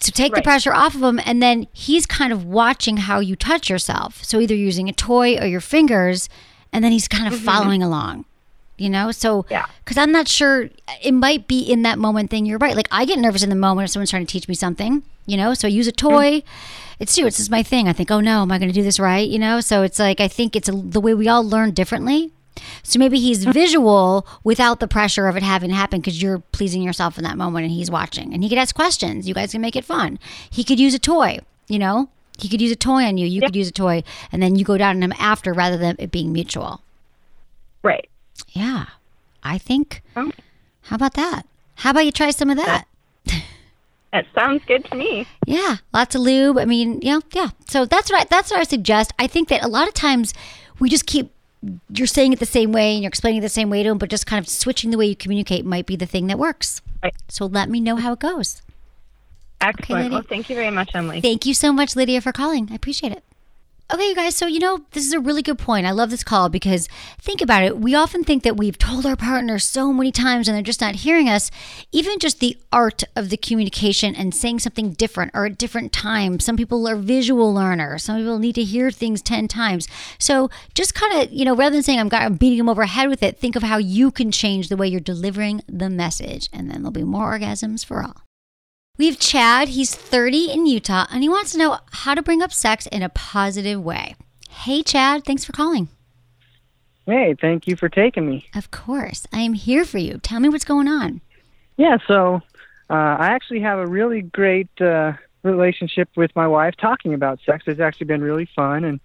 To 0.03 0.11
take 0.11 0.33
the 0.33 0.41
pressure 0.41 0.73
off 0.73 0.95
of 0.95 1.01
him 1.03 1.19
and 1.25 1.41
then 1.41 1.67
he's 1.73 2.05
kind 2.05 2.31
of 2.33 2.45
watching 2.45 2.97
how 2.97 3.19
you 3.19 3.35
touch 3.35 3.69
yourself. 3.69 4.23
So 4.23 4.39
either 4.39 4.55
using 4.55 4.87
a 4.89 4.93
toy 4.93 5.37
or 5.37 5.45
your 5.47 5.61
fingers 5.61 6.29
and 6.71 6.83
then 6.83 6.91
he's 6.91 7.07
kind 7.07 7.27
of 7.31 7.39
Mhm. 7.39 7.43
following 7.45 7.83
along 7.83 8.25
you 8.75 8.89
know? 8.89 9.11
So 9.11 9.45
Yeah. 9.51 9.65
because 9.85 9.97
i'm 9.99 10.11
not 10.11 10.27
sure 10.27 10.67
it 11.03 11.13
might 11.13 11.47
be 11.47 11.59
in 11.59 11.83
that 11.83 11.99
moment 11.99 12.31
thing 12.31 12.45
you're 12.45 12.57
right. 12.57 12.75
Like 12.75 12.87
i 12.91 13.05
get 13.05 13.19
nervous 13.19 13.43
in 13.43 13.49
the 13.49 13.55
moment 13.55 13.85
if 13.85 13.91
someone's 13.91 14.09
trying 14.09 14.25
to 14.25 14.31
teach 14.31 14.47
me 14.47 14.55
something 14.55 15.03
you 15.25 15.37
know? 15.37 15.53
So 15.53 15.67
I 15.67 15.71
use 15.71 15.87
a 15.87 15.91
toy. 15.91 16.43
It's 16.99 17.15
true 17.15 17.25
it's 17.27 17.37
just 17.37 17.51
my 17.51 17.63
thing. 17.63 17.87
I 17.87 17.93
think 17.93 18.09
oh 18.11 18.19
no 18.19 18.41
am 18.41 18.51
i 18.51 18.57
going 18.57 18.69
to 18.69 18.73
do 18.73 18.83
this 18.83 18.99
right? 18.99 19.27
You 19.29 19.39
know? 19.39 19.61
So 19.61 19.83
it's 19.83 19.99
like 19.99 20.19
i 20.19 20.27
think 20.27 20.55
it's 20.55 20.67
a, 20.67 20.71
the 20.73 20.99
way 20.99 21.13
we 21.13 21.27
all 21.27 21.43
learn 21.47 21.71
differently 21.71 22.31
so 22.83 22.99
maybe 22.99 23.19
he's 23.19 23.43
visual 23.45 24.27
without 24.43 24.79
the 24.79 24.87
pressure 24.87 25.27
of 25.27 25.35
it 25.35 25.43
having 25.43 25.69
to 25.69 25.75
happen 25.75 26.01
because 26.01 26.21
you're 26.21 26.39
pleasing 26.39 26.81
yourself 26.81 27.17
in 27.17 27.23
that 27.23 27.37
moment 27.37 27.65
and 27.65 27.73
he's 27.73 27.91
watching. 27.91 28.33
And 28.33 28.43
he 28.43 28.49
could 28.49 28.57
ask 28.57 28.75
questions. 28.75 29.27
You 29.27 29.33
guys 29.33 29.51
can 29.51 29.61
make 29.61 29.75
it 29.75 29.85
fun. 29.85 30.19
He 30.49 30.63
could 30.63 30.79
use 30.79 30.93
a 30.93 30.99
toy, 30.99 31.39
you 31.67 31.79
know? 31.79 32.09
He 32.37 32.49
could 32.49 32.61
use 32.61 32.71
a 32.71 32.75
toy 32.75 33.03
on 33.03 33.17
you. 33.17 33.27
You 33.27 33.41
could 33.41 33.55
use 33.55 33.69
a 33.69 33.73
toy. 33.73 34.03
And 34.31 34.41
then 34.41 34.55
you 34.55 34.65
go 34.65 34.77
down 34.77 34.97
on 34.97 35.03
him 35.03 35.13
after 35.19 35.53
rather 35.53 35.77
than 35.77 35.95
it 35.99 36.11
being 36.11 36.31
mutual. 36.31 36.81
Right. 37.83 38.09
Yeah. 38.49 38.85
I 39.43 39.57
think. 39.57 40.01
Oh. 40.15 40.31
How 40.83 40.95
about 40.95 41.13
that? 41.13 41.43
How 41.75 41.91
about 41.91 42.05
you 42.05 42.11
try 42.11 42.31
some 42.31 42.49
of 42.49 42.57
that? 42.57 42.85
That 44.13 44.27
sounds 44.35 44.61
good 44.67 44.85
to 44.85 44.95
me. 44.95 45.25
Yeah, 45.47 45.77
lots 45.91 46.13
of 46.13 46.21
lube. 46.21 46.59
I 46.59 46.65
mean, 46.65 46.99
yeah, 47.01 47.19
yeah. 47.33 47.49
So 47.67 47.83
that's 47.85 48.11
what 48.11 48.21
I, 48.21 48.25
that's 48.25 48.51
what 48.51 48.59
I 48.59 48.63
suggest. 48.63 49.11
I 49.17 49.25
think 49.25 49.49
that 49.49 49.63
a 49.63 49.67
lot 49.67 49.87
of 49.87 49.95
times 49.95 50.35
we 50.79 50.87
just 50.87 51.07
keep 51.07 51.31
you're 51.89 52.07
saying 52.07 52.33
it 52.33 52.39
the 52.39 52.45
same 52.45 52.71
way 52.71 52.93
and 52.93 53.03
you're 53.03 53.09
explaining 53.09 53.39
it 53.39 53.41
the 53.41 53.49
same 53.49 53.69
way 53.69 53.83
to 53.83 53.89
him, 53.89 53.97
but 53.97 54.09
just 54.09 54.25
kind 54.25 54.43
of 54.43 54.49
switching 54.49 54.91
the 54.91 54.97
way 54.97 55.05
you 55.05 55.15
communicate 55.15 55.65
might 55.65 55.85
be 55.85 55.95
the 55.95 56.05
thing 56.05 56.27
that 56.27 56.39
works. 56.39 56.81
Right. 57.01 57.15
So 57.29 57.45
let 57.45 57.69
me 57.69 57.79
know 57.79 57.97
how 57.97 58.13
it 58.13 58.19
goes. 58.19 58.61
Excellent. 59.61 60.03
Lydia. 60.03 60.17
well, 60.17 60.25
thank 60.27 60.49
you 60.49 60.55
very 60.55 60.71
much, 60.71 60.91
Emily. 60.93 61.21
Thank 61.21 61.45
you 61.45 61.53
so 61.53 61.71
much, 61.71 61.95
Lydia, 61.95 62.21
for 62.21 62.31
calling. 62.31 62.67
I 62.71 62.75
appreciate 62.75 63.13
it. 63.13 63.23
Okay, 63.91 64.07
you 64.07 64.15
guys, 64.15 64.35
so 64.35 64.47
you 64.47 64.59
know, 64.59 64.85
this 64.91 65.05
is 65.05 65.11
a 65.11 65.19
really 65.19 65.41
good 65.41 65.59
point. 65.59 65.85
I 65.85 65.91
love 65.91 66.09
this 66.09 66.23
call 66.23 66.47
because 66.47 66.87
think 67.19 67.41
about 67.41 67.63
it. 67.63 67.77
We 67.77 67.93
often 67.93 68.23
think 68.23 68.43
that 68.43 68.55
we've 68.55 68.77
told 68.77 69.05
our 69.05 69.17
partner 69.17 69.59
so 69.59 69.91
many 69.91 70.11
times 70.11 70.47
and 70.47 70.55
they're 70.55 70.63
just 70.63 70.79
not 70.79 70.95
hearing 70.95 71.27
us. 71.27 71.51
Even 71.91 72.17
just 72.17 72.39
the 72.39 72.57
art 72.71 73.03
of 73.15 73.29
the 73.29 73.35
communication 73.35 74.15
and 74.15 74.33
saying 74.33 74.59
something 74.59 74.93
different 74.93 75.31
or 75.33 75.45
at 75.45 75.57
different 75.57 75.91
times. 75.91 76.45
Some 76.45 76.55
people 76.55 76.87
are 76.87 76.95
visual 76.95 77.53
learners, 77.53 78.03
some 78.03 78.17
people 78.17 78.39
need 78.39 78.55
to 78.55 78.63
hear 78.63 78.89
things 78.89 79.21
10 79.21 79.49
times. 79.49 79.87
So 80.17 80.49
just 80.73 80.95
kind 80.95 81.21
of, 81.21 81.31
you 81.31 81.43
know, 81.43 81.55
rather 81.55 81.75
than 81.75 81.83
saying 81.83 81.99
I'm, 81.99 82.09
I'm 82.13 82.35
beating 82.35 82.59
them 82.59 82.69
over 82.69 82.85
head 82.85 83.09
with 83.09 83.21
it, 83.21 83.37
think 83.37 83.57
of 83.57 83.63
how 83.63 83.77
you 83.77 84.11
can 84.11 84.31
change 84.31 84.69
the 84.69 84.77
way 84.77 84.87
you're 84.87 85.01
delivering 85.01 85.61
the 85.67 85.89
message, 85.89 86.49
and 86.53 86.69
then 86.69 86.83
there'll 86.83 86.91
be 86.91 87.03
more 87.03 87.37
orgasms 87.37 87.85
for 87.85 88.01
all. 88.01 88.23
We 88.99 89.07
have 89.07 89.17
Chad. 89.17 89.69
He's 89.69 89.95
30 89.95 90.51
in 90.51 90.67
Utah, 90.67 91.07
and 91.11 91.23
he 91.23 91.29
wants 91.29 91.53
to 91.53 91.57
know 91.57 91.79
how 91.91 92.13
to 92.13 92.21
bring 92.21 92.43
up 92.43 92.53
sex 92.53 92.85
in 92.85 93.01
a 93.01 93.09
positive 93.09 93.83
way. 93.83 94.15
Hey, 94.51 94.83
Chad. 94.83 95.25
Thanks 95.25 95.43
for 95.43 95.51
calling. 95.51 95.87
Hey, 97.07 97.33
thank 97.41 97.65
you 97.65 97.75
for 97.75 97.89
taking 97.89 98.29
me. 98.29 98.45
Of 98.53 98.69
course. 98.69 99.25
I 99.33 99.39
am 99.39 99.53
here 99.53 99.83
for 99.83 99.97
you. 99.97 100.19
Tell 100.19 100.39
me 100.39 100.47
what's 100.47 100.63
going 100.63 100.87
on. 100.87 101.21
Yeah, 101.75 101.97
so 102.07 102.35
uh, 102.87 102.93
I 102.93 103.29
actually 103.31 103.61
have 103.61 103.79
a 103.79 103.87
really 103.87 104.21
great 104.21 104.69
uh, 104.79 105.13
relationship 105.41 106.09
with 106.15 106.29
my 106.35 106.45
wife 106.45 106.75
talking 106.79 107.15
about 107.15 107.39
sex. 107.47 107.63
It's 107.65 107.79
actually 107.79 108.05
been 108.05 108.21
really 108.21 108.47
fun 108.55 108.83
and 108.83 108.99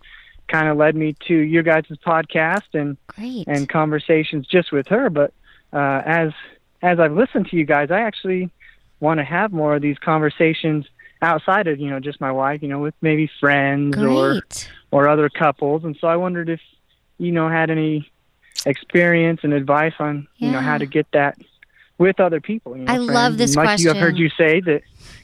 kind 0.49 0.69
of 0.69 0.77
led 0.77 0.97
me 0.97 1.17
to 1.29 1.35
your 1.35 1.63
guys' 1.63 1.87
podcast 2.07 2.75
and 2.75 2.99
Great. 3.07 3.49
and 3.49 3.67
conversations 3.67 4.47
just 4.47 4.71
with 4.71 4.87
her. 4.89 5.09
But 5.09 5.33
uh, 5.73 6.03
as 6.05 6.33
as 6.83 7.01
I've 7.01 7.13
listened 7.15 7.49
to 7.49 7.57
you 7.57 7.65
guys, 7.65 7.91
I 7.91 8.01
actually 8.03 8.51
want 9.01 9.19
to 9.19 9.25
have 9.25 9.53
more 9.53 9.77
of 9.77 9.83
these 9.83 9.99
conversations 9.99 10.87
outside 11.21 11.67
of 11.67 11.79
you 11.81 11.91
know 11.91 12.01
just 12.01 12.21
my 12.21 12.33
wife, 12.33 12.63
you 12.63 12.69
know, 12.69 12.79
with 12.81 12.95
maybe 13.01 13.31
friends 13.41 13.97
or 13.97 14.33
Great. 14.41 14.71
or 14.91 15.09
other 15.09 15.29
couples. 15.29 15.85
And 15.85 15.97
so 16.01 16.09
I 16.09 16.17
wondered 16.17 16.49
if 16.49 16.61
you 17.19 17.33
know 17.33 17.49
had 17.49 17.71
any 17.71 18.11
experience 18.67 19.41
and 19.43 19.53
advice 19.53 19.95
on 19.99 20.27
you 20.37 20.51
know 20.51 20.61
how 20.61 20.79
to 20.79 20.87
get 20.87 21.07
that 21.13 21.39
with 21.99 22.21
other 22.21 22.41
people. 22.41 22.77
You 22.77 22.85
know, 22.85 22.93
I 22.93 22.97
friends. 22.97 23.11
love 23.11 23.39
this 23.39 23.57
And 23.57 23.67
like 23.67 23.81
you, 23.81 23.91
I've 23.91 23.97
heard 23.97 24.17
you 24.17 24.31
say 24.31 24.61
that 24.61 24.83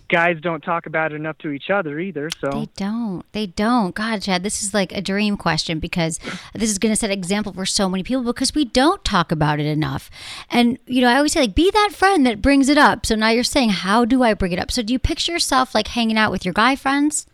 guys 0.09 0.39
don't 0.41 0.63
talk 0.63 0.87
about 0.87 1.13
it 1.13 1.17
enough 1.17 1.39
to 1.39 1.51
each 1.51 1.71
other 1.71 1.99
either. 1.99 2.31
So 2.41 2.51
They 2.51 2.69
don't. 2.77 3.25
They 3.33 3.47
don't. 3.47 3.95
God, 3.95 4.23
Chad, 4.23 4.43
this 4.43 4.63
is 4.63 4.75
like 4.75 4.93
a 4.93 5.01
dream 5.01 5.37
question 5.37 5.79
because 5.79 6.21
this 6.55 6.71
is 6.71 6.79
going 6.79 6.93
to 6.93 6.97
set 6.97 7.11
an 7.11 7.19
example 7.19 7.53
for 7.53 7.67
so 7.67 7.89
many 7.89 8.03
people 8.03 8.23
because 8.23 8.55
we 8.55 8.65
don't 8.65 9.05
talk 9.05 9.33
about 9.33 9.61
it 9.61 9.67
enough. 9.67 10.11
And, 10.51 10.79
you 10.87 11.01
know, 11.01 11.09
I 11.09 11.17
always 11.17 11.33
say, 11.33 11.41
like, 11.41 11.55
be 11.55 11.71
that 11.71 11.91
friend 11.93 12.27
that 12.27 12.43
brings 12.43 12.69
it 12.69 12.79
up. 12.79 13.07
So 13.07 13.15
now 13.15 13.31
you're 13.31 13.45
saying, 13.45 13.71
how 13.71 14.05
do 14.05 14.23
I 14.23 14.35
bring 14.35 14.53
it 14.53 14.59
up? 14.59 14.71
So 14.71 14.83
do 14.83 14.93
you 14.93 14.99
picture 14.99 15.33
yourself 15.33 15.75
like 15.75 15.89
hanging 15.89 16.19
out 16.19 16.31
with 16.31 16.45
your 16.45 16.55
guy 16.55 16.77
friends? 16.77 17.27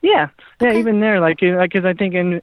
Yeah, 0.00 0.28
yeah. 0.60 0.74
Even 0.74 1.00
there, 1.00 1.20
like, 1.20 1.42
uh, 1.42 1.56
like, 1.56 1.72
because 1.72 1.84
I 1.84 1.92
think 1.92 2.14
in 2.14 2.40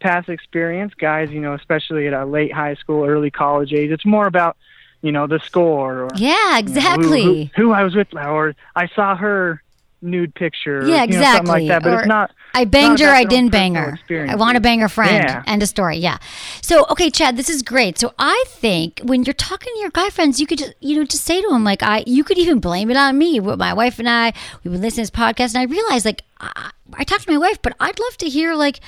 past 0.00 0.28
experience, 0.28 0.94
guys, 0.94 1.30
you 1.30 1.40
know, 1.40 1.54
especially 1.54 2.06
at 2.06 2.12
a 2.12 2.24
late 2.24 2.52
high 2.52 2.74
school, 2.74 3.04
early 3.04 3.30
college 3.30 3.72
age, 3.72 3.90
it's 3.90 4.06
more 4.06 4.26
about, 4.26 4.56
you 5.02 5.12
know, 5.12 5.26
the 5.26 5.40
score. 5.40 6.04
Or, 6.04 6.08
Yeah, 6.16 6.30
you 6.30 6.38
know, 6.40 6.52
who- 6.54 6.58
exactly. 6.58 7.50
who, 7.56 7.62
who 7.62 7.72
I 7.72 7.82
was 7.84 7.94
with, 7.94 8.14
or 8.14 8.54
I 8.74 8.88
saw 8.88 9.14
her 9.16 9.62
nude 10.04 10.34
picture. 10.34 10.80
or, 10.80 10.82
Yeah, 10.88 10.88
you 10.88 10.96
know, 10.96 11.04
exactly. 11.04 11.46
something 11.48 11.52
like 11.52 11.68
that. 11.68 11.82
But 11.84 11.92
Or 11.92 11.98
it's 12.00 12.08
not. 12.08 12.30
I 12.54 12.64
banged 12.64 12.98
not 13.00 13.06
her, 13.08 13.14
I 13.14 13.24
didn't 13.24 13.50
bang 13.52 13.76
her. 13.76 13.98
I 14.10 14.34
want 14.34 14.56
to 14.56 14.60
bang 14.60 14.80
her 14.80 14.88
friend. 14.88 15.24
Yeah. 15.24 15.42
End 15.46 15.62
of 15.62 15.68
story. 15.68 15.96
Yeah. 15.98 16.18
So, 16.60 16.84
okay, 16.90 17.08
Chad, 17.08 17.36
this 17.36 17.48
is 17.48 17.62
great. 17.62 17.98
So, 17.98 18.12
I 18.18 18.44
think 18.48 19.00
when 19.04 19.22
you're 19.22 19.32
talking 19.32 19.72
to 19.74 19.78
your 19.80 19.90
guy 19.90 20.10
friends, 20.10 20.38
you 20.40 20.46
could 20.46 20.58
just, 20.58 20.74
you 20.80 20.96
know, 20.98 21.04
just 21.04 21.24
say 21.24 21.40
to 21.40 21.48
them, 21.48 21.62
like, 21.64 21.82
I, 21.82 22.02
you 22.06 22.24
could 22.24 22.36
even 22.36 22.58
blame 22.58 22.90
it 22.90 22.96
on 22.96 23.16
me. 23.16 23.40
With 23.40 23.58
My 23.58 23.72
wife 23.72 23.98
and 23.98 24.08
I, 24.08 24.32
we've 24.62 24.72
been 24.72 24.82
listening 24.82 25.06
to 25.06 25.12
this 25.12 25.18
podcast, 25.18 25.54
and 25.54 25.58
I 25.58 25.64
realized, 25.72 26.04
like, 26.04 26.22
I, 26.40 26.70
I 26.94 27.04
talked 27.04 27.24
to 27.24 27.30
my 27.30 27.38
wife, 27.38 27.62
but 27.62 27.74
I'd 27.80 27.98
love 27.98 28.16
to 28.18 28.28
hear, 28.28 28.54
like, 28.54 28.80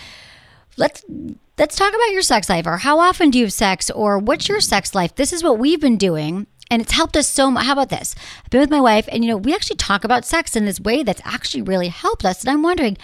let's 0.77 1.03
Let's 1.57 1.77
talk 1.77 1.95
about 1.95 2.11
your 2.11 2.23
sex 2.23 2.49
life 2.49 2.67
or 2.67 2.79
how 2.79 2.99
often 2.99 3.31
do 3.31 3.39
you 3.39 3.45
have 3.45 3.53
sex 3.53 3.89
or 3.89 4.19
what's 4.19 4.49
your 4.49 4.61
sex 4.61 4.93
life? 4.93 5.15
This 5.15 5.33
is 5.33 5.45
what 5.45 5.57
we've 5.57 5.81
been 5.81 5.97
doing 5.97 6.49
and 6.69 6.83
it's 6.83 6.91
helped 6.91 7.17
us 7.17 7.29
so 7.29 7.49
much. 7.49 7.65
How 7.65 7.75
about 7.75 7.91
this? 7.91 8.17
I've 8.45 8.51
been 8.51 8.61
with 8.61 8.73
my 8.73 8.81
wife 8.81 9.09
and 9.13 9.25
you 9.25 9.31
know, 9.31 9.37
we 9.37 9.55
actually 9.55 9.77
talk 9.77 10.03
about 10.03 10.25
sex 10.25 10.57
in 10.57 10.65
this 10.65 10.81
way 10.81 11.05
that's 11.05 11.23
actually 11.25 11.63
really 11.63 11.87
helped 11.89 12.25
us. 12.25 12.43
And 12.43 12.51
I'm 12.51 12.65
wondering, 12.65 12.97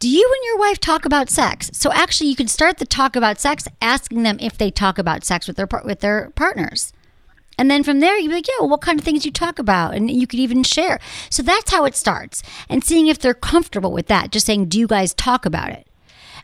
do 0.00 0.08
you 0.08 0.26
and 0.26 0.44
your 0.46 0.58
wife 0.58 0.80
talk 0.80 1.04
about 1.04 1.30
sex? 1.30 1.70
So 1.74 1.92
actually 1.92 2.28
you 2.28 2.34
can 2.34 2.48
start 2.48 2.78
the 2.78 2.86
talk 2.86 3.14
about 3.14 3.40
sex 3.40 3.68
asking 3.80 4.24
them 4.24 4.36
if 4.40 4.58
they 4.58 4.72
talk 4.72 4.98
about 4.98 5.22
sex 5.22 5.46
with 5.46 5.56
their 5.56 5.68
with 5.84 6.00
their 6.00 6.30
partners. 6.30 6.92
And 7.56 7.70
then 7.70 7.84
from 7.84 8.00
there, 8.00 8.18
you'd 8.18 8.30
be 8.30 8.34
like, 8.34 8.48
yeah, 8.48 8.54
well, 8.58 8.70
what 8.70 8.80
kind 8.80 8.98
of 8.98 9.04
things 9.04 9.24
you 9.24 9.30
talk 9.30 9.60
about? 9.60 9.94
And 9.94 10.10
you 10.10 10.26
could 10.26 10.40
even 10.40 10.64
share. 10.64 10.98
So 11.30 11.40
that's 11.40 11.70
how 11.70 11.84
it 11.84 11.94
starts. 11.94 12.42
And 12.68 12.82
seeing 12.82 13.06
if 13.06 13.20
they're 13.20 13.32
comfortable 13.32 13.92
with 13.92 14.08
that, 14.08 14.32
just 14.32 14.46
saying, 14.46 14.70
do 14.70 14.80
you 14.80 14.88
guys 14.88 15.14
talk 15.14 15.46
about 15.46 15.70
it? 15.70 15.86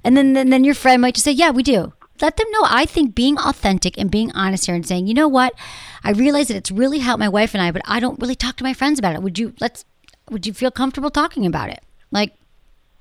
And 0.05 0.17
then, 0.17 0.33
then, 0.33 0.51
then 0.51 0.65
your 0.65 0.75
friend 0.75 1.03
might 1.03 1.15
just 1.15 1.25
say, 1.25 1.33
yeah, 1.33 1.51
we 1.51 1.63
do. 1.63 1.93
Let 2.21 2.37
them 2.37 2.51
know. 2.51 2.63
I 2.65 2.85
think 2.85 3.15
being 3.15 3.39
authentic 3.39 3.97
and 3.97 4.11
being 4.11 4.33
honest 4.33 4.67
here 4.67 4.75
and 4.75 4.87
saying, 4.87 5.07
you 5.07 5.15
know 5.15 5.29
what? 5.29 5.55
I 6.03 6.11
realize 6.11 6.49
that 6.49 6.57
it's 6.57 6.71
really 6.71 6.99
helped 6.99 7.21
my 7.21 7.29
wife 7.29 7.55
and 7.55 7.63
I, 7.63 7.71
but 7.71 7.83
I 7.85 8.01
don't 8.01 8.21
really 8.21 8.35
talk 8.35 8.57
to 8.57 8.65
my 8.65 8.75
friends 8.75 8.99
about 8.99 9.15
it. 9.15 9.23
Would 9.23 9.39
you, 9.39 9.55
let's, 9.61 9.85
would 10.31 10.47
you 10.47 10.53
feel 10.53 10.71
comfortable 10.71 11.11
talking 11.11 11.47
about 11.47 11.71
it? 11.71 11.83
Like, 12.11 12.35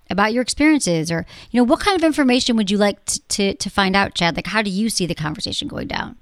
about 0.09 0.31
your 0.31 0.41
experiences 0.41 1.11
or 1.11 1.25
you 1.51 1.59
know 1.59 1.65
what 1.65 1.81
kind 1.81 1.97
of 1.97 2.01
information 2.01 2.55
would 2.55 2.71
you 2.71 2.77
like 2.77 3.03
to, 3.03 3.19
to, 3.27 3.53
to 3.55 3.69
find 3.69 3.93
out 3.93 4.13
chad 4.13 4.37
like 4.37 4.47
how 4.47 4.61
do 4.61 4.69
you 4.69 4.89
see 4.89 5.05
the 5.05 5.13
conversation 5.13 5.67
going 5.67 5.85
down 5.85 6.15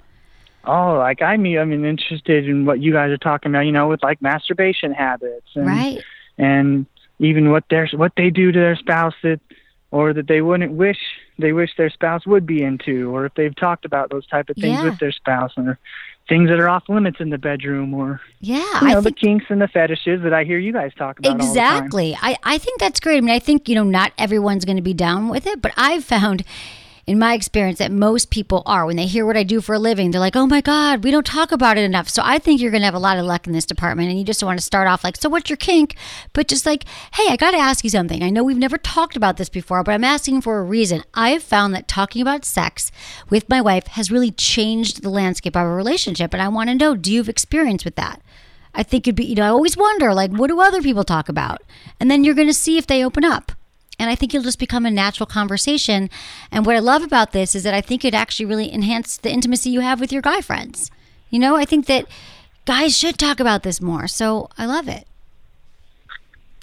Oh, 0.68 0.96
like 0.98 1.22
I 1.22 1.38
mean, 1.38 1.58
I'm 1.58 1.72
interested 1.72 2.48
in 2.48 2.66
what 2.66 2.82
you 2.82 2.92
guys 2.92 3.12
are 3.12 3.18
talking 3.18 3.52
about. 3.52 3.62
You 3.62 3.72
know, 3.72 3.88
with 3.88 4.02
like 4.02 4.22
masturbation 4.22 4.94
habits, 4.94 5.48
and, 5.54 5.68
right? 5.68 6.04
And 6.38 6.86
even 7.20 7.52
what 7.52 7.66
their 7.70 7.88
what 7.94 8.14
they 8.18 8.30
do 8.30 8.52
to 8.52 8.60
their 8.60 8.76
spouse 8.76 9.14
that, 9.24 9.40
or 9.92 10.14
that 10.14 10.28
they 10.28 10.42
wouldn't 10.42 10.72
wish 10.74 10.98
they 11.38 11.52
wish 11.52 11.72
their 11.78 11.90
spouse 11.90 12.26
would 12.26 12.46
be 12.46 12.64
into, 12.64 13.14
or 13.14 13.26
if 13.26 13.34
they've 13.36 13.56
talked 13.56 13.84
about 13.86 14.10
those 14.10 14.26
type 14.28 14.50
of 14.50 14.56
things 14.56 14.78
Yeah. 14.80 14.86
with 14.86 15.00
their 15.00 15.12
spouse, 15.12 15.52
or 15.58 15.78
things 16.30 16.50
that 16.50 16.60
are 16.60 16.70
off 16.70 16.88
limits 16.90 17.18
in 17.20 17.30
the 17.30 17.38
bedroom, 17.38 17.94
or 17.94 18.22
yeah, 18.40 18.58
you 18.82 18.88
know, 18.88 18.98
I 18.98 19.02
the 19.02 19.12
kinks 19.12 19.46
and 19.50 19.62
the 19.62 19.68
fetishes 19.68 20.22
that 20.24 20.34
I 20.34 20.44
hear 20.46 20.58
you 20.58 20.72
guys 20.74 20.92
talk 20.98 21.20
about. 21.20 21.34
all 21.34 21.38
the 21.38 21.44
time. 21.44 21.50
Exactly. 21.50 22.18
I, 22.22 22.38
I 22.44 22.58
think 22.58 22.80
that's 22.80 23.00
great. 23.00 23.18
I 23.18 23.22
mean, 23.22 23.30
I 23.36 23.40
think, 23.40 23.68
you 23.70 23.76
know, 23.76 23.84
not 23.84 24.12
everyone's 24.18 24.64
going 24.66 24.78
to 24.78 24.82
be 24.82 24.94
down 24.94 25.28
with 25.30 25.46
it, 25.46 25.62
but 25.62 25.72
I've 25.78 26.04
found 26.06 26.44
in 27.08 27.20
my 27.20 27.34
experience 27.34 27.80
that 27.80 27.91
most 27.91 28.32
people 28.32 28.64
are. 28.66 28.86
When 28.86 28.95
they 28.95 29.06
hear 29.06 29.26
what 29.26 29.38
I 29.38 29.43
do 29.43 29.62
for 29.62 29.76
a 29.76 29.80
living, 29.80 30.12
they're 30.12 30.20
like, 30.20 30.36
oh 30.36 30.47
my 30.47 30.62
God, 30.62 31.03
we 31.03 31.12
don't 31.12 31.26
talk 31.26 31.51
about 31.51 31.78
it 31.78 31.84
enough. 31.84 32.10
So 32.10 32.22
I 32.26 32.39
think 32.39 32.60
you're 32.60 32.72
going 32.72 32.82
to 32.82 32.86
have 32.86 32.95
a 32.95 32.99
lot 32.99 33.18
of 33.18 33.26
luck 33.26 33.45
in 33.45 33.53
this 33.53 33.66
department. 33.66 34.10
And 34.10 34.18
you 34.18 34.26
just 34.26 34.43
want 34.43 34.58
to 34.60 34.66
start 34.66 34.88
off 34.88 35.03
like, 35.03 35.18
so 35.18 35.30
what's 35.30 35.49
your 35.49 35.58
kink? 35.58 35.95
But 36.34 36.47
just 36.47 36.66
like, 36.66 36.86
hey, 37.14 37.28
I 37.30 37.36
got 37.36 37.51
to 37.51 37.58
ask 37.58 37.84
you 37.84 37.89
something. 37.89 38.24
I 38.24 38.30
know 38.30 38.43
we've 38.43 38.58
never 38.58 38.78
talked 38.78 39.16
about 39.16 39.38
this 39.38 39.49
before, 39.49 39.84
but 39.84 39.93
I'm 39.93 40.03
asking 40.03 40.41
for 40.41 40.60
a 40.60 40.64
reason. 40.64 41.03
I've 41.14 41.43
found 41.43 41.74
that 41.76 41.88
talking 41.88 42.22
about 42.22 42.45
sex 42.45 42.91
with 43.30 43.49
my 43.49 43.62
wife 43.62 43.88
has 43.88 44.12
really 44.12 44.32
changed 44.32 45.03
the 45.03 45.10
landscape 45.10 45.56
of 45.56 45.62
our 45.62 45.76
relationship. 45.76 46.34
And 46.34 46.41
I 46.41 46.47
want 46.47 46.70
to 46.70 46.76
know, 46.76 46.95
do 46.95 47.12
you 47.12 47.20
have 47.20 47.30
experience 47.30 47.86
with 47.86 47.95
that? 47.95 48.22
I 48.74 48.84
think 48.84 49.08
it'd 49.08 49.16
be, 49.16 49.26
you 49.26 49.36
know, 49.36 49.45
I 49.45 49.49
always 49.49 49.78
wonder, 49.78 50.14
like, 50.14 50.32
what 50.32 50.47
do 50.47 50.60
other 50.60 50.82
people 50.82 51.06
talk 51.06 51.30
about? 51.30 51.62
And 51.99 52.12
then 52.12 52.24
you're 52.24 52.36
going 52.36 52.47
to 52.49 52.53
see 52.53 52.78
if 52.78 52.88
they 52.88 53.06
open 53.06 53.24
up. 53.24 53.53
And 53.98 54.10
I 54.10 54.16
think 54.16 54.34
it'll 54.34 54.43
just 54.43 54.60
become 54.60 54.86
a 54.86 54.91
natural 54.91 55.26
conversation. 55.26 56.10
And 56.52 56.66
what 56.66 56.76
I 56.76 56.80
love 56.80 57.04
about 57.04 57.32
this 57.32 57.56
is 57.56 57.64
that 57.64 57.74
I 57.74 57.82
think 57.82 58.04
it 58.04 58.14
actually 58.14 58.46
really 58.46 58.74
enhance 58.74 59.18
the 59.18 59.32
intimacy 59.32 59.70
you 59.70 59.82
have 59.82 60.00
with 60.00 60.12
your 60.12 60.22
guy 60.22 60.41
friends. 60.41 60.91
You 61.30 61.39
know, 61.39 61.56
I 61.56 61.66
think 61.66 61.86
that 61.88 62.06
guys 62.66 62.98
should 62.98 63.18
talk 63.18 63.39
about 63.39 63.64
this 63.64 63.82
more. 63.82 64.08
So 64.08 64.50
I 64.58 64.66
love 64.66 64.88
it. 64.88 65.08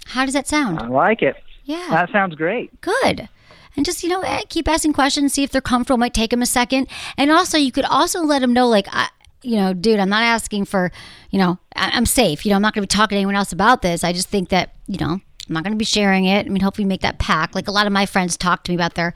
How 0.07 0.25
does 0.25 0.33
that 0.33 0.47
sound? 0.47 0.79
I 0.79 0.87
like 0.87 1.21
it. 1.21 1.35
Yeah. 1.65 1.87
That 1.89 2.11
sounds 2.11 2.35
great. 2.35 2.79
Good. 2.81 3.29
And 3.75 3.85
just, 3.85 4.03
you 4.03 4.09
know, 4.09 4.21
eh, 4.21 4.41
keep 4.49 4.67
asking 4.67 4.93
questions, 4.93 5.33
see 5.33 5.43
if 5.43 5.51
they're 5.51 5.61
comfortable. 5.61 5.97
Might 5.97 6.13
take 6.13 6.29
them 6.29 6.41
a 6.41 6.45
second. 6.45 6.87
And 7.17 7.31
also, 7.31 7.57
you 7.57 7.71
could 7.71 7.85
also 7.85 8.21
let 8.21 8.39
them 8.39 8.53
know, 8.53 8.67
like, 8.67 8.87
I, 8.91 9.09
you 9.41 9.55
know, 9.55 9.73
dude, 9.73 9.99
I'm 9.99 10.09
not 10.09 10.23
asking 10.23 10.65
for, 10.65 10.91
you 11.31 11.39
know, 11.39 11.57
I, 11.75 11.91
I'm 11.93 12.05
safe. 12.05 12.45
You 12.45 12.51
know, 12.51 12.57
I'm 12.57 12.61
not 12.61 12.73
going 12.73 12.85
to 12.85 12.87
be 12.87 12.95
talking 12.95 13.15
to 13.15 13.19
anyone 13.19 13.35
else 13.35 13.51
about 13.51 13.81
this. 13.81 14.03
I 14.03 14.13
just 14.13 14.29
think 14.29 14.49
that, 14.49 14.75
you 14.87 14.99
know, 14.99 15.21
I'm 15.47 15.53
not 15.53 15.63
going 15.63 15.73
to 15.73 15.77
be 15.77 15.85
sharing 15.85 16.25
it. 16.25 16.45
I 16.45 16.49
mean, 16.49 16.61
hopefully, 16.61 16.85
make 16.85 17.01
that 17.01 17.19
pact. 17.19 17.55
Like 17.55 17.67
a 17.67 17.71
lot 17.71 17.87
of 17.87 17.93
my 17.93 18.05
friends 18.05 18.37
talk 18.37 18.63
to 18.63 18.71
me 18.71 18.75
about 18.75 18.95
their 18.95 19.13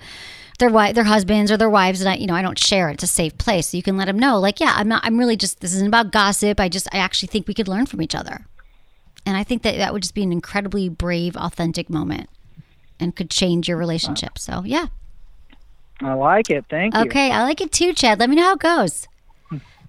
their 0.60 0.70
wife, 0.70 0.96
their 0.96 1.04
husbands 1.04 1.52
or 1.52 1.58
their 1.58 1.70
wives, 1.70 2.02
and 2.02 2.10
I, 2.10 2.16
you 2.16 2.28
know, 2.28 2.34
I 2.34 2.42
don't 2.42 2.60
share 2.60 2.90
it. 2.90 2.96
It's 2.96 3.04
a 3.04 3.08
safe 3.08 3.38
place, 3.38 3.70
so 3.70 3.78
you 3.78 3.84
can 3.84 3.96
let 3.98 4.06
them 4.06 4.20
know. 4.20 4.40
Like, 4.40 4.60
yeah, 4.60 4.74
I'm 4.76 4.88
not. 4.88 5.04
I'm 5.06 5.18
really 5.18 5.38
just. 5.38 5.62
This 5.62 5.74
isn't 5.74 5.88
about 5.88 6.12
gossip. 6.12 6.60
I 6.60 6.70
just. 6.70 6.88
I 6.94 6.98
actually 6.98 7.28
think 7.28 7.48
we 7.48 7.54
could 7.54 7.68
learn 7.68 7.86
from 7.86 8.02
each 8.02 8.16
other, 8.16 8.46
and 9.26 9.38
I 9.38 9.44
think 9.44 9.62
that 9.64 9.78
that 9.78 9.94
would 9.94 10.02
just 10.02 10.16
be 10.16 10.24
an 10.24 10.32
incredibly 10.32 10.90
brave, 10.90 11.38
authentic 11.38 11.90
moment, 11.90 12.30
and 13.00 13.16
could 13.16 13.30
change 13.30 13.68
your 13.68 13.78
relationship. 13.78 14.38
So, 14.38 14.64
yeah. 14.66 14.88
I 16.02 16.14
like 16.14 16.50
it. 16.50 16.66
Thank 16.70 16.94
you. 16.94 17.02
Okay, 17.02 17.32
I 17.32 17.44
like 17.44 17.62
it 17.62 17.72
too, 17.72 17.94
Chad. 17.94 18.20
Let 18.20 18.30
me 18.30 18.36
know 18.36 18.44
how 18.44 18.54
it 18.54 18.60
goes. 18.60 19.08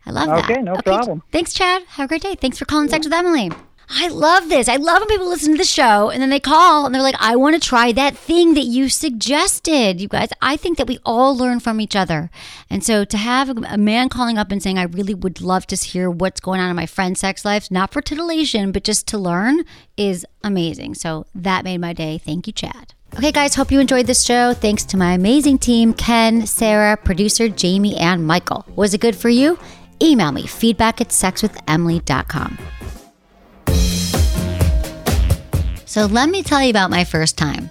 I 0.07 0.11
love 0.11 0.29
that. 0.29 0.51
Okay, 0.51 0.63
no 0.63 0.77
problem. 0.77 1.23
Thanks, 1.33 1.53
Chad. 1.53 1.83
Have 1.89 2.07
a 2.07 2.09
great 2.09 2.23
day. 2.23 2.35
Thanks 2.35 2.59
for 2.59 2.65
calling 2.65 2.89
Sex 2.89 3.05
with 3.05 3.13
Emily. 3.13 3.51
I 3.91 4.09
love 4.09 4.51
this. 4.51 4.69
I 4.69 4.77
love 4.77 5.01
when 5.01 5.09
people 5.09 5.29
listen 5.29 5.53
to 5.53 5.59
the 5.59 5.65
show 5.65 6.11
and 6.11 6.21
then 6.21 6.29
they 6.29 6.41
call 6.41 6.85
and 6.85 6.95
they're 6.95 7.03
like, 7.03 7.15
I 7.19 7.37
want 7.37 7.61
to 7.61 7.69
try 7.69 7.91
that 7.93 8.17
thing 8.17 8.53
that 8.55 8.65
you 8.65 8.91
suggested. 8.91 10.01
You 10.01 10.09
guys, 10.09 10.29
I 10.43 10.57
think 10.57 10.77
that 10.77 10.87
we 10.87 10.99
all 11.07 11.35
learn 11.35 11.59
from 11.59 11.81
each 11.81 11.97
other. 11.97 12.31
And 12.69 12.85
so 12.85 13.05
to 13.07 13.17
have 13.17 13.49
a 13.49 13.79
man 13.79 14.11
calling 14.11 14.37
up 14.37 14.53
and 14.53 14.63
saying, 14.63 14.79
I 14.79 14.83
really 14.83 15.15
would 15.15 15.41
love 15.41 15.67
to 15.69 15.77
hear 15.77 16.11
what's 16.11 16.41
going 16.41 16.61
on 16.61 16.69
in 16.69 16.77
my 16.77 16.85
friend's 16.85 17.21
sex 17.21 17.47
lives, 17.47 17.71
not 17.71 17.93
for 17.93 18.03
titillation, 18.03 18.73
but 18.73 18.85
just 18.85 19.07
to 19.09 19.19
learn, 19.19 19.65
is 19.97 20.27
amazing. 20.45 20.95
So 20.95 21.27
that 21.35 21.65
made 21.65 21.79
my 21.79 21.95
day. 21.95 22.19
Thank 22.19 22.47
you, 22.47 22.53
Chad. 22.53 22.93
Okay, 23.17 23.33
guys, 23.33 23.55
hope 23.55 23.73
you 23.73 23.81
enjoyed 23.81 24.07
this 24.07 24.23
show. 24.23 24.53
Thanks 24.53 24.85
to 24.85 24.99
my 24.99 25.15
amazing 25.15 25.59
team 25.59 25.95
Ken, 25.95 26.47
Sarah, 26.47 26.97
producer 26.97 27.49
Jamie, 27.49 27.97
and 27.97 28.27
Michael. 28.27 28.67
Was 28.77 28.93
it 28.93 29.01
good 29.01 29.17
for 29.17 29.31
you? 29.31 29.59
Email 30.03 30.31
me 30.31 30.47
feedback 30.47 31.01
at 31.01 31.09
sexwithemily.com. 31.09 32.59
So 35.99 36.07
let 36.07 36.29
me 36.29 36.45
tell 36.45 36.63
you 36.63 36.71
about 36.71 36.91
my 36.91 37.03
first 37.03 37.37
time 37.37 37.71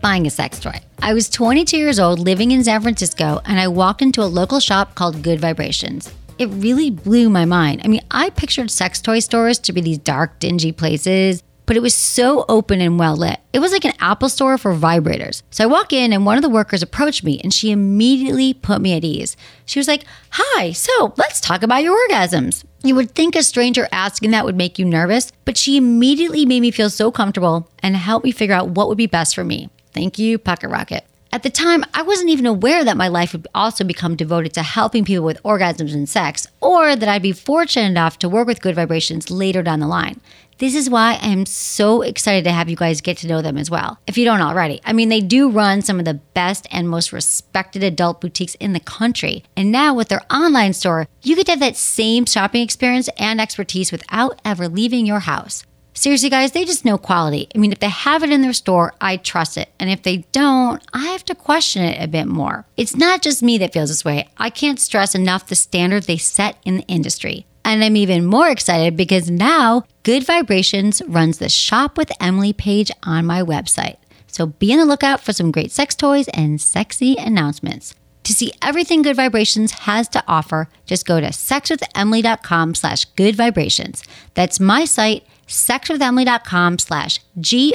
buying 0.00 0.28
a 0.28 0.30
sex 0.30 0.60
toy. 0.60 0.78
I 1.02 1.12
was 1.12 1.28
22 1.28 1.76
years 1.76 1.98
old, 1.98 2.20
living 2.20 2.52
in 2.52 2.62
San 2.62 2.80
Francisco, 2.80 3.40
and 3.44 3.58
I 3.58 3.66
walked 3.66 4.00
into 4.00 4.22
a 4.22 4.30
local 4.30 4.60
shop 4.60 4.94
called 4.94 5.24
Good 5.24 5.40
Vibrations. 5.40 6.08
It 6.38 6.46
really 6.50 6.90
blew 6.90 7.28
my 7.28 7.44
mind. 7.46 7.80
I 7.84 7.88
mean, 7.88 8.02
I 8.12 8.30
pictured 8.30 8.70
sex 8.70 9.00
toy 9.00 9.18
stores 9.18 9.58
to 9.58 9.72
be 9.72 9.80
these 9.80 9.98
dark, 9.98 10.38
dingy 10.38 10.70
places, 10.70 11.42
but 11.66 11.76
it 11.76 11.82
was 11.82 11.96
so 11.96 12.44
open 12.48 12.80
and 12.80 12.96
well 12.96 13.16
lit. 13.16 13.40
It 13.52 13.58
was 13.58 13.72
like 13.72 13.84
an 13.84 13.94
Apple 13.98 14.28
store 14.28 14.56
for 14.56 14.72
vibrators. 14.72 15.42
So 15.50 15.64
I 15.64 15.66
walk 15.66 15.92
in, 15.92 16.12
and 16.12 16.24
one 16.24 16.36
of 16.36 16.42
the 16.42 16.48
workers 16.48 16.80
approached 16.80 17.24
me, 17.24 17.40
and 17.42 17.52
she 17.52 17.72
immediately 17.72 18.54
put 18.54 18.80
me 18.82 18.92
at 18.94 19.02
ease. 19.02 19.36
She 19.66 19.80
was 19.80 19.88
like, 19.88 20.04
Hi, 20.30 20.70
so 20.70 21.12
let's 21.16 21.40
talk 21.40 21.64
about 21.64 21.82
your 21.82 21.98
orgasms. 22.08 22.64
You 22.84 22.94
would 22.96 23.14
think 23.14 23.34
a 23.34 23.42
stranger 23.42 23.88
asking 23.92 24.32
that 24.32 24.44
would 24.44 24.56
make 24.56 24.78
you 24.78 24.84
nervous, 24.84 25.32
but 25.46 25.56
she 25.56 25.78
immediately 25.78 26.44
made 26.44 26.60
me 26.60 26.70
feel 26.70 26.90
so 26.90 27.10
comfortable 27.10 27.66
and 27.82 27.96
helped 27.96 28.26
me 28.26 28.30
figure 28.30 28.54
out 28.54 28.68
what 28.68 28.88
would 28.88 28.98
be 28.98 29.06
best 29.06 29.34
for 29.34 29.42
me. 29.42 29.70
Thank 29.94 30.18
you, 30.18 30.36
Pocket 30.36 30.68
Rocket. 30.68 31.02
At 31.32 31.42
the 31.42 31.48
time, 31.48 31.82
I 31.94 32.02
wasn't 32.02 32.28
even 32.28 32.44
aware 32.44 32.84
that 32.84 32.98
my 32.98 33.08
life 33.08 33.32
would 33.32 33.48
also 33.54 33.84
become 33.84 34.16
devoted 34.16 34.52
to 34.52 34.62
helping 34.62 35.06
people 35.06 35.24
with 35.24 35.42
orgasms 35.42 35.94
and 35.94 36.06
sex, 36.06 36.46
or 36.60 36.94
that 36.94 37.08
I'd 37.08 37.22
be 37.22 37.32
fortunate 37.32 37.88
enough 37.88 38.18
to 38.18 38.28
work 38.28 38.46
with 38.46 38.60
Good 38.60 38.74
Vibrations 38.74 39.30
later 39.30 39.62
down 39.62 39.80
the 39.80 39.86
line. 39.86 40.20
This 40.58 40.74
is 40.74 40.88
why 40.88 41.18
I 41.20 41.26
am 41.32 41.46
so 41.46 42.02
excited 42.02 42.44
to 42.44 42.52
have 42.52 42.68
you 42.68 42.76
guys 42.76 43.00
get 43.00 43.16
to 43.18 43.26
know 43.26 43.42
them 43.42 43.58
as 43.58 43.70
well, 43.70 43.98
if 44.06 44.16
you 44.16 44.24
don't 44.24 44.40
already. 44.40 44.80
I 44.84 44.92
mean, 44.92 45.08
they 45.08 45.20
do 45.20 45.50
run 45.50 45.82
some 45.82 45.98
of 45.98 46.04
the 46.04 46.14
best 46.14 46.66
and 46.70 46.88
most 46.88 47.12
respected 47.12 47.82
adult 47.82 48.20
boutiques 48.20 48.54
in 48.56 48.72
the 48.72 48.80
country. 48.80 49.44
And 49.56 49.72
now 49.72 49.94
with 49.94 50.08
their 50.08 50.22
online 50.32 50.72
store, 50.72 51.08
you 51.22 51.34
get 51.34 51.46
to 51.46 51.52
have 51.52 51.60
that 51.60 51.76
same 51.76 52.24
shopping 52.24 52.62
experience 52.62 53.08
and 53.18 53.40
expertise 53.40 53.90
without 53.90 54.40
ever 54.44 54.68
leaving 54.68 55.06
your 55.06 55.20
house. 55.20 55.64
Seriously, 55.96 56.28
guys, 56.28 56.50
they 56.50 56.64
just 56.64 56.84
know 56.84 56.98
quality. 56.98 57.48
I 57.54 57.58
mean, 57.58 57.70
if 57.70 57.78
they 57.78 57.88
have 57.88 58.24
it 58.24 58.30
in 58.30 58.42
their 58.42 58.52
store, 58.52 58.94
I 59.00 59.16
trust 59.16 59.56
it. 59.56 59.70
And 59.78 59.88
if 59.88 60.02
they 60.02 60.18
don't, 60.32 60.82
I 60.92 61.06
have 61.06 61.24
to 61.26 61.36
question 61.36 61.82
it 61.84 62.02
a 62.02 62.08
bit 62.08 62.26
more. 62.26 62.66
It's 62.76 62.96
not 62.96 63.22
just 63.22 63.44
me 63.44 63.58
that 63.58 63.72
feels 63.72 63.90
this 63.90 64.04
way. 64.04 64.28
I 64.36 64.50
can't 64.50 64.80
stress 64.80 65.14
enough 65.14 65.46
the 65.46 65.54
standard 65.54 66.02
they 66.04 66.16
set 66.16 66.58
in 66.64 66.78
the 66.78 66.86
industry. 66.86 67.46
And 67.64 67.82
I'm 67.82 67.96
even 67.96 68.26
more 68.26 68.48
excited 68.48 68.96
because 68.96 69.30
now 69.30 69.84
Good 70.02 70.24
Vibrations 70.24 71.02
runs 71.06 71.38
the 71.38 71.48
Shop 71.48 71.96
with 71.96 72.12
Emily 72.20 72.52
page 72.52 72.90
on 73.02 73.26
my 73.26 73.42
website. 73.42 73.96
So 74.26 74.46
be 74.46 74.72
on 74.72 74.78
the 74.78 74.84
lookout 74.84 75.20
for 75.20 75.32
some 75.32 75.50
great 75.50 75.72
sex 75.72 75.94
toys 75.94 76.28
and 76.28 76.60
sexy 76.60 77.16
announcements. 77.16 77.94
To 78.24 78.32
see 78.32 78.52
everything 78.62 79.02
Good 79.02 79.16
Vibrations 79.16 79.72
has 79.72 80.08
to 80.08 80.24
offer, 80.26 80.68
just 80.86 81.06
go 81.06 81.20
to 81.20 81.28
sexwithemily.com 81.28 82.74
slash 82.74 83.04
good 83.16 83.36
vibrations. 83.36 84.02
That's 84.32 84.58
my 84.58 84.86
site, 84.86 85.24
sexwithemily.com 85.46 86.78
slash 86.78 87.20
G 87.38 87.74